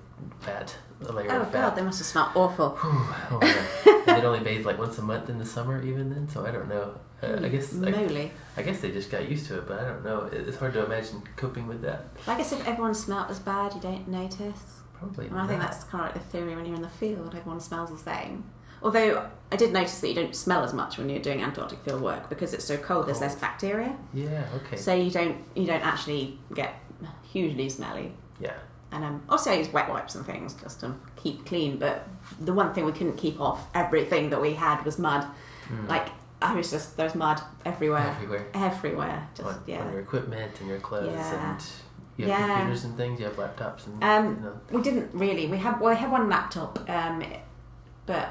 fat 0.41 0.75
a 1.07 1.13
layer 1.13 1.31
Oh 1.31 1.41
of 1.41 1.51
fat. 1.51 1.65
Oh 1.65 1.69
god, 1.69 1.77
they 1.77 1.83
must 1.83 1.99
have 1.99 2.07
smelled 2.07 2.31
awful. 2.35 2.79
Oh, 2.83 3.39
yeah. 4.07 4.15
they'd 4.15 4.25
only 4.25 4.41
bathe 4.41 4.65
like 4.65 4.79
once 4.79 4.99
a 4.99 5.03
month 5.03 5.29
in 5.29 5.39
the 5.39 5.45
summer, 5.45 5.83
even 5.83 6.11
then. 6.11 6.29
So 6.29 6.47
I 6.47 6.51
don't 6.51 6.69
know. 6.69 6.99
Uh, 7.23 7.39
I 7.43 7.49
guess 7.49 7.75
I, 7.75 7.91
moly. 7.91 8.33
I 8.57 8.63
guess 8.63 8.81
they 8.81 8.91
just 8.91 9.11
got 9.11 9.29
used 9.29 9.47
to 9.47 9.59
it, 9.59 9.69
but 9.69 9.81
I 9.81 9.85
don't 9.85 10.05
know. 10.05 10.29
It's 10.33 10.57
hard 10.57 10.73
to 10.75 10.85
imagine 10.85 11.23
coping 11.37 11.67
with 11.67 11.83
that. 11.83 12.07
I 12.27 12.37
guess 12.37 12.53
if 12.53 12.67
everyone 12.67 12.95
smelt 12.95 13.31
as 13.31 13.39
bad, 13.39 13.75
you 13.75 13.81
don't 13.81 14.09
notice. 14.09 14.81
Probably. 14.95 15.27
And 15.27 15.39
I 15.39 15.47
think 15.47 15.61
that's 15.61 15.85
kind 15.85 16.05
of 16.05 16.15
like 16.15 16.23
the 16.23 16.31
theory 16.31 16.57
when 16.57 16.67
you're 16.67 16.77
in 16.77 16.83
the 16.83 16.89
field, 16.89 17.35
everyone 17.35 17.61
smells 17.61 17.91
the 17.91 17.99
same. 17.99 18.45
Although 18.83 19.29
I 19.53 19.57
did 19.57 19.73
notice 19.73 20.01
that 20.01 20.09
you 20.09 20.15
don't 20.15 20.35
smell 20.35 20.63
as 20.65 20.73
much 20.73 20.97
when 20.99 21.09
you're 21.11 21.21
doing 21.23 21.43
Antarctic 21.43 21.79
field 21.81 22.01
work 22.03 22.29
because 22.29 22.55
it's 22.55 22.65
so 22.65 22.77
cold. 22.77 23.07
There's 23.07 23.21
less 23.21 23.35
bacteria, 23.35 23.95
Yeah. 24.15 24.45
Okay. 24.57 24.77
so 24.77 24.95
you 24.95 25.11
don't 25.11 25.37
you 25.55 25.67
don't 25.67 25.85
actually 25.85 26.39
get 26.55 26.75
hugely 27.31 27.69
smelly. 27.69 28.13
yeah. 28.41 28.55
And 28.93 29.05
um, 29.05 29.23
also 29.29 29.53
I 29.53 29.55
use 29.55 29.69
wet 29.73 29.89
wipes 29.89 30.17
and 30.17 30.27
things 30.27 30.55
just 30.55 30.81
to 30.81 30.95
keep 31.15 31.47
clean. 31.47 31.79
But 31.79 32.09
the 32.41 32.53
one 32.53 32.73
thing 32.75 32.85
we 32.85 32.93
couldn't 32.93 33.17
keep 33.19 33.41
off 33.41 33.69
everything 33.75 34.31
that 34.31 34.41
we 34.41 34.55
had 34.55 34.83
was 34.85 34.99
mud. 34.99 35.25
Mm. 35.69 35.89
Like 35.89 36.09
I 36.43 36.55
was 36.55 36.71
just 36.73 36.97
there 36.97 37.05
was 37.07 37.15
mud 37.15 37.41
everywhere, 37.65 38.01
everywhere. 38.17 38.47
everywhere. 38.55 39.29
Just 39.37 39.49
on, 39.49 39.63
yeah. 39.67 39.83
on 39.83 39.93
your 39.93 40.01
equipment 40.01 40.59
and 40.61 40.69
your 40.69 40.81
clothes 40.81 41.13
Yeah. 41.13 41.51
and 41.53 41.63
you 42.17 42.27
have 42.27 42.41
Yeah. 42.41 42.57
computers 42.57 42.85
and 42.85 42.97
things. 42.97 43.21
You 43.21 43.27
have 43.27 43.37
laptops 43.37 43.87
and 43.87 44.03
Um, 44.03 44.27
you 44.37 44.41
know. 44.47 44.61
We 44.73 44.83
didn't 44.83 45.11
really. 45.15 45.47
We 45.47 45.59
had 45.59 45.79
well, 45.81 45.91
we 45.91 45.97
had 45.97 46.11
one 46.11 46.29
laptop, 46.29 46.81
um, 46.91 47.23
but 48.07 48.31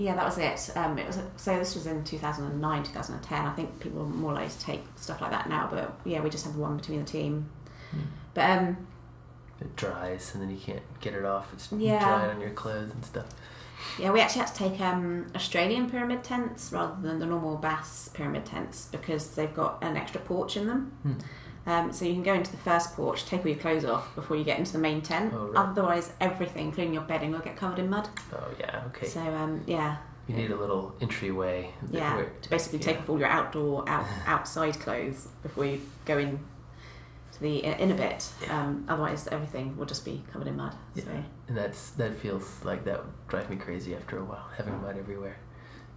yeah, 0.00 0.14
that 0.16 0.24
was 0.24 0.38
it. 0.38 0.76
Um, 0.76 0.98
it 0.98 1.06
was 1.06 1.18
so 1.36 1.58
this 1.58 1.74
was 1.74 1.86
in 1.86 2.02
two 2.04 2.18
thousand 2.18 2.46
and 2.46 2.60
nine, 2.60 2.82
two 2.82 2.92
thousand 2.92 3.16
and 3.16 3.24
ten. 3.24 3.44
I 3.44 3.52
think 3.52 3.78
people 3.80 4.00
are 4.02 4.06
more 4.06 4.32
likely 4.32 4.48
to 4.50 4.60
take 4.60 4.82
stuff 4.96 5.20
like 5.20 5.30
that 5.30 5.48
now, 5.48 5.68
but 5.70 5.98
yeah, 6.04 6.20
we 6.22 6.30
just 6.30 6.44
had 6.44 6.54
the 6.54 6.58
one 6.58 6.76
between 6.78 7.00
the 7.00 7.04
team. 7.10 7.50
Hmm. 7.90 7.98
But 8.34 8.50
um, 8.50 8.86
It 9.60 9.76
dries 9.76 10.32
and 10.34 10.42
then 10.42 10.50
you 10.50 10.56
can't 10.56 10.82
get 11.00 11.14
it 11.14 11.24
off. 11.24 11.52
It's 11.52 11.70
Yeah. 11.72 11.98
drying 12.02 12.30
on 12.30 12.40
your 12.40 12.50
clothes 12.50 12.92
and 12.92 13.04
stuff. 13.04 13.26
yeah, 13.98 14.10
we 14.10 14.20
actually 14.20 14.40
had 14.44 14.54
to 14.54 14.58
take 14.68 14.80
um, 14.80 15.26
Australian 15.34 15.90
pyramid 15.90 16.22
tents 16.24 16.72
rather 16.72 16.96
than 17.02 17.18
the 17.18 17.26
normal 17.26 17.56
BAS 17.56 18.08
pyramid 18.14 18.46
tents 18.46 18.86
because 18.90 19.34
they've 19.34 19.54
got 19.54 19.82
an 19.82 19.96
extra 19.96 20.20
porch 20.20 20.56
in 20.56 20.66
them. 20.66 20.92
Hmm. 21.02 21.12
Um, 21.66 21.92
so 21.92 22.04
you 22.04 22.14
can 22.14 22.22
go 22.22 22.34
into 22.34 22.50
the 22.50 22.56
first 22.58 22.94
porch, 22.94 23.26
take 23.26 23.40
all 23.40 23.48
your 23.48 23.58
clothes 23.58 23.84
off 23.84 24.14
before 24.14 24.36
you 24.36 24.44
get 24.44 24.58
into 24.58 24.72
the 24.72 24.78
main 24.78 25.02
tent. 25.02 25.32
Oh, 25.34 25.46
right. 25.46 25.56
Otherwise, 25.68 26.12
everything, 26.20 26.66
including 26.68 26.94
your 26.94 27.02
bedding, 27.02 27.32
will 27.32 27.40
get 27.40 27.56
covered 27.56 27.78
in 27.78 27.90
mud. 27.90 28.08
Oh 28.32 28.48
yeah. 28.58 28.82
Okay. 28.88 29.06
So 29.06 29.20
um, 29.20 29.62
yeah, 29.66 29.98
you 30.26 30.34
need 30.34 30.50
a 30.50 30.56
little 30.56 30.94
entryway. 31.00 31.70
Yeah, 31.90 32.16
where- 32.16 32.32
to 32.42 32.50
basically 32.50 32.78
yeah. 32.78 32.84
take 32.86 32.98
off 33.00 33.10
all 33.10 33.18
your 33.18 33.28
outdoor, 33.28 33.88
out, 33.88 34.06
outside 34.26 34.78
clothes 34.80 35.28
before 35.42 35.66
you 35.66 35.80
go 36.06 36.18
in 36.18 36.40
to 37.32 37.40
the 37.40 37.58
in 37.64 37.90
a 37.90 37.94
bit. 37.94 38.28
Yeah. 38.42 38.60
Um, 38.60 38.86
otherwise, 38.88 39.28
everything 39.28 39.76
will 39.76 39.86
just 39.86 40.04
be 40.04 40.22
covered 40.32 40.48
in 40.48 40.56
mud. 40.56 40.74
Yeah. 40.94 41.04
So 41.04 41.24
And 41.48 41.56
that's 41.56 41.90
that 41.92 42.16
feels 42.16 42.64
like 42.64 42.84
that 42.84 43.04
would 43.04 43.28
drive 43.28 43.50
me 43.50 43.56
crazy 43.56 43.94
after 43.94 44.18
a 44.18 44.24
while, 44.24 44.48
having 44.56 44.80
mud 44.80 44.96
everywhere. 44.98 45.36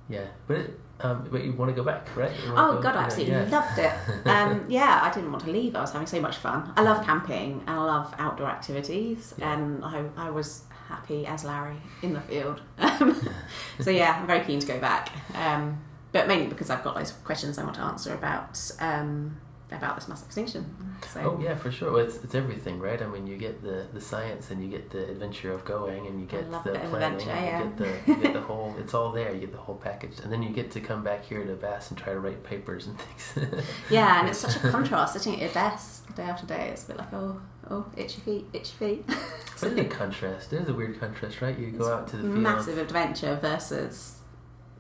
Yeah, 0.10 0.28
but 0.48 0.58
it, 0.58 0.80
um, 1.02 1.28
but 1.32 1.44
you 1.44 1.52
want 1.54 1.70
to 1.70 1.76
go 1.76 1.84
back, 1.84 2.16
right? 2.16 2.32
Oh 2.48 2.74
go, 2.76 2.82
god, 2.82 2.96
I 2.96 3.04
absolutely 3.04 3.34
yeah. 3.34 3.50
loved 3.50 3.80
it. 3.80 3.92
Um, 4.26 4.66
yeah, 4.70 5.00
I 5.04 5.12
didn't 5.14 5.32
want 5.32 5.44
to 5.46 5.52
leave. 5.52 5.76
I 5.76 5.82
was 5.82 5.92
having 5.92 6.08
so 6.08 6.20
much 6.22 6.38
fun. 6.38 6.72
I 6.78 6.82
love 6.82 7.06
camping 7.06 7.62
and 7.68 7.70
I 7.70 7.84
love 7.84 8.14
outdoor 8.18 8.48
activities, 8.48 9.34
Yeah. 9.38 9.54
and 9.54 9.84
I, 9.84 10.06
I 10.18 10.30
was 10.30 10.64
happy 10.88 11.26
as 11.26 11.44
Larry 11.44 11.78
in 12.02 12.14
the 12.14 12.22
field. 12.22 12.62
Um, 12.78 13.20
so 13.82 13.90
yeah, 13.90 14.18
I'm 14.20 14.28
very 14.28 14.46
keen 14.46 14.60
to 14.60 14.68
go 14.68 14.80
back. 14.80 15.10
Um, 15.36 15.82
but 16.12 16.28
mainly 16.28 16.48
because 16.48 16.70
I've 16.70 16.84
got 16.84 16.96
loads 16.96 17.10
of 17.12 17.24
questions 17.24 17.58
I 17.58 17.64
want 17.64 17.76
to 17.76 17.82
answer 17.82 18.14
about 18.14 18.60
um, 18.80 19.38
about 19.78 19.96
this 19.96 20.08
mass 20.08 20.24
extinction. 20.24 20.76
So 21.12 21.20
Oh 21.22 21.42
yeah, 21.42 21.56
for 21.56 21.72
sure. 21.72 21.92
Well, 21.92 22.06
it's, 22.06 22.18
it's 22.24 22.36
everything, 22.36 22.80
right? 22.80 23.02
I 23.02 23.08
mean, 23.08 23.28
you 23.28 23.38
get 23.38 23.62
the, 23.62 23.88
the 23.94 24.02
science, 24.02 24.52
and 24.52 24.64
you 24.64 24.70
get 24.70 24.90
the 24.90 25.10
adventure 25.10 25.52
of 25.52 25.66
going, 25.66 26.08
and 26.08 26.20
you 26.20 26.26
get 26.26 26.50
the 26.50 26.60
a 26.60 26.64
bit 26.64 26.76
of 26.76 26.90
planning, 26.90 27.30
and 27.30 27.46
yeah. 27.46 27.58
you 27.60 27.66
get 27.66 27.78
the 27.78 28.12
you 28.12 28.18
get 28.22 28.34
the 28.34 28.42
whole. 28.42 28.76
It's 28.84 28.94
all 28.94 29.12
there. 29.12 29.34
You 29.34 29.40
get 29.40 29.52
the 29.52 29.58
whole 29.58 29.76
package, 29.76 30.20
and 30.20 30.32
then 30.32 30.44
you 30.44 30.50
get 30.50 30.72
to 30.72 30.82
come 30.82 31.04
back 31.04 31.24
here 31.26 31.44
to 31.44 31.56
BAS 31.56 31.90
and 31.90 31.98
try 31.98 32.14
to 32.14 32.20
write 32.20 32.44
papers 32.44 32.88
and 32.88 32.98
things. 33.00 33.64
Yeah, 33.90 34.20
and 34.20 34.30
it's 34.30 34.40
such 34.40 34.56
a 34.58 34.70
contrast 34.70 35.14
sitting 35.14 35.34
at 35.36 35.40
your 35.40 35.50
desk 35.50 36.16
day 36.16 36.24
after 36.24 36.46
day. 36.46 36.70
It's 36.70 36.84
a 36.86 36.88
bit 36.88 36.98
like, 36.98 37.14
oh, 37.14 37.42
oh, 37.70 37.86
itchy 37.96 38.22
feet, 38.22 38.46
itchy 38.54 38.74
feet. 38.74 39.06
What 39.60 39.80
a 39.80 39.86
contrast. 39.86 40.52
There's 40.52 40.68
a 40.68 40.74
weird 40.74 41.00
contrast, 41.00 41.42
right? 41.42 41.58
You 41.58 41.72
go 41.72 41.94
out 41.94 42.08
to 42.10 42.18
the 42.18 42.24
field. 42.24 42.36
Massive 42.36 42.78
adventure 42.78 43.38
versus 43.42 44.20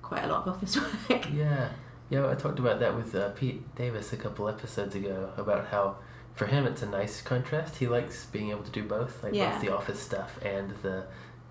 quite 0.01 0.23
a 0.25 0.27
lot 0.27 0.45
of 0.45 0.55
office 0.55 0.77
work. 1.09 1.31
Yeah, 1.31 1.69
yeah. 2.13 2.29
I 2.29 2.35
talked 2.35 2.59
about 2.59 2.79
that 2.79 2.95
with 2.95 3.13
uh, 3.15 3.29
Pete 3.29 3.75
Davis 3.75 4.13
a 4.13 4.17
couple 4.17 4.47
episodes 4.47 4.95
ago 4.95 5.31
about 5.37 5.67
how 5.67 5.97
for 6.35 6.45
him 6.47 6.65
it's 6.65 6.81
a 6.81 6.87
nice 6.87 7.21
contrast. 7.21 7.77
He 7.77 7.87
likes 7.87 8.25
being 8.27 8.49
able 8.51 8.63
to 8.63 8.71
do 8.71 8.83
both, 8.83 9.23
like 9.23 9.33
Yeah. 9.33 9.51
both 9.53 9.61
the 9.61 9.73
office 9.75 9.99
stuff 10.01 10.39
and 10.43 10.71
the 10.81 11.05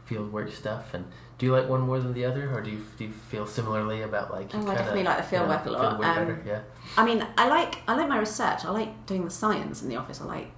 field 0.06 0.32
work 0.32 0.50
stuff. 0.52 0.94
And 0.94 1.04
do 1.38 1.46
you 1.46 1.52
like 1.52 1.68
one 1.68 1.80
more 1.82 1.98
than 2.00 2.12
the 2.14 2.24
other, 2.24 2.50
or 2.54 2.60
do 2.60 2.70
you 2.70 2.80
do 2.98 3.04
you 3.04 3.10
feel 3.30 3.46
similarly 3.46 4.02
about 4.02 4.30
like? 4.30 4.52
you 4.52 4.58
Oh, 4.58 4.62
I 4.62 4.64
kinda, 4.66 4.78
definitely 4.78 5.04
like 5.04 5.16
the 5.18 5.22
field 5.24 5.42
you 5.42 5.48
know, 5.48 5.54
work 5.56 5.66
a 5.66 5.70
lot. 5.70 5.98
Work 5.98 6.06
Um, 6.08 6.16
better, 6.26 6.42
yeah. 6.46 6.60
I 6.96 7.04
mean, 7.04 7.26
I 7.36 7.48
like 7.48 7.74
I 7.88 7.96
like 7.96 8.08
my 8.08 8.18
research. 8.18 8.64
I 8.64 8.70
like 8.70 9.06
doing 9.06 9.24
the 9.24 9.30
science 9.30 9.82
in 9.82 9.88
the 9.88 9.96
office. 9.96 10.20
I 10.20 10.24
like 10.24 10.48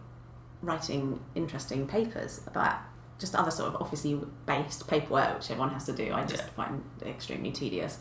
writing 0.62 1.20
interesting 1.34 1.86
papers 1.86 2.40
about 2.46 2.76
just 3.18 3.34
other 3.34 3.50
sort 3.50 3.72
of 3.74 3.80
officey 3.80 4.26
based 4.46 4.86
paperwork, 4.88 5.34
which 5.36 5.50
everyone 5.50 5.70
has 5.70 5.84
to 5.86 5.92
do. 5.92 6.12
I 6.12 6.24
just 6.24 6.42
Yeah. 6.42 6.50
find 6.57 6.82
extremely 7.05 7.52
tedious. 7.52 7.98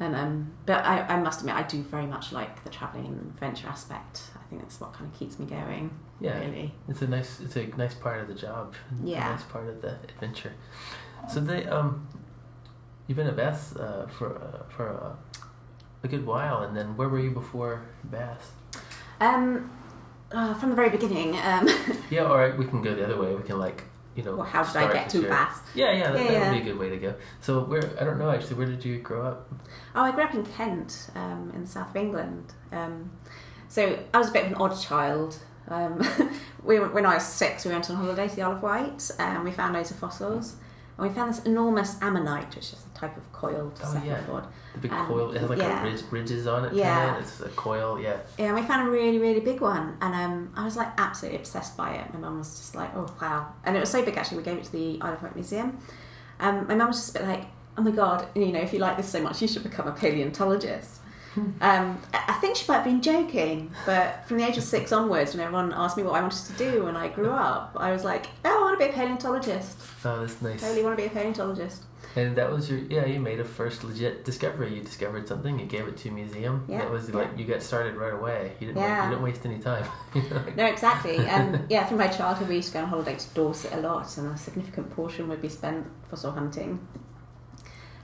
And 0.00 0.16
um, 0.16 0.52
but 0.66 0.84
I, 0.84 1.00
I 1.02 1.20
must 1.20 1.40
admit, 1.40 1.54
I 1.54 1.62
do 1.62 1.82
very 1.82 2.06
much 2.06 2.32
like 2.32 2.64
the 2.64 2.70
travelling 2.70 3.06
and 3.06 3.20
adventure 3.34 3.68
aspect. 3.68 4.22
I 4.34 4.42
think 4.48 4.62
that's 4.62 4.80
what 4.80 4.94
kind 4.94 5.12
of 5.12 5.18
keeps 5.18 5.38
me 5.38 5.44
going. 5.46 5.90
Yeah, 6.20 6.38
Really. 6.40 6.72
it's 6.88 7.02
a 7.02 7.06
nice 7.06 7.38
it's 7.40 7.56
a 7.56 7.66
nice 7.76 7.94
part 7.94 8.20
of 8.22 8.28
the 8.28 8.34
job. 8.34 8.74
Yeah. 9.04 9.28
a 9.28 9.32
nice 9.32 9.44
part 9.44 9.68
of 9.68 9.82
the 9.82 9.98
adventure. 10.08 10.52
So 11.30 11.40
they 11.40 11.66
um, 11.66 12.08
you've 13.06 13.16
been 13.16 13.26
at 13.26 13.36
BAS 13.36 13.76
uh, 13.76 14.06
for 14.18 14.36
uh, 14.36 14.72
for 14.74 14.88
uh, 14.88 15.40
a 16.02 16.08
good 16.08 16.24
while, 16.24 16.62
and 16.62 16.74
then 16.74 16.96
where 16.96 17.08
were 17.10 17.20
you 17.20 17.30
before 17.30 17.82
BAS? 18.04 18.52
Um, 19.20 19.70
uh, 20.32 20.54
from 20.54 20.70
the 20.70 20.76
very 20.76 20.88
beginning. 20.90 21.36
Um, 21.44 21.68
Yeah, 22.10 22.22
all 22.24 22.38
right, 22.38 22.56
we 22.56 22.64
can 22.64 22.80
go 22.82 22.94
the 22.94 23.04
other 23.04 23.20
way. 23.20 23.34
We 23.34 23.42
can 23.42 23.58
like 23.58 23.84
you 24.14 24.22
know. 24.22 24.36
well, 24.36 24.46
how 24.46 24.64
did 24.64 24.76
I 24.76 24.92
get 24.92 25.08
to. 25.10 25.22
BAS? 25.28 25.60
Yeah, 25.74 25.92
yeah, 25.92 26.10
that, 26.10 26.24
Yeah, 26.24 26.30
that 26.40 26.52
would 26.52 26.62
be 26.62 26.68
a 26.68 26.72
good 26.72 26.78
way 26.78 26.90
to 26.90 26.96
go. 26.96 27.14
So 27.40 27.64
where 27.64 27.82
I 28.00 28.04
don't 28.04 28.18
know 28.18 28.30
actually. 28.30 28.56
Where 28.56 28.66
did 28.66 28.84
you 28.84 28.98
grow 28.98 29.26
up? 29.26 29.52
Oh, 29.94 30.02
I 30.02 30.12
grew 30.12 30.24
up 30.24 30.34
in 30.34 30.44
Kent, 30.44 31.10
um, 31.14 31.52
in 31.54 31.62
the 31.62 31.66
south 31.66 31.90
of 31.90 31.96
England. 31.96 32.52
Um, 32.72 33.10
so 33.68 33.98
I 34.12 34.18
was 34.18 34.28
a 34.28 34.32
bit 34.32 34.46
of 34.46 34.52
an 34.52 34.56
odd 34.56 34.80
child. 34.80 35.38
Um, 35.68 36.02
we 36.64 36.78
when 36.80 37.06
I 37.06 37.14
was 37.14 37.24
six, 37.24 37.64
we 37.64 37.70
went 37.72 37.88
on 37.90 37.96
holiday 37.96 38.28
to 38.28 38.36
the 38.36 38.42
Isle 38.42 38.52
of 38.52 38.62
Wight, 38.62 39.10
and 39.18 39.44
we 39.44 39.52
found 39.52 39.74
loads 39.74 39.90
of 39.90 39.98
fossils. 39.98 40.56
And 41.00 41.08
we 41.08 41.14
found 41.14 41.32
this 41.32 41.42
enormous 41.44 41.96
ammonite, 42.02 42.54
which 42.54 42.74
is 42.74 42.84
a 42.94 42.98
type 42.98 43.16
of 43.16 43.32
coiled 43.32 43.72
Oh, 43.82 44.02
yeah. 44.04 44.18
cephalopod. 44.20 44.50
The 44.74 44.78
big 44.80 44.92
Um, 44.92 45.06
coil. 45.06 45.30
It 45.32 45.40
has 45.40 45.48
like 45.48 45.58
yeah. 45.58 45.82
ridge, 45.82 46.02
ridges 46.10 46.46
on 46.46 46.66
it. 46.66 46.74
Yeah. 46.74 47.06
Kinda. 47.06 47.20
It's 47.20 47.40
a 47.40 47.48
coil. 47.50 47.98
Yeah. 47.98 48.18
Yeah, 48.36 48.46
and 48.48 48.54
we 48.54 48.62
found 48.62 48.86
a 48.86 48.90
really, 48.90 49.18
really 49.18 49.40
big 49.40 49.62
one, 49.62 49.96
and 50.02 50.14
um, 50.14 50.52
I 50.54 50.62
was 50.64 50.76
like 50.76 50.88
absolutely 50.98 51.38
obsessed 51.40 51.74
by 51.74 51.92
it. 51.94 52.12
My 52.12 52.20
mum 52.20 52.38
was 52.38 52.50
just 52.58 52.74
like, 52.74 52.94
"Oh 52.94 53.06
wow!" 53.20 53.46
And 53.64 53.76
it 53.76 53.80
was 53.80 53.88
so 53.88 54.04
big 54.04 54.16
actually. 54.18 54.36
We 54.38 54.42
gave 54.44 54.58
it 54.58 54.64
to 54.64 54.72
the 54.72 54.98
Isle 55.00 55.14
of 55.14 55.22
Wight 55.22 55.34
Museum. 55.34 55.78
Um, 56.38 56.66
my 56.68 56.74
mum 56.74 56.88
was 56.88 56.96
just 56.98 57.16
a 57.16 57.18
bit 57.20 57.28
like, 57.28 57.46
"Oh 57.78 57.82
my 57.82 57.90
god, 57.92 58.26
you 58.34 58.52
know, 58.52 58.60
if 58.60 58.72
you 58.74 58.78
like 58.78 58.98
this 58.98 59.08
so 59.08 59.22
much, 59.22 59.40
you 59.40 59.48
should 59.48 59.62
become 59.62 59.88
a 59.88 59.92
paleontologist." 59.92 60.99
Um, 61.36 62.00
I 62.12 62.38
think 62.40 62.56
she 62.56 62.64
might 62.66 62.76
have 62.76 62.84
been 62.84 63.02
joking, 63.02 63.70
but 63.86 64.26
from 64.26 64.38
the 64.38 64.46
age 64.46 64.56
of 64.56 64.64
six 64.64 64.90
onwards, 64.92 65.32
when 65.34 65.40
everyone 65.40 65.72
asked 65.72 65.96
me 65.96 66.02
what 66.02 66.14
I 66.14 66.20
wanted 66.22 66.44
to 66.46 66.52
do 66.70 66.84
when 66.84 66.96
I 66.96 67.08
grew 67.08 67.30
up, 67.30 67.72
I 67.76 67.92
was 67.92 68.04
like, 68.04 68.26
"Oh, 68.44 68.58
I 68.58 68.60
want 68.62 68.80
to 68.80 68.86
be 68.86 68.90
a 68.90 68.94
paleontologist. 68.94 69.78
Oh, 70.04 70.20
that's 70.20 70.40
nice. 70.42 70.62
I 70.62 70.66
Totally 70.68 70.84
want 70.84 70.98
to 70.98 71.02
be 71.02 71.06
a 71.08 71.10
paleontologist." 71.12 71.84
And 72.16 72.34
that 72.36 72.50
was 72.50 72.68
your 72.68 72.80
yeah. 72.80 73.06
You 73.06 73.20
made 73.20 73.38
a 73.38 73.44
first 73.44 73.84
legit 73.84 74.24
discovery. 74.24 74.74
You 74.74 74.82
discovered 74.82 75.28
something. 75.28 75.60
You 75.60 75.66
gave 75.66 75.86
it 75.86 75.96
to 75.98 76.08
a 76.08 76.12
museum. 76.12 76.64
Yeah, 76.68 76.78
That 76.78 76.90
was 76.90 77.08
yeah. 77.08 77.16
like 77.16 77.38
you 77.38 77.44
got 77.44 77.62
started 77.62 77.94
right 77.94 78.12
away. 78.12 78.52
You 78.58 78.66
didn't. 78.68 78.78
Yeah. 78.82 78.98
Wait, 78.98 79.04
you 79.04 79.10
didn't 79.10 79.22
waste 79.22 79.46
any 79.46 79.58
time. 79.60 79.86
No, 80.56 80.66
exactly. 80.66 81.18
And 81.18 81.66
yeah, 81.70 81.86
from 81.86 81.98
my 81.98 82.08
childhood, 82.08 82.48
we 82.48 82.56
used 82.56 82.68
to 82.68 82.74
go 82.74 82.80
on 82.80 82.88
holiday 82.88 83.14
to 83.14 83.28
Dorset 83.34 83.72
a 83.74 83.80
lot, 83.80 84.18
and 84.18 84.26
a 84.34 84.36
significant 84.36 84.90
portion 84.90 85.28
would 85.28 85.40
be 85.40 85.48
spent 85.48 85.86
fossil 86.08 86.32
hunting. 86.32 86.80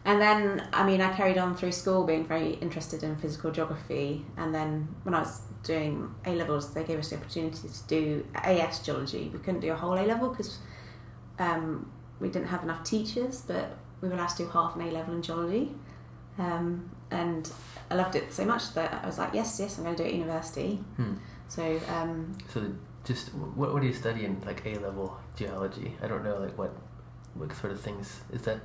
And 0.07 0.21
then, 0.21 0.69
I 0.73 0.87
mean, 0.87 1.01
I 1.01 1.13
carried 1.13 1.37
on 1.37 1.57
through 1.57 1.73
school 1.73 2.05
being 2.05 2.25
very 2.25 2.53
interested 2.55 3.03
in 3.03 3.17
physical 3.17 3.51
geography. 3.51 4.25
And 4.37 4.55
then, 4.55 4.87
when 5.03 5.17
I 5.17 5.21
was 5.21 5.41
doing 5.65 6.15
A 6.25 6.31
levels, 6.31 6.73
they 6.73 6.85
gave 6.85 7.01
us 7.01 7.11
the 7.11 7.17
opportunity 7.17 7.69
to 7.69 7.87
do 7.89 8.27
AS 8.37 8.79
geology. 8.87 9.29
We 9.33 9.41
couldn't 9.41 9.61
do 9.61 9.73
a 9.73 9.75
whole 9.75 9.95
A 9.95 10.07
level 10.07 10.29
because 10.29 10.59
um, 11.41 11.91
we 12.21 12.29
didn't 12.29 12.47
have 12.47 12.63
enough 12.63 12.85
teachers, 12.85 13.43
but 13.43 13.77
we 14.01 14.09
were 14.09 14.15
allowed 14.15 14.29
to 14.29 14.45
do 14.45 14.49
half 14.49 14.77
an 14.77 14.83
A 14.83 14.93
level 14.93 15.13
in 15.13 15.23
geology. 15.23 15.75
Um, 16.39 16.89
and 17.11 17.51
I 17.91 17.97
loved 17.97 18.15
it 18.15 18.33
so 18.33 18.45
much 18.45 18.75
that 18.75 19.01
I 19.03 19.07
was 19.07 19.19
like, 19.19 19.35
yes, 19.35 19.59
yes, 19.59 19.77
I'm 19.77 19.83
going 19.83 19.97
to 19.97 20.03
do 20.05 20.09
it 20.09 20.13
at 20.13 20.19
university. 20.19 20.79
Hmm. 20.97 21.15
So 21.49 21.81
um, 21.89 22.39
So 22.55 22.73
just 23.05 23.35
what 23.35 23.73
what 23.73 23.83
do 23.83 23.89
you 23.89 23.95
study 23.95 24.25
in 24.25 24.41
like 24.47 24.65
A 24.67 24.79
level 24.79 25.19
geology? 25.35 25.97
I 26.01 26.07
don't 26.07 26.23
know 26.23 26.39
like 26.39 26.57
what 26.57 26.73
what 27.35 27.53
sort 27.57 27.73
of 27.73 27.81
things 27.81 28.21
is 28.33 28.43
that. 28.43 28.61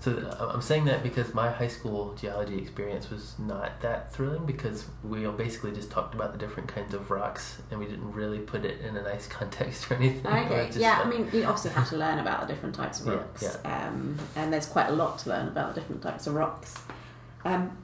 So 0.00 0.12
uh, 0.12 0.50
I'm 0.52 0.60
saying 0.60 0.84
that 0.86 1.02
because 1.02 1.32
my 1.32 1.50
high 1.50 1.68
school 1.68 2.14
geology 2.20 2.58
experience 2.58 3.10
was 3.10 3.34
not 3.38 3.80
that 3.80 4.12
thrilling 4.12 4.44
because 4.44 4.84
we 5.02 5.26
basically 5.28 5.72
just 5.72 5.90
talked 5.90 6.14
about 6.14 6.32
the 6.32 6.38
different 6.38 6.68
kinds 6.68 6.92
of 6.92 7.10
rocks 7.10 7.58
and 7.70 7.80
we 7.80 7.86
didn't 7.86 8.12
really 8.12 8.40
put 8.40 8.64
it 8.64 8.80
in 8.80 8.96
a 8.96 9.02
nice 9.02 9.26
context 9.38 9.90
or 9.90 9.94
anything. 9.94 10.26
Okay, 10.26 10.70
yeah, 10.74 11.00
I 11.02 11.08
mean, 11.08 11.28
you 11.32 11.44
obviously 11.44 11.70
have 11.70 11.88
to 11.88 11.96
learn 11.96 12.18
about 12.18 12.42
the 12.42 12.46
different 12.52 12.74
types 12.74 13.00
of 13.00 13.06
Yeah, 13.06 13.14
rocks, 13.14 13.58
Um, 13.64 14.18
and 14.36 14.52
there's 14.52 14.66
quite 14.66 14.88
a 14.88 14.92
lot 14.92 15.18
to 15.20 15.30
learn 15.30 15.48
about 15.48 15.74
the 15.74 15.80
different 15.80 16.02
types 16.02 16.26
of 16.26 16.34
rocks. 16.34 16.74
Um, 17.44 17.78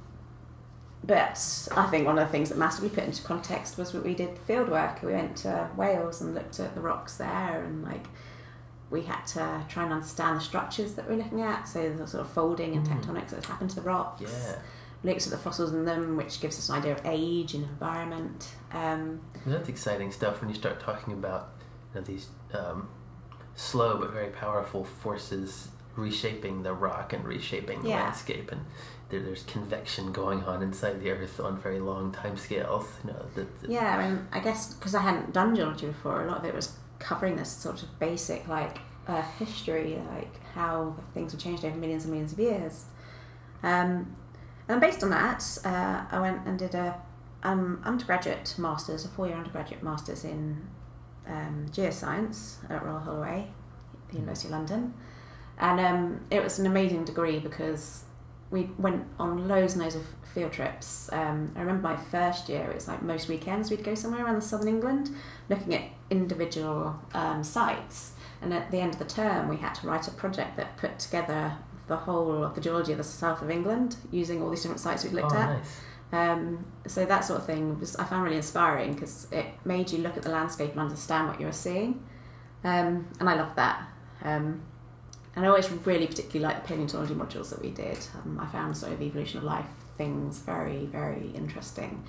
but 1.02 1.68
I 1.74 1.86
think 1.86 2.06
one 2.06 2.18
of 2.18 2.26
the 2.26 2.32
things 2.32 2.50
that 2.50 2.58
massively 2.58 2.90
put 2.90 3.04
into 3.04 3.22
context 3.22 3.78
was 3.78 3.92
that 3.92 4.04
we 4.04 4.14
did 4.14 4.36
field 4.38 4.68
work. 4.68 5.02
We 5.02 5.12
went 5.12 5.36
to 5.38 5.70
Wales 5.74 6.20
and 6.20 6.34
looked 6.34 6.60
at 6.60 6.74
the 6.74 6.80
rocks 6.82 7.16
there, 7.16 7.64
and 7.64 7.82
like 7.82 8.04
we 8.90 9.02
had 9.02 9.24
to 9.24 9.64
try 9.68 9.84
and 9.84 9.92
understand 9.92 10.36
the 10.36 10.40
structures 10.40 10.94
that 10.94 11.08
we're 11.08 11.16
looking 11.16 11.42
at, 11.42 11.68
so 11.68 11.92
the 11.92 12.06
sort 12.06 12.22
of 12.22 12.30
folding 12.32 12.74
and 12.76 12.86
Mm. 12.86 13.00
tectonics 13.00 13.28
that 13.30 13.36
has 13.36 13.44
happened 13.46 13.70
to 13.70 13.76
the 13.76 13.82
rocks. 13.82 14.22
yeah. 14.22 14.56
Looked 15.02 15.24
at 15.26 15.30
the 15.30 15.38
fossils 15.38 15.72
in 15.72 15.84
them, 15.86 16.16
which 16.16 16.40
gives 16.40 16.58
us 16.58 16.68
an 16.68 16.74
idea 16.76 16.92
of 16.92 17.00
age 17.06 17.54
and 17.54 17.64
environment. 17.64 18.54
Um, 18.72 19.20
That's 19.46 19.68
exciting 19.68 20.12
stuff 20.12 20.40
when 20.40 20.50
you 20.50 20.54
start 20.56 20.78
talking 20.80 21.14
about 21.14 21.50
you 21.94 22.00
know, 22.00 22.04
these 22.06 22.28
um, 22.52 22.88
slow 23.54 23.96
but 23.98 24.10
very 24.12 24.28
powerful 24.30 24.84
forces 24.84 25.68
reshaping 25.96 26.62
the 26.62 26.72
rock 26.74 27.12
and 27.12 27.24
reshaping 27.24 27.82
the 27.82 27.88
Yeah. 27.90 28.02
landscape, 28.04 28.50
and 28.52 28.66
there, 29.08 29.20
there's 29.22 29.42
convection 29.44 30.12
going 30.12 30.44
on 30.44 30.62
inside 30.62 31.00
the 31.00 31.10
Earth 31.10 31.40
on 31.40 31.58
very 31.58 31.80
long 31.80 32.12
time 32.12 32.36
scales. 32.36 32.86
You 33.04 33.12
know, 33.12 33.24
that, 33.34 33.60
that- 33.60 33.70
Yeah, 33.70 33.96
I 33.98 34.02
and 34.02 34.16
mean, 34.16 34.28
I 34.32 34.40
guess 34.40 34.74
because 34.74 34.94
I 34.94 35.00
hadn't 35.02 35.32
done 35.32 35.54
geology 35.56 35.86
before, 35.86 36.22
a 36.22 36.26
lot 36.28 36.38
of 36.38 36.44
it 36.44 36.54
was 36.54 36.76
covering 37.00 37.34
this 37.34 37.50
sort 37.50 37.82
of 37.82 37.98
basic 37.98 38.46
like 38.46 38.78
Earth 39.08 39.30
history, 39.38 40.00
like 40.14 40.40
how 40.54 40.94
things 41.12 41.32
have 41.32 41.40
changed 41.40 41.64
over 41.64 41.76
millions 41.76 42.04
and 42.04 42.12
millions 42.12 42.32
of 42.32 42.38
years. 42.38 42.84
Um, 43.62 44.14
and 44.68 44.80
based 44.80 45.02
on 45.02 45.10
that, 45.10 45.58
uh, 45.64 46.04
I 46.10 46.20
went 46.20 46.46
and 46.46 46.58
did 46.58 46.74
a 46.74 47.00
um, 47.42 47.80
undergraduate 47.84 48.54
masters, 48.58 49.04
a 49.04 49.08
four-year 49.08 49.36
undergraduate 49.36 49.82
masters 49.82 50.24
in 50.24 50.68
um, 51.26 51.66
geoscience 51.70 52.56
at 52.70 52.84
Royal 52.84 53.00
Holloway, 53.00 53.48
the 54.08 54.14
University 54.14 54.48
of 54.48 54.52
London, 54.52 54.94
and 55.58 55.80
um, 55.80 56.20
it 56.30 56.42
was 56.42 56.58
an 56.58 56.66
amazing 56.66 57.04
degree 57.04 57.38
because 57.38 58.04
we 58.50 58.70
went 58.78 59.04
on 59.18 59.48
loads 59.48 59.74
and 59.74 59.82
loads 59.82 59.94
of 59.94 60.04
field 60.34 60.52
trips. 60.52 61.10
Um, 61.12 61.52
I 61.56 61.60
remember 61.60 61.82
my 61.82 61.96
first 61.96 62.48
year, 62.48 62.70
it 62.70 62.74
was 62.74 62.88
like 62.88 63.02
most 63.02 63.28
weekends 63.28 63.70
we'd 63.70 63.84
go 63.84 63.94
somewhere 63.94 64.24
around 64.24 64.36
the 64.36 64.42
southern 64.42 64.68
England 64.68 65.10
looking 65.48 65.74
at 65.74 65.82
individual 66.10 67.00
um, 67.14 67.42
sites. 67.42 68.12
And 68.42 68.52
at 68.52 68.70
the 68.70 68.78
end 68.78 68.94
of 68.94 68.98
the 68.98 69.04
term, 69.04 69.48
we 69.48 69.56
had 69.56 69.74
to 69.76 69.86
write 69.86 70.08
a 70.08 70.10
project 70.12 70.56
that 70.56 70.76
put 70.76 70.98
together 70.98 71.56
the 71.86 71.96
whole 71.96 72.44
of 72.44 72.54
the 72.54 72.60
geology 72.60 72.92
of 72.92 72.98
the 72.98 73.04
south 73.04 73.42
of 73.42 73.50
England 73.50 73.96
using 74.10 74.42
all 74.42 74.48
these 74.48 74.62
different 74.62 74.80
sites 74.80 75.04
we'd 75.04 75.12
looked 75.12 75.32
oh, 75.32 75.38
at. 75.38 75.58
nice. 75.58 75.80
Um, 76.12 76.66
so 76.86 77.04
that 77.04 77.24
sort 77.24 77.40
of 77.40 77.46
thing 77.46 77.78
was 77.78 77.96
I 77.96 78.04
found 78.04 78.24
really 78.24 78.36
inspiring 78.36 78.94
because 78.94 79.28
it 79.30 79.46
made 79.64 79.92
you 79.92 79.98
look 79.98 80.16
at 80.16 80.22
the 80.22 80.30
landscape 80.30 80.72
and 80.72 80.80
understand 80.80 81.28
what 81.28 81.38
you 81.40 81.46
were 81.46 81.52
seeing, 81.52 82.02
um, 82.64 83.08
and 83.20 83.28
I 83.28 83.34
loved 83.34 83.56
that. 83.56 83.88
Um, 84.22 84.62
and 85.36 85.44
I 85.44 85.48
always 85.48 85.70
really 85.70 86.08
particularly 86.08 86.40
liked 86.40 86.66
the 86.66 86.68
paleontology 86.68 87.14
modules 87.14 87.50
that 87.50 87.62
we 87.62 87.70
did. 87.70 87.98
Um, 88.14 88.40
I 88.40 88.46
found 88.46 88.76
sort 88.76 88.92
of 88.92 89.00
evolution 89.00 89.38
of 89.38 89.44
life 89.44 89.66
things 89.96 90.38
very 90.38 90.86
very 90.86 91.30
interesting. 91.34 92.04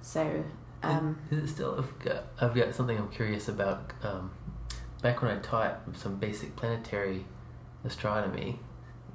So 0.00 0.44
um, 0.82 1.18
Is 1.30 1.38
it 1.44 1.48
still? 1.54 1.76
I've 1.78 1.98
got, 2.04 2.24
I've 2.40 2.54
got 2.54 2.74
something 2.74 2.96
I'm 2.98 3.10
curious 3.10 3.48
about. 3.48 3.92
Um, 4.02 4.30
back 5.02 5.22
when 5.22 5.30
I 5.30 5.40
taught 5.40 5.80
some 5.94 6.16
basic 6.16 6.56
planetary 6.56 7.24
astronomy 7.84 8.58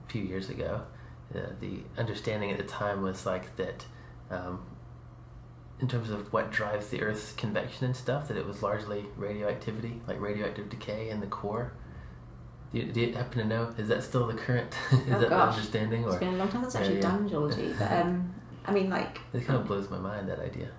a 0.08 0.12
few 0.12 0.22
years 0.24 0.50
ago, 0.50 0.82
uh, 1.34 1.40
the 1.60 1.80
understanding 1.98 2.52
at 2.52 2.58
the 2.58 2.64
time 2.64 3.02
was 3.02 3.26
like 3.26 3.56
that. 3.58 3.86
Um, 4.30 4.66
in 5.82 5.90
terms 5.90 6.10
of 6.10 6.32
what 6.32 6.52
drives 6.52 6.88
the 6.88 7.02
Earth's 7.02 7.34
convection 7.34 7.86
and 7.86 7.96
stuff, 7.96 8.30
that 8.30 8.38
it 8.38 8.46
was 8.48 8.64
largely 8.64 9.06
radioactivity, 9.18 10.00
like 10.08 10.20
radioactive 10.22 10.70
decay 10.70 11.10
in 11.10 11.20
the 11.20 11.28
core. 11.28 11.74
Do 12.72 12.80
you, 12.80 12.92
do 12.94 13.02
you 13.02 13.14
happen 13.14 13.40
to 13.40 13.46
know? 13.46 13.74
Is 13.78 13.90
that 13.90 14.02
still 14.04 14.26
the 14.26 14.36
current? 14.36 14.74
is 14.92 15.00
Oh, 15.14 15.20
that 15.20 15.30
gosh. 15.30 15.30
the 15.30 15.60
understanding, 15.60 16.04
it's 16.06 16.16
been 16.16 16.34
a 16.36 16.38
long 16.38 16.48
time 16.48 16.62
since 16.64 16.76
I've 16.76 16.82
actually 16.84 16.96
yeah. 16.98 17.02
done 17.02 17.28
geology, 17.28 17.74
but 17.78 17.92
um, 17.92 18.34
I 18.66 18.72
mean 18.72 18.90
like 18.90 19.20
it 19.34 19.46
kind 19.46 19.60
of 19.60 19.68
blows 19.68 19.90
my 19.90 19.98
mind 19.98 20.30
that 20.30 20.40
idea. 20.40 20.70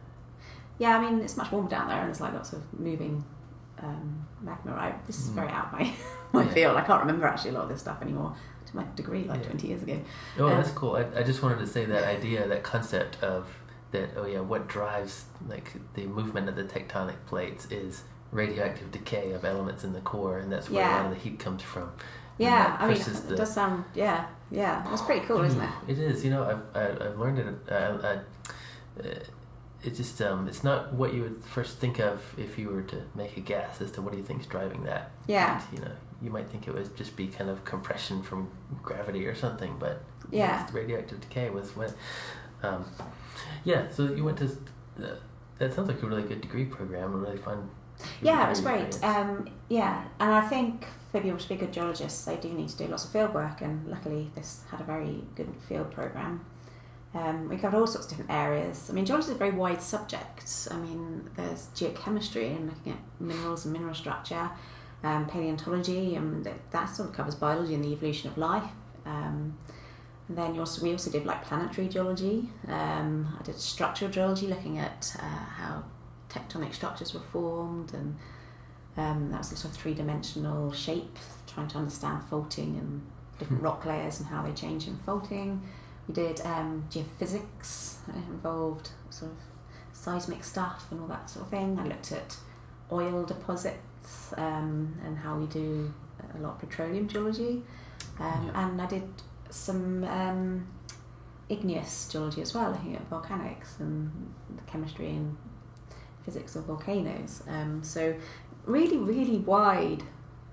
Yeah, 0.78 0.98
I 0.98 1.00
mean 1.00 1.20
it's 1.20 1.36
much 1.36 1.50
warmer 1.52 1.68
down 1.68 1.88
there, 1.88 1.98
and 1.98 2.08
there's 2.08 2.20
like 2.20 2.32
lots 2.34 2.52
of 2.52 2.62
moving 2.78 3.24
um, 3.82 4.26
magma. 4.42 4.72
Right, 4.74 5.06
this 5.06 5.18
is 5.20 5.30
Mm. 5.30 5.34
very 5.34 5.48
out 5.48 5.66
of 5.66 5.72
my 5.72 5.92
my 6.32 6.44
Yeah. 6.44 6.52
field. 6.54 6.76
I 6.76 6.82
can't 6.82 7.00
remember 7.00 7.26
actually 7.26 7.50
a 7.50 7.54
lot 7.54 7.64
of 7.64 7.68
this 7.70 7.80
stuff 7.80 8.02
anymore. 8.02 8.34
I 8.34 8.64
did 8.66 8.74
my 8.74 8.84
degree 8.96 9.24
like 9.24 9.42
Yeah. 9.42 9.48
20 9.50 9.68
years 9.68 9.82
ago. 9.82 9.98
Oh, 10.38 10.46
Um, 10.48 10.50
that's 10.56 10.70
cool. 10.72 10.96
I, 10.96 11.06
I 11.20 11.22
just 11.22 11.42
wanted 11.42 11.58
to 11.60 11.66
say 11.66 11.84
that 11.84 12.04
idea, 12.04 12.46
that 12.48 12.62
concept 12.62 13.22
of 13.22 13.46
that. 13.92 14.10
Oh 14.16 14.26
yeah, 14.26 14.40
what 14.40 14.66
drives 14.68 15.24
like 15.48 15.72
the 15.94 16.06
movement 16.06 16.48
of 16.48 16.56
the 16.56 16.64
tectonic 16.64 17.16
plates 17.26 17.66
is 17.70 18.02
radioactive 18.32 18.90
decay 18.90 19.32
of 19.32 19.44
elements 19.44 19.84
in 19.84 19.92
the 19.92 20.00
core, 20.00 20.38
and 20.38 20.50
that's 20.52 20.68
where 20.68 20.84
a 20.86 20.90
lot 20.96 21.04
of 21.06 21.10
the 21.12 21.18
heat 21.20 21.38
comes 21.38 21.62
from. 21.62 21.90
Yeah, 22.38 22.76
I 22.78 22.88
mean 22.88 22.96
it 23.00 23.04
the- 23.28 23.36
does 23.36 23.54
sound 23.54 23.84
yeah 23.94 24.26
yeah. 24.50 24.84
That's 24.90 25.02
pretty 25.02 25.24
cool, 25.26 25.42
isn't 25.42 25.60
it? 25.60 25.70
It 25.88 25.98
is. 25.98 26.24
You 26.24 26.30
know, 26.30 26.42
I've 26.44 26.76
I, 27.00 27.06
I've 27.06 27.18
learned 27.18 27.38
it. 27.38 27.46
Uh, 27.70 27.74
uh, 27.74 28.18
it 29.82 29.94
just 29.94 30.20
um, 30.22 30.48
it's 30.48 30.64
not 30.64 30.92
what 30.94 31.12
you 31.14 31.22
would 31.22 31.44
first 31.44 31.78
think 31.78 31.98
of 32.00 32.22
if 32.38 32.58
you 32.58 32.68
were 32.70 32.82
to 32.82 33.02
make 33.14 33.36
a 33.36 33.40
guess 33.40 33.80
as 33.80 33.90
to 33.92 34.02
what 34.02 34.12
do 34.12 34.18
you 34.18 34.24
think's 34.24 34.46
driving 34.46 34.84
that. 34.84 35.10
Yeah. 35.26 35.62
And, 35.70 35.78
you 35.78 35.84
know, 35.84 35.92
you 36.22 36.30
might 36.30 36.48
think 36.48 36.66
it 36.66 36.74
would 36.74 36.96
just 36.96 37.14
be 37.16 37.26
kind 37.28 37.50
of 37.50 37.64
compression 37.64 38.22
from 38.22 38.50
gravity 38.82 39.26
or 39.26 39.34
something, 39.34 39.76
but 39.78 40.02
Yeah. 40.30 40.64
it's 40.64 40.72
radioactive 40.72 41.20
decay 41.20 41.50
was 41.50 41.76
what. 41.76 41.94
Um, 42.62 42.84
yeah, 43.64 43.88
so 43.90 44.04
you 44.14 44.24
went 44.24 44.38
to. 44.38 44.46
Uh, 44.98 45.16
that 45.58 45.74
sounds 45.74 45.88
like 45.88 46.02
a 46.02 46.06
really 46.06 46.22
good 46.22 46.40
degree 46.40 46.64
program, 46.64 47.14
a 47.14 47.16
really 47.16 47.36
fun 47.38 47.68
Yeah, 48.20 48.46
it 48.46 48.50
was 48.50 48.60
great. 48.60 49.02
Um, 49.04 49.48
yeah, 49.68 50.04
and 50.20 50.30
I 50.32 50.46
think 50.48 50.86
for 51.12 51.20
people 51.20 51.38
to 51.38 51.48
be 51.48 51.54
good 51.56 51.72
geologists, 51.72 52.24
they 52.24 52.36
do 52.36 52.48
need 52.52 52.68
to 52.70 52.76
do 52.76 52.86
lots 52.88 53.04
of 53.04 53.10
field 53.10 53.32
work, 53.34 53.60
and 53.60 53.86
luckily 53.86 54.30
this 54.34 54.64
had 54.70 54.80
a 54.80 54.84
very 54.84 55.22
good 55.34 55.52
field 55.68 55.90
program. 55.92 56.44
Um, 57.16 57.48
we 57.48 57.56
covered 57.56 57.78
all 57.78 57.86
sorts 57.86 58.06
of 58.06 58.10
different 58.10 58.30
areas. 58.30 58.90
I 58.90 58.92
mean, 58.92 59.06
geology 59.06 59.28
is 59.28 59.34
a 59.34 59.38
very 59.38 59.52
wide 59.52 59.80
subject. 59.80 60.68
I 60.70 60.76
mean, 60.76 61.30
there's 61.34 61.68
geochemistry 61.74 62.54
and 62.54 62.68
looking 62.68 62.92
at 62.92 62.98
minerals 63.18 63.64
and 63.64 63.72
mineral 63.72 63.94
structure, 63.94 64.50
um, 65.02 65.26
paleontology, 65.26 66.14
and 66.14 66.44
that, 66.44 66.70
that 66.72 66.86
sort 66.86 67.08
of 67.08 67.14
covers 67.14 67.34
biology 67.34 67.74
and 67.74 67.82
the 67.82 67.92
evolution 67.92 68.30
of 68.30 68.36
life. 68.36 68.70
Um, 69.06 69.56
and 70.28 70.36
then 70.36 70.54
you 70.54 70.60
also, 70.60 70.82
we 70.82 70.92
also 70.92 71.10
did 71.10 71.24
like 71.24 71.42
planetary 71.44 71.88
geology. 71.88 72.50
Um, 72.68 73.34
I 73.40 73.42
did 73.44 73.58
structural 73.58 74.10
geology, 74.10 74.46
looking 74.48 74.78
at 74.78 75.16
uh, 75.18 75.22
how 75.22 75.84
tectonic 76.28 76.74
structures 76.74 77.14
were 77.14 77.20
formed, 77.32 77.94
and 77.94 78.16
um, 78.98 79.30
that 79.30 79.38
was 79.38 79.52
a 79.52 79.56
sort 79.56 79.72
of 79.72 79.80
three 79.80 79.94
dimensional 79.94 80.70
shape, 80.72 81.16
trying 81.46 81.68
to 81.68 81.78
understand 81.78 82.24
faulting 82.24 82.76
and 82.76 83.06
different 83.38 83.62
rock 83.62 83.86
layers 83.86 84.18
and 84.18 84.28
how 84.28 84.42
they 84.42 84.52
change 84.52 84.86
in 84.86 84.98
faulting. 84.98 85.62
We 86.08 86.14
did 86.14 86.40
um, 86.42 86.86
geophysics, 86.90 87.96
uh, 88.08 88.16
involved 88.30 88.90
sort 89.10 89.32
of 89.32 89.38
seismic 89.92 90.44
stuff 90.44 90.86
and 90.90 91.00
all 91.00 91.08
that 91.08 91.28
sort 91.30 91.46
of 91.46 91.50
thing. 91.50 91.78
I 91.78 91.86
looked 91.86 92.12
at 92.12 92.36
oil 92.92 93.24
deposits 93.24 94.32
um, 94.36 94.96
and 95.04 95.18
how 95.18 95.36
we 95.36 95.46
do 95.46 95.92
a 96.34 96.38
lot 96.40 96.54
of 96.54 96.58
petroleum 96.60 97.08
geology. 97.08 97.62
Um, 98.20 98.46
Yeah. 98.46 98.68
And 98.68 98.80
I 98.82 98.86
did 98.86 99.08
some 99.50 100.04
um, 100.04 100.66
igneous 101.48 102.08
geology 102.08 102.42
as 102.42 102.54
well, 102.54 102.70
looking 102.70 102.94
at 102.94 103.08
volcanics 103.10 103.80
and 103.80 104.10
the 104.54 104.62
chemistry 104.62 105.08
and 105.10 105.36
physics 106.24 106.56
of 106.56 106.64
volcanoes. 106.64 107.42
Um, 107.48 107.82
so 107.82 108.14
really, 108.64 108.96
really 108.96 109.38
wide, 109.38 110.02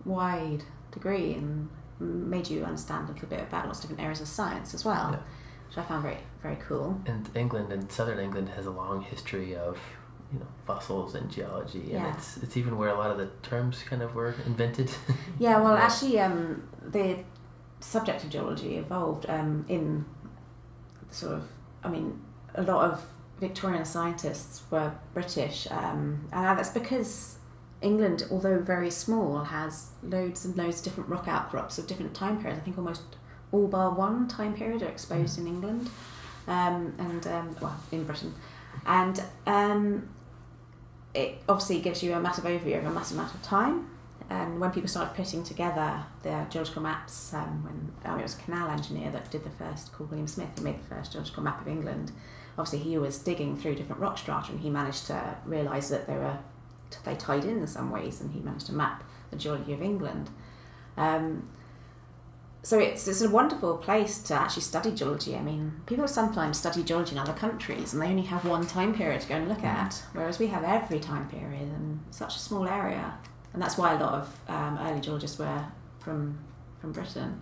wide 0.06 0.64
degree 0.92 1.34
and 1.34 1.70
made 2.00 2.50
you 2.50 2.64
understand 2.64 3.10
a 3.10 3.14
little 3.14 3.28
bit 3.30 3.42
about 3.42 3.66
lots 3.66 3.80
of 3.80 3.84
different 3.84 4.02
areas 4.02 4.22
of 4.22 4.28
science 4.28 4.74
as 4.74 4.84
well, 4.86 5.12
Yeah. 5.14 5.20
Which 5.76 5.84
I 5.84 5.88
found 5.88 6.04
very, 6.04 6.18
very 6.42 6.58
cool. 6.68 7.02
And 7.06 7.28
England 7.36 7.72
and 7.72 7.92
southern 7.92 8.20
England 8.20 8.50
has 8.50 8.66
a 8.66 8.72
long 8.72 9.02
history 9.02 9.56
of 9.56 9.80
you 10.32 10.40
know 10.40 10.48
fossils 10.66 11.16
and 11.16 11.30
geology, 11.32 11.80
and 11.82 11.92
Yeah. 11.92 12.14
it's 12.14 12.38
it's 12.38 12.58
even 12.58 12.78
where 12.78 12.90
a 12.90 12.98
lot 12.98 13.12
of 13.12 13.18
the 13.18 13.28
terms 13.42 13.82
kind 13.84 14.02
of 14.02 14.14
were 14.16 14.36
invented. 14.46 14.92
Yeah, 15.40 15.60
well, 15.62 15.76
actually, 15.76 16.20
um, 16.20 16.68
the 16.82 17.18
subject 17.80 18.24
of 18.24 18.30
geology 18.30 18.78
evolved 18.78 19.26
um, 19.30 19.66
in 19.68 20.06
sort 21.12 21.34
of, 21.34 21.44
I 21.84 21.90
mean, 21.90 22.22
a 22.56 22.62
lot 22.64 22.92
of 22.92 23.06
Victorian 23.40 23.84
scientists 23.86 24.62
were 24.72 24.94
British, 25.14 25.68
um, 25.72 26.28
and 26.32 26.58
that's 26.58 26.70
because 26.70 27.38
England, 27.82 28.26
although 28.32 28.60
very 28.60 28.90
small, 28.92 29.44
has 29.46 29.90
loads 30.04 30.46
and 30.46 30.56
loads 30.56 30.78
of 30.80 30.84
different 30.86 31.10
rock 31.10 31.28
outcrops 31.28 31.78
of 31.78 31.88
different 31.88 32.14
time 32.14 32.38
periods. 32.40 32.60
I 32.62 32.64
think 32.64 32.78
almost 32.78 33.02
all 33.54 33.68
bar 33.68 33.92
one 33.92 34.28
time 34.28 34.54
period 34.54 34.82
are 34.82 34.90
exposed 34.90 35.38
in 35.38 35.48
England, 35.48 35.90
um, 36.48 36.94
and 36.98 37.26
um, 37.28 37.56
well, 37.62 37.80
in 37.92 38.04
Britain, 38.04 38.34
and 38.86 39.24
um, 39.48 40.10
it 41.14 41.42
obviously 41.48 41.80
gives 41.80 42.04
you 42.04 42.14
a 42.14 42.20
massive 42.20 42.44
overview 42.44 42.78
of 42.78 42.86
a 42.86 42.92
massive 42.92 43.18
amount 43.18 43.34
of 43.34 43.42
time. 43.42 43.88
And 44.30 44.60
when 44.60 44.72
people 44.72 44.88
started 44.90 45.14
putting 45.16 45.44
together 45.44 46.04
their 46.24 46.48
geological 46.50 46.82
maps, 46.82 47.34
um, 47.34 47.64
when 47.64 48.12
um, 48.12 48.20
it 48.20 48.24
was 48.24 48.36
a 48.40 48.42
canal 48.42 48.70
engineer 48.70 49.12
that 49.12 49.30
did 49.30 49.44
the 49.44 49.50
first, 49.52 49.94
called 49.94 50.10
William 50.10 50.28
Smith, 50.28 50.50
who 50.58 50.64
made 50.64 50.80
the 50.80 50.96
first 50.96 51.12
geological 51.12 51.44
map 51.44 51.62
of 51.62 51.68
England. 51.68 52.12
Obviously, 52.58 52.80
he 52.80 52.98
was 52.98 53.20
digging 53.20 53.56
through 53.56 53.76
different 53.76 54.02
rock 54.02 54.18
strata, 54.18 54.52
and 54.52 54.62
he 54.62 54.70
managed 54.70 55.06
to 55.08 55.36
realise 55.46 55.90
that 55.90 56.08
they 56.08 56.16
were 56.16 56.38
they 57.04 57.16
tied 57.16 57.44
in 57.44 57.60
in 57.60 57.68
some 57.68 57.92
ways, 57.92 58.22
and 58.22 58.32
he 58.32 58.40
managed 58.40 58.66
to 58.68 58.74
map 58.74 59.04
the 59.30 59.36
geology 59.36 59.74
of 59.74 59.82
England. 59.82 60.30
Um, 60.98 61.50
so 62.64 62.80
it's 62.80 63.08
it's 63.08 63.22
a 63.22 63.30
wonderful 63.30 63.78
place 63.78 64.20
to 64.24 64.34
actually 64.34 64.62
study 64.64 64.92
geology. 64.92 65.36
I 65.36 65.42
mean, 65.42 65.74
people 65.86 66.08
sometimes 66.08 66.58
study 66.58 66.82
geology 66.84 67.12
in 67.12 67.18
other 67.20 67.34
countries, 67.34 67.94
and 67.94 68.02
they 68.02 68.08
only 68.08 68.24
have 68.24 68.46
one 68.46 68.66
time 68.66 68.94
period 68.96 69.22
to 69.22 69.28
go 69.28 69.36
and 69.36 69.50
look 69.50 69.64
at, 69.64 70.02
whereas 70.14 70.40
we 70.40 70.48
have 70.48 70.64
every 70.64 71.00
time 71.00 71.30
period 71.30 71.62
in 71.64 72.00
such 72.12 72.36
a 72.36 72.40
small 72.40 72.66
area, 72.68 73.14
and 73.54 73.62
that's 73.62 73.78
why 73.78 73.94
a 73.94 74.00
lot 74.00 74.14
of 74.14 74.40
um, 74.48 74.78
early 74.82 75.02
geologists 75.02 75.38
were 75.38 75.66
from 76.00 76.40
from 76.80 76.92
Britain. 76.94 77.40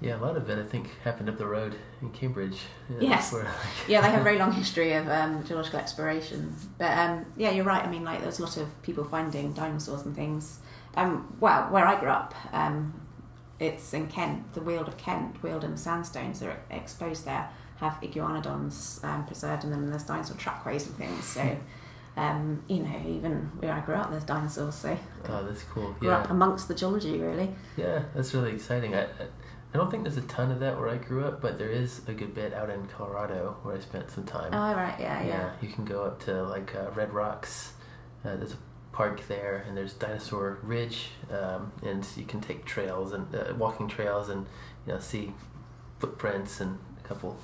yeah, 0.00 0.16
a 0.16 0.20
lot 0.20 0.36
of 0.36 0.48
it 0.50 0.58
I 0.58 0.62
think 0.64 0.90
happened 1.04 1.28
up 1.30 1.38
the 1.38 1.46
road 1.46 1.74
in 2.02 2.10
Cambridge. 2.10 2.58
Yeah, 2.90 3.08
Yes. 3.10 3.32
where, 3.32 3.44
like, 3.44 3.54
yeah, 3.88 4.00
they 4.02 4.10
have 4.10 4.20
a 4.20 4.24
very 4.24 4.38
long 4.44 4.52
history 4.52 4.92
of 4.92 5.08
um, 5.08 5.42
geological 5.44 5.78
exploration. 5.80 6.54
But 6.78 6.96
um, 6.98 7.24
yeah, 7.36 7.50
you're 7.50 7.64
right. 7.64 7.82
I 7.82 7.90
mean, 7.90 8.04
like, 8.04 8.20
there's 8.22 8.38
a 8.38 8.42
lot 8.42 8.56
of 8.58 8.68
people 8.82 9.04
finding 9.04 9.52
dinosaurs 9.54 10.02
and 10.02 10.14
things. 10.14 10.60
Um, 10.96 11.34
well, 11.40 11.68
where 11.70 11.86
I 11.86 11.98
grew 11.98 12.10
up, 12.10 12.34
um, 12.52 12.92
it's 13.58 13.92
in 13.94 14.08
Kent, 14.08 14.52
the 14.54 14.60
Weald 14.60 14.88
of 14.88 14.96
Kent, 14.96 15.40
Wealden 15.42 15.78
sandstones 15.78 16.40
that 16.40 16.48
are 16.48 16.60
exposed 16.70 17.24
there 17.24 17.48
have 17.76 18.00
iguanodons 18.02 19.04
um, 19.04 19.26
preserved 19.26 19.64
in 19.64 19.70
them, 19.70 19.82
and 19.84 19.92
there's 19.92 20.04
dinosaur 20.04 20.36
trackways 20.36 20.86
and 20.86 20.96
things. 20.96 21.24
So, 21.24 21.56
um, 22.16 22.62
you 22.68 22.78
know, 22.82 23.02
even 23.06 23.50
where 23.58 23.72
I 23.72 23.80
grew 23.80 23.94
up, 23.96 24.10
there's 24.10 24.24
dinosaurs. 24.24 24.74
So, 24.74 24.96
oh, 25.28 25.44
that's 25.44 25.62
cool. 25.64 25.92
grew 25.92 26.08
Yeah, 26.08 26.18
up 26.18 26.30
amongst 26.30 26.68
the 26.68 26.74
geology, 26.74 27.18
really. 27.18 27.54
yeah, 27.76 28.04
that's 28.14 28.32
really 28.34 28.52
exciting. 28.52 28.94
I, 28.94 29.02
I 29.74 29.76
don't 29.78 29.90
think 29.90 30.04
there's 30.04 30.16
a 30.16 30.22
ton 30.22 30.50
of 30.50 30.60
that 30.60 30.78
where 30.78 30.88
I 30.88 30.96
grew 30.96 31.26
up, 31.26 31.42
but 31.42 31.58
there 31.58 31.68
is 31.68 32.00
a 32.08 32.14
good 32.14 32.34
bit 32.34 32.54
out 32.54 32.70
in 32.70 32.86
Colorado 32.86 33.58
where 33.62 33.76
I 33.76 33.80
spent 33.80 34.10
some 34.10 34.24
time. 34.24 34.54
Oh, 34.54 34.74
right, 34.74 34.98
yeah, 34.98 35.22
yeah. 35.26 35.50
you 35.60 35.68
can 35.68 35.84
go 35.84 36.04
up 36.04 36.20
to 36.24 36.44
like 36.44 36.74
uh, 36.74 36.90
Red 36.94 37.12
Rocks. 37.12 37.74
Uh, 38.24 38.36
there's 38.36 38.54
a 38.54 38.58
park 38.96 39.28
there, 39.28 39.62
and 39.68 39.76
there's 39.76 39.92
Dinosaur 39.92 40.58
Ridge, 40.62 41.08
um, 41.30 41.70
and 41.84 42.06
you 42.16 42.24
can 42.24 42.40
take 42.40 42.64
trails 42.64 43.12
and 43.12 43.32
uh, 43.34 43.52
walking 43.58 43.88
trails, 43.88 44.30
and 44.30 44.46
you 44.86 44.94
know 44.94 45.00
see 45.00 45.34
footprints 46.00 46.60
and 46.62 46.78
a 46.98 47.06
couple 47.06 47.36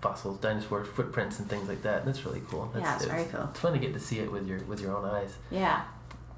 fossils, 0.00 0.38
dinosaur 0.40 0.84
footprints, 0.84 1.38
and 1.38 1.48
things 1.48 1.68
like 1.68 1.82
that. 1.82 2.04
That's 2.04 2.24
really 2.26 2.42
cool. 2.50 2.68
That's, 2.74 2.84
Yeah, 2.84 2.96
it's 2.96 3.04
very 3.04 3.24
cool. 3.26 3.48
It's 3.50 3.60
fun 3.60 3.72
to 3.74 3.78
get 3.78 3.94
to 3.94 4.00
see 4.00 4.18
it 4.18 4.30
with 4.30 4.48
your 4.48 4.58
with 4.64 4.80
your 4.80 4.96
own 4.96 5.04
eyes. 5.04 5.36
Yeah. 5.52 5.84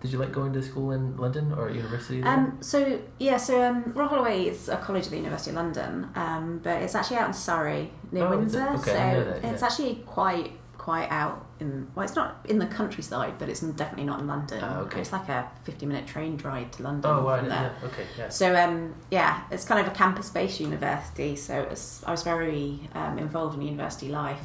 Did 0.03 0.13
you 0.13 0.19
like 0.19 0.33
going 0.33 0.53
to 0.55 0.63
school 0.63 0.93
in 0.93 1.17
London 1.17 1.53
or 1.53 1.71
university 1.71 2.21
there? 2.21 2.31
Um, 2.33 2.59
so 2.61 3.01
yeah, 3.19 3.39
so 3.39 3.63
um, 3.63 3.93
Royal 3.95 4.09
Holloway 4.09 4.45
is 4.45 4.69
a 4.69 4.77
college 4.77 5.05
at 5.05 5.11
the 5.11 5.17
University 5.19 5.51
of 5.51 5.57
London, 5.57 6.09
um, 6.15 6.61
but 6.63 6.83
it's 6.83 6.95
actually 6.95 7.19
out 7.19 7.29
in 7.29 7.35
Surrey 7.35 7.91
near 8.13 8.25
Oh? 8.25 8.37
Windsor. 8.37 8.67
Okay, 8.77 8.81
so 8.81 9.25
that, 9.25 9.45
it's 9.45 9.63
actually 9.63 9.97
quite 10.07 10.53
quite 10.81 11.09
out 11.11 11.45
in 11.61 11.87
well, 11.95 12.05
it's 12.05 12.17
not 12.17 12.39
in 12.49 12.59
the 12.59 12.65
countryside, 12.67 13.35
but 13.39 13.51
it's 13.51 13.61
definitely 13.61 14.05
not 14.07 14.19
in 14.21 14.27
London. 14.27 14.61
Ah, 14.63 14.79
okay. 14.81 15.03
It's 15.03 15.13
like 15.13 15.29
a 15.29 15.47
fifty-minute 15.65 16.07
train 16.07 16.39
ride 16.39 16.73
to 16.73 16.83
London. 16.83 17.11
oh, 17.11 17.23
wow, 17.23 17.39
from 17.39 17.51
there. 17.51 17.77
yeah, 17.83 17.87
okay, 17.89 18.07
yeah. 18.17 18.29
So 18.31 18.57
um, 18.57 18.95
yeah, 19.11 19.43
it's 19.51 19.67
kind 19.67 19.79
of 19.87 19.93
a 19.93 19.95
campus-based 19.95 20.59
university. 20.59 21.37
So 21.37 21.61
it's, 21.71 22.03
I 22.07 22.13
was 22.13 22.23
very 22.23 22.81
um, 22.95 23.19
involved 23.19 23.55
in 23.57 23.63
university 23.63 24.09
life. 24.09 24.41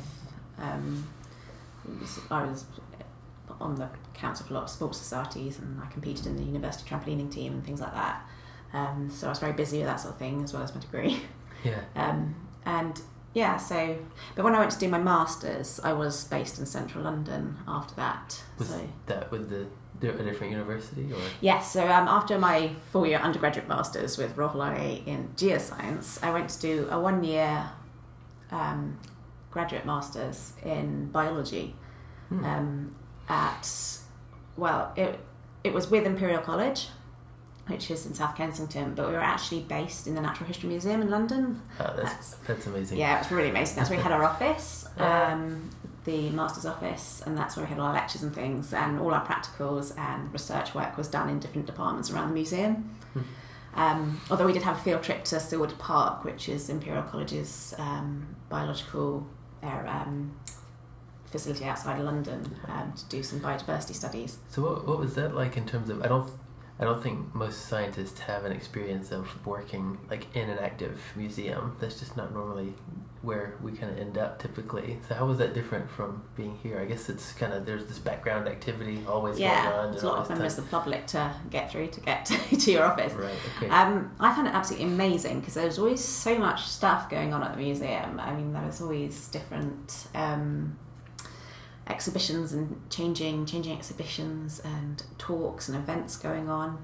Um, 0.60 1.08
was- 2.02 2.20
I 2.30 2.44
was 2.44 2.66
on 3.62 3.76
the 3.76 3.88
council 4.14 4.46
for 4.46 4.52
a 4.54 4.56
lot 4.58 4.64
of 4.64 4.70
sports 4.70 4.98
societies, 4.98 5.58
and 5.60 5.82
I 5.82 5.86
competed 5.88 6.26
in 6.28 6.36
the 6.36 6.44
university 6.44 6.90
trampolining 6.90 7.32
team 7.32 7.54
and 7.54 7.64
things 7.66 7.80
like 7.80 7.94
that. 7.94 8.22
Um, 8.74 9.10
so 9.10 9.28
I 9.28 9.30
was 9.30 9.40
very 9.40 9.54
busy 9.54 9.78
with 9.78 9.88
that 9.88 10.02
sort 10.02 10.16
of 10.16 10.20
thing 10.20 10.44
as 10.44 10.52
well 10.54 10.64
as 10.64 10.76
my 10.76 10.82
degree. 10.82 11.22
Yeah. 11.64 11.80
Um, 11.96 12.36
and 12.66 13.02
yeah, 13.36 13.58
so 13.58 13.98
but 14.36 14.44
when 14.44 14.56
I 14.56 14.60
went 14.60 14.72
to 14.72 14.80
do 14.80 14.88
my 14.88 14.98
masters, 14.98 15.80
I 15.84 15.94
was 15.94 16.24
based 16.24 16.58
in 16.58 16.66
central 16.66 17.04
London 17.04 17.58
after 17.68 17.94
that. 17.96 18.42
Was 18.58 18.70
so 18.70 18.90
that 19.06 19.30
with 19.32 19.50
the 19.50 19.68
a 20.02 20.24
different 20.24 20.52
university 20.52 21.12
or? 21.14 21.20
Yes, 21.42 21.72
so 21.72 21.84
um, 21.84 22.08
after 22.08 22.40
my 22.40 22.72
four 22.92 23.06
year 23.06 23.20
undergraduate 23.20 23.68
masters 23.68 24.18
with 24.18 24.36
Royal 24.36 24.50
Holloway 24.50 25.04
in 25.06 25.30
geoscience, 25.36 26.22
I 26.24 26.32
went 26.34 26.50
to 26.50 26.60
do 26.62 26.88
a 26.90 27.00
one 27.00 27.24
year 27.24 27.70
um, 28.52 28.98
graduate 29.52 29.86
masters 29.86 30.54
in 30.64 31.12
biology 31.12 31.76
Hmm. 32.30 32.44
um, 32.44 32.96
at, 33.30 33.70
well, 34.58 34.92
it, 34.96 35.20
it 35.64 35.74
was 35.74 35.90
with 35.90 36.06
Imperial 36.06 36.42
College, 36.42 36.90
which 37.68 37.90
is 37.90 38.06
in 38.06 38.14
South 38.14 38.36
Kensington, 38.36 38.94
but 38.94 39.08
we 39.08 39.14
were 39.14 39.20
actually 39.20 39.62
based 39.62 40.06
in 40.08 40.14
the 40.16 40.22
Natural 40.22 40.48
History 40.48 40.70
Museum 40.70 41.02
in 41.02 41.10
London. 41.10 41.62
Oh, 41.80 41.94
that's 41.96 42.36
that's 42.48 42.68
amazing. 42.68 42.98
Yeah, 43.00 43.16
it 43.18 43.24
was 43.24 43.32
really 43.32 43.50
amazing. 43.50 43.76
That's 43.78 43.90
where 43.90 43.98
we 43.98 44.04
had 44.04 44.12
our 44.12 44.24
office, 44.34 44.88
Yeah. 44.98 45.34
um, 45.34 45.70
the 46.06 46.30
master's 46.30 46.68
office, 46.68 47.24
and 47.26 47.36
that's 47.38 47.56
where 47.58 47.66
we 47.66 47.70
had 47.70 47.80
all 47.80 47.88
our 47.88 47.94
lectures 47.94 48.22
and 48.22 48.34
things, 48.36 48.72
and 48.74 49.00
all 49.00 49.12
our 49.14 49.26
practicals 49.26 49.98
and 49.98 50.32
research 50.32 50.76
work 50.76 50.96
was 50.98 51.08
done 51.08 51.28
in 51.30 51.40
different 51.40 51.66
departments 51.66 52.12
around 52.12 52.28
the 52.28 52.34
museum. 52.36 52.96
Hmm. 53.14 53.22
Um, 53.74 54.22
although 54.30 54.46
we 54.46 54.54
did 54.54 54.62
have 54.64 54.78
a 54.78 54.80
field 54.80 55.04
trip 55.04 55.24
to 55.26 55.36
Silwood 55.38 55.78
Park, 55.80 56.24
which 56.24 56.48
is 56.48 56.70
Imperial 56.70 57.04
College's 57.04 57.74
um, 57.78 58.36
biological 58.48 59.28
air, 59.64 59.86
um, 59.88 60.34
facility 61.26 61.66
outside 61.66 62.00
of 62.00 62.06
London, 62.06 62.56
um, 62.68 62.94
to 62.96 63.06
do 63.10 63.22
some 63.24 63.40
biodiversity 63.42 63.94
studies. 63.96 64.38
So 64.50 64.62
what, 64.62 64.88
what 64.88 65.00
was 65.00 65.16
that 65.16 65.36
like 65.36 65.58
in 65.58 65.66
terms 65.66 65.90
of? 65.90 66.02
I 66.04 66.08
don't, 66.08 66.30
I 66.78 66.84
don't 66.84 67.02
think 67.02 67.34
most 67.34 67.68
scientists 67.68 68.20
have 68.20 68.44
an 68.44 68.52
experience 68.52 69.12
of 69.12 69.46
working 69.46 69.98
like 70.10 70.36
in 70.36 70.50
an 70.50 70.60
active 70.60 71.00
museum. 71.16 71.78
That's 71.80 72.00
just 72.00 72.18
not 72.18 72.34
normally 72.34 72.74
where 73.22 73.56
we 73.62 73.72
kind 73.72 73.92
of 73.92 73.98
end 73.98 74.18
up 74.18 74.40
typically. 74.40 75.00
So 75.08 75.16
how 75.16 75.26
was 75.26 75.38
that 75.38 75.54
different 75.54 75.90
from 75.90 76.24
being 76.36 76.58
here? 76.62 76.80
I 76.80 76.86
guess 76.86 77.08
it's 77.10 77.32
kind 77.32 77.54
of 77.54 77.66
there's 77.66 77.86
this 77.86 77.98
background 77.98 78.48
activity 78.50 79.04
always 79.08 79.40
yeah, 79.40 79.64
going 79.64 79.80
on. 79.80 79.92
there's 79.92 80.04
a 80.04 80.08
lot 80.08 80.20
of 80.20 80.28
time. 80.28 80.42
of 80.42 80.56
the 80.56 80.62
public 80.64 81.08
to 81.08 81.34
get 81.50 81.72
through 81.72 81.88
to 81.88 82.02
get 82.02 82.26
to 82.60 82.72
your 82.72 82.84
office. 82.84 83.14
Right. 83.14 83.34
Okay. 83.58 83.70
Um, 83.70 84.12
I 84.20 84.36
found 84.36 84.48
it 84.48 84.54
absolutely 84.54 84.88
amazing 84.88 85.40
because 85.40 85.54
there 85.54 85.66
was 85.66 85.80
always 85.80 86.02
so 86.02 86.38
much 86.38 86.68
stuff 86.68 87.10
going 87.10 87.34
on 87.34 87.42
at 87.42 87.54
the 87.54 87.58
museum. 87.58 88.20
I 88.20 88.36
mean, 88.36 88.52
there 88.52 88.66
was 88.66 88.82
always 88.82 89.28
different 89.30 90.08
um, 90.14 90.78
exhibitions 91.88 92.54
and 92.54 92.82
changing 92.90 93.46
changing 93.46 93.74
exhibitions 93.74 94.60
and 94.60 95.04
talks 95.18 95.70
and 95.70 95.78
events 95.78 96.18
going 96.18 96.50
on. 96.50 96.78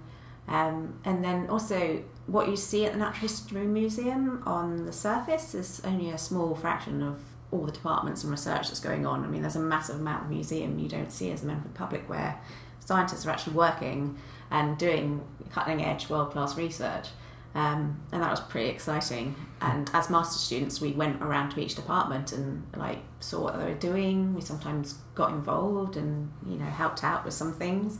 Um, 0.47 0.99
and 1.05 1.23
then 1.23 1.47
also, 1.47 2.03
what 2.27 2.49
you 2.49 2.55
see 2.55 2.85
at 2.85 2.93
the 2.93 2.99
Natural 2.99 3.21
History 3.21 3.65
Museum 3.65 4.43
on 4.45 4.85
the 4.85 4.91
surface 4.91 5.53
is 5.53 5.81
only 5.85 6.09
a 6.09 6.17
small 6.17 6.55
fraction 6.55 7.01
of 7.01 7.19
all 7.51 7.65
the 7.65 7.71
departments 7.71 8.23
and 8.23 8.31
research 8.31 8.67
that's 8.67 8.79
going 8.79 9.05
on. 9.05 9.23
I 9.23 9.27
mean, 9.27 9.41
there's 9.41 9.55
a 9.55 9.59
massive 9.59 9.97
amount 9.97 10.25
of 10.25 10.29
museum 10.29 10.79
you 10.79 10.89
don't 10.89 11.11
see 11.11 11.31
as 11.31 11.43
a 11.43 11.45
member 11.45 11.67
of 11.67 11.73
the 11.73 11.77
public 11.77 12.09
where 12.09 12.39
scientists 12.79 13.25
are 13.25 13.29
actually 13.29 13.53
working 13.53 14.17
and 14.49 14.77
doing 14.77 15.21
cutting 15.51 15.83
edge, 15.83 16.09
world 16.09 16.31
class 16.31 16.57
research. 16.57 17.07
Um, 17.53 17.99
and 18.13 18.23
that 18.23 18.29
was 18.31 18.39
pretty 18.39 18.69
exciting. 18.69 19.35
And 19.59 19.89
as 19.93 20.09
master 20.09 20.39
students, 20.39 20.79
we 20.79 20.91
went 20.93 21.21
around 21.21 21.49
to 21.51 21.59
each 21.59 21.75
department 21.75 22.31
and 22.31 22.65
like 22.77 22.99
saw 23.19 23.41
what 23.43 23.57
they 23.59 23.65
were 23.65 23.73
doing. 23.73 24.33
We 24.33 24.41
sometimes 24.41 24.93
got 25.15 25.31
involved 25.31 25.97
and 25.97 26.31
you 26.47 26.55
know 26.57 26.65
helped 26.65 27.03
out 27.03 27.25
with 27.25 27.33
some 27.33 27.51
things. 27.53 27.99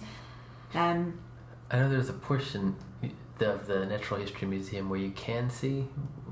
Um, 0.73 1.19
I 1.69 1.77
know 1.77 1.89
there's 1.89 2.09
a 2.09 2.13
portion 2.13 2.75
of 3.41 3.67
the 3.67 3.85
Natural 3.85 4.19
History 4.19 4.47
Museum 4.47 4.89
where 4.89 4.99
you 4.99 5.11
can 5.11 5.49
see 5.49 5.87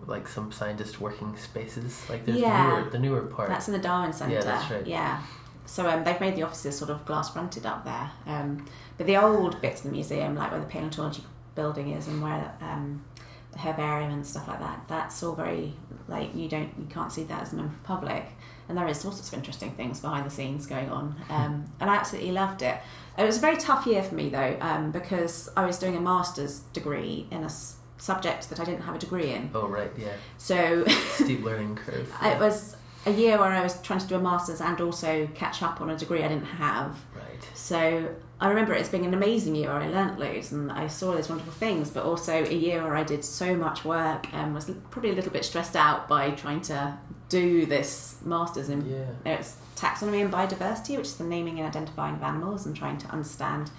like 0.05 0.27
some 0.27 0.51
scientist 0.51 1.01
working 1.01 1.35
spaces. 1.37 2.09
Like 2.09 2.25
there's 2.25 2.39
Yeah. 2.39 2.67
the 2.69 2.79
newer 2.81 2.89
the 2.91 2.99
newer 2.99 3.21
part. 3.23 3.49
That's 3.49 3.67
in 3.67 3.73
the 3.73 3.79
Darwin 3.79 4.13
Centre. 4.13 4.35
Yeah, 4.35 4.41
that's 4.41 4.71
right. 4.71 4.87
Yeah. 4.87 5.21
So 5.65 5.87
um, 5.87 6.03
they've 6.03 6.19
made 6.19 6.35
the 6.35 6.43
offices 6.43 6.77
sort 6.77 6.89
of 6.89 7.05
glass 7.05 7.31
fronted 7.31 7.65
up 7.65 7.83
there. 7.85 8.09
Um, 8.25 8.65
but 8.97 9.05
the 9.07 9.17
old 9.17 9.61
bits 9.61 9.81
of 9.81 9.87
the 9.87 9.91
museum, 9.91 10.35
like 10.35 10.51
where 10.51 10.59
the 10.59 10.65
paleontology 10.65 11.23
building 11.61 11.87
is 11.97 12.07
and 12.07 12.21
where 12.21 12.53
um, 12.61 13.03
the 13.51 13.59
herbarium 13.59 14.11
and 14.11 14.25
stuff 14.25 14.47
like 14.47 14.59
that, 14.59 14.79
that's 14.87 15.21
all 15.23 15.35
very 15.35 15.73
like 16.07 16.29
you 16.35 16.47
don't 16.49 16.71
you 16.81 16.87
can't 16.89 17.11
see 17.11 17.23
that 17.25 17.41
as 17.43 17.53
a 17.53 17.55
member 17.55 17.71
of 17.73 17.81
the 17.81 17.87
public. 17.87 18.25
And 18.67 18.77
there 18.77 18.87
is 18.87 19.03
all 19.03 19.11
sorts 19.11 19.29
of 19.29 19.33
interesting 19.33 19.71
things 19.71 19.99
behind 19.99 20.25
the 20.25 20.29
scenes 20.29 20.67
going 20.67 20.89
on. 20.89 21.15
Um, 21.29 21.53
and 21.79 21.89
I 21.89 21.95
absolutely 21.95 22.31
loved 22.31 22.61
it. 22.61 22.77
It 23.17 23.23
was 23.23 23.37
a 23.37 23.41
very 23.41 23.57
tough 23.57 23.87
year 23.87 24.03
for 24.03 24.13
me 24.15 24.29
though, 24.29 24.57
um, 24.61 24.91
because 24.91 25.49
I 25.57 25.65
was 25.65 25.79
doing 25.79 25.95
a 25.95 25.99
master's 25.99 26.59
degree 26.79 27.27
in 27.31 27.43
a 27.43 27.49
subject 27.97 28.49
that 28.49 28.59
I 28.59 28.65
didn't 28.65 28.83
have 28.83 28.95
a 28.95 28.99
degree 28.99 29.31
in. 29.33 29.49
oh 29.55 29.67
right, 29.67 29.91
yeah. 29.97 30.13
So 30.37 30.85
Steep 31.15 31.43
learning 31.43 31.75
curve. 31.83 32.07
it 32.23 32.39
was 32.39 32.77
a 33.05 33.11
year 33.11 33.37
where 33.39 33.51
I 33.51 33.61
was 33.63 33.81
trying 33.81 33.99
to 33.99 34.07
do 34.07 34.15
a 34.15 34.19
master's 34.19 34.61
and 34.61 34.79
also 34.81 35.27
catch 35.33 35.63
up 35.63 35.81
on 35.81 35.89
a 35.89 35.97
degree 35.97 36.23
I 36.23 36.27
didn't 36.27 36.45
have. 36.45 36.91
Right. 37.15 37.43
So 37.55 38.13
I 38.41 38.47
remember 38.47 38.73
it 38.73 38.79
as 38.81 38.89
being 38.89 39.05
an 39.05 39.13
amazing 39.13 39.55
year 39.55 39.67
where 39.67 39.81
I 39.81 39.87
learnt 39.87 40.17
loads 40.17 40.51
and 40.53 40.71
I 40.71 40.87
saw 40.87 41.11
those 41.11 41.27
wonderful 41.27 41.51
things, 41.53 41.89
but 41.89 42.03
also 42.05 42.45
a 42.45 42.53
year 42.53 42.81
where 42.83 42.95
I 42.95 43.03
did 43.03 43.25
so 43.25 43.53
much 43.55 43.83
work 43.83 44.33
and 44.33 44.53
was 44.53 44.71
probably 44.91 45.09
a 45.09 45.13
little 45.13 45.31
bit 45.31 45.43
stressed 45.43 45.75
out 45.75 46.07
by 46.07 46.31
trying 46.31 46.61
to 46.61 46.97
do 47.27 47.65
this 47.65 48.17
master's 48.23 48.69
in 48.69 48.89
Yeah. 48.89 49.33
it's 49.37 49.57
taxonomy 49.75 50.21
and 50.23 50.31
biodiversity, 50.31 50.95
which 50.97 51.07
is 51.07 51.15
the 51.15 51.25
naming 51.25 51.59
and 51.59 51.67
identifying 51.67 52.15
of 52.15 52.23
animals 52.23 52.65
and 52.65 52.75
trying 52.75 52.97
to 52.99 53.07
understand 53.07 53.71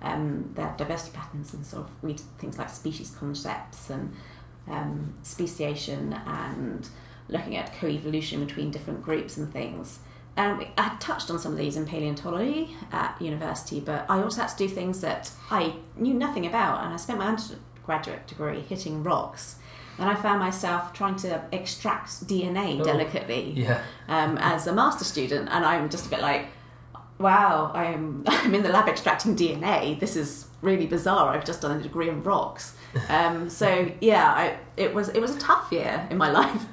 um, 0.00 0.52
their 0.54 0.74
diversity 0.76 1.16
patterns 1.16 1.52
and 1.52 1.66
sort 1.66 1.84
of 1.84 1.90
read 2.02 2.20
things 2.38 2.56
like 2.58 2.70
species 2.70 3.10
concepts 3.18 3.90
and 3.90 4.14
um, 4.68 5.14
speciation 5.22 6.12
and 6.26 6.88
looking 7.28 7.56
at 7.56 7.74
co-evolution 7.74 8.44
between 8.44 8.70
different 8.70 9.02
groups 9.02 9.36
and 9.36 9.52
things. 9.52 9.98
Um, 10.36 10.64
I 10.76 10.96
touched 10.98 11.30
on 11.30 11.38
some 11.38 11.52
of 11.52 11.58
these 11.58 11.76
in 11.76 11.86
paleontology 11.86 12.76
at 12.92 13.20
university, 13.20 13.78
but 13.80 14.04
I 14.08 14.20
also 14.22 14.40
had 14.42 14.48
to 14.50 14.56
do 14.56 14.68
things 14.68 15.00
that 15.00 15.30
I 15.50 15.74
knew 15.96 16.14
nothing 16.14 16.44
about, 16.46 16.84
and 16.84 16.92
I 16.92 16.96
spent 16.96 17.18
my 17.20 17.26
undergraduate 17.26 18.26
degree 18.26 18.60
hitting 18.60 19.02
rocks. 19.04 19.56
And 19.96 20.08
I 20.10 20.16
found 20.16 20.40
myself 20.40 20.92
trying 20.92 21.14
to 21.16 21.40
extract 21.52 22.26
DNA 22.26 22.80
Oh. 22.80 22.84
delicately 22.84 23.52
Yeah. 23.52 23.80
um, 24.08 24.36
as 24.38 24.66
a 24.66 24.72
master 24.72 25.04
student, 25.04 25.48
and 25.52 25.64
I'm 25.64 25.88
just 25.88 26.06
a 26.06 26.08
bit 26.08 26.20
like, 26.20 26.46
wow, 27.18 27.70
I'm 27.72 28.24
I'm 28.26 28.52
in 28.56 28.64
the 28.64 28.70
lab 28.70 28.88
extracting 28.88 29.36
DNA. 29.36 30.00
This 30.00 30.16
is 30.16 30.48
really 30.62 30.86
bizarre. 30.86 31.28
I've 31.28 31.44
just 31.44 31.60
done 31.60 31.78
a 31.78 31.82
degree 31.82 32.08
in 32.08 32.22
rocks. 32.24 32.74
Um, 33.08 33.50
so 33.50 33.90
yeah, 34.00 34.32
I, 34.32 34.56
it 34.76 34.94
was 34.94 35.08
it 35.10 35.20
was 35.20 35.34
a 35.36 35.38
tough 35.40 35.70
year 35.72 36.06
in 36.10 36.16
my 36.16 36.30
life. 36.40 36.64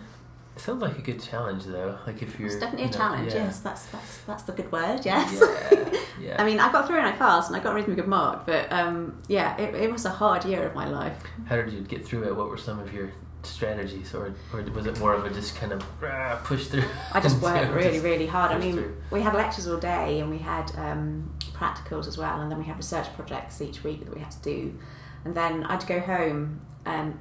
It 0.61 0.65
sounds 0.65 0.81
like 0.83 0.95
a 0.99 1.01
good 1.01 1.19
challenge 1.19 1.63
though. 1.65 1.97
Like 2.05 2.21
if 2.21 2.39
you're 2.39 2.47
It's 2.47 2.59
definitely 2.59 2.83
you 2.83 2.89
a 2.89 2.91
know, 2.91 2.97
challenge. 2.97 3.33
yeah. 3.33 3.45
Yes, 3.45 3.61
that's 3.61 3.87
that's 3.87 4.17
that's 4.27 4.43
the 4.43 4.51
good 4.51 4.71
word. 4.71 5.01
Yes. 5.03 5.41
Yeah. 5.41 5.89
Yeah. 6.21 6.39
I 6.39 6.45
mean, 6.45 6.59
I 6.59 6.71
got 6.71 6.85
through 6.85 6.97
and 6.97 7.07
I 7.07 7.13
passed, 7.13 7.49
and 7.49 7.59
I 7.59 7.63
got 7.63 7.71
a 7.71 7.75
reasonably 7.75 7.95
good 7.95 8.07
mark. 8.07 8.45
But 8.45 8.71
um, 8.71 9.19
yeah, 9.27 9.57
it, 9.57 9.73
it 9.73 9.91
was 9.91 10.05
a 10.05 10.11
hard 10.11 10.45
year 10.45 10.67
of 10.67 10.75
my 10.75 10.87
life. 10.87 11.17
How 11.47 11.55
did 11.55 11.73
you 11.73 11.81
get 11.81 12.05
through 12.05 12.25
it? 12.27 12.35
What 12.35 12.47
were 12.47 12.57
some 12.59 12.77
of 12.77 12.93
your 12.93 13.11
strategies, 13.41 14.13
or 14.13 14.35
or 14.53 14.61
was 14.61 14.85
it 14.85 14.99
more 14.99 15.15
of 15.15 15.25
a 15.25 15.31
just 15.33 15.55
kind 15.55 15.71
of 15.71 15.83
rah, 15.99 16.35
push 16.43 16.67
through? 16.67 16.83
I 17.11 17.21
just 17.21 17.41
worked 17.41 17.71
really, 17.71 17.93
just 17.93 18.03
really 18.03 18.27
hard. 18.27 18.51
I 18.51 18.59
mean, 18.59 18.73
through? 18.75 18.95
we 19.09 19.21
had 19.21 19.33
lectures 19.33 19.67
all 19.67 19.79
day 19.79 20.19
and 20.19 20.29
we 20.29 20.37
had 20.37 20.71
um, 20.77 21.31
practicals 21.53 22.07
as 22.07 22.19
well, 22.19 22.39
and 22.41 22.51
then 22.51 22.59
we 22.59 22.65
had 22.65 22.77
research 22.77 23.07
projects 23.15 23.59
each 23.59 23.83
week 23.83 24.05
that 24.05 24.13
we 24.13 24.21
had 24.21 24.29
to 24.31 24.41
do. 24.43 24.77
And 25.25 25.33
then 25.33 25.63
I'd 25.63 25.87
go 25.87 25.99
home 26.01 26.61
and 26.85 27.17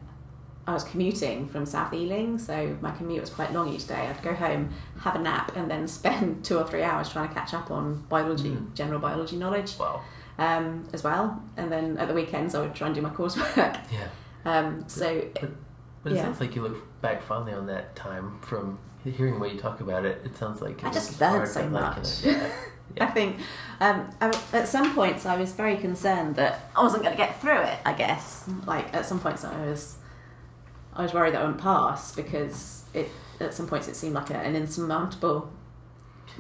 I 0.66 0.74
was 0.74 0.84
commuting 0.84 1.48
from 1.48 1.66
South 1.66 1.92
Ealing, 1.92 2.38
so 2.38 2.76
my 2.80 2.90
commute 2.92 3.20
was 3.20 3.30
quite 3.30 3.52
long 3.52 3.72
each 3.72 3.86
day. 3.88 3.94
I'd 4.06 4.22
go 4.22 4.34
home, 4.34 4.70
have 5.00 5.16
a 5.16 5.18
nap, 5.18 5.56
and 5.56 5.70
then 5.70 5.88
spend 5.98 6.44
two 6.44 6.58
or 6.58 6.66
three 6.66 6.82
hours 6.82 7.08
trying 7.08 7.28
to 7.28 7.34
catch 7.34 7.54
up 7.54 7.70
on 7.70 8.04
biology, 8.08 8.50
Mm. 8.50 8.74
general 8.74 9.00
biology 9.00 9.36
knowledge 9.36 9.78
Wow. 9.78 10.02
um, 10.38 10.86
as 10.92 11.02
well. 11.02 11.42
And 11.56 11.72
then 11.72 11.96
at 11.98 12.08
the 12.08 12.14
weekends, 12.14 12.54
I 12.54 12.61
would 12.61 12.74
try 12.74 12.86
and 12.86 12.94
do 12.94 13.02
my 13.02 13.11
coursework. 13.11 13.78
Yeah. 13.92 14.08
Um, 14.44 14.84
so 14.86 15.22
But 16.02 16.12
it 16.12 16.16
Yeah. 16.16 16.22
sounds 16.24 16.40
like 16.40 16.54
you 16.54 16.62
look 16.62 17.00
back 17.02 17.22
fondly 17.22 17.52
on 17.52 17.66
that 17.66 17.94
time 17.96 18.38
from 18.40 18.78
hearing 19.04 19.34
the 19.34 19.40
way 19.40 19.52
you 19.52 19.58
talk 19.58 19.80
about 19.80 20.04
it. 20.04 20.22
It 20.24 20.36
sounds 20.36 20.61
like 20.62 20.82
it 20.82 20.86
I 20.86 20.90
just 20.90 21.20
learned 21.20 21.48
so 21.48 21.62
but 21.62 21.70
much. 21.72 22.24
it. 22.24 22.36
Yeah. 22.96 23.04
I 23.08 23.11
think 23.11 23.36
um, 23.80 24.11
I, 24.20 24.26
at 24.52 24.66
some 24.68 24.94
points 24.94 25.24
I 25.26 25.36
was 25.38 25.52
very 25.52 25.76
concerned 25.76 26.36
that 26.36 26.70
I 26.76 26.82
wasn't 26.82 27.02
going 27.04 27.14
to 27.16 27.18
get 27.22 27.40
through 27.40 27.61
it. 27.62 27.78
I 27.84 27.92
guess 27.94 28.48
like 28.66 28.92
at 28.94 29.04
some 29.06 29.20
points 29.20 29.44
I 29.44 29.54
was 29.66 29.96
I 31.01 31.03
was 31.05 31.14
worried 31.14 31.34
that 31.34 31.40
I 31.40 31.44
wouldn't 31.44 31.62
pass 31.62 32.14
because 32.14 32.84
it 32.94 33.09
at 33.40 33.55
some 33.55 33.66
points 33.66 33.88
it 33.88 33.96
seemed 33.96 34.14
like 34.14 34.30
a, 34.30 34.36
an 34.36 34.55
insurmountable 34.55 35.51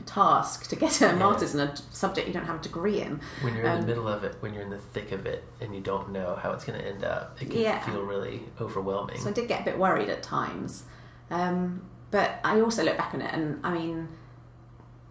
task 0.06 0.68
to 0.68 0.76
get 0.76 1.00
a 1.00 1.06
Yeah. 1.06 1.14
master's 1.14 1.54
in 1.54 1.60
a 1.60 1.74
subject 1.90 2.28
you 2.28 2.32
don't 2.34 2.44
have 2.46 2.60
a 2.60 2.62
degree 2.62 3.00
in. 3.00 3.20
When 3.42 3.54
you're 3.54 3.64
in 3.64 3.70
Um, 3.72 3.80
the 3.80 3.86
middle 3.86 4.06
of 4.08 4.22
it, 4.24 4.36
when 4.40 4.52
you're 4.54 4.62
in 4.62 4.70
the 4.70 4.78
thick 4.78 5.12
of 5.12 5.26
it, 5.26 5.44
and 5.60 5.74
you 5.74 5.80
don't 5.80 6.10
know 6.10 6.36
how 6.36 6.52
it's 6.52 6.64
going 6.64 6.78
to 6.78 6.86
end 6.86 7.04
up, 7.04 7.36
it 7.40 7.50
can 7.50 7.60
Yeah. 7.60 7.80
feel 7.80 8.02
really 8.02 8.44
overwhelming. 8.60 9.18
So 9.18 9.30
I 9.30 9.32
did 9.32 9.48
get 9.48 9.62
a 9.62 9.64
bit 9.64 9.78
worried 9.78 10.08
at 10.10 10.22
times. 10.22 10.84
Um, 11.30 11.82
but 12.10 12.38
I 12.44 12.60
also 12.60 12.82
look 12.84 12.96
back 12.98 13.14
on 13.14 13.22
it 13.22 13.32
and 13.32 13.60
I 13.64 13.72
mean, 13.72 14.08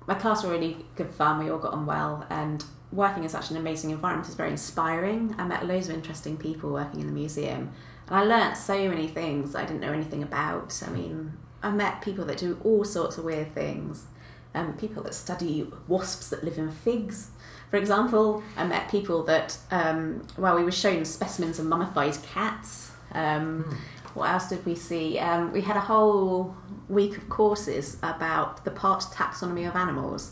my 0.07 0.13
class 0.15 0.43
were 0.43 0.51
really 0.51 0.85
good 0.95 1.09
fun. 1.11 1.39
We 1.43 1.49
all 1.49 1.59
got 1.59 1.73
on 1.73 1.85
well 1.85 2.25
and 2.29 2.63
working 2.91 3.23
in 3.23 3.29
such 3.29 3.51
an 3.51 3.57
amazing 3.57 3.91
environment 3.91 4.27
is 4.27 4.35
very 4.35 4.49
inspiring. 4.51 5.35
I 5.37 5.43
met 5.45 5.65
loads 5.65 5.87
of 5.89 5.95
interesting 5.95 6.35
people 6.37 6.71
working 6.71 6.99
in 7.01 7.07
the 7.07 7.13
museum 7.13 7.71
and 8.09 8.17
I 8.17 8.23
learnt 8.23 8.57
so 8.57 8.89
many 8.89 9.07
things 9.07 9.55
I 9.55 9.61
didn't 9.65 9.81
know 9.81 9.93
anything 9.93 10.23
about. 10.23 10.81
I 10.85 10.89
mean, 10.89 11.33
I 11.63 11.69
met 11.71 12.01
people 12.01 12.25
that 12.25 12.37
do 12.37 12.59
all 12.63 12.83
sorts 12.83 13.17
of 13.17 13.23
weird 13.25 13.53
things. 13.53 14.07
Um, 14.55 14.73
people 14.73 15.03
that 15.03 15.13
study 15.13 15.71
wasps 15.87 16.29
that 16.29 16.43
live 16.43 16.57
in 16.57 16.71
figs. 16.71 17.29
For 17.69 17.77
example, 17.77 18.41
I 18.57 18.65
met 18.65 18.89
people 18.89 19.21
that, 19.25 19.57
um, 19.69 20.25
well, 20.39 20.55
we 20.55 20.63
were 20.63 20.71
shown 20.71 21.05
specimens 21.05 21.59
of 21.59 21.65
mummified 21.67 22.17
cats. 22.23 22.91
Um, 23.11 23.63
Hmm. 23.63 23.75
what 24.15 24.29
else 24.31 24.49
did 24.49 24.65
we 24.65 24.73
see? 24.73 25.19
Um, 25.19 25.51
we 25.51 25.61
had 25.61 25.77
a 25.77 25.81
whole 25.81 26.55
week 26.87 27.15
of 27.15 27.29
courses 27.29 27.97
about 28.01 28.65
the 28.65 28.71
part 28.71 29.01
taxonomy 29.13 29.67
of 29.67 29.75
animals. 29.75 30.31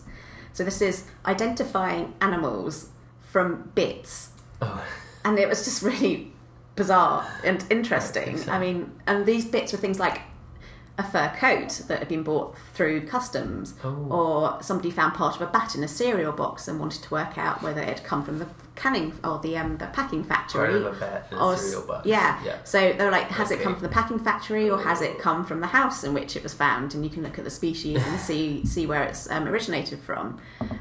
So 0.53 0.63
this 0.63 0.81
is 0.81 1.05
identifying 1.27 2.15
animals 2.19 2.89
from 3.21 3.71
bits, 3.75 4.29
Oh, 4.61 4.83
and 5.23 5.37
it 5.37 5.47
was 5.47 5.63
just 5.63 5.83
really 5.83 6.33
bizarre 6.77 7.27
and 7.43 7.65
interesting. 7.69 8.37
so. 8.37 8.49
I 8.51 8.59
mean, 8.59 8.91
and 9.05 9.25
these 9.25 9.43
bits 9.45 9.73
were 9.73 9.77
things 9.77 9.99
like 9.99 10.21
a 10.99 11.03
fur 11.03 11.31
coat 11.37 11.69
that 11.89 11.99
had 11.99 12.07
been 12.07 12.23
bought 12.23 12.55
through 12.73 13.05
customs, 13.05 13.75
Oh. 13.83 14.07
or 14.09 14.63
somebody 14.63 14.89
found 14.89 15.13
part 15.13 15.35
of 15.35 15.41
a 15.43 15.45
bat 15.45 15.75
in 15.75 15.83
a 15.83 15.87
cereal 15.87 16.31
box 16.31 16.67
and 16.67 16.79
wanted 16.79 17.03
to 17.03 17.11
work 17.11 17.37
out 17.37 17.61
whether 17.61 17.79
it 17.81 17.87
had 17.87 18.03
come 18.03 18.23
from 18.23 18.39
the 18.39 18.47
canning 18.73 19.13
or 19.23 19.37
the 19.39 19.55
um, 19.57 19.77
the 19.77 19.85
packing 19.87 20.23
factory. 20.23 20.81
Part 20.81 20.81
of 20.93 20.97
a 20.97 20.99
bat 20.99 21.27
in 21.31 21.37
a 21.37 21.45
or 21.45 21.55
cereal 21.55 21.85
box. 21.87 22.07
Yeah. 22.07 22.39
Yeah. 22.43 22.57
So 22.63 22.93
they 22.93 23.05
were 23.05 23.11
like, 23.11 23.27
has 23.27 23.51
it 23.51 23.61
come 23.61 23.73
from 23.75 23.83
the 23.83 23.89
packing 23.89 24.17
factory 24.17 24.71
or 24.71 24.79
has 24.81 25.01
it 25.03 25.19
come 25.19 25.45
from 25.45 25.59
the 25.59 25.67
house 25.67 26.03
in 26.03 26.15
which 26.15 26.35
it 26.35 26.41
was 26.41 26.55
found? 26.55 26.95
And 26.95 27.03
you 27.03 27.11
can 27.11 27.21
look 27.21 27.37
at 27.37 27.43
the 27.43 27.51
species 27.51 28.03
and 28.03 28.19
see 28.19 28.65
see 28.73 28.87
where 28.87 29.03
it's 29.03 29.29
um, 29.29 29.47
originated 29.47 29.99
from. 29.99 30.39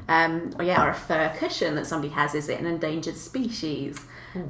Um, 0.08 0.54
or 0.58 0.64
yeah, 0.64 0.82
or 0.82 0.88
a 0.88 0.94
fur 0.94 1.30
cushion 1.38 1.74
that 1.74 1.86
somebody 1.86 2.14
has. 2.14 2.34
Is 2.34 2.48
it 2.48 2.58
an 2.58 2.64
endangered 2.64 3.18
species? 3.18 4.02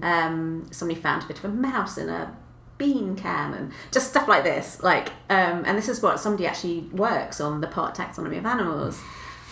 Um, 0.03 0.67
somebody 0.71 1.01
found 1.01 1.25
a 1.25 1.27
bit 1.27 1.39
of 1.39 1.45
a 1.45 1.49
mouse 1.49 1.99
in 1.99 2.09
a 2.09 2.35
bean 2.79 3.17
can 3.17 3.55
and 3.55 3.73
just 3.91 4.11
stuff 4.11 4.29
like 4.29 4.45
this. 4.45 4.83
Like, 4.83 5.09
um, 5.31 5.65
and 5.67 5.79
this 5.79 5.89
is 5.89 6.03
what 6.03 6.21
somebody 6.21 6.47
actually 6.47 6.81
works 6.93 7.41
on 7.41 7.61
the 7.61 7.67
part 7.67 7.95
taxonomy 7.97 8.39
of 8.39 8.47
animals. 8.47 9.01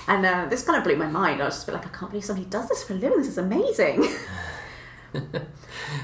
And 0.07 0.27
uh, 0.27 0.47
this 0.51 0.63
kind 0.65 0.77
of 0.77 0.85
blew 0.85 0.97
my 0.97 1.07
mind. 1.07 1.41
I 1.41 1.47
was 1.47 1.55
just 1.55 1.69
like, 1.69 1.87
I 1.87 1.89
can't 1.89 2.11
believe 2.11 2.25
somebody 2.25 2.47
does 2.49 2.69
this 2.69 2.83
for 2.85 2.93
a 2.93 2.97
living. 2.97 3.19
This 3.19 3.29
is 3.29 3.39
amazing. 3.39 4.07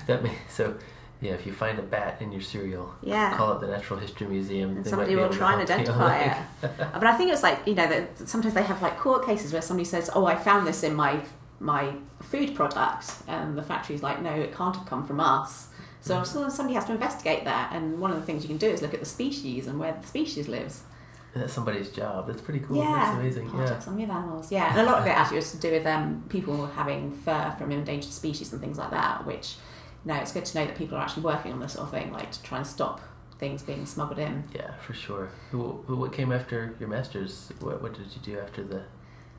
That 0.06 0.22
may, 0.22 0.32
so 0.48 0.76
yeah, 1.20 1.32
if 1.32 1.46
you 1.46 1.52
find 1.52 1.78
a 1.78 1.82
bat 1.82 2.20
in 2.22 2.32
your 2.32 2.40
cereal, 2.40 2.94
Yeah. 3.02 3.36
call 3.36 3.52
it 3.56 3.60
the 3.60 3.66
Natural 3.66 3.98
History 3.98 4.26
Museum. 4.26 4.76
and 4.76 4.86
somebody 4.86 5.16
will 5.16 5.28
try 5.30 5.52
and 5.52 5.62
identify 5.62 6.16
it. 6.24 6.36
but 6.78 7.04
I 7.04 7.16
think 7.16 7.32
it's 7.32 7.42
like 7.42 7.66
you 7.66 7.74
know 7.74 7.88
that 7.88 8.28
sometimes 8.28 8.54
they 8.54 8.62
have 8.62 8.80
like 8.82 8.98
court 8.98 9.26
cases 9.26 9.52
where 9.52 9.62
somebody 9.62 9.84
says, 9.84 10.10
"Oh, 10.14 10.26
I 10.26 10.36
found 10.36 10.66
this 10.66 10.82
in 10.82 10.94
my 10.94 11.20
my 11.58 11.94
food 12.30 12.54
product," 12.54 13.12
and 13.28 13.56
the 13.58 13.62
factory's 13.62 14.02
like, 14.02 14.22
"No, 14.22 14.30
it 14.30 14.54
can't 14.54 14.74
have 14.76 14.86
come 14.86 15.06
from 15.06 15.20
us." 15.20 15.68
So, 16.02 16.20
Mm. 16.20 16.26
so 16.26 16.48
somebody 16.48 16.74
has 16.74 16.86
to 16.86 16.92
investigate 16.92 17.44
that, 17.44 17.72
and 17.74 17.98
one 18.00 18.10
of 18.10 18.16
the 18.18 18.22
things 18.24 18.42
you 18.42 18.48
can 18.48 18.56
do 18.56 18.68
is 18.68 18.80
look 18.82 18.94
at 18.94 19.00
the 19.00 19.06
species 19.06 19.66
and 19.66 19.78
where 19.78 19.92
the 20.00 20.06
species 20.06 20.48
lives. 20.48 20.84
That's 21.34 21.52
somebody's 21.52 21.90
job. 21.90 22.26
That's 22.26 22.40
pretty 22.40 22.60
cool. 22.60 22.78
yeah, 22.78 22.92
That's 23.04 23.16
amazing. 23.18 23.50
Part 23.50 23.68
Yeah. 23.68 23.76
of 23.76 24.10
animals. 24.10 24.50
Yeah, 24.50 24.70
and 24.70 24.80
a 24.80 24.90
lot 24.90 24.98
of 25.00 25.06
it 25.06 25.10
actually 25.10 25.36
was 25.36 25.52
to 25.52 25.58
do 25.58 25.70
with 25.70 25.86
um, 25.86 26.24
people 26.28 26.66
having 26.66 27.12
fur 27.12 27.54
from 27.58 27.70
endangered 27.70 28.12
species 28.12 28.52
and 28.52 28.60
things 28.60 28.78
like 28.78 28.90
that. 28.90 29.24
Which, 29.26 29.56
you 30.04 30.12
know, 30.12 30.18
it's 30.18 30.32
good 30.32 30.44
to 30.46 30.58
know 30.58 30.66
that 30.66 30.76
people 30.76 30.96
are 30.98 31.02
actually 31.02 31.22
working 31.22 31.52
on 31.52 31.60
this 31.60 31.74
sort 31.74 31.84
of 31.84 31.90
thing, 31.92 32.12
like 32.12 32.32
to 32.32 32.42
try 32.42 32.58
and 32.58 32.66
stop 32.66 33.00
things 33.38 33.62
being 33.62 33.86
smuggled 33.86 34.18
in. 34.18 34.42
Yeah, 34.54 34.72
for 34.86 34.92
sure. 34.92 35.28
What 35.52 36.12
came 36.12 36.32
after 36.32 36.74
your 36.80 36.88
masters? 36.88 37.52
What, 37.60 37.80
what 37.82 37.92
did 37.94 38.06
you 38.14 38.20
do 38.22 38.40
after 38.40 38.62
the? 38.64 38.82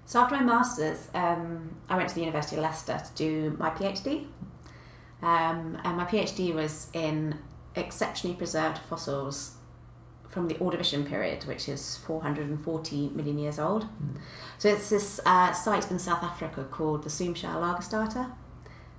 So 0.06 0.20
after 0.20 0.36
my 0.36 0.44
masters, 0.44 1.08
um, 1.14 1.76
I 1.90 1.96
went 1.96 2.10
to 2.10 2.16
the 2.16 2.22
University 2.22 2.58
of 2.58 2.64
Leicester 2.64 3.02
to 3.04 3.12
do 3.16 3.56
my 3.58 3.70
PhD, 3.70 4.26
um, 5.22 5.78
and 5.84 5.98
my 5.98 6.06
PhD 6.06 6.54
was 6.54 6.88
in 6.94 7.38
exceptionally 7.76 8.36
preserved 8.36 8.80
fossils 8.80 9.56
from 10.28 10.48
the 10.48 10.56
Ordovician 10.56 11.08
period, 11.08 11.44
which 11.46 11.68
is 11.68 11.98
440 11.98 13.10
million 13.10 13.38
years 13.38 13.60
old. 13.60 13.86
So 14.58 14.70
it's 14.70 14.90
this 14.90 15.20
uh, 15.26 15.52
site 15.54 15.92
in 15.92 16.00
South 16.00 16.24
Africa 16.24 16.66
called 16.70 17.04
the 17.04 17.10
Soom 17.10 17.36
Shale 17.36 17.62
Lagerstätte, 17.62 18.32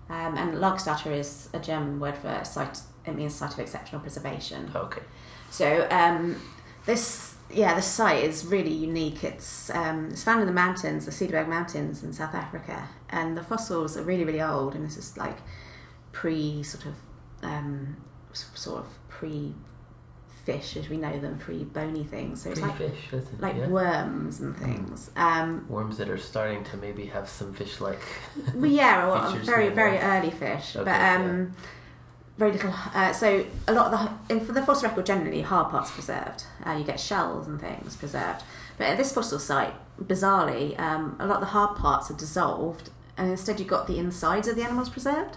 um, 0.08 0.36
and 0.36 0.54
Lagerstätte 0.54 1.12
is 1.18 1.48
a 1.52 1.58
German 1.58 1.98
word 1.98 2.16
for 2.18 2.44
site. 2.44 2.80
It 3.06 3.14
means 3.14 3.34
site 3.34 3.54
of 3.54 3.58
exceptional 3.58 4.00
preservation. 4.00 4.70
Okay. 4.74 5.02
So 5.50 5.88
um, 5.90 6.36
this, 6.86 7.36
yeah, 7.52 7.74
this 7.74 7.86
site 7.86 8.24
is 8.24 8.44
really 8.44 8.72
unique. 8.72 9.24
It's 9.24 9.70
um, 9.70 10.08
it's 10.10 10.24
found 10.24 10.40
in 10.40 10.46
the 10.46 10.52
mountains, 10.52 11.06
the 11.06 11.12
Cederberg 11.12 11.48
Mountains 11.48 12.02
in 12.02 12.12
South 12.12 12.34
Africa, 12.34 12.88
and 13.10 13.36
the 13.36 13.42
fossils 13.42 13.96
are 13.96 14.02
really, 14.02 14.24
really 14.24 14.42
old. 14.42 14.74
And 14.74 14.84
this 14.84 14.96
is 14.96 15.16
like 15.16 15.38
pre 16.12 16.62
sort 16.62 16.86
of 16.86 16.94
um, 17.42 17.96
sort 18.32 18.80
of 18.80 18.86
pre 19.08 19.54
fish 20.44 20.76
as 20.76 20.88
we 20.88 20.96
know 20.96 21.18
them, 21.18 21.38
pre 21.38 21.64
bony 21.64 22.04
things. 22.04 22.42
So 22.42 22.50
it's 22.50 22.60
like 22.60 22.76
fish, 22.76 23.12
it? 23.12 23.40
like 23.40 23.56
yeah. 23.56 23.68
worms 23.68 24.40
and 24.40 24.56
things. 24.56 25.10
Um, 25.16 25.66
Worms 25.68 25.98
that 25.98 26.08
are 26.08 26.18
starting 26.18 26.64
to 26.64 26.76
maybe 26.76 27.06
have 27.06 27.28
some 27.28 27.54
fish-like. 27.54 28.00
well, 28.54 28.66
yeah, 28.66 29.06
well, 29.06 29.32
very 29.42 29.68
very 29.68 29.98
early 29.98 30.30
fish, 30.30 30.76
Okay, 30.76 30.84
but 30.84 31.00
um, 31.00 31.52
very 32.38 32.52
little. 32.52 32.72
Uh, 32.94 33.12
so 33.12 33.44
a 33.68 33.72
lot 33.72 33.92
of 33.92 34.00
the 34.28 34.34
in, 34.34 34.44
for 34.44 34.52
the 34.52 34.62
fossil 34.62 34.88
record 34.88 35.06
generally 35.06 35.42
hard 35.42 35.70
parts 35.70 35.90
preserved. 35.90 36.44
Uh, 36.64 36.72
you 36.72 36.84
get 36.84 36.98
shells 36.98 37.46
and 37.46 37.60
things 37.60 37.96
preserved, 37.96 38.42
but 38.78 38.86
at 38.86 38.96
this 38.96 39.12
fossil 39.12 39.38
site, 39.38 39.74
bizarrely, 40.00 40.78
um, 40.80 41.16
a 41.20 41.26
lot 41.26 41.36
of 41.36 41.40
the 41.40 41.46
hard 41.46 41.76
parts 41.76 42.10
are 42.10 42.16
dissolved, 42.16 42.90
and 43.16 43.30
instead 43.30 43.58
you've 43.58 43.68
got 43.68 43.86
the 43.86 43.98
insides 43.98 44.48
of 44.48 44.56
the 44.56 44.62
animals 44.62 44.88
preserved, 44.88 45.36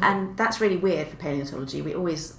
and 0.00 0.36
that's 0.36 0.60
really 0.60 0.76
weird 0.76 1.08
for 1.08 1.16
paleontology. 1.16 1.80
We 1.82 1.94
always 1.94 2.36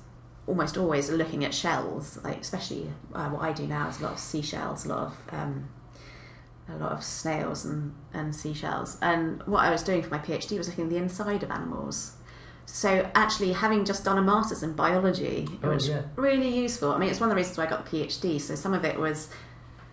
almost 0.47 0.77
always 0.77 1.09
are 1.09 1.17
looking 1.17 1.43
at 1.43 1.53
shells, 1.53 2.19
like 2.23 2.41
especially 2.41 2.91
uh, 3.13 3.29
what 3.29 3.41
I 3.41 3.53
do 3.53 3.65
now 3.65 3.89
is 3.89 3.99
a 3.99 4.03
lot 4.03 4.13
of 4.13 4.19
seashells, 4.19 4.85
a 4.85 4.89
lot 4.89 5.07
of 5.07 5.33
um, 5.33 5.69
a 6.67 6.75
lot 6.77 6.91
of 6.91 7.03
snails 7.03 7.65
and, 7.65 7.93
and 8.13 8.35
seashells. 8.35 8.97
And 9.01 9.41
what 9.43 9.63
I 9.63 9.71
was 9.71 9.83
doing 9.83 10.01
for 10.01 10.09
my 10.09 10.17
PhD 10.17 10.57
was 10.57 10.67
looking 10.67 10.85
at 10.85 10.89
the 10.89 10.97
inside 10.97 11.43
of 11.43 11.51
animals. 11.51 12.13
So 12.65 13.09
actually, 13.15 13.53
having 13.53 13.85
just 13.85 14.03
done 14.03 14.17
a 14.17 14.21
master's 14.21 14.63
in 14.63 14.73
biology, 14.73 15.47
it 15.61 15.65
Oh, 15.65 15.69
was 15.73 15.87
yeah. 15.87 16.01
really 16.15 16.49
useful. 16.49 16.91
I 16.91 16.97
mean, 16.97 17.09
it's 17.09 17.19
one 17.19 17.29
of 17.29 17.35
the 17.35 17.37
reasons 17.37 17.57
why 17.57 17.65
I 17.65 17.69
got 17.69 17.85
the 17.85 17.97
PhD. 18.05 18.39
So 18.41 18.55
some 18.55 18.73
of 18.73 18.83
it 18.83 18.99
was 18.99 19.29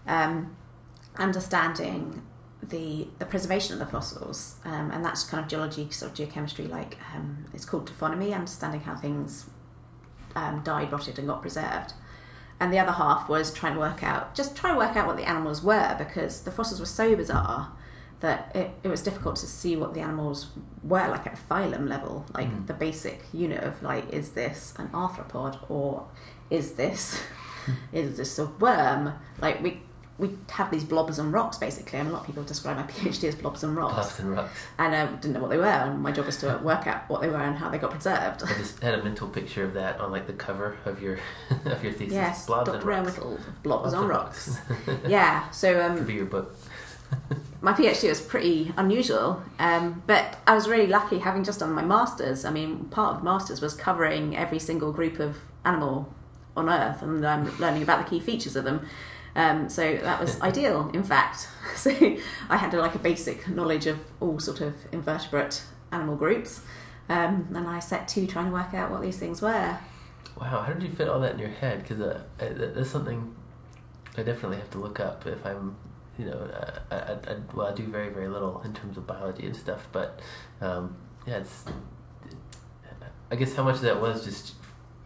um, 0.07 0.57
understanding 1.17 2.23
the 2.63 3.09
the 3.19 3.27
preservation 3.27 3.73
of 3.75 3.79
the 3.81 3.87
fossils, 3.87 4.57
um, 4.65 4.91
and 4.91 5.05
that's 5.05 5.25
kind 5.25 5.43
of 5.43 5.49
geology, 5.51 5.91
sort 5.91 6.13
of 6.13 6.17
geochemistry. 6.29 6.69
Like 6.69 6.97
um, 7.15 7.45
it's 7.53 7.65
called 7.65 7.91
taphonomy, 7.91 8.33
understanding 8.35 8.81
how 8.81 8.95
things 8.97 9.47
um, 10.35 10.63
died, 10.65 10.93
rotted, 10.93 11.19
and 11.19 11.27
got 11.29 11.43
preserved. 11.43 11.93
And 12.61 12.73
the 12.73 12.79
other 12.79 12.93
half 12.93 13.29
was 13.29 13.53
trying 13.53 13.75
to 13.75 13.81
work 13.81 14.05
out, 14.05 14.35
just 14.37 14.55
try 14.57 14.71
to 14.71 14.79
work 14.79 14.97
out 14.97 15.07
what 15.09 15.17
the 15.17 15.29
animals 15.29 15.63
were, 15.65 15.97
because 15.99 16.43
the 16.43 16.53
fossils 16.53 16.79
were 16.79 16.87
so 16.87 17.17
bizarre 17.17 17.73
that 18.23 18.51
it, 18.55 18.71
it 18.83 18.89
was 18.89 19.03
difficult 19.03 19.37
to 19.37 19.47
see 19.47 19.77
what 19.77 19.95
the 19.95 20.01
animals 20.01 20.47
were 20.83 21.07
like 21.09 21.27
at 21.27 21.39
phylum 21.49 21.89
level, 21.89 22.25
like 22.35 22.49
Mm. 22.51 22.67
the 22.67 22.75
basic 22.75 23.19
unit 23.33 23.63
of 23.63 23.83
like, 23.83 24.11
is 24.13 24.31
this 24.31 24.75
an 24.79 24.89
arthropod 24.89 25.59
or 25.71 26.07
is 26.51 26.73
this 26.73 27.21
is 27.93 28.17
this 28.17 28.39
a 28.39 28.47
worm? 28.47 29.13
Like 29.41 29.63
we 29.63 29.81
we 30.19 30.29
have 30.51 30.71
these 30.71 30.85
blobs 30.85 31.19
and 31.19 31.33
rocks 31.33 31.59
basically, 31.59 31.99
and 31.99 32.09
a 32.09 32.13
lot 32.13 32.21
of 32.21 32.27
people 32.27 32.43
describe 32.45 32.77
my 32.77 32.83
PhD 32.93 33.25
as 33.29 33.35
blobs 33.35 33.65
and 33.65 33.75
rocks, 33.75 33.95
Bluffs 33.95 34.19
and 34.21 34.31
rocks. 34.31 34.53
and 34.79 34.95
I 34.95 35.07
didn't 35.07 35.33
know 35.33 35.41
what 35.41 35.51
they 35.51 35.57
were, 35.57 35.65
and 35.65 36.01
my 36.03 36.13
job 36.13 36.27
was 36.27 36.37
to 36.39 36.61
work 36.63 36.87
out 36.87 37.09
what 37.11 37.23
they 37.23 37.29
were 37.29 37.39
and 37.49 37.57
how 37.57 37.71
they 37.71 37.79
got 37.79 37.91
preserved. 37.91 38.43
I 38.45 38.53
just 38.59 38.79
had 38.81 38.95
a 38.95 39.03
mental 39.03 39.27
picture 39.29 39.65
of 39.65 39.73
that 39.75 40.01
on 40.01 40.13
like 40.13 40.27
the 40.27 40.33
cover 40.35 40.77
of 40.85 41.03
your 41.03 41.19
of 41.65 41.83
your 41.83 41.93
thesis. 41.93 42.15
Yes, 42.15 42.47
Blobs 42.47 42.67
Dr. 42.69 42.77
and 42.79 42.87
rocks. 42.87 43.17
Whittle, 43.17 43.39
blobs 43.65 43.93
Blobs 43.93 43.95
on 43.95 44.01
and 44.03 44.09
rocks. 44.11 44.59
yeah, 45.09 45.49
so 45.51 45.73
Could 45.75 45.99
um, 46.01 46.05
be 46.07 46.15
your 46.15 46.27
book. 46.27 46.55
My 47.61 47.73
PhD 47.73 48.09
was 48.09 48.21
pretty 48.21 48.73
unusual, 48.77 49.43
um, 49.59 50.03
but 50.07 50.39
I 50.47 50.55
was 50.55 50.69
really 50.69 50.87
lucky 50.87 51.19
having 51.19 51.45
just 51.45 51.61
done 51.61 51.73
my 51.73 51.85
masters. 51.85 52.45
I 52.45 52.51
mean, 52.51 52.87
part 52.87 53.17
of 53.17 53.23
masters 53.23 53.61
was 53.61 53.75
covering 53.75 54.37
every 54.37 54.59
single 54.59 54.93
group 54.93 55.19
of 55.19 55.39
animal 55.65 56.13
on 56.57 56.69
Earth 56.69 57.03
and 57.03 57.25
um, 57.25 57.57
learning 57.59 57.83
about 57.83 58.05
the 58.05 58.11
key 58.11 58.21
features 58.21 58.57
of 58.57 58.65
them. 58.65 58.87
Um, 59.35 59.69
so 59.69 59.97
that 59.97 60.21
was 60.21 60.41
ideal, 60.43 60.91
in 60.93 61.05
fact. 61.05 61.49
So 61.75 61.91
I 62.51 62.59
had 62.59 62.75
like 62.75 62.95
a 62.95 62.99
basic 62.99 63.49
knowledge 63.49 63.87
of 63.87 63.99
all 64.21 64.39
sort 64.39 64.61
of 64.61 64.75
invertebrate 64.93 65.63
animal 65.91 66.17
groups, 66.17 66.61
um, 67.09 67.49
and 67.55 67.67
I 67.67 67.79
set 67.79 68.09
to 68.09 68.27
trying 68.27 68.47
to 68.47 68.53
work 68.53 68.75
out 68.75 68.91
what 68.91 69.01
these 69.01 69.17
things 69.17 69.41
were. 69.41 69.79
Wow, 70.39 70.63
how 70.63 70.73
did 70.73 70.83
you 70.83 70.91
fit 70.91 71.09
all 71.09 71.21
that 71.21 71.33
in 71.33 71.39
your 71.39 71.49
head? 71.49 71.83
Because 71.83 72.01
uh, 72.01 72.23
uh, 72.41 72.73
that's 72.75 72.91
something 72.91 73.35
I 74.17 74.23
definitely 74.23 74.59
have 74.59 74.71
to 74.73 74.79
look 74.79 75.01
up 75.01 75.27
if 75.27 75.45
I'm, 75.47 75.77
you 76.19 76.27
know, 76.27 76.51
I, 76.91 76.95
I, 76.95 77.13
I, 77.13 77.37
well, 77.55 77.67
I 77.69 77.75
do 77.75 77.87
very, 77.87 78.11
very 78.11 78.29
little 78.29 78.61
in 78.65 78.75
terms 78.75 78.97
of 78.97 79.07
biology 79.07 79.47
and 79.47 79.57
stuff, 79.57 79.89
but 79.93 80.21
um, 80.61 80.97
yeah, 81.27 81.39
it's. 81.39 81.65
I 83.31 83.35
guess 83.37 83.55
how 83.55 83.63
much 83.63 83.77
of 83.77 83.83
that 83.83 83.99
was 83.99 84.25
just, 84.27 84.57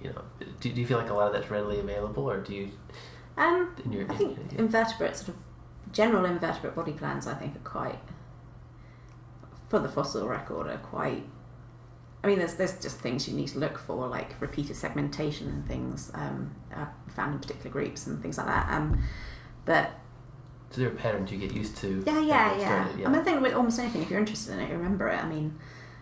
you 0.03 0.11
know, 0.11 0.23
do, 0.59 0.73
do 0.73 0.81
you 0.81 0.87
feel 0.87 0.99
like 0.99 1.11
a 1.11 1.15
lot 1.15 1.29
of 1.29 1.33
that's 1.33 1.49
readily 1.49 1.79
available, 1.79 2.29
or 2.29 2.39
do 2.41 2.55
you 2.55 2.71
Um, 3.37 3.73
in 3.85 3.93
your? 3.93 4.11
I 4.11 4.17
think 4.17 4.39
invertebrate 4.55 5.15
sort 5.15 5.29
of 5.29 5.37
general 5.93 6.25
invertebrate 6.25 6.75
body 6.75 6.93
plans. 6.93 7.29
I 7.29 7.35
think 7.35 7.55
are 7.55 7.61
quite 7.61 8.01
for 9.69 9.79
the 9.79 9.89
fossil 9.89 10.27
record 10.29 10.67
are 10.67 10.79
quite. 10.79 11.25
I 12.25 12.27
mean, 12.27 12.39
there's 12.39 12.55
there's 12.55 12.81
just 12.81 12.99
things 12.99 13.29
you 13.29 13.37
need 13.37 13.49
to 13.49 13.61
look 13.61 13.79
for, 13.79 14.09
like 14.09 14.41
repeated 14.41 14.75
segmentation 14.75 15.49
and 15.49 15.67
things 15.67 16.11
um, 16.15 16.55
found 17.09 17.35
in 17.35 17.39
particular 17.39 17.71
groups 17.71 18.09
and 18.09 18.21
things 18.21 18.39
like 18.39 18.47
that. 18.47 18.69
Um, 18.71 19.03
but 19.65 19.93
so 20.71 20.81
there 20.81 20.91
are 20.91 20.95
patterns 20.95 21.31
you 21.31 21.39
get 21.39 21.53
used 21.53 21.77
to. 21.79 22.03
yeah, 22.07 22.21
yeah, 22.21 22.59
yeah. 22.59 22.85
started, 22.85 23.07
I 23.07 23.09
mean, 23.09 23.13
the 23.13 23.25
thing 23.25 23.41
with 23.41 23.55
almost 23.55 23.79
anything, 23.79 24.03
if 24.03 24.11
you're 24.11 24.19
interested 24.19 24.55
in 24.55 24.61
it, 24.61 24.71
you 24.71 24.77
remember 24.77 25.09
it. 25.09 25.23
I 25.23 25.29
mean, 25.29 25.59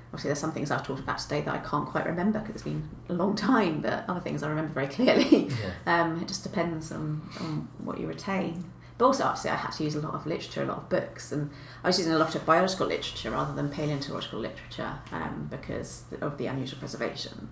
obviously, 0.06 0.28
there's 0.28 0.38
some 0.38 0.52
things 0.52 0.70
I've 0.70 0.86
talked 0.86 1.00
about 1.00 1.18
today 1.18 1.42
that 1.42 1.54
I 1.54 1.58
can't 1.58 1.86
quite 1.86 2.06
remember 2.06 2.40
because 2.40 2.54
it's 2.56 2.64
been 2.64 2.88
a 3.08 3.12
long 3.12 3.36
time, 3.36 3.80
but 3.80 4.04
other 4.08 4.20
things 4.20 4.42
I 4.42 4.48
remember 4.48 4.72
very 4.72 4.88
clearly. 4.88 5.48
yeah. 5.48 5.70
Um, 6.02 6.20
it 6.20 6.28
just 6.28 6.42
depends 6.42 6.90
on, 6.92 7.22
on 7.40 7.68
what 7.78 8.00
you 8.00 8.06
retain. 8.06 8.64
But 8.96 9.06
also, 9.06 9.24
obviously, 9.24 9.50
I 9.50 9.56
had 9.56 9.72
to 9.72 9.84
use 9.84 9.96
a 9.96 10.00
lot 10.00 10.14
of 10.14 10.24
literature, 10.24 10.62
a 10.62 10.66
lot 10.66 10.78
of 10.78 10.88
books, 10.88 11.32
and 11.32 11.50
I 11.82 11.88
was 11.88 11.98
using 11.98 12.14
a 12.14 12.18
lot 12.18 12.34
of 12.34 12.46
biological 12.46 12.86
literature 12.86 13.32
rather 13.32 13.52
than 13.52 13.68
paleontological 13.68 14.38
literature 14.38 14.98
um, 15.10 15.48
because 15.50 16.04
of 16.20 16.38
the 16.38 16.46
unusual 16.46 16.78
preservation. 16.78 17.48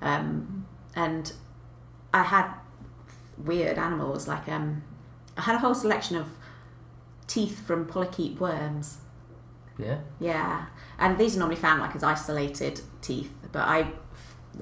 Um, 0.00 0.66
and 0.96 1.32
I 2.14 2.22
had 2.22 2.54
weird 3.36 3.76
animals. 3.78 4.26
Like 4.26 4.48
um, 4.48 4.82
I 5.36 5.42
had 5.42 5.56
a 5.56 5.58
whole 5.58 5.74
selection 5.74 6.16
of 6.16 6.28
teeth 7.28 7.64
from 7.64 7.86
polychaete 7.86 8.38
worms. 8.38 8.98
Yeah. 9.78 10.00
Yeah, 10.18 10.66
and 10.98 11.16
these 11.16 11.36
are 11.36 11.38
normally 11.38 11.60
found 11.60 11.80
like 11.80 11.94
as 11.94 12.02
isolated 12.02 12.80
teeth, 13.00 13.32
but 13.52 13.62
I 13.62 13.92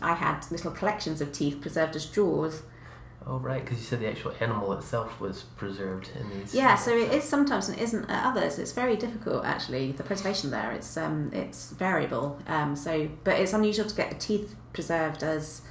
I 0.02 0.14
had 0.14 0.44
little 0.50 0.70
collections 0.70 1.22
of 1.22 1.32
teeth 1.32 1.60
preserved 1.62 1.96
as 1.96 2.04
jaws. 2.04 2.62
Oh 3.28 3.38
right, 3.38 3.64
because 3.64 3.78
you 3.78 3.84
said 3.84 4.00
the 4.00 4.08
actual 4.08 4.34
animal 4.38 4.72
itself 4.74 5.20
was 5.20 5.44
preserved 5.56 6.10
in 6.14 6.28
these. 6.30 6.54
Yeah, 6.54 6.76
so 6.76 6.96
it 6.96 7.12
is 7.12 7.24
sometimes 7.24 7.68
and 7.68 7.78
isn't 7.78 8.08
at 8.08 8.24
others. 8.24 8.58
It's 8.58 8.72
very 8.72 8.96
difficult 8.96 9.44
actually. 9.44 9.92
The 9.92 10.04
preservation 10.04 10.50
there, 10.50 10.70
it's 10.72 10.96
um, 10.96 11.30
it's 11.32 11.70
variable. 11.70 12.38
Um, 12.46 12.76
so, 12.76 13.08
but 13.24 13.40
it's 13.40 13.52
unusual 13.52 13.86
to 13.86 13.94
get 13.94 14.10
the 14.10 14.16
teeth 14.16 14.54
preserved 14.72 15.22
as 15.22 15.62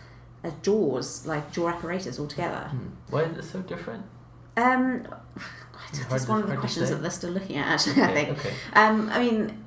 as 0.43 0.53
jaws, 0.63 1.25
like 1.25 1.51
jaw 1.51 1.69
apparatus 1.69 2.19
altogether. 2.19 2.67
Hmm. 2.69 2.87
Why 3.09 3.23
is 3.23 3.37
it 3.37 3.43
so 3.45 3.61
different? 3.61 4.05
Um, 4.57 5.07
that's 6.09 6.27
one 6.27 6.41
of 6.43 6.49
the 6.49 6.57
questions 6.57 6.89
that 6.89 7.01
they're 7.01 7.11
still 7.11 7.31
looking 7.31 7.57
at. 7.57 7.67
Actually, 7.67 8.01
I 8.03 8.13
think. 8.13 8.29
Okay. 8.39 8.53
Um, 8.73 9.09
I 9.09 9.19
mean, 9.19 9.65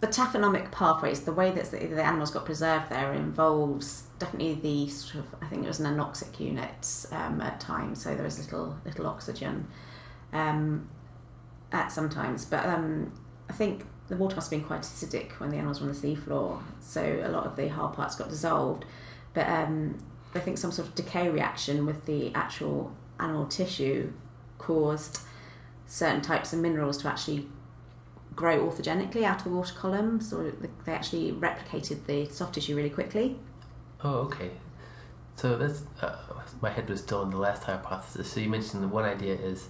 the 0.00 0.06
taphonomic 0.06 0.72
pathways, 0.72 1.20
the 1.20 1.32
way 1.32 1.50
that 1.50 1.70
the, 1.70 1.78
the 1.78 2.02
animals 2.02 2.30
got 2.30 2.44
preserved 2.44 2.88
there 2.88 3.12
involves 3.12 4.04
definitely 4.18 4.54
the 4.54 4.90
sort 4.90 5.24
of, 5.24 5.34
I 5.42 5.46
think 5.46 5.64
it 5.64 5.68
was 5.68 5.80
an 5.80 5.94
anoxic 5.94 6.40
unit 6.40 7.06
um, 7.12 7.40
at 7.40 7.60
times, 7.60 8.02
so 8.02 8.14
there 8.14 8.24
was 8.24 8.38
little 8.38 8.76
little 8.84 9.06
oxygen 9.06 9.68
um, 10.32 10.88
at 11.70 11.92
sometimes. 11.92 12.44
But 12.44 12.64
um, 12.66 13.12
I 13.48 13.52
think 13.52 13.84
the 14.08 14.16
water 14.16 14.36
must 14.36 14.50
have 14.50 14.58
been 14.58 14.66
quite 14.66 14.82
acidic 14.82 15.32
when 15.32 15.50
the 15.50 15.56
animals 15.56 15.80
were 15.80 15.88
on 15.88 15.94
the 15.94 16.00
seafloor, 16.00 16.62
so 16.80 17.22
a 17.22 17.28
lot 17.28 17.46
of 17.46 17.56
the 17.56 17.68
hard 17.68 17.94
parts 17.94 18.16
got 18.16 18.30
dissolved. 18.30 18.86
But 19.34 19.48
um, 19.48 19.98
I 20.34 20.40
think 20.40 20.58
some 20.58 20.72
sort 20.72 20.88
of 20.88 20.94
decay 20.94 21.28
reaction 21.28 21.84
with 21.84 22.06
the 22.06 22.34
actual 22.34 22.94
animal 23.18 23.46
tissue 23.46 24.12
caused 24.60 25.20
certain 25.86 26.20
types 26.20 26.52
of 26.52 26.60
minerals 26.60 26.98
to 26.98 27.08
actually 27.08 27.48
grow 28.36 28.68
authigenically 28.68 29.24
out 29.24 29.38
of 29.38 29.44
the 29.44 29.50
water 29.50 29.74
column, 29.74 30.20
so 30.20 30.52
they 30.84 30.92
actually 30.92 31.32
replicated 31.32 32.06
the 32.06 32.26
soft 32.26 32.54
tissue 32.54 32.76
really 32.76 32.90
quickly. 32.90 33.36
Oh, 34.04 34.18
okay. 34.28 34.50
So 35.36 35.56
that's 35.56 35.82
uh, 36.00 36.16
my 36.60 36.70
head 36.70 36.88
was 36.88 37.00
still 37.00 37.22
in 37.22 37.30
the 37.30 37.38
last 37.38 37.64
hypothesis. 37.64 38.30
So 38.30 38.40
you 38.40 38.48
mentioned 38.48 38.82
the 38.82 38.88
one 38.88 39.04
idea 39.04 39.34
is 39.34 39.68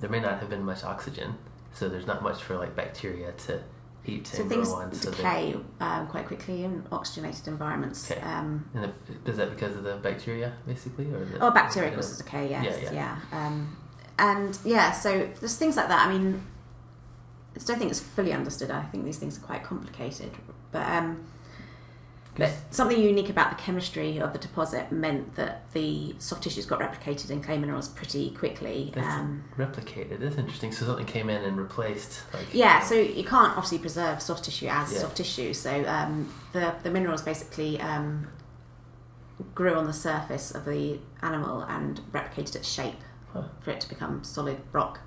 there 0.00 0.10
may 0.10 0.20
not 0.20 0.40
have 0.40 0.50
been 0.50 0.64
much 0.64 0.82
oxygen, 0.82 1.36
so 1.72 1.88
there's 1.88 2.06
not 2.06 2.22
much 2.22 2.42
for 2.42 2.56
like 2.56 2.74
bacteria 2.74 3.32
to 3.46 3.62
eat 4.06 4.26
So 4.26 4.42
and 4.42 4.50
things 4.50 4.68
grow 4.68 4.78
on. 4.78 4.92
So 4.92 5.10
they, 5.10 5.16
decay 5.16 5.56
um, 5.80 6.06
quite 6.08 6.26
quickly 6.26 6.64
in 6.64 6.84
oxygenated 6.90 7.46
environments. 7.48 8.10
Okay. 8.10 8.20
Um, 8.20 8.68
and 8.74 8.84
the, 8.84 9.30
is 9.30 9.36
that 9.36 9.50
because 9.50 9.76
of 9.76 9.84
the 9.84 9.96
bacteria, 9.96 10.54
basically, 10.66 11.06
or 11.12 11.24
the, 11.24 11.38
oh, 11.40 11.50
bacteria 11.50 11.94
causes 11.94 12.18
decay, 12.18 12.50
yes, 12.50 12.64
Yeah, 12.64 12.90
yeah. 12.90 13.18
yeah. 13.30 13.46
Um, 13.46 13.76
and 14.18 14.58
yeah, 14.64 14.92
so 14.92 15.28
there's 15.40 15.56
things 15.56 15.76
like 15.76 15.88
that. 15.88 16.06
I 16.06 16.12
mean, 16.12 16.42
I 17.56 17.60
don't 17.64 17.78
think 17.78 17.90
it's 17.90 18.00
fully 18.00 18.32
understood. 18.32 18.70
I 18.70 18.82
think 18.84 19.04
these 19.04 19.18
things 19.18 19.38
are 19.38 19.42
quite 19.42 19.62
complicated, 19.62 20.30
but 20.72 20.86
um, 20.88 21.24
but 22.36 22.50
something 22.70 23.00
unique 23.00 23.30
about 23.30 23.50
the 23.56 23.62
chemistry 23.62 24.18
of 24.18 24.32
the 24.32 24.40
deposit 24.40 24.90
meant 24.90 25.36
that 25.36 25.72
the 25.72 26.16
soft 26.18 26.42
tissues 26.42 26.66
got 26.66 26.80
replicated 26.80 27.30
in 27.30 27.40
clay 27.40 27.58
minerals 27.58 27.88
pretty 27.88 28.30
quickly. 28.30 28.92
Um, 28.96 29.44
replicated. 29.56 30.18
That's 30.18 30.36
interesting. 30.36 30.72
So 30.72 30.84
something 30.86 31.06
came 31.06 31.30
in 31.30 31.44
and 31.44 31.56
replaced, 31.56 32.22
like 32.32 32.52
Yeah, 32.52 32.80
so 32.80 32.94
you 32.96 33.22
can't 33.24 33.56
obviously 33.56 33.78
preserve 33.78 34.20
soft 34.20 34.44
tissue 34.44 34.66
as 34.66 34.92
Yeah. 34.92 34.98
soft 35.00 35.16
tissue. 35.16 35.54
So 35.54 35.84
um, 35.86 36.32
the 36.52 36.74
the 36.82 36.90
minerals 36.90 37.22
basically 37.22 37.80
um, 37.80 38.26
grew 39.54 39.74
on 39.74 39.86
the 39.86 39.92
surface 39.92 40.50
of 40.50 40.64
the 40.64 40.98
animal 41.22 41.62
and 41.62 42.00
replicated 42.12 42.56
its 42.56 42.68
shape 42.68 42.98
Huh. 43.34 43.42
for 43.60 43.72
it 43.72 43.80
to 43.80 43.88
become 43.88 44.24
solid 44.24 44.58
rock. 44.72 45.00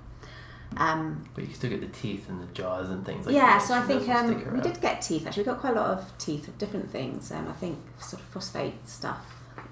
Um, 0.76 1.24
But 1.34 1.48
you 1.48 1.54
still 1.54 1.70
get 1.70 1.80
the 1.80 1.88
teeth 1.88 2.28
and 2.28 2.42
the 2.42 2.52
jaws 2.52 2.90
and 2.90 3.04
things 3.04 3.24
like 3.26 3.34
yeah, 3.34 3.46
that. 3.46 3.52
Yeah, 3.52 3.58
so 3.58 3.74
I 3.74 3.80
think 3.80 4.08
um, 4.08 4.54
we 4.54 4.60
did 4.60 4.80
get 4.80 5.00
teeth. 5.00 5.26
Actually, 5.26 5.44
we 5.44 5.46
got 5.46 5.60
quite 5.60 5.72
a 5.72 5.76
lot 5.76 5.98
of 5.98 6.18
teeth 6.18 6.46
of 6.46 6.58
different 6.58 6.90
things. 6.90 7.32
Um, 7.32 7.48
I 7.48 7.52
think 7.52 7.78
sort 7.98 8.22
of 8.22 8.28
phosphate 8.28 8.86
stuff. 8.86 9.24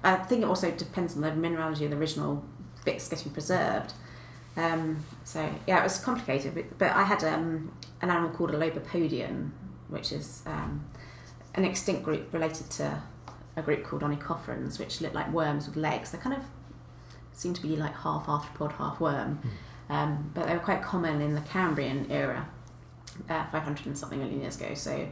I 0.03 0.15
think 0.15 0.41
it 0.41 0.45
also 0.45 0.71
depends 0.71 1.15
on 1.15 1.21
the 1.21 1.33
mineralogy 1.33 1.85
of 1.85 1.91
the 1.91 1.97
original 1.97 2.43
bits 2.83 3.07
getting 3.07 3.31
preserved. 3.31 3.93
Um, 4.55 5.05
so 5.23 5.47
yeah, 5.67 5.79
it 5.79 5.83
was 5.83 5.99
complicated. 5.99 6.55
But, 6.55 6.77
but 6.79 6.91
I 6.91 7.03
had 7.03 7.23
um, 7.23 7.71
an 8.01 8.09
animal 8.09 8.31
called 8.31 8.51
a 8.51 8.57
lobopodian, 8.57 9.51
which 9.89 10.11
is 10.11 10.41
um, 10.47 10.83
an 11.53 11.63
extinct 11.63 12.03
group 12.03 12.33
related 12.33 12.71
to 12.71 13.03
a 13.55 13.61
group 13.61 13.83
called 13.83 14.01
onychophorans, 14.01 14.79
which 14.79 14.99
look 15.01 15.13
like 15.13 15.31
worms 15.31 15.67
with 15.67 15.75
legs. 15.75 16.11
They're 16.11 16.21
kind 16.21 16.35
of 16.35 16.43
seem 17.37 17.53
to 17.53 17.61
be 17.61 17.75
like 17.75 17.95
half 17.95 18.25
arthropod, 18.25 18.73
half 18.73 18.99
worm. 18.99 19.39
Um, 19.89 20.31
but 20.33 20.47
they 20.47 20.53
were 20.53 20.59
quite 20.59 20.81
common 20.81 21.21
in 21.21 21.35
the 21.35 21.41
Cambrian 21.41 22.11
era, 22.11 22.47
uh, 23.29 23.45
500 23.51 23.85
and 23.85 23.97
something 23.97 24.19
million 24.19 24.41
years 24.41 24.59
ago. 24.59 24.73
So, 24.73 25.07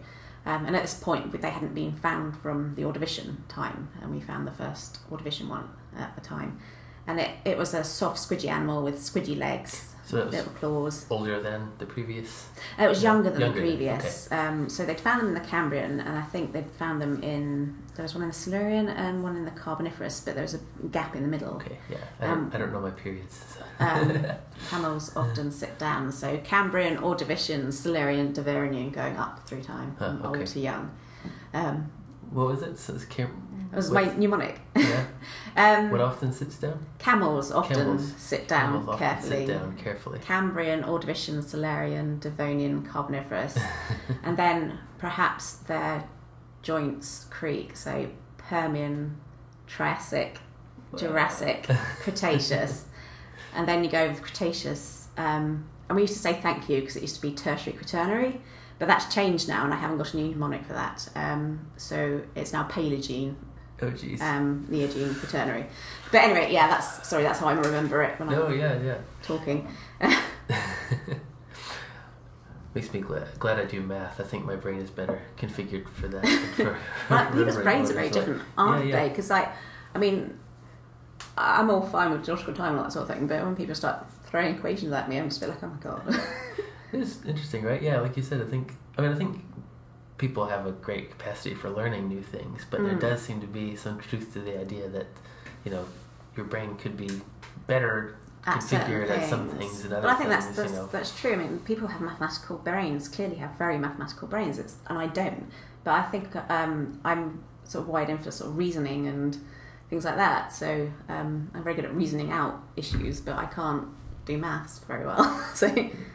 um, 0.46 0.66
and 0.66 0.76
at 0.76 0.82
this 0.82 0.96
point, 0.96 1.32
they 1.42 1.50
hadn't 1.50 1.74
been 1.74 1.96
found 1.96 2.38
from 2.38 2.76
the 2.76 2.82
Ordovician 2.82 3.38
time, 3.48 3.90
and 4.02 4.14
we 4.14 4.20
found 4.20 4.46
the 4.46 4.52
first 4.52 5.00
Ordovician 5.10 5.48
one 5.48 5.70
at 5.98 6.14
the 6.16 6.22
time. 6.22 6.60
And 7.08 7.20
it, 7.20 7.32
it 7.46 7.58
was 7.58 7.74
a 7.74 7.84
soft, 7.84 8.18
squidgy 8.18 8.50
animal 8.50 8.84
with 8.84 8.96
squidgy 8.96 9.38
legs, 9.38 9.95
So 10.06 10.18
that 10.18 10.26
was 10.28 10.36
little 10.36 10.54
claws. 10.54 11.06
older 11.10 11.42
than 11.42 11.72
the 11.80 11.86
previous. 11.88 12.48
Uh, 12.80 12.84
It 12.84 12.90
was 12.90 13.02
younger 13.02 13.32
than 13.32 13.42
Younger 13.42 13.60
the 13.62 13.68
than- 13.72 13.78
previous. 13.78 14.32
Um, 14.32 14.70
so 14.70 14.86
they'd 14.86 15.00
found 15.00 15.22
them 15.22 15.30
in 15.30 15.34
the 15.34 15.40
Cambrian, 15.50 16.00
and 16.00 16.18
I 16.20 16.22
think 16.22 16.52
they'd 16.54 16.70
found 16.72 17.02
them 17.02 17.24
in 17.24 17.76
there 17.96 18.04
was 18.04 18.14
one 18.14 18.24
in 18.24 18.28
the 18.28 18.36
Silurian 18.36 18.90
and 18.90 19.24
one 19.24 19.36
in 19.38 19.46
the 19.46 19.52
Carboniferous, 19.52 20.20
but 20.20 20.34
there 20.36 20.44
was 20.44 20.54
a 20.54 20.60
gap 20.92 21.16
in 21.16 21.22
the 21.24 21.28
middle. 21.30 21.54
Okay, 21.56 21.78
yeah. 21.90 21.98
I 22.20 22.26
don't, 22.28 22.38
Um, 22.38 22.52
I 22.54 22.58
don't 22.58 22.74
know 22.74 22.82
my 22.82 22.90
periods. 22.92 23.42
So. 23.58 23.62
Um, 23.86 24.26
camels 24.70 25.16
often 25.16 25.50
sit 25.52 25.80
down, 25.80 26.12
so 26.12 26.38
Cambrian, 26.44 26.98
Ordovician, 26.98 27.72
Silurian, 27.72 28.34
Devonian, 28.34 28.92
going 28.92 29.16
up 29.18 29.48
through 29.48 29.62
time 29.64 29.96
from 29.98 30.20
Huh, 30.20 30.28
okay. 30.28 30.40
old 30.40 30.48
to 30.48 30.60
young. 30.60 30.92
Um, 31.54 31.90
what 32.32 32.48
was 32.48 32.62
it? 32.64 32.78
So 32.78 32.94
it's 32.96 33.06
cam- 33.06 33.45
it 33.76 33.78
was 33.78 33.92
what- 33.92 34.06
my 34.06 34.14
mnemonic. 34.16 34.60
yeah. 34.76 35.06
Um, 35.58 35.90
What 35.90 36.02
often 36.02 36.34
sits 36.34 36.58
down? 36.58 36.86
camels 37.00 37.50
often 37.50 37.78
Camels. 37.78 38.14
sit 38.18 38.46
down 38.46 38.74
Camels 38.82 39.00
carefully. 39.00 39.46
Sit 39.46 39.48
down 39.48 39.78
carefully. 39.78 40.20
Cambrian, 40.20 40.84
Ordovician, 40.84 41.42
Silurian, 41.42 42.20
Devonian, 42.20 42.84
Carboniferous, 42.86 43.58
and 44.24 44.36
then 44.36 44.80
perhaps 44.98 45.54
their 45.54 46.04
joints 46.62 47.28
creak. 47.30 47.78
So 47.78 48.10
Permian, 48.38 49.16
Triassic, 49.66 50.40
Jurassic, 50.98 51.68
Cretaceous, 52.02 52.86
and 53.56 53.66
then 53.66 53.82
you 53.84 53.90
go 53.90 54.10
with 54.10 54.22
Cretaceous. 54.22 55.08
Um, 55.16 55.66
and 55.88 55.96
we 55.96 56.02
used 56.02 56.14
to 56.16 56.20
say 56.20 56.34
thank 56.34 56.68
you 56.68 56.82
because 56.82 56.98
it 56.98 57.02
used 57.02 57.16
to 57.16 57.22
be 57.22 57.32
Tertiary 57.32 57.78
Quaternary, 57.78 58.42
but 58.78 58.90
that's 58.90 59.14
changed 59.14 59.48
now, 59.48 59.64
and 59.64 59.74
I 59.74 59.78
haven't 59.78 60.00
got 60.00 60.14
a 60.14 60.18
new 60.18 60.28
mnemonic 60.32 60.66
for 60.66 60.74
that. 60.74 61.08
Um, 61.16 61.68
so 61.78 62.24
it's 62.36 62.52
now 62.52 62.68
Paleogene, 62.68 63.36
Oh 63.86 63.92
jeez. 63.92 64.22
um, 64.22 64.66
Quaternary. 64.70 65.66
But 66.12 66.24
anyway, 66.24 66.52
yeah, 66.52 66.68
that's 66.68 67.08
sorry, 67.08 67.24
that's 67.24 67.40
how 67.40 67.48
I 67.48 67.54
remember 67.54 68.02
it 68.04 68.20
when 68.20 68.30
no, 68.30 68.48
I'm 68.48 68.58
yeah, 68.60 68.82
yeah. 68.82 68.98
talking. 69.22 69.68
Makes 72.74 72.92
me 72.94 73.00
glad, 73.00 73.28
glad 73.40 73.58
I 73.58 73.64
do 73.66 73.80
math. 73.82 74.20
I 74.20 74.24
think 74.24 74.44
my 74.46 74.58
brain 74.58 74.80
is 74.82 74.90
better 74.90 75.22
configured 75.38 75.88
for 75.88 76.10
that. 76.10 76.26
For, 76.58 76.78
Like, 77.10 77.32
people's 77.34 77.56
brains 77.56 77.90
are 77.90 77.94
very 77.94 78.08
like. 78.08 78.14
different, 78.14 78.42
aren't 78.58 78.86
Yeah, 78.88 78.90
yeah. 78.96 79.04
they? 79.04 79.10
Because, 79.10 79.30
like, 79.30 79.48
I 79.94 79.98
mean, 79.98 80.38
I'm 81.38 81.70
all 81.70 81.82
fine 81.84 82.12
with 82.12 82.26
geological 82.26 82.54
time 82.54 82.72
and 82.72 82.80
all 82.80 82.84
that 82.84 82.92
sort 82.92 83.10
of 83.10 83.16
thing, 83.16 83.28
but 83.28 83.42
when 83.46 83.56
people 83.56 83.76
start 83.76 84.06
throwing 84.26 84.56
equations 84.56 84.92
at 84.92 85.08
me, 85.08 85.18
I'm 85.18 85.30
just 85.30 85.42
a 85.42 85.46
bit 85.46 85.52
like, 85.52 85.64
oh 85.64 85.68
my 85.68 85.78
god. 85.78 86.20
It's 86.92 87.24
interesting, 87.26 87.64
right? 87.64 87.82
Yeah, 87.82 88.02
like 88.02 88.18
you 88.18 88.24
said, 88.24 88.42
I 88.42 88.46
think. 88.46 88.74
I 88.98 89.02
mean, 89.02 89.12
I 89.12 89.16
think 89.16 89.42
people 90.18 90.46
have 90.48 90.66
a 90.66 90.72
great 90.72 91.10
capacity 91.12 91.54
for 91.54 91.70
learning 91.70 92.08
new 92.08 92.22
things, 92.22 92.66
but 92.70 92.82
there 92.84 92.94
Mm. 92.96 93.00
does 93.02 93.22
seem 93.22 93.42
to 93.42 93.48
be 93.48 93.76
some 93.76 94.00
truth 94.00 94.32
to 94.34 94.40
the 94.40 94.58
idea 94.60 94.88
that, 94.90 95.08
you 95.66 95.72
know, 95.72 95.86
your 96.36 96.46
brain 96.46 96.76
could 96.78 96.96
be 96.96 97.10
better 97.68 98.16
at 98.46 98.58
configured 98.60 99.10
at 99.10 99.28
some 99.30 99.50
things 99.50 99.82
than 99.84 99.92
other 99.92 100.04
but 100.04 100.12
I 100.12 100.16
think 100.16 100.30
things. 100.30 100.46
that's 100.46 100.58
that's, 100.58 100.72
you 100.72 100.78
know. 100.78 100.86
that's 100.92 101.20
true. 101.20 101.34
I 101.34 101.36
mean, 101.38 101.60
people 101.60 101.88
have 101.88 102.00
mathematical 102.02 102.58
brains, 102.58 103.08
clearly 103.10 103.36
have 103.38 103.52
very 103.58 103.78
mathematical 103.78 104.28
brains, 104.28 104.60
it's, 104.60 104.76
and 104.88 104.98
I 104.98 105.08
don't. 105.08 105.50
But 105.84 105.94
I 105.96 106.04
think 106.04 106.36
um, 106.50 107.00
I'm 107.04 107.44
sort 107.64 107.84
of 107.84 107.90
wide 107.90 108.10
in 108.10 108.18
for 108.20 108.32
sort 108.32 108.52
of 108.52 108.58
reasoning 108.58 109.08
and 109.08 109.38
things 109.90 110.06
like 110.06 110.16
that. 110.16 110.54
So 110.54 110.92
um, 111.10 111.50
I'm 111.54 111.64
very 111.64 111.76
good 111.76 111.86
at 111.86 111.94
reasoning 111.94 112.32
out 112.32 112.62
issues, 112.78 113.20
but 113.20 113.36
I 113.38 113.46
can't 113.46 113.88
do 114.26 114.38
maths 114.38 114.80
very 114.80 115.06
well. 115.06 115.24
so 115.54 115.68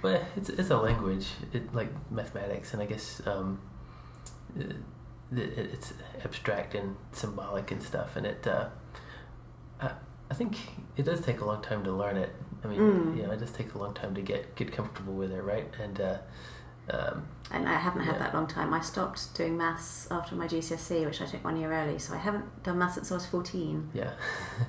Well, 0.02 0.22
it's 0.36 0.48
it's 0.48 0.70
a 0.70 0.76
language, 0.78 1.26
it, 1.52 1.72
like 1.74 1.88
mathematics, 2.10 2.72
and 2.72 2.82
I 2.82 2.86
guess 2.86 3.20
um, 3.26 3.60
it's 5.32 5.92
abstract 6.24 6.74
and 6.74 6.96
symbolic 7.12 7.70
and 7.70 7.82
stuff, 7.82 8.16
and 8.16 8.26
it. 8.26 8.46
Uh, 8.46 8.68
I, 9.80 9.92
I 10.30 10.34
think 10.34 10.56
it 10.96 11.04
does 11.04 11.20
take 11.20 11.40
a 11.40 11.44
long 11.44 11.62
time 11.62 11.82
to 11.84 11.92
learn 11.92 12.16
it. 12.16 12.34
I 12.64 12.68
mean, 12.68 12.78
Mm. 12.80 13.16
you 13.16 13.22
know, 13.24 13.32
it 13.32 13.40
does 13.40 13.50
take 13.50 13.74
a 13.74 13.78
long 13.78 13.94
time 13.94 14.14
to 14.14 14.22
get 14.22 14.54
get 14.56 14.72
comfortable 14.72 15.14
with 15.14 15.32
it, 15.32 15.42
right? 15.42 15.66
And 15.82 16.00
uh, 16.00 16.18
Um, 16.90 17.22
and 17.52 17.68
I 17.68 17.74
haven't 17.74 18.02
had 18.02 18.14
Yeah. 18.16 18.18
that 18.24 18.34
long 18.34 18.46
time. 18.48 18.74
I 18.74 18.80
stopped 18.80 19.34
doing 19.36 19.56
maths 19.56 20.08
after 20.10 20.34
my 20.34 20.46
GCSE, 20.48 21.04
which 21.06 21.20
I 21.22 21.26
took 21.26 21.44
one 21.44 21.56
year 21.56 21.72
early, 21.72 21.98
so 22.00 22.14
I 22.14 22.16
haven't 22.18 22.62
done 22.64 22.78
maths 22.78 22.94
since 22.94 23.12
I 23.12 23.14
was 23.14 23.26
14. 23.26 23.90
yeah. 23.94 24.10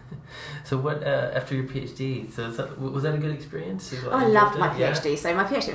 so 0.63 0.77
what 0.77 1.03
uh, 1.03 1.31
after 1.33 1.55
your 1.55 1.63
PhD? 1.65 2.31
So 2.31 2.51
that, 2.51 2.79
was 2.79 3.03
that 3.03 3.15
a 3.15 3.17
good 3.17 3.31
experience? 3.33 3.93
Oh, 4.05 4.09
I 4.11 4.25
loved 4.27 4.59
my 4.59 4.71
it? 4.75 4.79
Yeah? 4.79 4.91
PhD. 4.91 5.17
So 5.17 5.33
my 5.35 5.43
PhD 5.45 5.73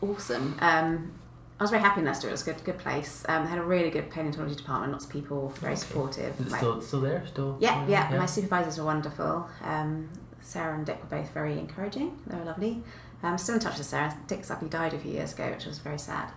was 0.00 0.10
awesome. 0.16 0.56
Um, 0.60 1.12
I 1.60 1.62
was 1.62 1.70
very 1.70 1.82
happy 1.82 2.00
in 2.00 2.06
Leicester. 2.06 2.26
It 2.28 2.32
was 2.32 2.40
a 2.42 2.52
good, 2.52 2.64
good 2.64 2.78
place. 2.78 3.22
Um, 3.28 3.44
they 3.44 3.50
had 3.50 3.58
a 3.58 3.62
really 3.62 3.90
good 3.90 4.10
paleontology 4.10 4.54
department. 4.54 4.92
Lots 4.92 5.04
of 5.04 5.10
people, 5.10 5.50
very 5.60 5.74
Okay. 5.74 5.82
supportive. 5.82 6.40
Is 6.40 6.50
Like- 6.50 6.60
still 6.60 6.80
still 6.80 7.00
there? 7.02 7.22
Still? 7.26 7.58
yeah, 7.60 7.84
yeah, 7.86 8.10
yeah. 8.10 8.18
My 8.18 8.24
supervisors 8.24 8.78
were 8.78 8.86
wonderful. 8.86 9.46
Um, 9.62 10.08
Sarah 10.40 10.74
and 10.74 10.86
Dick 10.86 10.98
were 11.02 11.18
both 11.18 11.30
very 11.32 11.58
encouraging. 11.58 12.18
They 12.26 12.38
were 12.38 12.44
lovely. 12.46 12.82
I'm 13.22 13.36
still 13.36 13.56
in 13.56 13.60
touch 13.60 13.76
with 13.76 13.86
Sarah. 13.86 14.16
Dick 14.26 14.42
sadly 14.46 14.70
died 14.70 14.94
a 14.94 14.98
few 14.98 15.12
years 15.12 15.34
ago, 15.34 15.50
which 15.50 15.66
was 15.66 15.78
very 15.80 15.98
sad. 15.98 16.32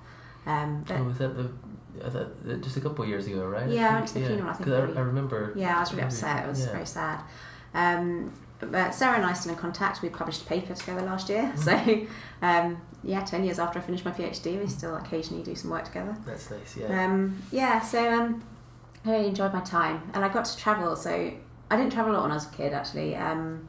Um, 0.45 0.83
but 0.85 0.97
Oh, 0.99 1.03
was 1.05 1.17
that 1.19 1.37
the? 1.37 1.49
Uh, 2.03 2.55
just 2.57 2.75
a 2.75 2.81
couple 2.81 3.03
of 3.03 3.09
years 3.09 3.25
ago, 3.27 3.45
right? 3.47 3.69
Yeah, 3.69 3.91
I 3.91 3.93
went 3.93 4.07
to 4.09 4.13
the 4.15 4.19
yeah. 4.19 4.27
funeral, 4.27 4.49
I 4.49 4.53
think, 4.53 4.69
I. 4.69 4.99
I 4.99 5.03
remember. 5.03 5.53
Yeah, 5.55 5.77
I 5.77 5.79
was 5.79 5.93
really 5.93 6.03
upset. 6.03 6.43
It 6.43 6.49
was 6.49 6.65
yeah. 6.65 6.71
very 6.73 6.85
sad. 6.85 7.21
Um, 7.73 8.33
but 8.59 8.93
Sarah 8.93 9.15
and 9.15 9.25
I 9.25 9.31
are 9.31 9.35
still 9.35 9.53
in 9.53 9.57
contact. 9.57 10.01
We 10.01 10.09
published 10.09 10.41
a 10.41 10.45
paper 10.45 10.73
together 10.73 11.01
last 11.01 11.29
year. 11.29 11.53
Mm. 11.55 11.57
So, 12.41 12.45
um, 12.45 12.81
yeah, 13.03 13.23
10 13.23 13.43
years 13.43 13.59
after 13.59 13.79
I 13.79 13.81
finished 13.81 14.05
my 14.05 14.11
PhD, 14.11 14.59
we 14.59 14.67
still 14.67 14.95
occasionally 14.95 15.43
do 15.43 15.55
some 15.55 15.71
work 15.71 15.85
together. 15.85 16.15
That's 16.25 16.49
nice. 16.49 16.77
Yeah. 16.77 17.05
Um, 17.05 17.41
yeah, 17.51 17.81
so 17.81 18.11
um, 18.11 18.43
I 19.05 19.11
really 19.11 19.27
enjoyed 19.27 19.53
my 19.53 19.61
time. 19.61 20.09
And 20.13 20.23
I 20.23 20.29
got 20.29 20.45
to 20.45 20.57
travel. 20.57 20.95
So, 20.95 21.33
I 21.69 21.77
didn't 21.77 21.91
travel 21.91 22.11
a 22.11 22.13
lot 22.13 22.23
when 22.23 22.31
I 22.31 22.35
was 22.35 22.45
a 22.45 22.51
kid, 22.51 22.73
actually. 22.73 23.15
Um, 23.15 23.67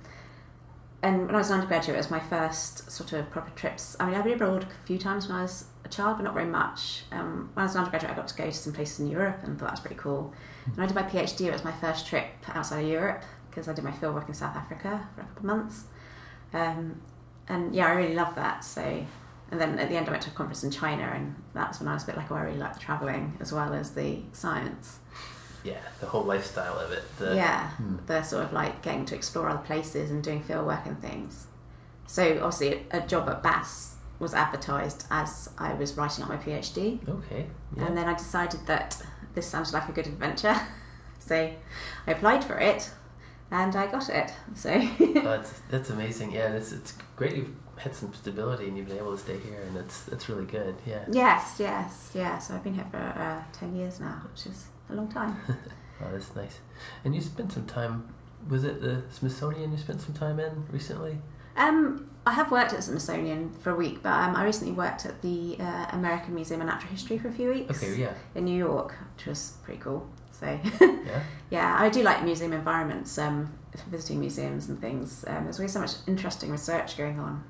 and 1.03 1.27
when 1.27 1.35
I 1.35 1.39
was 1.39 1.51
an 1.51 1.57
undergraduate, 1.57 1.97
it 1.97 1.99
was 1.99 2.11
my 2.11 2.21
first 2.21 2.91
sort 2.91 3.13
of 3.13 3.31
proper 3.31 3.51
trips. 3.51 3.97
I 4.01 4.07
mean, 4.07 4.15
I've 4.15 4.25
been 4.25 4.35
abroad 4.35 4.65
a 4.65 4.87
few 4.87 4.99
times 4.99 5.29
when 5.29 5.37
I 5.37 5.43
was 5.43 5.67
a 5.85 5.89
child, 5.89 6.17
but 6.17 6.25
not 6.25 6.33
very 6.33 6.47
much. 6.47 7.03
Um, 7.13 7.51
when 7.53 7.63
I 7.63 7.67
was 7.67 7.75
an 7.75 7.81
undergraduate, 7.81 8.13
I 8.13 8.17
got 8.17 8.29
to 8.29 8.35
go 8.35 8.47
to 8.47 8.53
some 8.53 8.73
places 8.73 9.01
in 9.01 9.09
Europe 9.09 9.41
and 9.43 9.59
thought 9.59 9.67
that 9.67 9.73
was 9.73 9.81
pretty 9.81 9.97
cool. 9.97 10.33
When 10.75 10.83
I 10.83 10.87
did 10.87 10.95
my 10.95 11.03
PhD, 11.03 11.47
it 11.47 11.53
was 11.53 11.63
my 11.63 11.73
first 11.73 12.07
trip 12.07 12.27
outside 12.49 12.85
of 12.85 12.89
Europe 12.89 13.23
because 13.51 13.69
I 13.69 13.75
did 13.75 13.85
my 13.85 13.91
fieldwork 13.91 14.29
in 14.29 14.35
South 14.35 14.57
Africa 14.57 15.07
for 15.15 15.21
a 15.21 15.25
couple 15.25 15.41
of 15.41 15.45
months. 15.45 15.85
Um, 16.55 17.03
and 17.49 17.75
yeah, 17.75 17.87
I 17.87 17.91
really 17.93 18.15
loved 18.15 18.37
that. 18.37 18.65
So, 18.65 19.05
and 19.55 19.61
then 19.61 19.79
at 19.79 19.89
the 19.89 19.97
end, 19.97 20.09
I 20.09 20.11
went 20.11 20.23
to 20.25 20.31
a 20.31 20.35
conference 20.35 20.65
in 20.65 20.71
China, 20.71 21.05
and 21.15 21.35
that 21.55 21.69
was 21.69 21.79
when 21.81 21.89
I 21.89 21.95
was 21.95 22.03
a 22.03 22.07
bit 22.07 22.17
like, 22.17 22.31
oh, 22.33 22.35
I 22.35 22.43
really 22.43 22.59
like 22.59 22.75
the 22.75 22.81
traveling 22.81 23.37
as 23.41 23.53
well 23.53 23.73
as 23.73 23.93
the 23.93 24.19
science. 24.33 24.99
yeah. 25.63 25.79
The 26.01 26.07
whole 26.07 26.25
lifestyle 26.25 26.79
of 26.79 26.91
it. 26.93 27.05
The, 27.19 27.37
yeah, 27.37 27.71
Hmm. 27.71 27.97
the 28.07 28.23
sort 28.23 28.45
of 28.45 28.53
like 28.53 28.83
getting 28.83 29.05
to 29.07 29.15
explore 29.15 29.49
other 29.49 29.63
places 29.65 30.11
and 30.11 30.23
doing 30.25 30.43
fieldwork 30.43 30.87
and 30.87 31.01
things. 31.01 31.47
So 32.07 32.23
obviously, 32.43 32.85
a 32.91 33.01
job 33.01 33.29
at 33.31 33.43
BAS 33.43 33.97
was 34.19 34.35
advertised 34.35 35.07
as 35.11 35.49
I 35.59 35.73
was 35.75 35.97
writing 35.97 36.23
up 36.25 36.31
my 36.31 36.37
PhD, 36.37 37.07
Okay. 37.09 37.47
Yeah. 37.77 37.85
and 37.87 37.97
then 37.97 38.07
I 38.09 38.15
decided 38.15 38.67
that 38.67 39.01
this 39.35 39.47
sounded 39.47 39.73
like 39.73 39.89
a 39.89 39.93
good 39.93 40.07
adventure, 40.07 40.55
so 41.19 41.37
I 42.07 42.11
applied 42.11 42.45
for 42.45 42.59
it, 42.59 42.91
and 43.51 43.75
I 43.77 43.87
got 43.87 44.09
it. 44.09 44.33
So 44.55 44.71
Oh, 44.75 45.13
that's 45.15 45.53
that's 45.71 45.91
amazing. 45.91 46.33
Yeah, 46.33 46.53
it's 46.53 46.73
it's 46.73 46.93
great 47.17 47.37
you've 47.37 47.51
had 47.79 47.95
some 47.95 48.13
stability 48.15 48.69
and 48.69 48.77
you've 48.77 48.89
been 48.89 48.99
able 48.99 49.13
to 49.17 49.23
stay 49.23 49.39
here, 49.39 49.61
and 49.67 49.77
that's 49.77 50.03
that's 50.05 50.29
really 50.29 50.47
good. 50.47 50.77
Yeah. 50.87 51.05
yes, 51.11 51.57
yes, 51.59 52.11
yeah. 52.15 52.39
So 52.39 52.55
I've 52.55 52.65
been 52.65 52.75
here 52.75 52.87
for 52.91 52.99
uh, 52.99 53.43
ten 53.53 53.75
years 53.77 54.01
now, 54.01 54.23
which 54.31 54.47
is 54.47 54.67
a 54.91 54.95
long 54.95 55.09
time. 55.11 55.37
Oh, 56.03 56.11
that's 56.11 56.35
nice. 56.35 56.59
And 57.05 57.15
you 57.15 57.21
spent 57.21 57.53
some 57.53 57.67
time. 57.67 58.13
Was 58.49 58.65
it 58.65 58.81
the 58.83 59.05
Smithsonian 59.11 59.71
you 59.71 59.79
spent 59.79 60.01
some 60.01 60.13
time 60.13 60.41
in 60.41 60.67
recently? 60.71 61.19
Um, 61.57 62.11
I 62.27 62.33
have 62.33 62.51
worked 62.51 62.73
at 62.73 62.79
the 62.79 62.83
Smithsonian 62.83 63.53
for 63.61 63.71
a 63.71 63.77
week, 63.77 64.03
but 64.03 64.11
um, 64.11 64.35
I 64.35 64.45
recently 64.45 64.73
worked 64.75 65.07
at 65.07 65.23
the 65.23 65.57
uh, 65.61 65.87
American 65.93 66.35
Museum 66.35 66.61
of 66.63 66.67
Natural 66.67 66.91
History 66.91 67.17
for 67.17 67.29
a 67.29 67.33
few 67.33 67.49
weeks. 67.51 67.81
Okay. 67.83 67.95
Yeah. 67.95 68.13
in 68.35 68.45
New 68.45 68.57
York, 68.59 68.97
which 69.17 69.27
was 69.27 69.53
pretty 69.63 69.81
cool. 69.81 70.07
So 70.33 70.59
Yeah. 70.65 71.23
yeah, 71.51 71.77
I 71.79 71.89
do 71.91 72.03
like 72.03 72.25
museum 72.25 72.53
environments 72.53 73.17
um, 73.19 73.53
for 73.73 73.89
visiting 73.89 74.19
museums 74.19 74.69
and 74.69 74.81
things. 74.81 75.25
Um, 75.29 75.45
there's 75.45 75.61
always 75.61 75.73
so 75.73 75.81
much 75.81 75.93
interesting 76.09 76.51
research 76.51 76.99
going 76.99 77.21
on, 77.21 77.45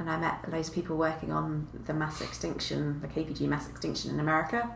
and 0.00 0.10
I 0.10 0.16
met 0.16 0.50
loads 0.50 0.68
of 0.68 0.74
people 0.74 0.96
working 0.96 1.30
on 1.30 1.68
the 1.84 1.92
mass 1.92 2.22
extinction, 2.22 3.00
the 3.02 3.06
KPG 3.06 3.42
mass 3.42 3.68
extinction 3.68 4.10
in 4.10 4.18
America, 4.18 4.74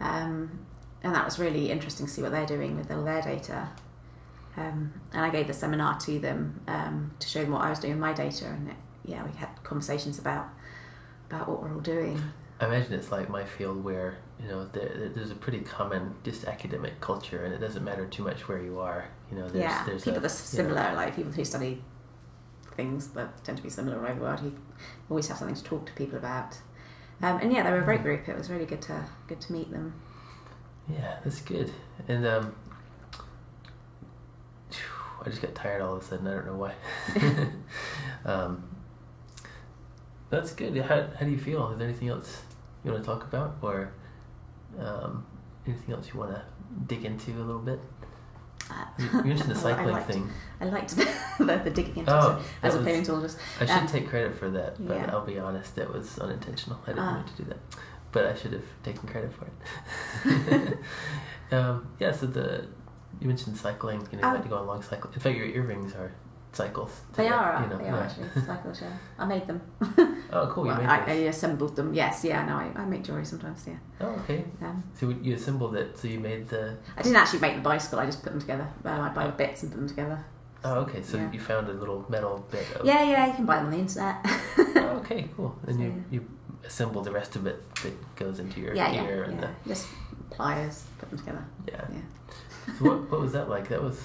um, 0.00 0.60
and 1.02 1.14
that 1.14 1.24
was 1.24 1.38
really 1.38 1.70
interesting 1.70 2.06
to 2.06 2.12
see 2.12 2.22
what 2.22 2.30
they're 2.30 2.46
doing 2.46 2.76
with 2.76 2.90
all 2.90 3.04
their 3.04 3.20
data. 3.20 3.68
Um, 4.56 4.94
and 5.12 5.22
I 5.22 5.30
gave 5.30 5.48
the 5.48 5.52
seminar 5.52 5.98
to 6.00 6.18
them 6.18 6.60
um, 6.68 7.10
to 7.18 7.28
show 7.28 7.42
them 7.42 7.52
what 7.52 7.62
I 7.62 7.70
was 7.70 7.80
doing 7.80 7.94
with 7.94 8.00
my 8.00 8.12
data, 8.12 8.46
and 8.46 8.70
it, 8.70 8.76
yeah, 9.04 9.24
we 9.24 9.32
had 9.32 9.48
conversations 9.64 10.18
about 10.18 10.48
about 11.28 11.48
what 11.48 11.60
we're 11.60 11.74
all 11.74 11.80
doing. 11.80 12.22
I 12.60 12.66
imagine 12.66 12.94
it's 12.94 13.10
like 13.10 13.28
my 13.28 13.44
field 13.44 13.82
where 13.82 14.18
you 14.40 14.48
know 14.48 14.64
there, 14.66 15.10
there's 15.12 15.32
a 15.32 15.34
pretty 15.34 15.60
common 15.60 16.14
just 16.22 16.44
academic 16.44 17.00
culture, 17.00 17.44
and 17.44 17.52
it 17.52 17.58
doesn't 17.58 17.84
matter 17.84 18.06
too 18.06 18.22
much 18.22 18.48
where 18.48 18.62
you 18.62 18.78
are. 18.78 19.08
You 19.30 19.38
know, 19.38 19.48
there's 19.48 19.64
yeah, 19.64 19.84
there's 19.84 20.04
people 20.04 20.18
a, 20.18 20.20
that's 20.20 20.54
you 20.54 20.62
know, 20.62 20.68
similar, 20.68 20.94
like 20.94 21.16
people 21.16 21.32
who 21.32 21.44
study 21.44 21.82
things 22.76 23.08
that 23.08 23.42
tend 23.44 23.56
to 23.58 23.62
be 23.62 23.70
similar 23.70 23.98
all 23.98 24.04
over 24.04 24.14
the 24.14 24.20
world, 24.20 24.40
who 24.40 24.52
always 25.08 25.28
have 25.28 25.38
something 25.38 25.56
to 25.56 25.64
talk 25.64 25.86
to 25.86 25.92
people 25.92 26.18
about. 26.18 26.58
Um, 27.22 27.38
and 27.40 27.52
yeah, 27.52 27.62
they 27.62 27.70
were 27.70 27.80
a 27.80 27.84
great 27.84 28.02
group. 28.02 28.28
It 28.28 28.36
was 28.36 28.50
really 28.50 28.66
good 28.66 28.82
to 28.82 29.04
good 29.26 29.40
to 29.40 29.52
meet 29.52 29.70
them. 29.70 29.94
Yeah, 30.88 31.18
that's 31.24 31.40
good. 31.40 31.72
And 32.06 32.26
um, 32.26 32.54
I 35.26 35.30
just 35.30 35.42
got 35.42 35.54
tired 35.54 35.82
all 35.82 35.96
of 35.96 36.02
a 36.02 36.04
sudden. 36.04 36.26
I 36.28 36.34
don't 36.34 36.46
know 36.46 36.54
why. 36.54 36.74
um, 38.24 38.62
that's 40.30 40.52
good. 40.52 40.76
How, 40.76 41.08
how 41.18 41.24
do 41.24 41.30
you 41.30 41.38
feel? 41.38 41.70
Is 41.70 41.78
there 41.78 41.88
anything 41.88 42.08
else 42.08 42.42
you 42.84 42.92
want 42.92 43.02
to 43.02 43.06
talk 43.06 43.24
about, 43.24 43.56
or 43.62 43.92
um, 44.78 45.26
anything 45.66 45.94
else 45.94 46.10
you 46.12 46.20
want 46.20 46.32
to 46.32 46.42
dig 46.86 47.04
into 47.04 47.32
a 47.32 47.42
little 47.42 47.60
bit? 47.60 47.80
Uh, 48.70 48.74
You, 48.98 49.22
mentioned 49.24 49.50
the 49.50 49.54
well, 49.64 49.66
I 49.68 49.70
cycling 49.76 49.92
liked- 49.94 50.10
thing. 50.10 50.30
I 50.60 50.64
liked 50.64 50.96
the, 51.38 51.60
the 51.64 51.70
digging 51.70 51.96
into 51.98 52.12
Oh, 52.12 52.38
it 52.38 52.44
as 52.66 52.74
a 52.74 52.78
paleontologist. 52.82 53.38
I 53.60 53.66
should 53.66 53.76
Um, 53.76 53.86
take 53.86 54.08
credit 54.08 54.34
for 54.34 54.50
that, 54.50 54.84
but 54.86 54.96
yeah. 54.96 55.10
I'll 55.12 55.24
be 55.24 55.38
honest, 55.38 55.76
that 55.76 55.92
was 55.92 56.18
unintentional. 56.18 56.78
I 56.84 56.88
didn't 56.88 57.04
Ah. 57.04 57.14
mean 57.16 57.24
to 57.24 57.42
do 57.42 57.44
that, 57.50 57.58
but 58.12 58.26
I 58.26 58.34
should 58.34 58.52
have 58.54 58.64
taken 58.82 59.08
credit 59.08 59.32
for 59.32 59.46
it. 60.28 60.78
um, 61.52 61.86
yeah, 61.98 62.12
so 62.12 62.26
the 62.26 62.66
you 63.20 63.28
mentioned 63.28 63.56
cycling. 63.56 64.00
You 64.10 64.18
know, 64.18 64.24
you 64.28 64.30
Oh. 64.30 64.34
like 64.34 64.42
to 64.42 64.48
go 64.48 64.56
on 64.58 64.66
long 64.66 64.82
cycle. 64.82 65.10
In 65.14 65.20
fact, 65.20 65.36
your 65.36 65.46
earrings 65.46 65.94
are 65.94 66.12
cycles. 66.56 66.92
They 67.16 67.28
are, 67.28 67.62
You 67.62 67.68
know, 67.70 67.78
they 67.78 67.84
yeah. 67.84 67.96
are 67.96 68.02
actually 68.06 68.28
cycles. 68.50 68.80
Yeah, 68.82 68.96
I 69.18 69.24
made 69.34 69.46
them. 69.46 69.60
Oh, 70.32 70.46
cool! 70.52 70.64
You 70.64 70.70
well, 70.70 70.78
made 70.80 70.88
I, 70.88 71.12
I 71.12 71.28
assembled 71.34 71.76
them. 71.76 71.88
Yes, 71.94 72.24
yeah. 72.24 72.44
No, 72.50 72.54
I, 72.64 72.66
I 72.82 72.84
make 72.92 73.02
jewelry 73.06 73.24
sometimes. 73.24 73.64
Yeah. 73.66 73.78
Oh, 74.00 74.10
okay. 74.20 74.40
Um, 74.60 74.82
So 74.98 75.02
you 75.26 75.34
assembled 75.34 75.76
it. 75.76 75.96
So 75.98 76.08
you 76.08 76.18
made 76.30 76.42
the. 76.48 76.62
I 76.98 77.02
didn't 77.02 77.16
actually 77.22 77.40
make 77.46 77.54
the 77.54 77.62
bicycle. 77.70 77.98
I 78.00 78.06
just 78.06 78.22
put 78.24 78.32
them 78.32 78.40
together. 78.40 78.66
Well, 78.84 79.00
I 79.00 79.08
buy 79.10 79.26
the 79.26 79.32
bits 79.42 79.62
and 79.62 79.70
put 79.72 79.78
them 79.78 79.88
together. 79.88 80.18
Oh, 80.64 80.74
okay. 80.84 81.00
So 81.02 81.16
Yeah. 81.16 81.30
you 81.32 81.40
found 81.40 81.68
a 81.68 81.72
little 81.82 82.04
metal 82.08 82.44
bit 82.50 82.66
of. 82.74 82.84
Yeah, 82.84 83.02
yeah. 83.12 83.26
You 83.28 83.34
can 83.34 83.46
buy 83.46 83.56
them 83.56 83.66
on 83.66 83.72
the 83.72 83.78
internet. 83.86 84.16
Oh, 84.86 85.00
okay, 85.02 85.28
cool. 85.36 85.52
And 85.68 85.80
you 85.80 85.90
So- 85.90 86.04
you 86.14 86.20
assemble 86.64 87.02
the 87.02 87.12
rest 87.12 87.36
of 87.36 87.46
it 87.46 87.58
that 87.82 87.94
goes 88.16 88.40
into 88.40 88.60
your 88.60 88.74
yeah, 88.74 88.90
yeah, 88.92 89.04
ear 89.08 89.22
and 89.24 89.40
yeah. 89.40 89.50
Just 89.68 89.86
pliers. 90.30 90.84
Put 90.98 91.08
them 91.10 91.18
together. 91.18 91.44
yeah. 91.72 91.84
Yeah. 91.96 92.04
So 92.78 92.84
what 92.88 92.98
what 93.10 93.20
was 93.20 93.32
that 93.32 93.48
like? 93.48 93.68
That 93.68 93.82
was 93.82 93.98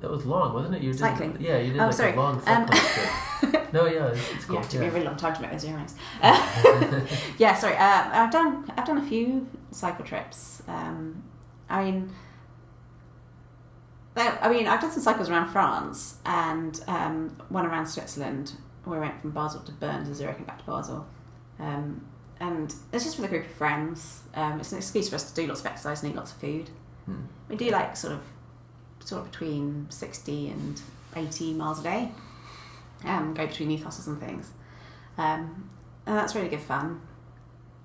that 0.00 0.10
was 0.10 0.24
long, 0.26 0.54
wasn't 0.54 0.74
it? 0.76 0.82
You 0.82 0.92
did, 0.92 0.98
Cycling. 0.98 1.36
Yeah, 1.40 1.58
you 1.58 1.72
did 1.72 1.80
Oh, 1.80 1.86
like 1.86 1.94
sorry. 1.94 2.12
a 2.12 2.16
long 2.16 2.42
Um, 2.46 2.66
trip. 2.66 3.62
No, 3.74 3.86
yeah, 3.86 4.06
it's, 4.06 4.30
it's 4.32 4.44
cool. 4.44 4.54
Yeah, 4.56 4.62
it 4.62 4.70
took 4.70 4.80
me 4.80 4.86
a 4.86 4.88
yeah. 4.88 4.94
really 4.94 5.06
long 5.06 5.16
time 5.16 5.34
to 5.34 5.42
make 5.42 5.50
those 5.50 5.64
earrings. 5.64 5.96
Uh, 6.22 7.00
yeah, 7.38 7.54
sorry. 7.56 7.76
Uh, 7.76 8.08
I've 8.12 8.30
done 8.30 8.70
I've 8.76 8.86
done 8.86 8.98
a 8.98 9.06
few 9.06 9.48
cycle 9.72 10.04
trips. 10.04 10.62
Um, 10.68 11.22
I 11.68 11.82
mean, 11.84 12.12
I 14.16 14.48
mean, 14.48 14.68
I've 14.68 14.80
done 14.80 14.92
some 14.92 15.02
cycles 15.02 15.28
around 15.28 15.48
France 15.50 16.18
and 16.24 16.80
um, 16.86 17.36
one 17.48 17.66
around 17.66 17.86
Switzerland. 17.86 18.52
Where 18.84 19.00
We 19.00 19.06
went 19.06 19.20
from 19.20 19.30
Basel 19.32 19.60
to 19.62 19.72
Bern 19.72 20.04
to 20.04 20.14
Zurich 20.14 20.36
and 20.38 20.46
back 20.46 20.58
to 20.58 20.64
Basel. 20.64 21.06
Um, 21.58 22.06
and 22.38 22.72
it's 22.92 23.04
just 23.04 23.18
with 23.18 23.26
a 23.26 23.28
group 23.28 23.46
of 23.46 23.52
friends. 23.52 24.22
Um, 24.34 24.60
it's 24.60 24.70
an 24.72 24.78
excuse 24.78 25.08
for 25.08 25.16
us 25.16 25.30
to 25.30 25.34
do 25.40 25.48
lots 25.48 25.60
of 25.60 25.66
exercise 25.66 26.02
and 26.02 26.12
eat 26.12 26.16
lots 26.16 26.30
of 26.32 26.38
food. 26.38 26.70
Hmm. 27.06 27.22
We 27.48 27.56
do 27.56 27.70
like 27.70 27.96
sort 27.96 28.12
of 28.12 28.20
sort 29.04 29.22
of 29.22 29.30
between 29.30 29.86
sixty 29.90 30.48
and 30.48 30.80
eighty 31.16 31.52
miles 31.52 31.80
a 31.80 31.82
day. 31.82 32.08
Um, 33.04 33.34
go 33.34 33.46
between 33.46 33.70
youth 33.70 33.82
hostels 33.84 34.06
and 34.08 34.18
things. 34.18 34.50
Um, 35.18 35.68
and 36.06 36.16
that's 36.16 36.34
really 36.34 36.48
good 36.48 36.60
fun. 36.60 37.00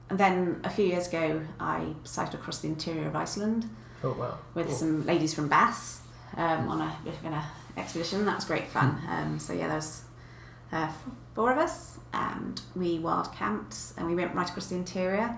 And 0.09 0.17
then 0.19 0.61
a 0.63 0.69
few 0.69 0.85
years 0.85 1.07
ago, 1.07 1.41
I 1.59 1.93
cycled 2.03 2.35
across 2.35 2.59
the 2.59 2.67
interior 2.69 3.07
of 3.07 3.15
Iceland 3.15 3.69
Oh 4.03 4.13
wow. 4.13 4.37
with 4.55 4.67
Cool. 4.67 4.75
some 4.75 5.05
ladies 5.05 5.33
from 5.33 5.47
BAS 5.49 6.01
um, 6.37 6.67
on 6.69 6.81
a 6.81 6.95
bit 7.03 7.13
of 7.15 7.25
an 7.25 7.33
uh, 7.33 7.43
expedition. 7.77 8.25
That 8.25 8.35
was 8.37 8.45
great 8.45 8.67
fun. 8.67 8.91
Hmm. 8.93 9.11
Um, 9.11 9.39
so 9.39 9.53
yeah, 9.53 9.67
there 9.67 9.75
was 9.75 10.03
uh, 10.71 10.91
four 11.35 11.51
of 11.51 11.57
us, 11.57 11.99
and 12.13 12.59
we 12.75 12.97
wild 12.99 13.31
camped, 13.33 13.75
and 13.97 14.07
we 14.07 14.15
went 14.15 14.33
right 14.33 14.49
across 14.49 14.67
the 14.67 14.75
interior. 14.75 15.37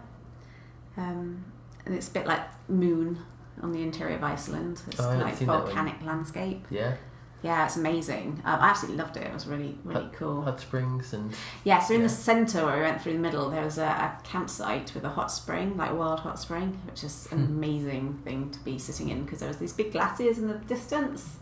Um, 0.96 1.44
and 1.86 1.96
it's 1.96 2.08
a 2.10 2.12
bit 2.12 2.28
like 2.28 2.42
Moon 2.70 3.18
on 3.62 3.72
the 3.72 3.82
interior 3.82 4.16
of 4.16 4.24
Iceland. 4.24 4.82
It's 4.88 4.99
Oh, 4.99 5.18
like 5.18 5.36
volcanic 5.39 5.95
landscape. 6.04 6.66
Yeah. 6.70 6.95
Yeah, 7.43 7.66
it's 7.66 7.76
amazing. 7.76 8.39
Um, 8.45 8.60
I 8.62 8.68
absolutely 8.70 9.02
loved 9.02 9.18
it. 9.18 9.24
It 9.24 9.34
was 9.34 9.47
really, 9.47 9.76
really 9.84 10.04
Hot- 10.04 10.14
cool. 10.14 10.43
Hot 10.43 10.60
springs 10.60 11.12
and 11.14 11.34
Yeah, 11.64 11.80
so 11.80 11.95
in 11.95 12.02
Yeah. 12.02 12.08
the 12.08 12.14
centre 12.14 12.64
where 12.66 12.76
we 12.78 12.82
went 12.84 13.02
through 13.02 13.14
the 13.14 13.20
middle, 13.20 13.49
there 13.49 13.64
was 13.66 13.80
a, 13.80 13.84
a 13.84 14.18
campsite 14.24 14.93
with 14.93 15.04
a 15.06 15.10
hot 15.10 15.32
spring, 15.32 15.76
like 15.76 15.89
a 15.89 15.95
wild 15.95 16.20
hot 16.20 16.38
spring, 16.39 16.80
which 16.86 17.04
is 17.04 17.28
an 17.32 17.39
Hmm. 17.39 17.45
amazing 17.58 18.20
thing 18.24 18.52
to 18.52 18.60
be 18.60 18.78
sitting 18.78 19.10
in 19.10 19.24
because 19.26 19.39
there 19.39 19.47
was 19.47 19.58
these 19.58 19.74
big 19.74 19.91
glaciers 19.91 20.38
in 20.38 20.47
the 20.49 20.54
distance. 20.54 21.38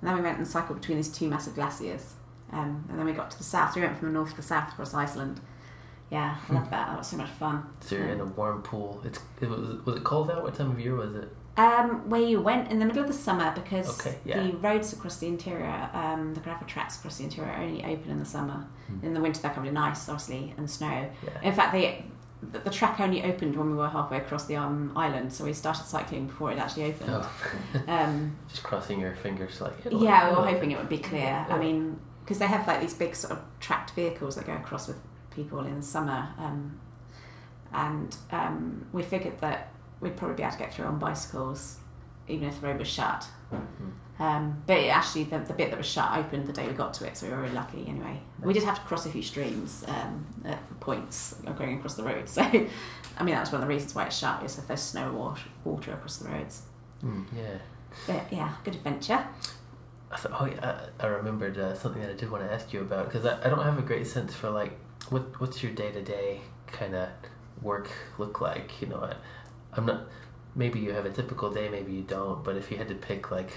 And 0.00 0.08
then 0.10 0.16
we 0.16 0.22
went 0.22 0.38
and 0.38 0.46
cycled 0.48 0.80
between 0.80 0.96
these 0.98 1.08
two 1.08 1.28
massive 1.28 1.54
glaciers. 1.54 2.14
Um, 2.52 2.84
and 2.88 2.98
then 2.98 3.06
we 3.06 3.12
got 3.12 3.30
to 3.30 3.38
the 3.38 3.44
south. 3.44 3.76
We 3.76 3.82
went 3.82 3.96
from 3.96 4.08
the 4.08 4.14
north 4.14 4.30
to 4.30 4.36
the 4.36 4.42
south 4.42 4.72
across 4.72 4.92
Iceland. 4.92 5.40
Yeah, 6.10 6.36
I 6.48 6.52
love 6.52 6.68
that. 6.70 6.88
That 6.88 6.98
was 6.98 7.06
so 7.06 7.16
much 7.16 7.30
fun. 7.30 7.62
so 7.80 7.94
you're 7.94 8.08
in 8.08 8.20
a 8.20 8.24
warm 8.24 8.62
pool. 8.62 9.00
It's 9.04 9.20
it 9.40 9.48
was 9.48 9.84
was 9.86 9.96
it 9.96 10.04
cold 10.04 10.30
out? 10.32 10.42
What 10.42 10.54
time 10.54 10.72
of 10.72 10.80
year 10.80 10.94
was 10.96 11.14
it? 11.14 11.34
Um, 11.56 12.10
we 12.10 12.34
went 12.36 12.70
in 12.72 12.80
the 12.80 12.84
middle 12.84 13.02
of 13.02 13.08
the 13.08 13.14
summer 13.14 13.52
because 13.54 14.00
Okay, 14.00 14.18
yeah. 14.24 14.42
the 14.42 14.56
roads 14.56 14.92
across 14.92 15.18
the 15.18 15.28
interior, 15.28 15.88
um, 15.92 16.34
the 16.34 16.40
gravel 16.40 16.66
tracks 16.66 16.98
across 16.98 17.18
the 17.18 17.24
interior, 17.24 17.50
are 17.52 17.62
only 17.62 17.84
open 17.84 18.10
in 18.10 18.18
the 18.18 18.24
summer. 18.24 18.66
Hmm. 18.88 19.04
In 19.06 19.14
the 19.14 19.20
winter, 19.20 19.40
they're 19.40 19.52
covered 19.52 19.68
in 19.68 19.76
ice, 19.76 20.08
obviously, 20.08 20.52
and 20.56 20.68
snow. 20.68 21.08
Yeah. 21.22 21.40
In 21.48 21.54
fact, 21.54 21.72
they, 21.72 22.04
the, 22.42 22.58
the 22.58 22.70
track 22.70 22.98
only 22.98 23.22
opened 23.22 23.56
when 23.56 23.70
we 23.70 23.76
were 23.76 23.88
halfway 23.88 24.18
across 24.18 24.46
the 24.46 24.56
um, 24.56 24.92
island, 24.96 25.32
so 25.32 25.44
we 25.44 25.52
started 25.52 25.84
cycling 25.84 26.26
before 26.26 26.50
it 26.50 26.58
actually 26.58 26.86
opened. 26.86 27.10
Oh, 27.10 27.32
Um, 27.88 28.36
just 28.48 28.64
crossing 28.64 28.98
your 29.00 29.14
fingers 29.14 29.60
like. 29.60 29.74
yeah, 29.90 30.30
we 30.30 30.34
were 30.34 30.40
open. 30.42 30.54
hoping 30.54 30.70
it 30.72 30.78
would 30.78 30.88
be 30.88 30.98
clear. 30.98 31.22
Yeah. 31.22 31.46
I 31.50 31.58
mean, 31.58 32.00
because 32.24 32.38
they 32.38 32.46
have 32.46 32.66
like 32.66 32.80
these 32.80 32.94
big 32.94 33.14
sort 33.14 33.32
of 33.32 33.38
tracked 33.60 33.92
vehicles 33.92 34.34
that 34.34 34.46
go 34.46 34.54
across 34.54 34.88
with 34.88 34.96
people 35.30 35.60
in 35.60 35.76
the 35.76 35.82
summer, 35.82 36.30
um, 36.38 36.80
and 37.72 38.16
um, 38.32 38.86
we 38.92 39.02
figured 39.02 39.38
that 39.40 39.70
we'd 40.00 40.16
probably 40.16 40.36
be 40.36 40.42
able 40.42 40.52
to 40.52 40.58
get 40.58 40.74
through 40.74 40.86
on 40.86 40.98
bicycles, 40.98 41.78
even 42.28 42.48
if 42.48 42.60
the 42.60 42.66
road 42.66 42.78
was 42.78 42.88
shut. 42.88 43.26
Mhm. 43.52 43.92
Um, 44.20 44.62
but 44.66 44.78
it 44.78 44.88
actually, 44.88 45.24
the, 45.24 45.40
the 45.40 45.54
bit 45.54 45.70
that 45.70 45.76
was 45.76 45.86
shut 45.86 46.16
opened 46.16 46.46
the 46.46 46.52
day 46.52 46.68
we 46.68 46.72
got 46.74 46.94
to 46.94 47.06
it, 47.06 47.16
so 47.16 47.26
we 47.26 47.32
were 47.32 47.40
really 47.42 47.54
lucky 47.54 47.84
anyway. 47.88 48.20
We 48.40 48.52
did 48.52 48.62
have 48.62 48.76
to 48.76 48.80
cross 48.82 49.06
a 49.06 49.10
few 49.10 49.22
streams 49.22 49.84
um, 49.88 50.24
at 50.44 50.80
points 50.80 51.34
going 51.56 51.78
across 51.78 51.94
the 51.94 52.04
road. 52.04 52.28
So, 52.28 52.42
I 52.42 53.22
mean, 53.22 53.34
that 53.34 53.40
was 53.40 53.52
one 53.52 53.60
of 53.60 53.68
the 53.68 53.74
reasons 53.74 53.94
why 53.94 54.06
it's 54.06 54.16
shut, 54.18 54.42
is 54.44 54.58
if 54.58 54.66
there's 54.68 54.82
snow 54.82 55.08
or 55.08 55.12
water, 55.12 55.42
water 55.64 55.92
across 55.92 56.16
the 56.18 56.28
roads. 56.28 56.62
Mm, 57.04 57.24
yeah. 57.36 57.58
But 58.06 58.32
yeah, 58.32 58.52
good 58.64 58.74
adventure. 58.76 59.24
I 60.10 60.16
thought, 60.16 60.32
oh 60.40 60.46
yeah, 60.46 60.80
I, 61.00 61.04
I 61.04 61.08
remembered 61.08 61.58
uh, 61.58 61.74
something 61.74 62.00
that 62.02 62.10
I 62.10 62.14
did 62.14 62.30
want 62.30 62.44
to 62.44 62.52
ask 62.52 62.72
you 62.72 62.80
about 62.82 63.06
because 63.06 63.26
I, 63.26 63.44
I 63.44 63.48
don't 63.50 63.62
have 63.64 63.78
a 63.78 63.82
great 63.82 64.06
sense 64.06 64.32
for 64.34 64.48
like 64.50 64.72
what 65.10 65.40
what's 65.40 65.62
your 65.62 65.72
day 65.72 65.90
to 65.90 66.02
day 66.02 66.40
kind 66.68 66.94
of 66.94 67.08
work 67.62 67.88
look 68.18 68.40
like. 68.40 68.80
You 68.80 68.88
know, 68.88 68.98
I, 69.00 69.14
I'm 69.76 69.86
not. 69.86 70.06
Maybe 70.56 70.78
you 70.78 70.92
have 70.92 71.04
a 71.04 71.10
typical 71.10 71.50
day, 71.50 71.68
maybe 71.68 71.92
you 71.92 72.02
don't. 72.02 72.44
But 72.44 72.56
if 72.56 72.70
you 72.70 72.76
had 72.76 72.88
to 72.88 72.94
pick, 72.94 73.30
like, 73.30 73.50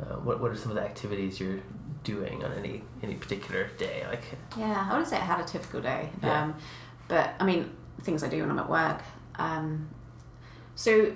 uh, 0.00 0.16
what 0.16 0.40
what 0.40 0.50
are 0.50 0.56
some 0.56 0.70
of 0.70 0.76
the 0.76 0.82
activities 0.82 1.40
you're 1.40 1.60
doing 2.04 2.44
on 2.44 2.52
any 2.52 2.82
any 3.02 3.14
particular 3.14 3.68
day? 3.78 4.04
Like, 4.08 4.22
Yeah, 4.56 4.86
I 4.88 4.92
wouldn't 4.92 5.08
say 5.08 5.16
I 5.16 5.20
had 5.20 5.40
a 5.40 5.44
typical 5.44 5.80
day. 5.80 6.08
Yeah. 6.22 6.42
Um, 6.42 6.56
but 7.08 7.34
I 7.40 7.44
mean, 7.44 7.70
things 8.02 8.22
I 8.22 8.28
do 8.28 8.40
when 8.40 8.50
I'm 8.50 8.58
at 8.58 8.70
work. 8.70 9.02
Um, 9.36 9.90
so, 10.74 11.14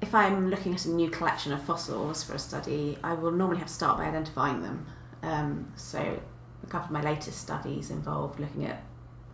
if 0.00 0.14
I'm 0.14 0.48
looking 0.48 0.74
at 0.74 0.84
a 0.84 0.90
new 0.90 1.10
collection 1.10 1.52
of 1.52 1.62
fossils 1.62 2.22
for 2.22 2.34
a 2.34 2.38
study, 2.38 2.98
I 3.02 3.14
will 3.14 3.32
normally 3.32 3.58
have 3.58 3.68
to 3.68 3.74
start 3.74 3.98
by 3.98 4.04
identifying 4.04 4.62
them. 4.62 4.86
Um, 5.22 5.72
so, 5.76 5.98
a 5.98 6.66
couple 6.66 6.86
of 6.96 7.02
my 7.02 7.02
latest 7.02 7.40
studies 7.40 7.90
involved 7.90 8.38
looking 8.38 8.66
at 8.66 8.82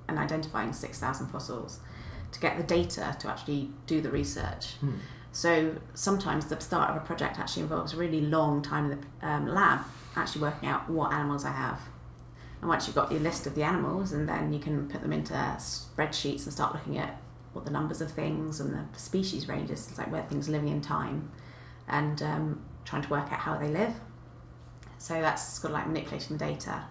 and 0.08 0.18
identifying 0.18 0.72
6,000 0.72 1.26
fossils 1.26 1.80
to 2.32 2.40
get 2.40 2.56
the 2.56 2.62
data 2.62 3.16
to 3.20 3.28
actually 3.28 3.70
do 3.86 4.00
the 4.00 4.10
research. 4.10 4.74
hmm, 4.80 4.96
So 5.32 5.76
sometimes 5.94 6.46
the 6.46 6.60
start 6.60 6.90
of 6.90 6.96
a 6.96 7.00
project 7.00 7.38
actually 7.38 7.62
involves 7.62 7.92
a 7.94 7.96
really 7.96 8.20
long 8.20 8.62
time 8.62 8.90
in 8.90 8.98
the 9.00 9.28
um, 9.28 9.46
lab, 9.46 9.80
actually 10.16 10.42
working 10.42 10.68
out 10.68 10.88
what 10.90 11.12
animals 11.12 11.44
I 11.44 11.52
have. 11.52 11.80
And 12.60 12.68
once 12.68 12.86
you've 12.86 12.96
got 12.96 13.12
your 13.12 13.20
list 13.20 13.46
of 13.46 13.54
the 13.54 13.62
animals, 13.62 14.12
and 14.12 14.28
then 14.28 14.52
you 14.52 14.58
can 14.58 14.88
put 14.88 15.00
them 15.00 15.12
into 15.12 15.32
spreadsheets 15.32 16.44
and 16.44 16.52
start 16.52 16.74
looking 16.74 16.98
at 16.98 17.20
what 17.52 17.64
the 17.64 17.70
numbers 17.70 18.00
of 18.00 18.10
things 18.10 18.60
and 18.60 18.74
the 18.74 18.98
species 18.98 19.48
ranges, 19.48 19.88
it's 19.88 19.98
like 19.98 20.10
where 20.10 20.22
things 20.24 20.48
are 20.48 20.52
living 20.52 20.68
in 20.68 20.80
time, 20.80 21.30
and 21.86 22.20
um, 22.22 22.64
trying 22.84 23.02
to 23.02 23.08
work 23.08 23.32
out 23.32 23.38
how 23.38 23.56
they 23.56 23.68
live. 23.68 23.94
So 24.98 25.14
that's 25.20 25.42
sort 25.60 25.70
of 25.72 25.78
like 25.78 25.86
manipulating 25.86 26.36
the 26.36 26.44
data. 26.44 26.84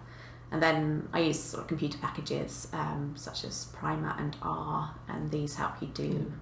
And 0.50 0.62
then 0.62 1.08
I 1.12 1.20
use 1.20 1.38
sort 1.38 1.62
of 1.62 1.68
computer 1.68 1.98
packages 1.98 2.68
um, 2.72 3.12
such 3.16 3.44
as 3.44 3.66
Primer 3.66 4.14
and 4.18 4.36
R, 4.40 4.94
and 5.08 5.30
these 5.30 5.56
help 5.56 5.74
you 5.80 5.88
do 5.88 6.32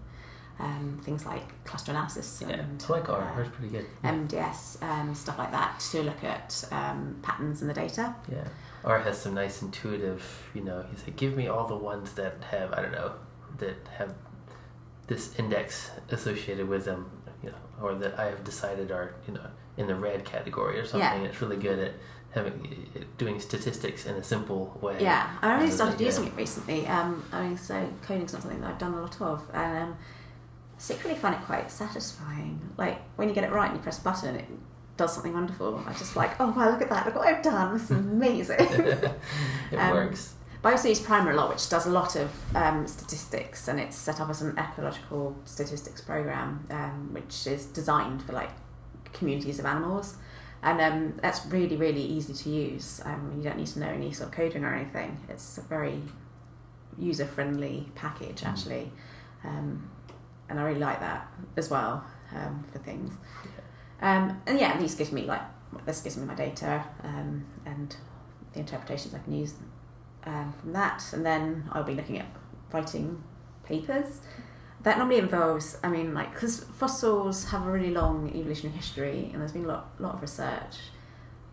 um, 0.59 0.99
things 1.03 1.27
like 1.27 1.65
cluster 1.65 1.93
analysis 1.93 2.43
yeah, 2.47 2.55
and 2.55 2.85
I 2.89 2.93
like 2.93 3.09
R. 3.09 3.21
uh, 3.21 3.41
R's 3.41 3.49
pretty 3.49 3.73
good. 3.73 3.87
MDS, 4.03 4.83
um, 4.83 5.15
stuff 5.15 5.39
like 5.39 5.51
that, 5.51 5.81
to 5.91 6.03
look 6.03 6.25
at 6.25 6.65
um, 6.73 7.19
patterns 7.23 7.63
in 7.63 7.69
the 7.69 7.75
data. 7.75 8.15
Yeah. 8.31 8.45
R 8.85 9.01
has 9.01 9.21
some 9.21 9.35
nice 9.35 9.63
intuitive, 9.63 10.51
you 10.55 10.63
know, 10.63 10.85
he's 10.91 11.03
like, 11.05 11.17
give 11.17 11.37
me 11.37 11.49
all 11.49 11.67
the 11.67 11.77
ones 11.77 12.13
that 12.15 12.43
have, 12.51 12.73
I 12.73 12.83
don't 12.83 12.93
know, 12.93 13.13
that 13.59 13.77
have 13.99 14.15
this 15.09 15.39
index 15.39 15.91
associated 16.11 16.69
with 16.69 16.85
them, 16.85 17.11
you 17.43 17.51
know, 17.51 17.57
or 17.83 17.95
that 17.97 18.19
I 18.19 18.27
have 18.27 18.45
decided 18.45 18.91
are, 18.91 19.15
you 19.27 19.35
know, 19.35 19.47
in 19.77 19.87
the 19.89 19.95
red 19.95 20.25
category 20.25 20.79
or 20.79 20.87
something. 20.87 21.23
Yeah. 21.23 21.29
It's 21.29 21.43
really 21.43 21.57
good 21.57 21.79
at 21.79 21.93
having, 22.37 22.89
doing 23.19 23.41
statistics 23.41 24.07
in 24.07 24.15
a 24.15 24.23
simple 24.23 24.79
way. 24.81 24.97
Yeah, 25.01 25.29
I 25.43 25.55
only 25.55 25.71
started 25.71 26.01
using 26.01 26.25
yeah. 26.25 26.31
it 26.31 26.37
recently. 26.37 26.87
Um, 26.87 27.25
I 27.33 27.49
mean, 27.49 27.57
so 27.57 27.89
coding's 28.03 28.33
not 28.33 28.43
something 28.43 28.61
that 28.61 28.71
I've 28.71 28.79
done 28.79 28.95
a 28.95 29.01
lot 29.01 29.21
of, 29.21 29.43
and 29.53 29.79
um, 29.79 29.97
secretly 30.79 31.19
find 31.19 31.35
it 31.35 31.41
quite 31.43 31.71
satisfying. 31.71 32.61
Like 32.77 33.01
when 33.17 33.29
you 33.29 33.35
get 33.35 33.45
it 33.45 33.51
right 33.51 33.69
and 33.71 33.77
you 33.77 33.83
press 33.83 33.99
a 33.99 34.03
button, 34.03 34.37
it 34.37 34.47
does 34.97 35.15
something 35.15 35.33
wonderful. 35.33 35.83
I 35.87 35.93
just 35.93 36.15
like, 36.15 36.41
oh 36.41 36.51
wow, 36.51 36.71
look 36.71 36.83
at 36.83 36.91
that! 36.91 37.07
Look 37.07 37.17
what 37.17 37.27
I've 37.27 37.43
done. 37.43 37.75
This 37.75 37.85
is 37.85 37.91
amazing. 37.91 38.57
it 38.61 39.11
Um, 39.77 39.93
works. 39.93 40.35
But 40.63 40.71
I 40.71 40.73
also 40.73 40.89
use 40.89 41.01
Primer 41.01 41.31
a 41.31 41.37
lot, 41.37 41.51
which 41.51 41.69
does 41.69 41.87
a 41.87 41.91
lot 41.91 42.17
of 42.17 42.31
um, 42.57 42.87
statistics, 42.87 43.69
and 43.69 43.79
it's 43.79 43.97
set 43.97 44.21
up 44.21 44.29
as 44.31 44.43
an 44.43 44.59
ecological 44.59 45.37
statistics 45.45 46.01
program, 46.01 46.67
um, 46.71 47.13
which 47.13 47.47
is 47.47 47.67
designed 47.67 48.23
for 48.23 48.33
like 48.33 48.51
communities 49.13 49.59
of 49.59 49.67
animals, 49.67 50.17
and 50.67 50.81
um, 50.81 51.15
that's 51.23 51.47
really 51.47 51.77
really 51.77 52.03
easy 52.03 52.35
to 52.35 52.51
use. 52.51 53.01
Um, 53.05 53.33
you 53.37 53.43
don't 53.43 53.57
need 53.57 53.69
to 53.69 53.79
know 53.79 53.87
any 53.89 54.13
sort 54.13 54.31
of 54.31 54.35
coding 54.35 54.65
or 54.65 54.75
anything. 54.75 55.19
It's 55.29 55.59
a 55.59 55.63
very 55.63 56.03
user 56.99 57.25
friendly 57.25 57.89
package 57.95 58.43
Mm. 58.43 58.49
actually, 58.49 58.93
um, 59.45 59.89
and 60.49 60.59
I 60.59 60.65
really 60.65 60.81
like 60.81 61.01
that 61.01 61.29
as 61.57 61.71
well 61.71 62.05
um, 62.35 62.65
for 62.73 62.81
things. 62.81 63.13
Um, 64.03 64.43
and 64.47 64.59
yeah, 64.59 64.77
these 64.79 64.95
gives 64.97 65.13
me 65.13 65.23
like 65.23 65.43
this 65.85 66.01
gives 66.01 66.17
me 66.17 66.27
my 66.27 66.35
data 66.35 66.85
um, 67.05 67.47
and 67.65 67.97
the 68.53 68.59
interpretations 68.61 69.15
I 69.15 69.19
can 69.19 69.35
use 69.35 69.55
um, 70.25 70.53
from 70.61 70.73
that, 70.73 71.05
and 71.13 71.25
then 71.25 71.69
I'll 71.73 71.85
be 71.85 71.95
looking 71.95 72.19
at 72.19 72.27
writing 72.73 73.23
papers. 73.65 74.21
That 74.87 74.99
normally 74.99 75.19
involves, 75.19 75.77
I 75.83 75.89
mean, 75.89 76.15
like 76.15 76.33
because 76.33 76.61
fossils 76.79 77.47
have 77.51 77.67
a 77.67 77.71
really 77.73 77.91
long 77.91 78.31
evolutionary 78.33 78.77
history, 78.77 79.31
and 79.33 79.41
there's 79.43 79.51
been 79.51 79.65
a 79.65 79.69
lot, 79.69 79.91
lot 79.99 80.15
of 80.15 80.23
research. 80.23 80.77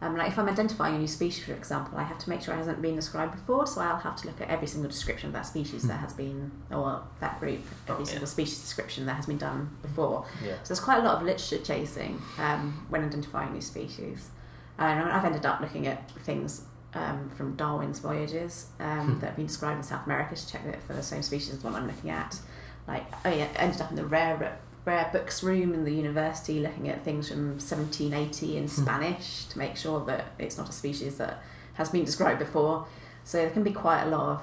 Um, 0.04 0.16
like 0.16 0.28
if 0.32 0.38
I'm 0.38 0.48
identifying 0.48 0.94
a 0.96 1.00
new 1.00 1.08
species, 1.08 1.44
for 1.44 1.54
example, 1.54 1.98
I 1.98 2.04
have 2.04 2.20
to 2.20 2.30
make 2.30 2.42
sure 2.44 2.54
it 2.54 2.58
hasn't 2.58 2.80
been 2.80 2.96
described 2.96 3.32
before, 3.32 3.66
so 3.66 3.82
I'll 3.82 3.98
have 3.98 4.16
to 4.18 4.28
look 4.28 4.40
at 4.40 4.50
every 4.50 4.68
single 4.68 4.92
description 4.92 5.28
of 5.30 5.34
that 5.34 5.48
species 5.48 5.82
that 5.88 6.00
has 6.00 6.14
been, 6.14 6.52
or 6.70 7.02
that 7.22 7.40
group, 7.40 7.62
every 7.88 7.96
Oh, 7.96 8.00
yeah. 8.00 8.06
single 8.06 8.28
species 8.28 8.60
description 8.62 9.08
that 9.08 9.16
has 9.16 9.26
been 9.26 9.40
done 9.40 9.78
before. 9.82 10.26
Yeah. 10.46 10.58
So 10.62 10.68
there's 10.76 10.80
quite 10.80 11.00
a 11.00 11.04
lot 11.04 11.16
of 11.18 11.24
literature 11.24 11.58
chasing 11.58 12.22
um, 12.38 12.86
when 12.90 13.04
identifying 13.04 13.54
new 13.54 13.62
species. 13.62 14.30
And 14.78 15.00
I 15.00 15.04
mean, 15.06 15.12
I've 15.12 15.26
ended 15.26 15.46
up 15.48 15.60
looking 15.60 15.88
at 15.88 16.12
things 16.20 16.66
um, 16.94 17.32
from 17.36 17.56
Darwin's 17.56 17.98
voyages 17.98 18.68
um, 18.80 19.14
Hmm. 19.16 19.20
that 19.22 19.26
have 19.28 19.36
been 19.38 19.48
described 19.48 19.78
in 19.78 19.84
South 19.84 20.06
America 20.06 20.36
to 20.36 20.48
check 20.52 20.64
that 20.66 20.84
for 20.84 20.94
the 20.94 21.02
same 21.02 21.24
species 21.24 21.54
as 21.56 21.60
the 21.64 21.68
one 21.72 21.76
I'm 21.82 21.88
looking 21.88 22.12
at. 22.12 22.40
Like, 22.88 23.06
oh 23.26 23.30
yeah, 23.30 23.48
I 23.56 23.60
ended 23.64 23.82
up 23.82 23.90
in 23.90 23.96
the 23.96 24.06
rare 24.06 24.60
rare 24.86 25.10
books 25.14 25.42
room 25.44 25.74
in 25.74 25.86
the 25.86 25.94
university 25.94 26.60
looking 26.60 26.90
at 26.90 27.06
things 27.06 27.30
from 27.30 27.52
1780 27.52 28.58
in 28.58 28.68
Spanish 28.68 29.46
to 29.46 29.58
make 29.58 29.78
sure 29.78 30.04
that 30.06 30.26
it's 30.38 30.58
not 30.58 30.68
a 30.68 30.74
species 30.74 31.18
that 31.18 31.42
has 31.76 31.90
been 31.90 32.04
described 32.04 32.40
before. 32.40 32.86
So 33.24 33.38
there 33.38 33.50
can 33.50 33.64
be 33.64 33.72
quite 33.72 34.04
a 34.04 34.08
lot 34.10 34.42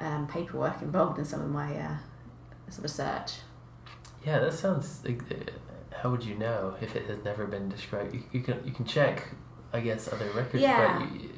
of 0.00 0.04
um, 0.06 0.26
paperwork 0.26 0.82
involved 0.82 1.18
in 1.20 1.24
some 1.24 1.40
of 1.40 1.50
my 1.50 1.76
uh, 1.76 1.96
sort 2.68 2.78
of 2.78 2.82
research. 2.84 3.32
Yeah, 4.26 4.40
that 4.40 4.52
sounds. 4.54 5.02
like, 5.04 5.22
uh, 5.30 5.96
How 6.02 6.10
would 6.10 6.24
you 6.24 6.34
know 6.34 6.74
if 6.80 6.96
it 6.96 7.06
has 7.06 7.22
never 7.24 7.46
been 7.46 7.68
described? 7.68 8.12
You, 8.14 8.24
you 8.32 8.40
can 8.40 8.60
you 8.64 8.72
can 8.72 8.84
check, 8.84 9.28
I 9.72 9.78
guess, 9.80 10.12
other 10.12 10.28
records, 10.34 10.62
Yeah. 10.62 10.98
but 10.98 11.12
you, 11.22 11.30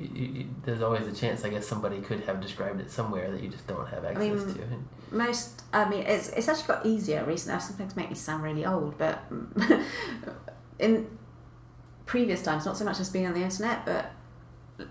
you, 0.00 0.46
there's 0.64 0.82
always 0.82 1.06
a 1.06 1.12
chance. 1.12 1.44
I 1.44 1.50
guess 1.50 1.66
somebody 1.66 2.00
could 2.00 2.20
have 2.20 2.40
described 2.40 2.80
it 2.80 2.90
somewhere 2.90 3.30
that 3.30 3.42
you 3.42 3.48
just 3.48 3.66
don't 3.66 3.88
have 3.88 4.04
access 4.04 4.44
mean, 4.44 4.54
to. 4.54 5.16
Most 5.16 5.62
i 5.72 5.88
mean 5.88 6.02
it's, 6.02 6.28
it's 6.30 6.48
actually 6.48 6.66
got 6.66 6.86
easier 6.86 7.24
recently 7.24 7.56
i 7.56 7.58
sometimes 7.58 7.96
make 7.96 8.08
me 8.08 8.14
sound 8.14 8.42
really 8.42 8.64
old 8.64 8.96
but 8.96 9.24
in 10.78 11.06
previous 12.06 12.42
times 12.42 12.64
not 12.64 12.76
so 12.76 12.84
much 12.84 13.00
as 13.00 13.10
being 13.10 13.26
on 13.26 13.34
the 13.34 13.42
internet 13.42 13.84
but 13.84 14.12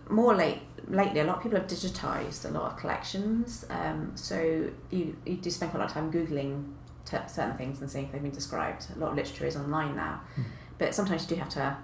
more 0.09 0.35
late 0.35 0.59
lately 0.87 1.19
a 1.19 1.23
lot 1.23 1.37
of 1.37 1.43
people 1.43 1.57
have 1.57 1.67
digitized 1.67 2.45
a 2.45 2.49
lot 2.49 2.71
of 2.71 2.77
collections 2.77 3.65
um, 3.69 4.11
so 4.15 4.69
you, 4.89 5.15
you 5.25 5.35
do 5.35 5.49
spend 5.49 5.71
quite 5.71 5.79
a 5.79 5.83
lot 5.83 5.89
of 5.89 5.93
time 5.93 6.11
googling 6.11 6.65
t- 7.05 7.17
certain 7.27 7.55
things 7.55 7.81
and 7.81 7.89
seeing 7.89 8.05
if 8.05 8.11
they've 8.11 8.21
been 8.21 8.31
described 8.31 8.87
a 8.95 8.99
lot 8.99 9.11
of 9.11 9.15
literature 9.15 9.45
is 9.45 9.55
online 9.55 9.95
now 9.95 10.21
Hmm. 10.35 10.43
but 10.77 10.93
sometimes 10.95 11.23
you 11.23 11.35
do 11.35 11.41
have 11.41 11.49
to 11.49 11.77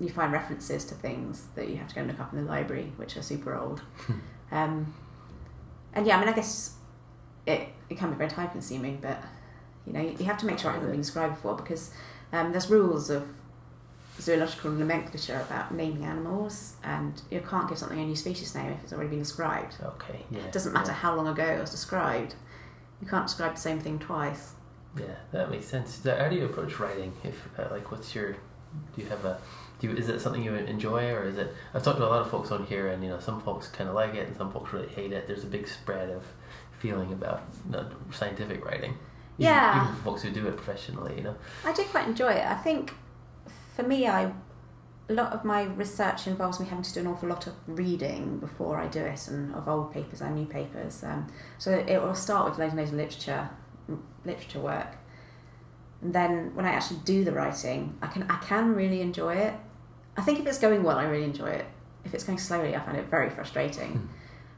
you 0.00 0.08
find 0.08 0.32
references 0.32 0.84
to 0.86 0.94
things 0.94 1.46
that 1.54 1.68
you 1.68 1.76
have 1.76 1.88
to 1.88 1.94
go 1.94 2.00
and 2.00 2.10
look 2.10 2.20
up 2.20 2.32
in 2.32 2.42
the 2.44 2.50
library, 2.50 2.92
which 2.96 3.16
are 3.16 3.22
super 3.22 3.56
old. 3.56 3.82
um, 4.50 4.94
and 5.92 6.06
yeah, 6.06 6.16
I 6.16 6.20
mean, 6.20 6.28
I 6.28 6.32
guess 6.32 6.74
it, 7.46 7.68
it 7.88 7.98
can 7.98 8.10
be 8.10 8.16
very 8.16 8.30
time 8.30 8.48
consuming, 8.50 8.98
but 9.00 9.22
you 9.86 9.92
know, 9.92 10.00
you 10.00 10.24
have 10.24 10.38
to 10.38 10.46
make 10.46 10.58
sure 10.58 10.70
it 10.70 10.74
hasn't 10.74 10.90
been 10.90 11.00
described 11.00 11.34
before 11.34 11.54
because 11.56 11.92
um, 12.32 12.52
there's 12.52 12.70
rules 12.70 13.10
of 13.10 13.28
zoological 14.20 14.70
nomenclature 14.70 15.40
about 15.48 15.72
naming 15.74 16.04
animals, 16.04 16.74
and 16.84 17.20
you 17.30 17.40
can't 17.40 17.68
give 17.68 17.78
something 17.78 17.98
a 17.98 18.04
new 18.04 18.16
species 18.16 18.54
name 18.54 18.72
if 18.72 18.82
it's 18.84 18.92
already 18.92 19.10
been 19.10 19.18
described. 19.20 19.76
Okay. 19.82 20.20
Yeah. 20.30 20.40
It 20.40 20.52
doesn't 20.52 20.72
matter 20.72 20.92
Yeah. 20.92 20.96
how 20.98 21.14
long 21.14 21.26
ago 21.28 21.44
it 21.44 21.60
was 21.60 21.70
described. 21.70 22.34
You 23.00 23.08
can't 23.08 23.26
describe 23.26 23.54
the 23.54 23.60
same 23.60 23.80
thing 23.80 23.98
twice. 23.98 24.52
Yeah, 24.98 25.06
that 25.32 25.50
makes 25.50 25.66
sense. 25.66 26.02
How 26.04 26.28
do 26.28 26.36
you 26.36 26.44
approach 26.46 26.78
writing? 26.78 27.12
If 27.24 27.48
uh, 27.58 27.68
like, 27.70 27.90
what's 27.90 28.14
your? 28.14 28.32
Do 28.32 28.38
you 29.02 29.06
have 29.06 29.24
a? 29.24 29.40
Do 29.80 29.88
you, 29.88 29.94
is 29.96 30.08
it 30.08 30.20
something 30.20 30.42
you 30.42 30.54
enjoy, 30.54 31.10
or 31.10 31.24
is 31.24 31.38
it? 31.38 31.52
I've 31.74 31.82
talked 31.82 31.98
to 31.98 32.06
a 32.06 32.08
lot 32.08 32.20
of 32.20 32.30
folks 32.30 32.50
on 32.52 32.66
here, 32.66 32.88
and 32.88 33.02
you 33.02 33.08
know, 33.08 33.18
some 33.18 33.40
folks 33.40 33.66
kind 33.68 33.88
of 33.88 33.94
like 33.96 34.14
it, 34.14 34.28
and 34.28 34.36
some 34.36 34.52
folks 34.52 34.72
really 34.72 34.88
hate 34.88 35.12
it. 35.12 35.26
There's 35.26 35.42
a 35.44 35.46
big 35.48 35.66
spread 35.66 36.10
of 36.10 36.22
feeling 36.78 37.12
about 37.12 37.42
you 37.66 37.72
know, 37.72 37.86
scientific 38.12 38.64
writing. 38.64 38.90
Even- 39.38 39.52
Yeah. 39.52 39.82
Even 39.82 39.96
for 39.96 40.02
folks 40.02 40.22
who 40.22 40.30
do 40.30 40.46
it 40.48 40.56
professionally, 40.56 41.14
you 41.16 41.22
know. 41.22 41.34
I 41.64 41.72
do 41.72 41.82
quite 41.84 42.06
enjoy 42.06 42.32
it. 42.32 42.46
I 42.46 42.54
think 42.56 42.94
for 43.74 43.82
me, 43.82 44.06
I 44.06 44.32
a 45.08 45.12
lot 45.14 45.32
of 45.32 45.44
my 45.44 45.62
research 45.64 46.28
involves 46.28 46.60
me 46.60 46.66
having 46.66 46.84
to 46.84 46.92
do 46.94 47.00
an 47.00 47.08
awful 47.08 47.28
lot 47.28 47.46
of 47.48 47.54
reading 47.66 48.38
before 48.38 48.78
I 48.78 48.86
do 48.86 49.00
it, 49.00 49.26
and 49.28 49.52
of 49.54 49.66
old 49.66 49.92
papers 49.92 50.20
and 50.20 50.36
new 50.36 50.46
papers. 50.46 51.02
Um, 51.02 51.26
so 51.58 51.70
it 51.72 52.00
will 52.00 52.14
start 52.14 52.48
with 52.48 52.58
loads 52.60 52.72
and 52.74 52.78
loads 52.80 52.90
of 52.92 52.96
literature, 52.98 53.50
literature 54.24 54.60
work, 54.60 54.96
and 56.02 56.12
then 56.14 56.54
when 56.54 56.64
I 56.64 56.70
actually 56.70 57.00
do 57.04 57.24
the 57.24 57.32
writing, 57.32 57.98
I 58.02 58.06
can 58.06 58.22
I 58.30 58.36
can 58.36 58.74
really 58.74 59.00
enjoy 59.00 59.34
it. 59.34 59.54
I 60.20 60.22
think 60.22 60.38
if 60.38 60.46
it's 60.46 60.58
going 60.58 60.82
well, 60.82 60.98
I 60.98 61.04
really 61.04 61.24
enjoy 61.24 61.48
it. 61.48 61.64
If 62.04 62.12
it's 62.14 62.24
going 62.24 62.38
slowly, 62.38 62.76
I 62.76 62.80
find 62.80 62.98
it 62.98 63.06
very 63.06 63.30
frustrating. 63.30 64.08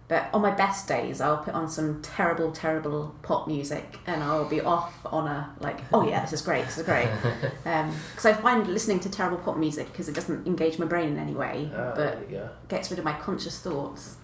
But 0.09 0.29
on 0.35 0.43
my 0.43 0.51
best 0.51 0.89
days, 0.89 1.21
I'll 1.21 1.39
put 1.39 1.55
on 1.55 1.69
some 1.71 2.03
terrible, 2.03 2.51
terrible 2.51 3.15
pop 3.23 3.47
music, 3.47 3.99
and 4.07 4.23
I'll 4.23 4.45
be 4.49 4.61
off 4.61 4.95
on 5.07 5.27
a 5.29 5.55
like, 5.61 5.79
oh 5.93 6.07
yeah, 6.07 6.21
this 6.23 6.33
is 6.33 6.43
great, 6.43 6.65
this 6.65 6.79
is 6.79 6.85
great. 6.85 7.09
Because 7.63 8.27
I 8.27 8.33
find 8.35 8.67
listening 8.67 8.99
to 9.01 9.09
terrible 9.09 9.39
pop 9.39 9.57
music 9.57 9.87
because 9.93 10.09
it 10.09 10.15
doesn't 10.15 10.47
engage 10.47 10.79
my 10.79 10.87
brain 10.87 11.09
in 11.11 11.19
any 11.19 11.33
way, 11.35 11.71
Ah, 11.75 11.93
but 11.95 12.29
go. 12.31 12.49
gets 12.69 12.91
rid 12.91 12.99
of 12.99 13.05
my 13.05 13.13
conscious 13.15 13.61
thoughts. 13.61 14.17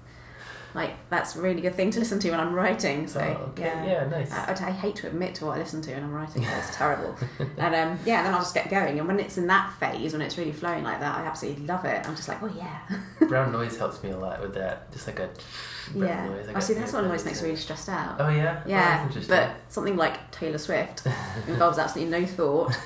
Like 0.78 0.94
that's 1.10 1.34
a 1.34 1.40
really 1.42 1.60
good 1.60 1.74
thing 1.74 1.90
to 1.90 1.98
listen 1.98 2.20
to 2.20 2.30
when 2.30 2.38
I'm 2.38 2.54
writing. 2.54 3.08
So 3.08 3.18
Oh, 3.20 3.46
okay. 3.50 3.62
yeah. 3.64 3.84
yeah, 3.84 4.08
nice. 4.08 4.30
I, 4.30 4.68
I 4.68 4.70
hate 4.70 4.94
to 4.96 5.08
admit 5.08 5.34
to 5.36 5.46
what 5.46 5.56
I 5.56 5.58
listen 5.58 5.82
to 5.82 5.92
when 5.92 6.04
I'm 6.04 6.12
writing. 6.12 6.44
It's 6.44 6.76
terrible, 6.82 7.16
and 7.56 7.74
um, 7.74 7.98
yeah, 8.06 8.22
then 8.22 8.32
I'll 8.32 8.38
just 8.42 8.54
get 8.54 8.70
going. 8.70 8.96
And 9.00 9.08
when 9.08 9.18
it's 9.18 9.36
in 9.38 9.48
that 9.48 9.72
phase, 9.80 10.12
when 10.12 10.22
it's 10.22 10.38
really 10.38 10.52
flowing 10.52 10.84
like 10.84 11.00
that, 11.00 11.18
I 11.18 11.22
absolutely 11.26 11.66
love 11.66 11.84
it. 11.84 12.06
I'm 12.08 12.14
just 12.14 12.28
like, 12.28 12.40
oh 12.44 12.52
yeah, 12.56 12.78
brown 13.28 13.50
noise 13.50 13.76
helps 13.76 14.00
me 14.04 14.10
a 14.10 14.16
lot 14.16 14.40
with 14.40 14.54
that. 14.54 14.92
Just 14.92 15.08
like 15.08 15.18
a 15.18 15.28
brown 15.94 16.08
yeah. 16.08 16.28
noise. 16.28 16.48
I 16.48 16.52
Oh, 16.54 16.60
see, 16.60 16.74
that's 16.74 16.92
what 16.92 17.02
noise 17.04 17.24
makes 17.24 17.42
me 17.42 17.48
really 17.48 17.60
stressed 17.60 17.88
out. 17.88 18.14
Oh 18.20 18.28
yeah. 18.28 18.62
Oh, 18.64 18.68
Yeah, 18.68 19.08
that's 19.12 19.26
but 19.26 19.56
something 19.66 19.96
like 19.96 20.30
Taylor 20.30 20.58
Swift 20.58 21.02
involves 21.48 21.78
absolutely 21.84 22.20
no 22.20 22.24
thought, 22.24 22.78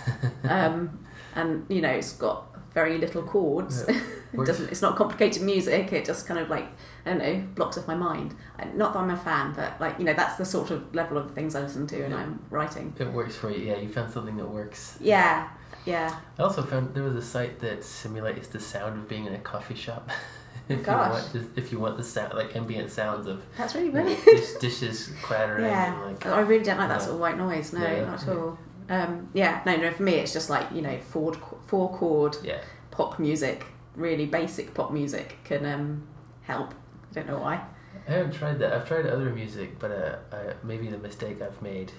um, 0.45 0.99
and 1.35 1.67
you 1.69 1.83
know 1.83 1.91
it's 1.91 2.15
got 2.15 2.47
very 2.73 2.97
little 2.97 3.23
chords. 3.23 3.85
Yeah. 3.87 4.01
it 4.33 4.47
doesn't. 4.47 4.71
It's 4.71 4.81
not 4.81 4.97
complicated 4.97 5.43
music. 5.43 5.93
It 5.93 6.07
just 6.07 6.27
kind 6.27 6.41
of 6.41 6.49
like 6.49 6.69
I 7.05 7.11
don't 7.11 7.19
know 7.19 7.45
blocks 7.55 7.77
off 7.79 7.87
my 7.89 7.95
mind. 7.95 8.35
Not 8.75 8.93
that 8.93 9.01
I'm 9.01 9.11
a 9.11 9.17
fan, 9.17 9.53
but 9.55 9.81
like 9.81 9.99
you 9.99 10.05
know 10.05 10.15
that's 10.15 10.37
the 10.37 10.45
sort 10.45 10.71
of 10.71 10.95
level 10.95 11.19
of 11.19 11.33
things 11.33 11.55
I 11.55 11.61
listen 11.61 11.87
to 11.89 12.03
and 12.05 12.13
Yeah. 12.13 12.21
I'm 12.21 12.41
writing. 12.51 12.95
It 12.99 13.09
works 13.13 13.35
for 13.37 13.51
you. 13.51 13.59
Yeah, 13.71 13.79
you 13.79 13.89
found 13.89 14.13
something 14.13 14.37
that 14.37 14.47
works. 14.49 14.97
Yeah, 15.01 15.49
yeah. 15.85 16.17
I 16.39 16.43
also 16.43 16.63
found 16.63 16.95
there 16.95 17.03
was 17.03 17.17
a 17.17 17.23
site 17.23 17.59
that 17.61 17.85
simulates 17.85 18.49
the 18.49 18.61
sound 18.61 18.99
of 18.99 19.09
being 19.09 19.27
in 19.27 19.35
a 19.35 19.39
coffee 19.39 19.75
shop. 19.75 20.11
if 20.69 20.85
Gosh. 20.85 21.35
you 21.35 21.41
want, 21.41 21.59
if 21.59 21.73
you 21.73 21.81
want 21.81 21.97
the 21.97 22.05
sound, 22.05 22.35
like 22.35 22.55
ambient 22.55 22.91
sounds 22.91 23.27
of 23.27 23.43
That's 23.59 23.75
really 23.75 23.87
you 23.87 23.93
know, 23.93 24.05
dish, 24.25 24.53
dishes 24.61 25.11
clattering 25.23 25.65
Yeah, 25.65 25.93
and 26.05 26.13
like 26.13 26.27
I 26.27 26.41
really 26.41 26.63
don't 26.63 26.79
like 26.79 26.89
that 26.89 27.01
Yeah. 27.01 27.05
sort 27.05 27.15
of 27.15 27.21
white 27.21 27.37
noise. 27.39 27.73
No, 27.73 27.81
Yeah. 27.83 28.05
not 28.05 28.23
at 28.23 28.29
all. 28.29 28.59
Um, 28.89 29.29
yeah, 29.33 29.63
no, 29.67 29.77
no. 29.77 29.91
For 29.91 30.03
me, 30.03 30.15
it's 30.15 30.33
just 30.33 30.51
like 30.51 30.71
you 30.73 30.83
know, 30.83 30.99
four 30.99 31.35
four 31.67 31.91
chord 31.97 32.37
yeah. 32.45 32.61
pop 32.91 33.19
music, 33.19 33.65
really 33.97 34.27
basic 34.27 34.75
pop 34.75 34.93
music 34.93 35.39
can 35.45 35.65
um, 35.67 36.07
help. 36.43 36.75
I 37.13 37.21
don't 37.21 37.27
know 37.29 37.39
why. 37.39 37.63
I 38.09 38.13
haven't 38.13 38.33
tried 38.33 38.59
that. 38.61 38.73
I've 38.73 38.89
tried 38.89 39.07
other 39.07 39.31
music, 39.31 39.79
but 39.79 39.91
uh, 39.91 40.17
I, 40.37 40.55
maybe 40.65 40.89
the 40.89 40.99
mistake 40.99 41.41
I've 41.43 41.61
made 41.63 41.93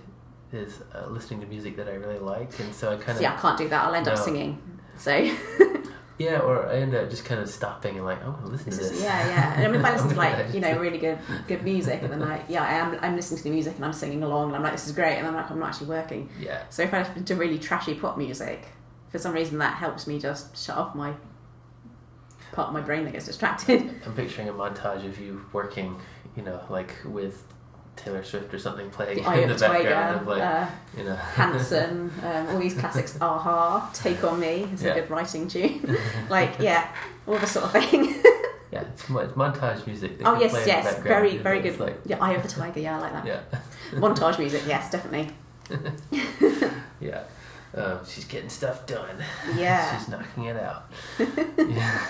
is 0.52 0.82
uh, 0.94 1.08
listening 1.08 1.42
to 1.42 1.48
music 1.48 1.78
that 1.78 1.88
I 1.88 1.94
really 1.94 2.20
like, 2.20 2.60
and 2.60 2.74
so 2.74 2.92
I 2.92 2.96
kind 2.96 3.12
of 3.12 3.18
See, 3.18 3.26
I 3.26 3.36
can't 3.36 3.58
do 3.58 3.70
that. 3.70 3.86
I'll 3.86 3.96
end 3.96 4.08
up 4.08 4.18
singing. 4.18 4.62
So 4.98 5.16
yeah, 6.20 6.40
or 6.40 6.68
I 6.68 6.78
end 6.78 6.96
up 6.96 7.10
just 7.10 7.26
kind 7.26 7.42
of 7.42 7.50
stopping 7.50 7.96
and 7.98 8.06
like 8.06 8.24
I'm 8.24 8.34
gonna 8.34 8.48
listen 8.48 8.72
to 8.72 8.78
just, 8.78 8.92
this. 8.92 9.04
yeah, 9.04 9.28
yeah. 9.28 9.54
And 9.56 9.66
I 9.66 9.68
mean, 9.68 9.80
if 9.80 9.86
I 9.86 9.92
listen 9.94 10.10
to 10.10 10.16
like 10.16 10.54
you 10.54 10.60
know 10.60 10.78
really 10.78 10.98
good 10.98 11.20
good 11.48 11.64
music, 11.64 12.02
and 12.02 12.12
then 12.12 12.20
like 12.20 12.44
yeah, 12.50 12.64
I 12.64 12.74
am 12.74 13.00
I'm 13.02 13.16
listening 13.16 13.38
to 13.38 13.44
the 13.44 13.50
music 13.52 13.76
and 13.76 13.86
I'm 13.86 13.94
singing 13.94 14.24
along, 14.24 14.48
and 14.48 14.56
I'm 14.58 14.64
like 14.64 14.74
this 14.74 14.88
is 14.88 14.94
great, 14.94 15.18
and 15.18 15.28
I'm 15.28 15.36
like 15.36 15.50
I'm 15.50 15.60
not 15.60 15.70
actually 15.70 15.88
working. 15.88 16.30
yeah. 16.40 16.64
So 16.70 16.84
if 16.84 16.94
I 16.94 17.00
listen 17.00 17.26
to 17.26 17.36
really 17.36 17.60
trashy 17.60 17.96
pop 17.96 18.18
music, 18.18 18.68
for 19.10 19.18
some 19.20 19.34
reason 19.34 19.58
that 19.60 19.76
helps 19.76 20.06
me 20.08 20.20
just 20.20 20.56
shut 20.58 20.78
off 20.78 20.96
my 20.96 21.14
part 22.54 22.70
of 22.70 22.74
my 22.74 22.82
brain 22.82 23.04
that 23.06 23.12
gets 23.12 23.26
distracted. 23.26 23.82
I'm 24.06 24.14
picturing 24.16 24.48
a 24.48 24.54
montage 24.54 25.06
of 25.06 25.20
you 25.20 25.44
working, 25.52 26.00
you 26.38 26.44
know, 26.44 26.62
like 26.70 26.96
with 27.04 27.44
Taylor 27.96 28.24
Swift 28.24 28.54
or 28.54 28.60
something 28.60 28.90
playing 28.90 29.24
The 29.24 29.42
in 29.42 29.50
the 29.50 29.56
Tiger, 29.56 29.84
background 29.90 30.22
of 30.22 30.28
like, 30.28 30.42
uh, 30.42 30.68
you 30.98 31.04
know, 31.04 31.16
Hanson, 31.16 32.12
um, 32.24 32.48
all 32.50 32.60
these 32.60 32.74
classics. 32.76 33.18
Aha, 33.20 33.92
Take 33.94 34.24
on 34.24 34.40
Me. 34.40 34.68
It's 34.72 34.82
Yeah. 34.84 34.92
a 34.94 35.02
good 35.02 35.10
writing 35.10 35.48
tune. 35.48 35.98
like 36.30 36.54
yeah, 36.60 36.88
all 37.28 37.38
the 37.38 37.48
sort 37.48 37.66
of 37.66 37.72
thing. 37.72 38.06
yeah, 38.72 38.82
it's, 38.82 39.04
montage 39.06 39.86
music. 39.86 40.14
oh 40.26 40.40
yes, 40.40 40.52
play 40.52 40.62
in 40.62 40.68
the 40.68 40.74
yes, 40.74 41.00
very 41.00 41.38
very 41.38 41.60
good. 41.60 41.80
Like, 41.80 41.98
yeah, 42.06 42.18
Eye 42.20 42.34
of 42.34 42.44
the 42.44 42.50
Tiger. 42.50 42.80
Yeah, 42.80 42.98
I 42.98 43.02
like 43.02 43.14
that. 43.14 43.26
yeah, 43.26 43.60
Montage 44.00 44.40
music. 44.40 44.64
Yes, 44.68 44.90
definitely. 44.92 45.30
yeah. 47.00 47.24
Um, 47.76 48.00
she's 48.08 48.26
getting 48.26 48.50
stuff 48.50 48.86
done. 48.86 49.16
Yeah. 49.56 49.98
she's 49.98 50.08
knocking 50.08 50.46
it 50.46 50.58
out. 50.58 50.92
yeah. 51.58 52.06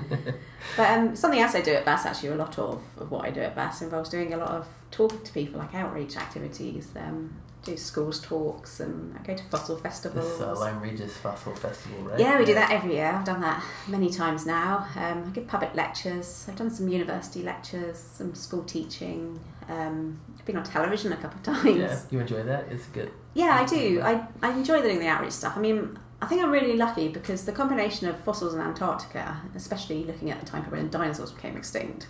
But 0.76 0.90
um, 0.90 1.16
something 1.16 1.40
else 1.40 1.54
I 1.54 1.60
do 1.60 1.72
at 1.72 1.84
BAS, 1.84 2.06
actually, 2.06 2.30
a 2.30 2.36
lot 2.36 2.58
of, 2.58 2.82
of 2.98 3.10
what 3.10 3.24
I 3.24 3.30
do 3.30 3.40
at 3.40 3.56
BAS 3.56 3.82
involves 3.82 4.10
doing 4.10 4.34
a 4.34 4.36
lot 4.36 4.50
of 4.50 4.68
talking 4.90 5.22
to 5.22 5.32
people, 5.32 5.58
like 5.58 5.74
outreach 5.74 6.16
activities. 6.16 6.90
Um, 6.96 7.34
do 7.64 7.76
schools 7.76 8.20
talks 8.20 8.80
and 8.80 9.16
I 9.18 9.22
go 9.22 9.34
to 9.34 9.44
fossil 9.44 9.76
festivals. 9.76 10.38
This 10.38 10.40
uh, 10.40 10.54
Lyme 10.58 10.80
Regis 10.80 11.16
Fossil 11.16 11.54
Festival, 11.54 11.98
right? 12.04 12.18
Yeah, 12.18 12.38
we 12.38 12.44
do 12.44 12.54
that 12.54 12.70
every 12.70 12.94
year. 12.94 13.06
I've 13.06 13.24
done 13.24 13.40
that 13.40 13.62
many 13.88 14.10
times 14.10 14.46
now. 14.46 14.86
Um, 14.96 15.24
I 15.26 15.30
give 15.30 15.46
public 15.46 15.74
lectures. 15.74 16.46
I've 16.48 16.56
done 16.56 16.70
some 16.70 16.88
university 16.88 17.42
lectures, 17.42 17.98
some 17.98 18.34
school 18.34 18.62
teaching. 18.64 19.40
Um, 19.68 20.20
I've 20.38 20.44
been 20.44 20.56
on 20.56 20.64
television 20.64 21.12
a 21.12 21.16
couple 21.16 21.38
of 21.38 21.42
times. 21.62 21.78
Yeah, 21.78 22.00
you 22.10 22.20
enjoy 22.20 22.42
that? 22.44 22.66
It's 22.70 22.86
good. 22.86 23.10
Yeah, 23.34 23.58
I 23.60 23.66
do. 23.66 24.00
I, 24.02 24.26
I 24.42 24.52
enjoy 24.52 24.80
doing 24.80 25.00
the 25.00 25.08
outreach 25.08 25.32
stuff. 25.32 25.54
I 25.56 25.60
mean, 25.60 25.98
I 26.20 26.26
think 26.26 26.42
I'm 26.42 26.50
really 26.50 26.76
lucky 26.76 27.08
because 27.08 27.44
the 27.44 27.52
combination 27.52 28.08
of 28.08 28.18
fossils 28.24 28.54
in 28.54 28.60
Antarctica, 28.60 29.40
especially 29.54 30.04
looking 30.04 30.30
at 30.30 30.40
the 30.40 30.46
time 30.46 30.64
period 30.64 30.82
when 30.82 30.90
dinosaurs 30.90 31.30
became 31.30 31.56
extinct, 31.56 32.08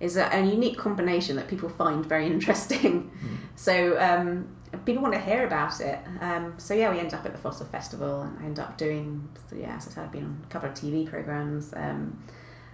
is 0.00 0.16
a, 0.16 0.24
a 0.32 0.40
unique 0.40 0.78
combination 0.78 1.36
that 1.36 1.46
people 1.46 1.68
find 1.68 2.04
very 2.06 2.26
interesting. 2.34 3.10
So 3.56 4.00
um, 4.00 4.48
people 4.86 5.02
want 5.02 5.14
to 5.14 5.20
hear 5.20 5.46
about 5.46 5.78
it. 5.80 5.98
Um, 6.20 6.54
so 6.56 6.72
yeah, 6.72 6.90
we 6.90 6.98
end 6.98 7.12
up 7.12 7.26
at 7.26 7.32
the 7.32 7.38
Fossil 7.38 7.66
Festival, 7.66 8.22
and 8.22 8.38
I 8.38 8.44
end 8.44 8.58
up 8.58 8.78
doing. 8.78 9.28
So 9.50 9.56
yeah, 9.56 9.76
as 9.76 9.86
I 9.88 9.90
said, 9.90 10.04
I've 10.04 10.12
been 10.12 10.24
on 10.24 10.42
a 10.42 10.48
couple 10.48 10.70
of 10.70 10.74
TV 10.74 11.06
programs. 11.06 11.74
Um, 11.76 12.18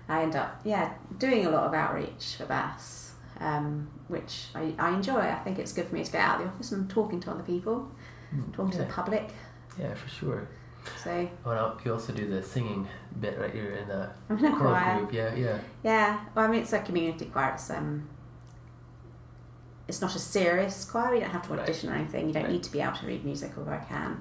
I 0.09 0.23
end 0.23 0.37
up 0.37 0.61
yeah 0.65 0.95
doing 1.19 1.47
a 1.47 1.51
lot 1.51 1.65
of 1.65 1.75
outreach 1.75 2.37
for 2.39 2.47
BAS, 2.47 3.15
um, 3.41 3.89
which 4.07 4.45
I, 4.55 4.73
I 4.79 4.95
enjoy. 4.95 5.19
I 5.19 5.41
think 5.43 5.59
it's 5.59 5.73
good 5.73 5.89
for 5.89 5.97
me 5.97 6.05
to 6.05 6.13
get 6.13 6.21
out 6.21 6.41
of 6.41 6.47
the 6.47 6.53
office 6.53 6.71
and 6.71 6.89
talking 6.89 7.19
to 7.21 7.31
other 7.33 7.43
people, 7.43 7.91
Mm, 8.35 8.53
talking 8.53 8.73
to 8.73 8.79
the 8.79 8.85
public. 8.87 9.31
Yeah, 9.79 9.95
for 9.95 10.09
sure. 10.09 10.49
So 11.03 11.29
Oh, 11.45 11.55
no, 11.55 11.77
you 11.85 11.93
also 11.93 12.13
do 12.13 12.29
the 12.29 12.43
singing 12.43 12.87
bit 13.21 13.39
right 13.39 13.53
here 13.53 13.71
in 13.77 13.89
the 13.89 14.11
I'm 14.31 14.45
in 14.45 14.53
choral 14.57 14.73
choir. 14.75 14.99
group. 14.99 15.13
Yeah, 15.13 15.35
yeah. 15.35 15.59
Yeah, 15.83 16.21
well, 16.35 16.45
I 16.45 16.49
mean, 16.49 16.63
it's 16.63 16.73
a 16.73 16.81
community 16.81 17.27
choir. 17.27 17.53
It's 17.55 17.71
um, 17.71 18.09
it's 19.89 20.01
not 20.01 20.15
a 20.17 20.19
serious 20.19 20.85
choir. 20.85 21.15
You 21.15 21.21
don't 21.21 21.31
have 21.31 21.43
to 21.47 21.51
Right. 21.51 21.61
audition 21.61 21.91
or 21.91 21.95
anything. 21.95 22.27
You 22.29 22.33
don't 22.35 22.45
Right. 22.45 22.53
need 22.53 22.63
to 22.65 22.73
be 22.73 22.81
able 22.81 22.97
to 22.97 23.07
read 23.07 23.25
music, 23.25 23.53
although 23.57 23.73
I 23.73 23.79
can. 23.79 24.21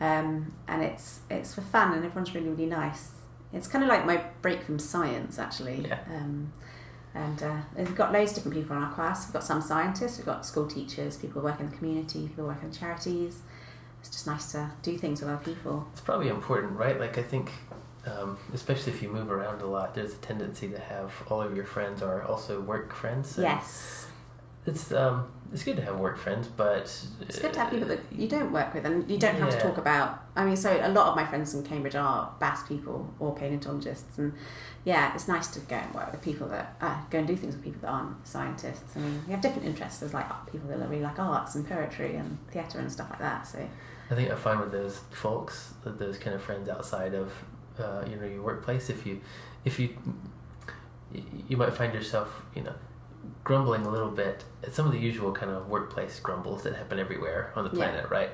Um, 0.00 0.52
and 0.68 0.82
it's 0.82 1.20
it's 1.30 1.54
for 1.54 1.62
fun, 1.62 1.92
and 1.94 2.04
everyone's 2.04 2.34
really 2.34 2.48
really 2.50 2.66
nice. 2.66 3.12
It's 3.52 3.66
kind 3.66 3.82
of 3.82 3.88
like 3.88 4.04
my 4.04 4.22
break 4.42 4.62
from 4.62 4.78
science, 4.78 5.38
actually. 5.38 5.86
Yeah. 5.88 6.00
Um, 6.14 6.52
and 7.14 7.42
uh, 7.42 7.56
we've 7.74 7.94
got 7.96 8.12
loads 8.12 8.32
of 8.32 8.36
different 8.36 8.58
people 8.58 8.76
in 8.76 8.82
our 8.82 8.92
class. 8.92 9.26
We've 9.26 9.32
got 9.32 9.42
some 9.42 9.62
scientists, 9.62 10.18
we've 10.18 10.26
got 10.26 10.44
school 10.44 10.66
teachers, 10.66 11.16
people 11.16 11.40
who 11.40 11.46
work 11.46 11.58
in 11.58 11.70
the 11.70 11.76
community, 11.76 12.28
people 12.28 12.44
who 12.44 12.50
work 12.50 12.62
in 12.62 12.70
charities. 12.70 13.40
It's 14.00 14.10
just 14.10 14.26
nice 14.26 14.52
to 14.52 14.70
do 14.82 14.96
things 14.96 15.20
with 15.20 15.30
other 15.30 15.42
people. 15.44 15.86
It's 15.92 16.00
probably 16.00 16.28
important, 16.28 16.72
right? 16.72 16.98
Like 16.98 17.18
I 17.18 17.22
think, 17.22 17.50
um, 18.06 18.38
especially 18.54 18.92
if 18.92 19.02
you 19.02 19.08
move 19.08 19.30
around 19.30 19.60
a 19.62 19.66
lot, 19.66 19.94
there's 19.94 20.14
a 20.14 20.18
tendency 20.18 20.68
to 20.68 20.78
have 20.78 21.12
all 21.28 21.40
of 21.42 21.54
your 21.56 21.64
friends 21.64 22.02
are 22.02 22.22
also 22.22 22.60
work 22.60 22.94
friends. 22.94 23.36
and 23.38 23.44
Yes. 23.44 24.06
it's 24.66 24.92
um, 24.92 25.30
it's 25.52 25.64
good 25.64 25.76
to 25.76 25.82
have 25.82 25.98
work 25.98 26.18
friends, 26.18 26.46
but 26.46 26.82
It's 27.20 27.38
good 27.38 27.54
to 27.54 27.60
have 27.60 27.70
people 27.70 27.88
that 27.88 28.00
you 28.12 28.28
don't 28.28 28.52
work 28.52 28.74
with 28.74 28.84
and 28.84 29.10
you 29.10 29.18
don't 29.18 29.36
have 29.36 29.50
to 29.50 29.60
talk 29.60 29.78
about. 29.78 30.24
I 30.36 30.44
mean, 30.44 30.56
so 30.56 30.70
a 30.82 30.90
lot 30.90 31.08
of 31.08 31.16
my 31.16 31.26
friends 31.26 31.54
in 31.54 31.62
Cambridge 31.64 31.94
are 31.96 32.32
BAS 32.38 32.62
people 32.64 33.12
or 33.18 33.34
paleontologists, 33.34 34.18
and 34.18 34.32
yeah, 34.88 35.14
it's 35.14 35.28
nice 35.28 35.48
to 35.48 35.60
go 35.60 35.76
and 35.76 35.94
work 35.94 36.10
with 36.12 36.22
people 36.22 36.48
that 36.48 36.66
uh, 36.80 36.96
go 37.10 37.18
and 37.18 37.26
do 37.28 37.36
things 37.36 37.54
with 37.54 37.62
people 37.62 37.80
that 37.82 37.88
aren't 37.90 38.26
scientists. 38.26 38.96
I 38.96 39.00
mean, 39.00 39.22
we 39.26 39.32
have 39.32 39.42
different 39.42 39.66
interests. 39.68 40.00
There's 40.00 40.14
like 40.14 40.28
people 40.50 40.66
that 40.70 40.78
really 40.78 41.02
like 41.02 41.18
arts 41.18 41.54
and 41.56 41.68
poetry 41.68 42.16
and 42.16 42.38
theatre 42.52 42.78
and 42.78 42.90
stuff 42.90 43.10
like 43.10 43.18
that. 43.18 43.46
So 43.46 43.58
I 44.10 44.14
think 44.14 44.30
I 44.30 44.34
find 44.34 44.58
with 44.60 44.72
those 44.72 44.96
folks, 45.10 45.74
those 45.84 46.16
kind 46.16 46.34
of 46.34 46.42
friends 46.42 46.68
outside 46.70 47.12
of 47.14 47.32
uh, 47.78 48.02
you 48.10 48.16
know 48.16 48.26
your 48.26 48.42
workplace, 48.42 48.88
if 48.88 49.04
you 49.06 49.20
if 49.66 49.78
you 49.78 49.88
you 51.48 51.56
might 51.56 51.72
find 51.74 51.92
yourself 51.94 52.42
you 52.54 52.62
know 52.62 52.74
grumbling 53.44 53.84
a 53.86 53.90
little 53.90 54.10
bit 54.10 54.44
at 54.62 54.74
some 54.74 54.86
of 54.86 54.92
the 54.92 54.98
usual 54.98 55.32
kind 55.32 55.50
of 55.50 55.68
workplace 55.68 56.20
grumbles 56.20 56.62
that 56.62 56.74
happen 56.76 56.98
everywhere 56.98 57.52
on 57.56 57.64
the 57.64 57.70
Yeah. 57.70 57.76
planet, 57.76 58.10
right? 58.10 58.30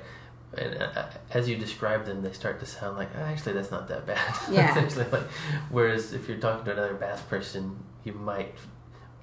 And 0.58 0.82
uh, 0.82 1.06
as 1.30 1.48
you 1.48 1.56
describe 1.56 2.06
them, 2.06 2.22
they 2.22 2.32
start 2.32 2.60
to 2.60 2.66
sound 2.66 2.96
like, 2.96 3.08
oh, 3.16 3.22
actually, 3.22 3.52
that's 3.54 3.70
not 3.70 3.88
that 3.88 4.06
bad. 4.06 4.34
Yeah. 4.50 4.88
Like, 5.10 5.22
whereas 5.70 6.12
if 6.12 6.28
you're 6.28 6.38
talking 6.38 6.64
to 6.66 6.72
another 6.72 6.94
BAS 6.94 7.22
person, 7.22 7.76
you 8.04 8.12
might 8.12 8.54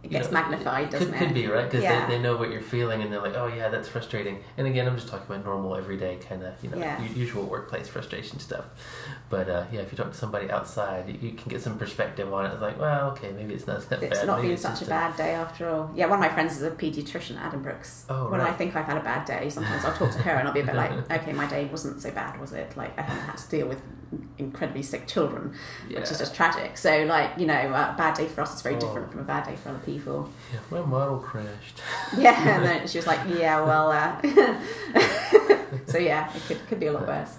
it 0.04 0.12
you 0.12 0.18
gets 0.18 0.28
know, 0.32 0.34
magnified, 0.42 0.90
could, 0.90 1.00
doesn't 1.00 1.14
it? 1.14 1.18
Could 1.20 1.34
be 1.34 1.46
right 1.48 1.66
because 1.70 1.84
Yeah. 1.84 2.08
they, 2.08 2.16
they 2.18 2.22
know 2.22 2.36
what 2.36 2.50
you're 2.52 2.62
feeling 2.62 3.02
and 3.04 3.12
they're 3.14 3.22
like, 3.22 3.36
oh 3.36 3.48
yeah, 3.48 3.70
that's 3.70 3.88
frustrating. 3.88 4.40
And 4.58 4.66
again, 4.68 4.88
I'm 4.88 4.96
just 4.96 5.08
talking 5.08 5.28
about 5.34 5.46
normal, 5.46 5.76
everyday 5.76 6.16
kind 6.18 6.44
of 6.44 6.54
you 6.64 6.70
know 6.70 6.78
Yeah. 6.78 7.02
usual 7.14 7.44
workplace 7.44 7.88
frustration 7.88 8.40
stuff. 8.40 8.66
But 9.30 9.50
uh, 9.50 9.66
yeah, 9.72 9.82
if 9.82 9.92
you 9.92 9.98
talk 9.98 10.12
to 10.12 10.18
somebody 10.18 10.50
outside, 10.50 11.08
you, 11.08 11.18
you 11.30 11.32
can 11.36 11.50
get 11.50 11.62
some 11.62 11.78
perspective 11.78 12.34
on 12.34 12.46
it. 12.48 12.54
It's 12.54 12.62
like, 12.62 12.80
well, 12.80 13.12
okay, 13.12 13.32
maybe 13.32 13.54
it's 13.54 13.68
not 13.68 13.88
that 13.90 14.02
It's 14.02 14.20
bad. 14.20 14.28
not 14.28 14.38
maybe 14.38 14.48
been 14.48 14.54
it's 14.56 14.64
such 14.64 14.82
a 14.82 14.86
bad 14.86 15.16
day 15.16 15.34
after 15.36 15.70
all. 15.70 15.92
Yeah, 15.96 16.08
one 16.08 16.18
of 16.18 16.22
my 16.22 16.30
friends 16.34 16.56
is 16.58 16.64
a 16.64 16.72
paediatrician, 16.72 17.38
Adam 17.40 17.62
Brooks. 17.62 18.06
Oh, 18.10 18.30
when 18.32 18.42
I 18.42 18.52
think 18.52 18.76
I've 18.76 18.86
had 18.86 18.98
a 18.98 19.02
bad 19.04 19.26
day, 19.26 19.50
sometimes 19.50 19.86
I'll 19.86 19.94
talk 19.94 20.12
to 20.12 20.18
her 20.20 20.32
and 20.32 20.48
I'll 20.48 20.54
be 20.54 20.62
a 20.62 20.66
bit 20.66 20.76
like, 20.76 20.92
okay, 21.22 21.34
my 21.34 21.46
day 21.48 21.66
wasn't 21.66 22.02
so 22.02 22.12
bad, 22.12 22.40
was 22.42 22.54
it? 22.54 22.76
Like, 22.76 22.98
I 22.98 23.04
haven't 23.04 23.24
had 23.24 23.38
to 23.38 23.50
deal 23.50 23.68
with 23.68 23.82
incredibly 24.38 24.84
sick 24.84 25.08
children, 25.08 25.54
yeah. 25.90 26.00
which 26.00 26.12
is 26.12 26.18
just 26.18 26.36
tragic. 26.36 26.78
So, 26.78 27.04
like, 27.04 27.32
you 27.38 27.46
know, 27.46 27.54
a 27.70 27.96
bad 27.98 28.16
day 28.16 28.28
for 28.28 28.42
us 28.42 28.56
is 28.56 28.62
very 28.62 28.76
Oh. 28.76 28.80
different 28.80 29.12
from 29.12 29.22
a 29.22 29.24
bad 29.24 29.46
day 29.46 29.56
for 29.56 29.70
other 29.70 29.80
people. 29.80 30.30
yeah, 30.54 30.60
my 30.70 30.82
model 30.86 31.18
crashed. 31.20 31.80
Yeah, 32.18 32.56
and 32.56 32.66
then 32.68 32.88
she 32.88 32.98
was 32.98 33.08
like, 33.08 33.20
yeah, 33.30 33.62
well, 33.62 33.92
uh... 33.92 34.22
so 35.88 35.98
yeah, 35.98 36.34
it 36.36 36.42
could, 36.48 36.68
could 36.68 36.80
be 36.80 36.88
a 36.88 36.92
lot 36.94 37.08
worse. 37.08 37.38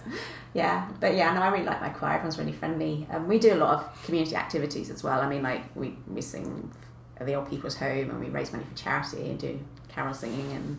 Yeah, 0.54 0.88
but 1.00 1.14
yeah, 1.14 1.32
no, 1.34 1.40
I 1.40 1.48
really 1.48 1.64
like 1.64 1.80
my 1.80 1.88
choir. 1.88 2.14
Everyone's 2.14 2.38
really 2.38 2.52
friendly. 2.52 3.06
Um, 3.10 3.26
we 3.26 3.38
do 3.38 3.54
a 3.54 3.56
lot 3.56 3.74
of 3.74 4.04
community 4.04 4.36
activities 4.36 4.90
as 4.90 5.02
well. 5.02 5.20
I 5.20 5.28
mean, 5.28 5.42
like 5.42 5.74
we, 5.74 5.96
we 6.06 6.20
sing 6.20 6.70
at 7.18 7.26
the 7.26 7.34
old 7.34 7.48
people's 7.48 7.76
home 7.76 8.10
and 8.10 8.20
we 8.20 8.28
raise 8.28 8.52
money 8.52 8.64
for 8.64 8.76
charity 8.76 9.30
and 9.30 9.38
do 9.38 9.58
carol 9.88 10.12
singing 10.14 10.52
and 10.52 10.78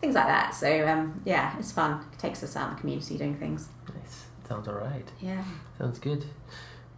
things 0.00 0.14
like 0.14 0.26
that. 0.26 0.54
So 0.54 0.86
um, 0.88 1.20
yeah, 1.24 1.56
it's 1.58 1.70
fun. 1.72 2.04
It 2.12 2.18
takes 2.18 2.42
us 2.42 2.56
out 2.56 2.70
in 2.70 2.74
the 2.74 2.80
community 2.80 3.16
doing 3.18 3.36
things. 3.36 3.68
Nice. 3.94 4.24
Sounds 4.48 4.66
all 4.68 4.74
right. 4.74 5.06
Yeah. 5.20 5.42
Sounds 5.78 5.98
good. 5.98 6.24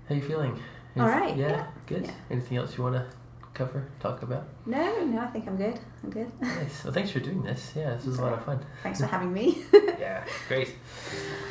How 0.09 0.15
you 0.15 0.23
feeling? 0.23 0.53
All 0.97 1.07
Anyth- 1.07 1.21
right, 1.21 1.37
Yeah. 1.37 1.49
yeah, 1.49 1.67
Good. 1.87 2.05
yeah. 2.07 2.13
Anything 2.31 2.59
else 2.59 2.77
you 2.77 2.83
want 2.85 2.95
to 2.97 3.07
cover, 3.55 3.87
talk 4.01 4.23
about? 4.23 4.45
No, 4.67 5.05
no, 5.05 5.19
I 5.21 5.27
think 5.29 5.47
I'm 5.49 5.57
good. 5.57 5.79
I'm 6.03 6.11
good. 6.11 6.31
Nice. 6.41 6.85
Well, 6.85 6.93
thanks 6.93 7.11
for 7.11 7.21
doing 7.21 7.43
this. 7.43 7.73
Yeah, 7.77 7.95
this 7.95 8.07
was 8.07 8.19
a 8.19 8.23
lot 8.23 8.33
of 8.35 8.45
fun. 8.45 8.65
Thanks 8.83 9.01
for 9.01 9.07
having 9.07 9.33
me. 9.33 9.59
Yeah, 10.01 10.25
great. 10.49 10.75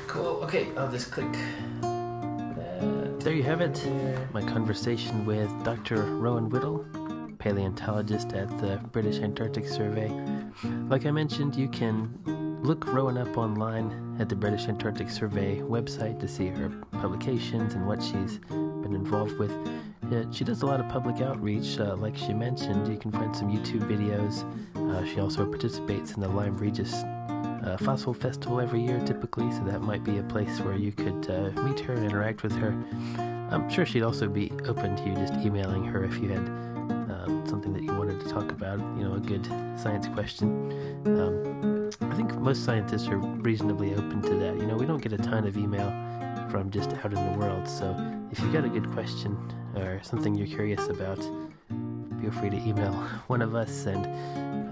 Cool. 0.08 0.42
Okay, 0.44 0.68
I'll 0.76 0.92
just 0.92 1.12
click. 1.12 1.32
That. 1.82 3.20
There 3.20 3.34
you 3.34 3.44
have 3.44 3.62
it. 3.62 3.78
My 4.34 4.42
conversation 4.42 5.24
with 5.26 5.50
Dr. 5.64 6.04
Rowan 6.16 6.50
Whittle, 6.50 6.84
paleontologist 7.40 8.34
at 8.34 8.50
the 8.60 8.80
British 8.92 9.20
Antarctic 9.20 9.68
Survey. 9.68 10.12
Like 10.88 11.06
I 11.06 11.12
mentioned, 11.12 11.56
you 11.56 11.68
can 11.70 12.14
look 12.62 12.86
Rowan 12.88 13.18
up 13.18 13.38
online 13.38 14.18
at 14.20 14.30
the 14.30 14.36
British 14.36 14.68
Antarctic 14.68 15.10
Survey 15.10 15.60
website 15.60 16.20
to 16.20 16.28
see 16.28 16.48
her 16.48 16.70
publications 16.92 17.74
and 17.74 17.88
what 17.88 18.04
she's 18.04 18.38
been 18.50 18.94
involved 18.94 19.38
with. 19.40 19.52
Yeah, 20.12 20.26
she 20.32 20.44
does 20.44 20.62
a 20.64 20.66
lot 20.66 20.80
of 20.80 20.90
public 20.90 21.22
outreach, 21.22 21.80
uh, 21.80 21.96
like 21.96 22.18
she 22.18 22.34
mentioned. 22.34 22.88
You 22.88 22.98
can 22.98 23.12
find 23.12 23.36
some 23.36 23.50
YouTube 23.50 23.88
videos. 23.88 24.44
Uh, 24.76 25.06
she 25.06 25.20
also 25.20 25.46
participates 25.46 26.14
in 26.14 26.22
the 26.22 26.28
Lyme 26.28 26.58
Regis 26.58 26.94
uh, 26.94 27.78
Fossil 27.80 28.14
Festival 28.14 28.60
every 28.60 28.82
year, 28.82 29.00
typically, 29.06 29.52
so 29.52 29.64
that 29.66 29.82
might 29.82 30.04
be 30.04 30.18
a 30.18 30.24
place 30.24 30.60
where 30.62 30.76
you 30.76 30.92
could 30.92 31.30
uh, 31.30 31.62
meet 31.62 31.80
her 31.82 31.94
and 31.94 32.04
interact 32.04 32.44
with 32.44 32.54
her. 32.54 32.72
I'm 33.52 33.70
sure 33.70 33.86
she'd 33.86 34.04
also 34.04 34.28
be 34.28 34.52
open 34.66 34.96
to 34.96 35.04
you 35.06 35.16
just 35.16 35.34
emailing 35.36 35.84
her 35.86 36.04
if 36.04 36.18
you 36.18 36.30
had 36.30 36.69
something 37.48 37.74
that 37.74 37.84
you 37.84 37.94
wanted 37.94 38.20
to 38.22 38.30
talk 38.30 38.52
about, 38.52 38.80
you 38.98 39.04
know, 39.04 39.14
a 39.14 39.20
good 39.20 39.46
science 39.80 40.08
question. 40.08 40.72
Um, 41.06 41.90
I 42.02 42.16
think 42.16 42.36
most 42.36 42.66
scientists 42.66 43.08
are 43.08 43.18
reasonably 43.18 43.94
open 43.94 44.22
to 44.24 44.36
that. 44.36 44.58
You 44.58 44.66
know, 44.66 44.76
we 44.76 44.86
don't 44.86 45.02
get 45.02 45.14
a 45.14 45.18
ton 45.18 45.48
of 45.48 45.58
email 45.58 45.90
from 46.50 46.72
just 46.72 46.92
out 46.94 47.14
in 47.14 47.32
the 47.32 47.38
world, 47.38 47.68
so 47.68 47.96
if 48.32 48.40
you've 48.40 48.54
got 48.54 48.66
a 48.66 48.70
good 48.70 48.92
question 48.92 49.38
or 49.76 50.02
something 50.04 50.36
you're 50.36 50.48
curious 50.48 50.88
about, 50.88 51.20
feel 52.22 52.32
free 52.32 52.50
to 52.50 52.58
email 52.58 52.94
one 53.28 53.42
of 53.42 53.56
us 53.56 53.86
and 53.86 54.06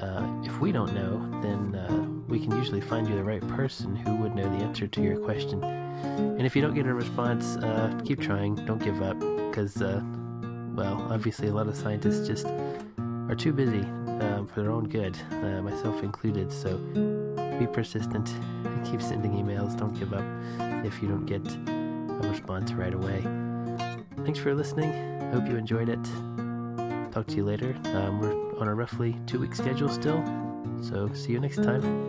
uh, 0.02 0.24
if 0.44 0.60
we 0.60 0.72
don't 0.72 0.94
know, 0.94 1.42
then 1.42 1.76
uh, 1.76 2.06
we 2.28 2.40
can 2.40 2.52
usually 2.52 2.82
find 2.82 3.08
you 3.08 3.16
the 3.16 3.24
right 3.24 3.46
person 3.50 3.96
who 3.96 4.16
would 4.18 4.36
know 4.36 4.44
the 4.44 4.64
answer 4.64 4.88
to 4.88 5.02
your 5.02 5.18
question. 5.18 5.64
And 5.64 6.46
if 6.46 6.56
you 6.56 6.62
don't 6.62 6.76
get 6.76 6.86
a 6.86 6.94
response, 6.94 7.58
uh, 7.58 8.00
keep 8.06 8.22
trying. 8.22 8.56
Don't 8.66 8.84
give 8.84 9.02
up, 9.02 9.20
because, 9.20 9.82
uh, 9.82 10.02
well, 10.78 11.06
obviously 11.12 11.50
a 11.50 11.54
lot 11.54 11.68
of 11.68 11.76
scientists 11.76 12.26
just 12.26 12.48
are 12.48 13.36
too 13.36 13.52
busy 13.52 13.82
um, 14.22 14.48
for 14.48 14.62
their 14.62 14.72
own 14.72 14.88
good, 14.88 15.18
uh, 15.32 15.62
myself 15.62 16.02
included. 16.04 16.54
So 16.54 16.78
be 17.60 17.68
persistent 17.68 18.32
keep 18.90 19.02
sending 19.02 19.32
emails. 19.32 19.78
Don't 19.78 19.98
give 19.98 20.14
up 20.14 20.24
if 20.86 21.02
you 21.02 21.08
don't 21.08 21.26
get 21.26 21.46
a 22.24 22.30
response 22.30 22.72
right 22.74 22.94
away. 22.94 23.22
Thanks 24.24 24.40
for 24.40 24.54
listening. 24.54 24.92
I 24.92 25.32
hope 25.32 25.48
you 25.48 25.58
enjoyed 25.58 25.90
it. 25.90 26.04
Talk 27.12 27.28
to 27.28 27.36
you 27.36 27.44
later. 27.44 27.76
Um, 27.94 28.20
we're 28.20 28.60
on 28.60 28.68
a 28.68 28.76
roughly 28.76 29.20
two 29.26 29.40
week 29.40 29.56
schedule 29.56 29.90
still, 29.90 30.24
so 30.82 31.12
see 31.14 31.32
you 31.32 31.40
next 31.40 31.58
time. 31.58 32.08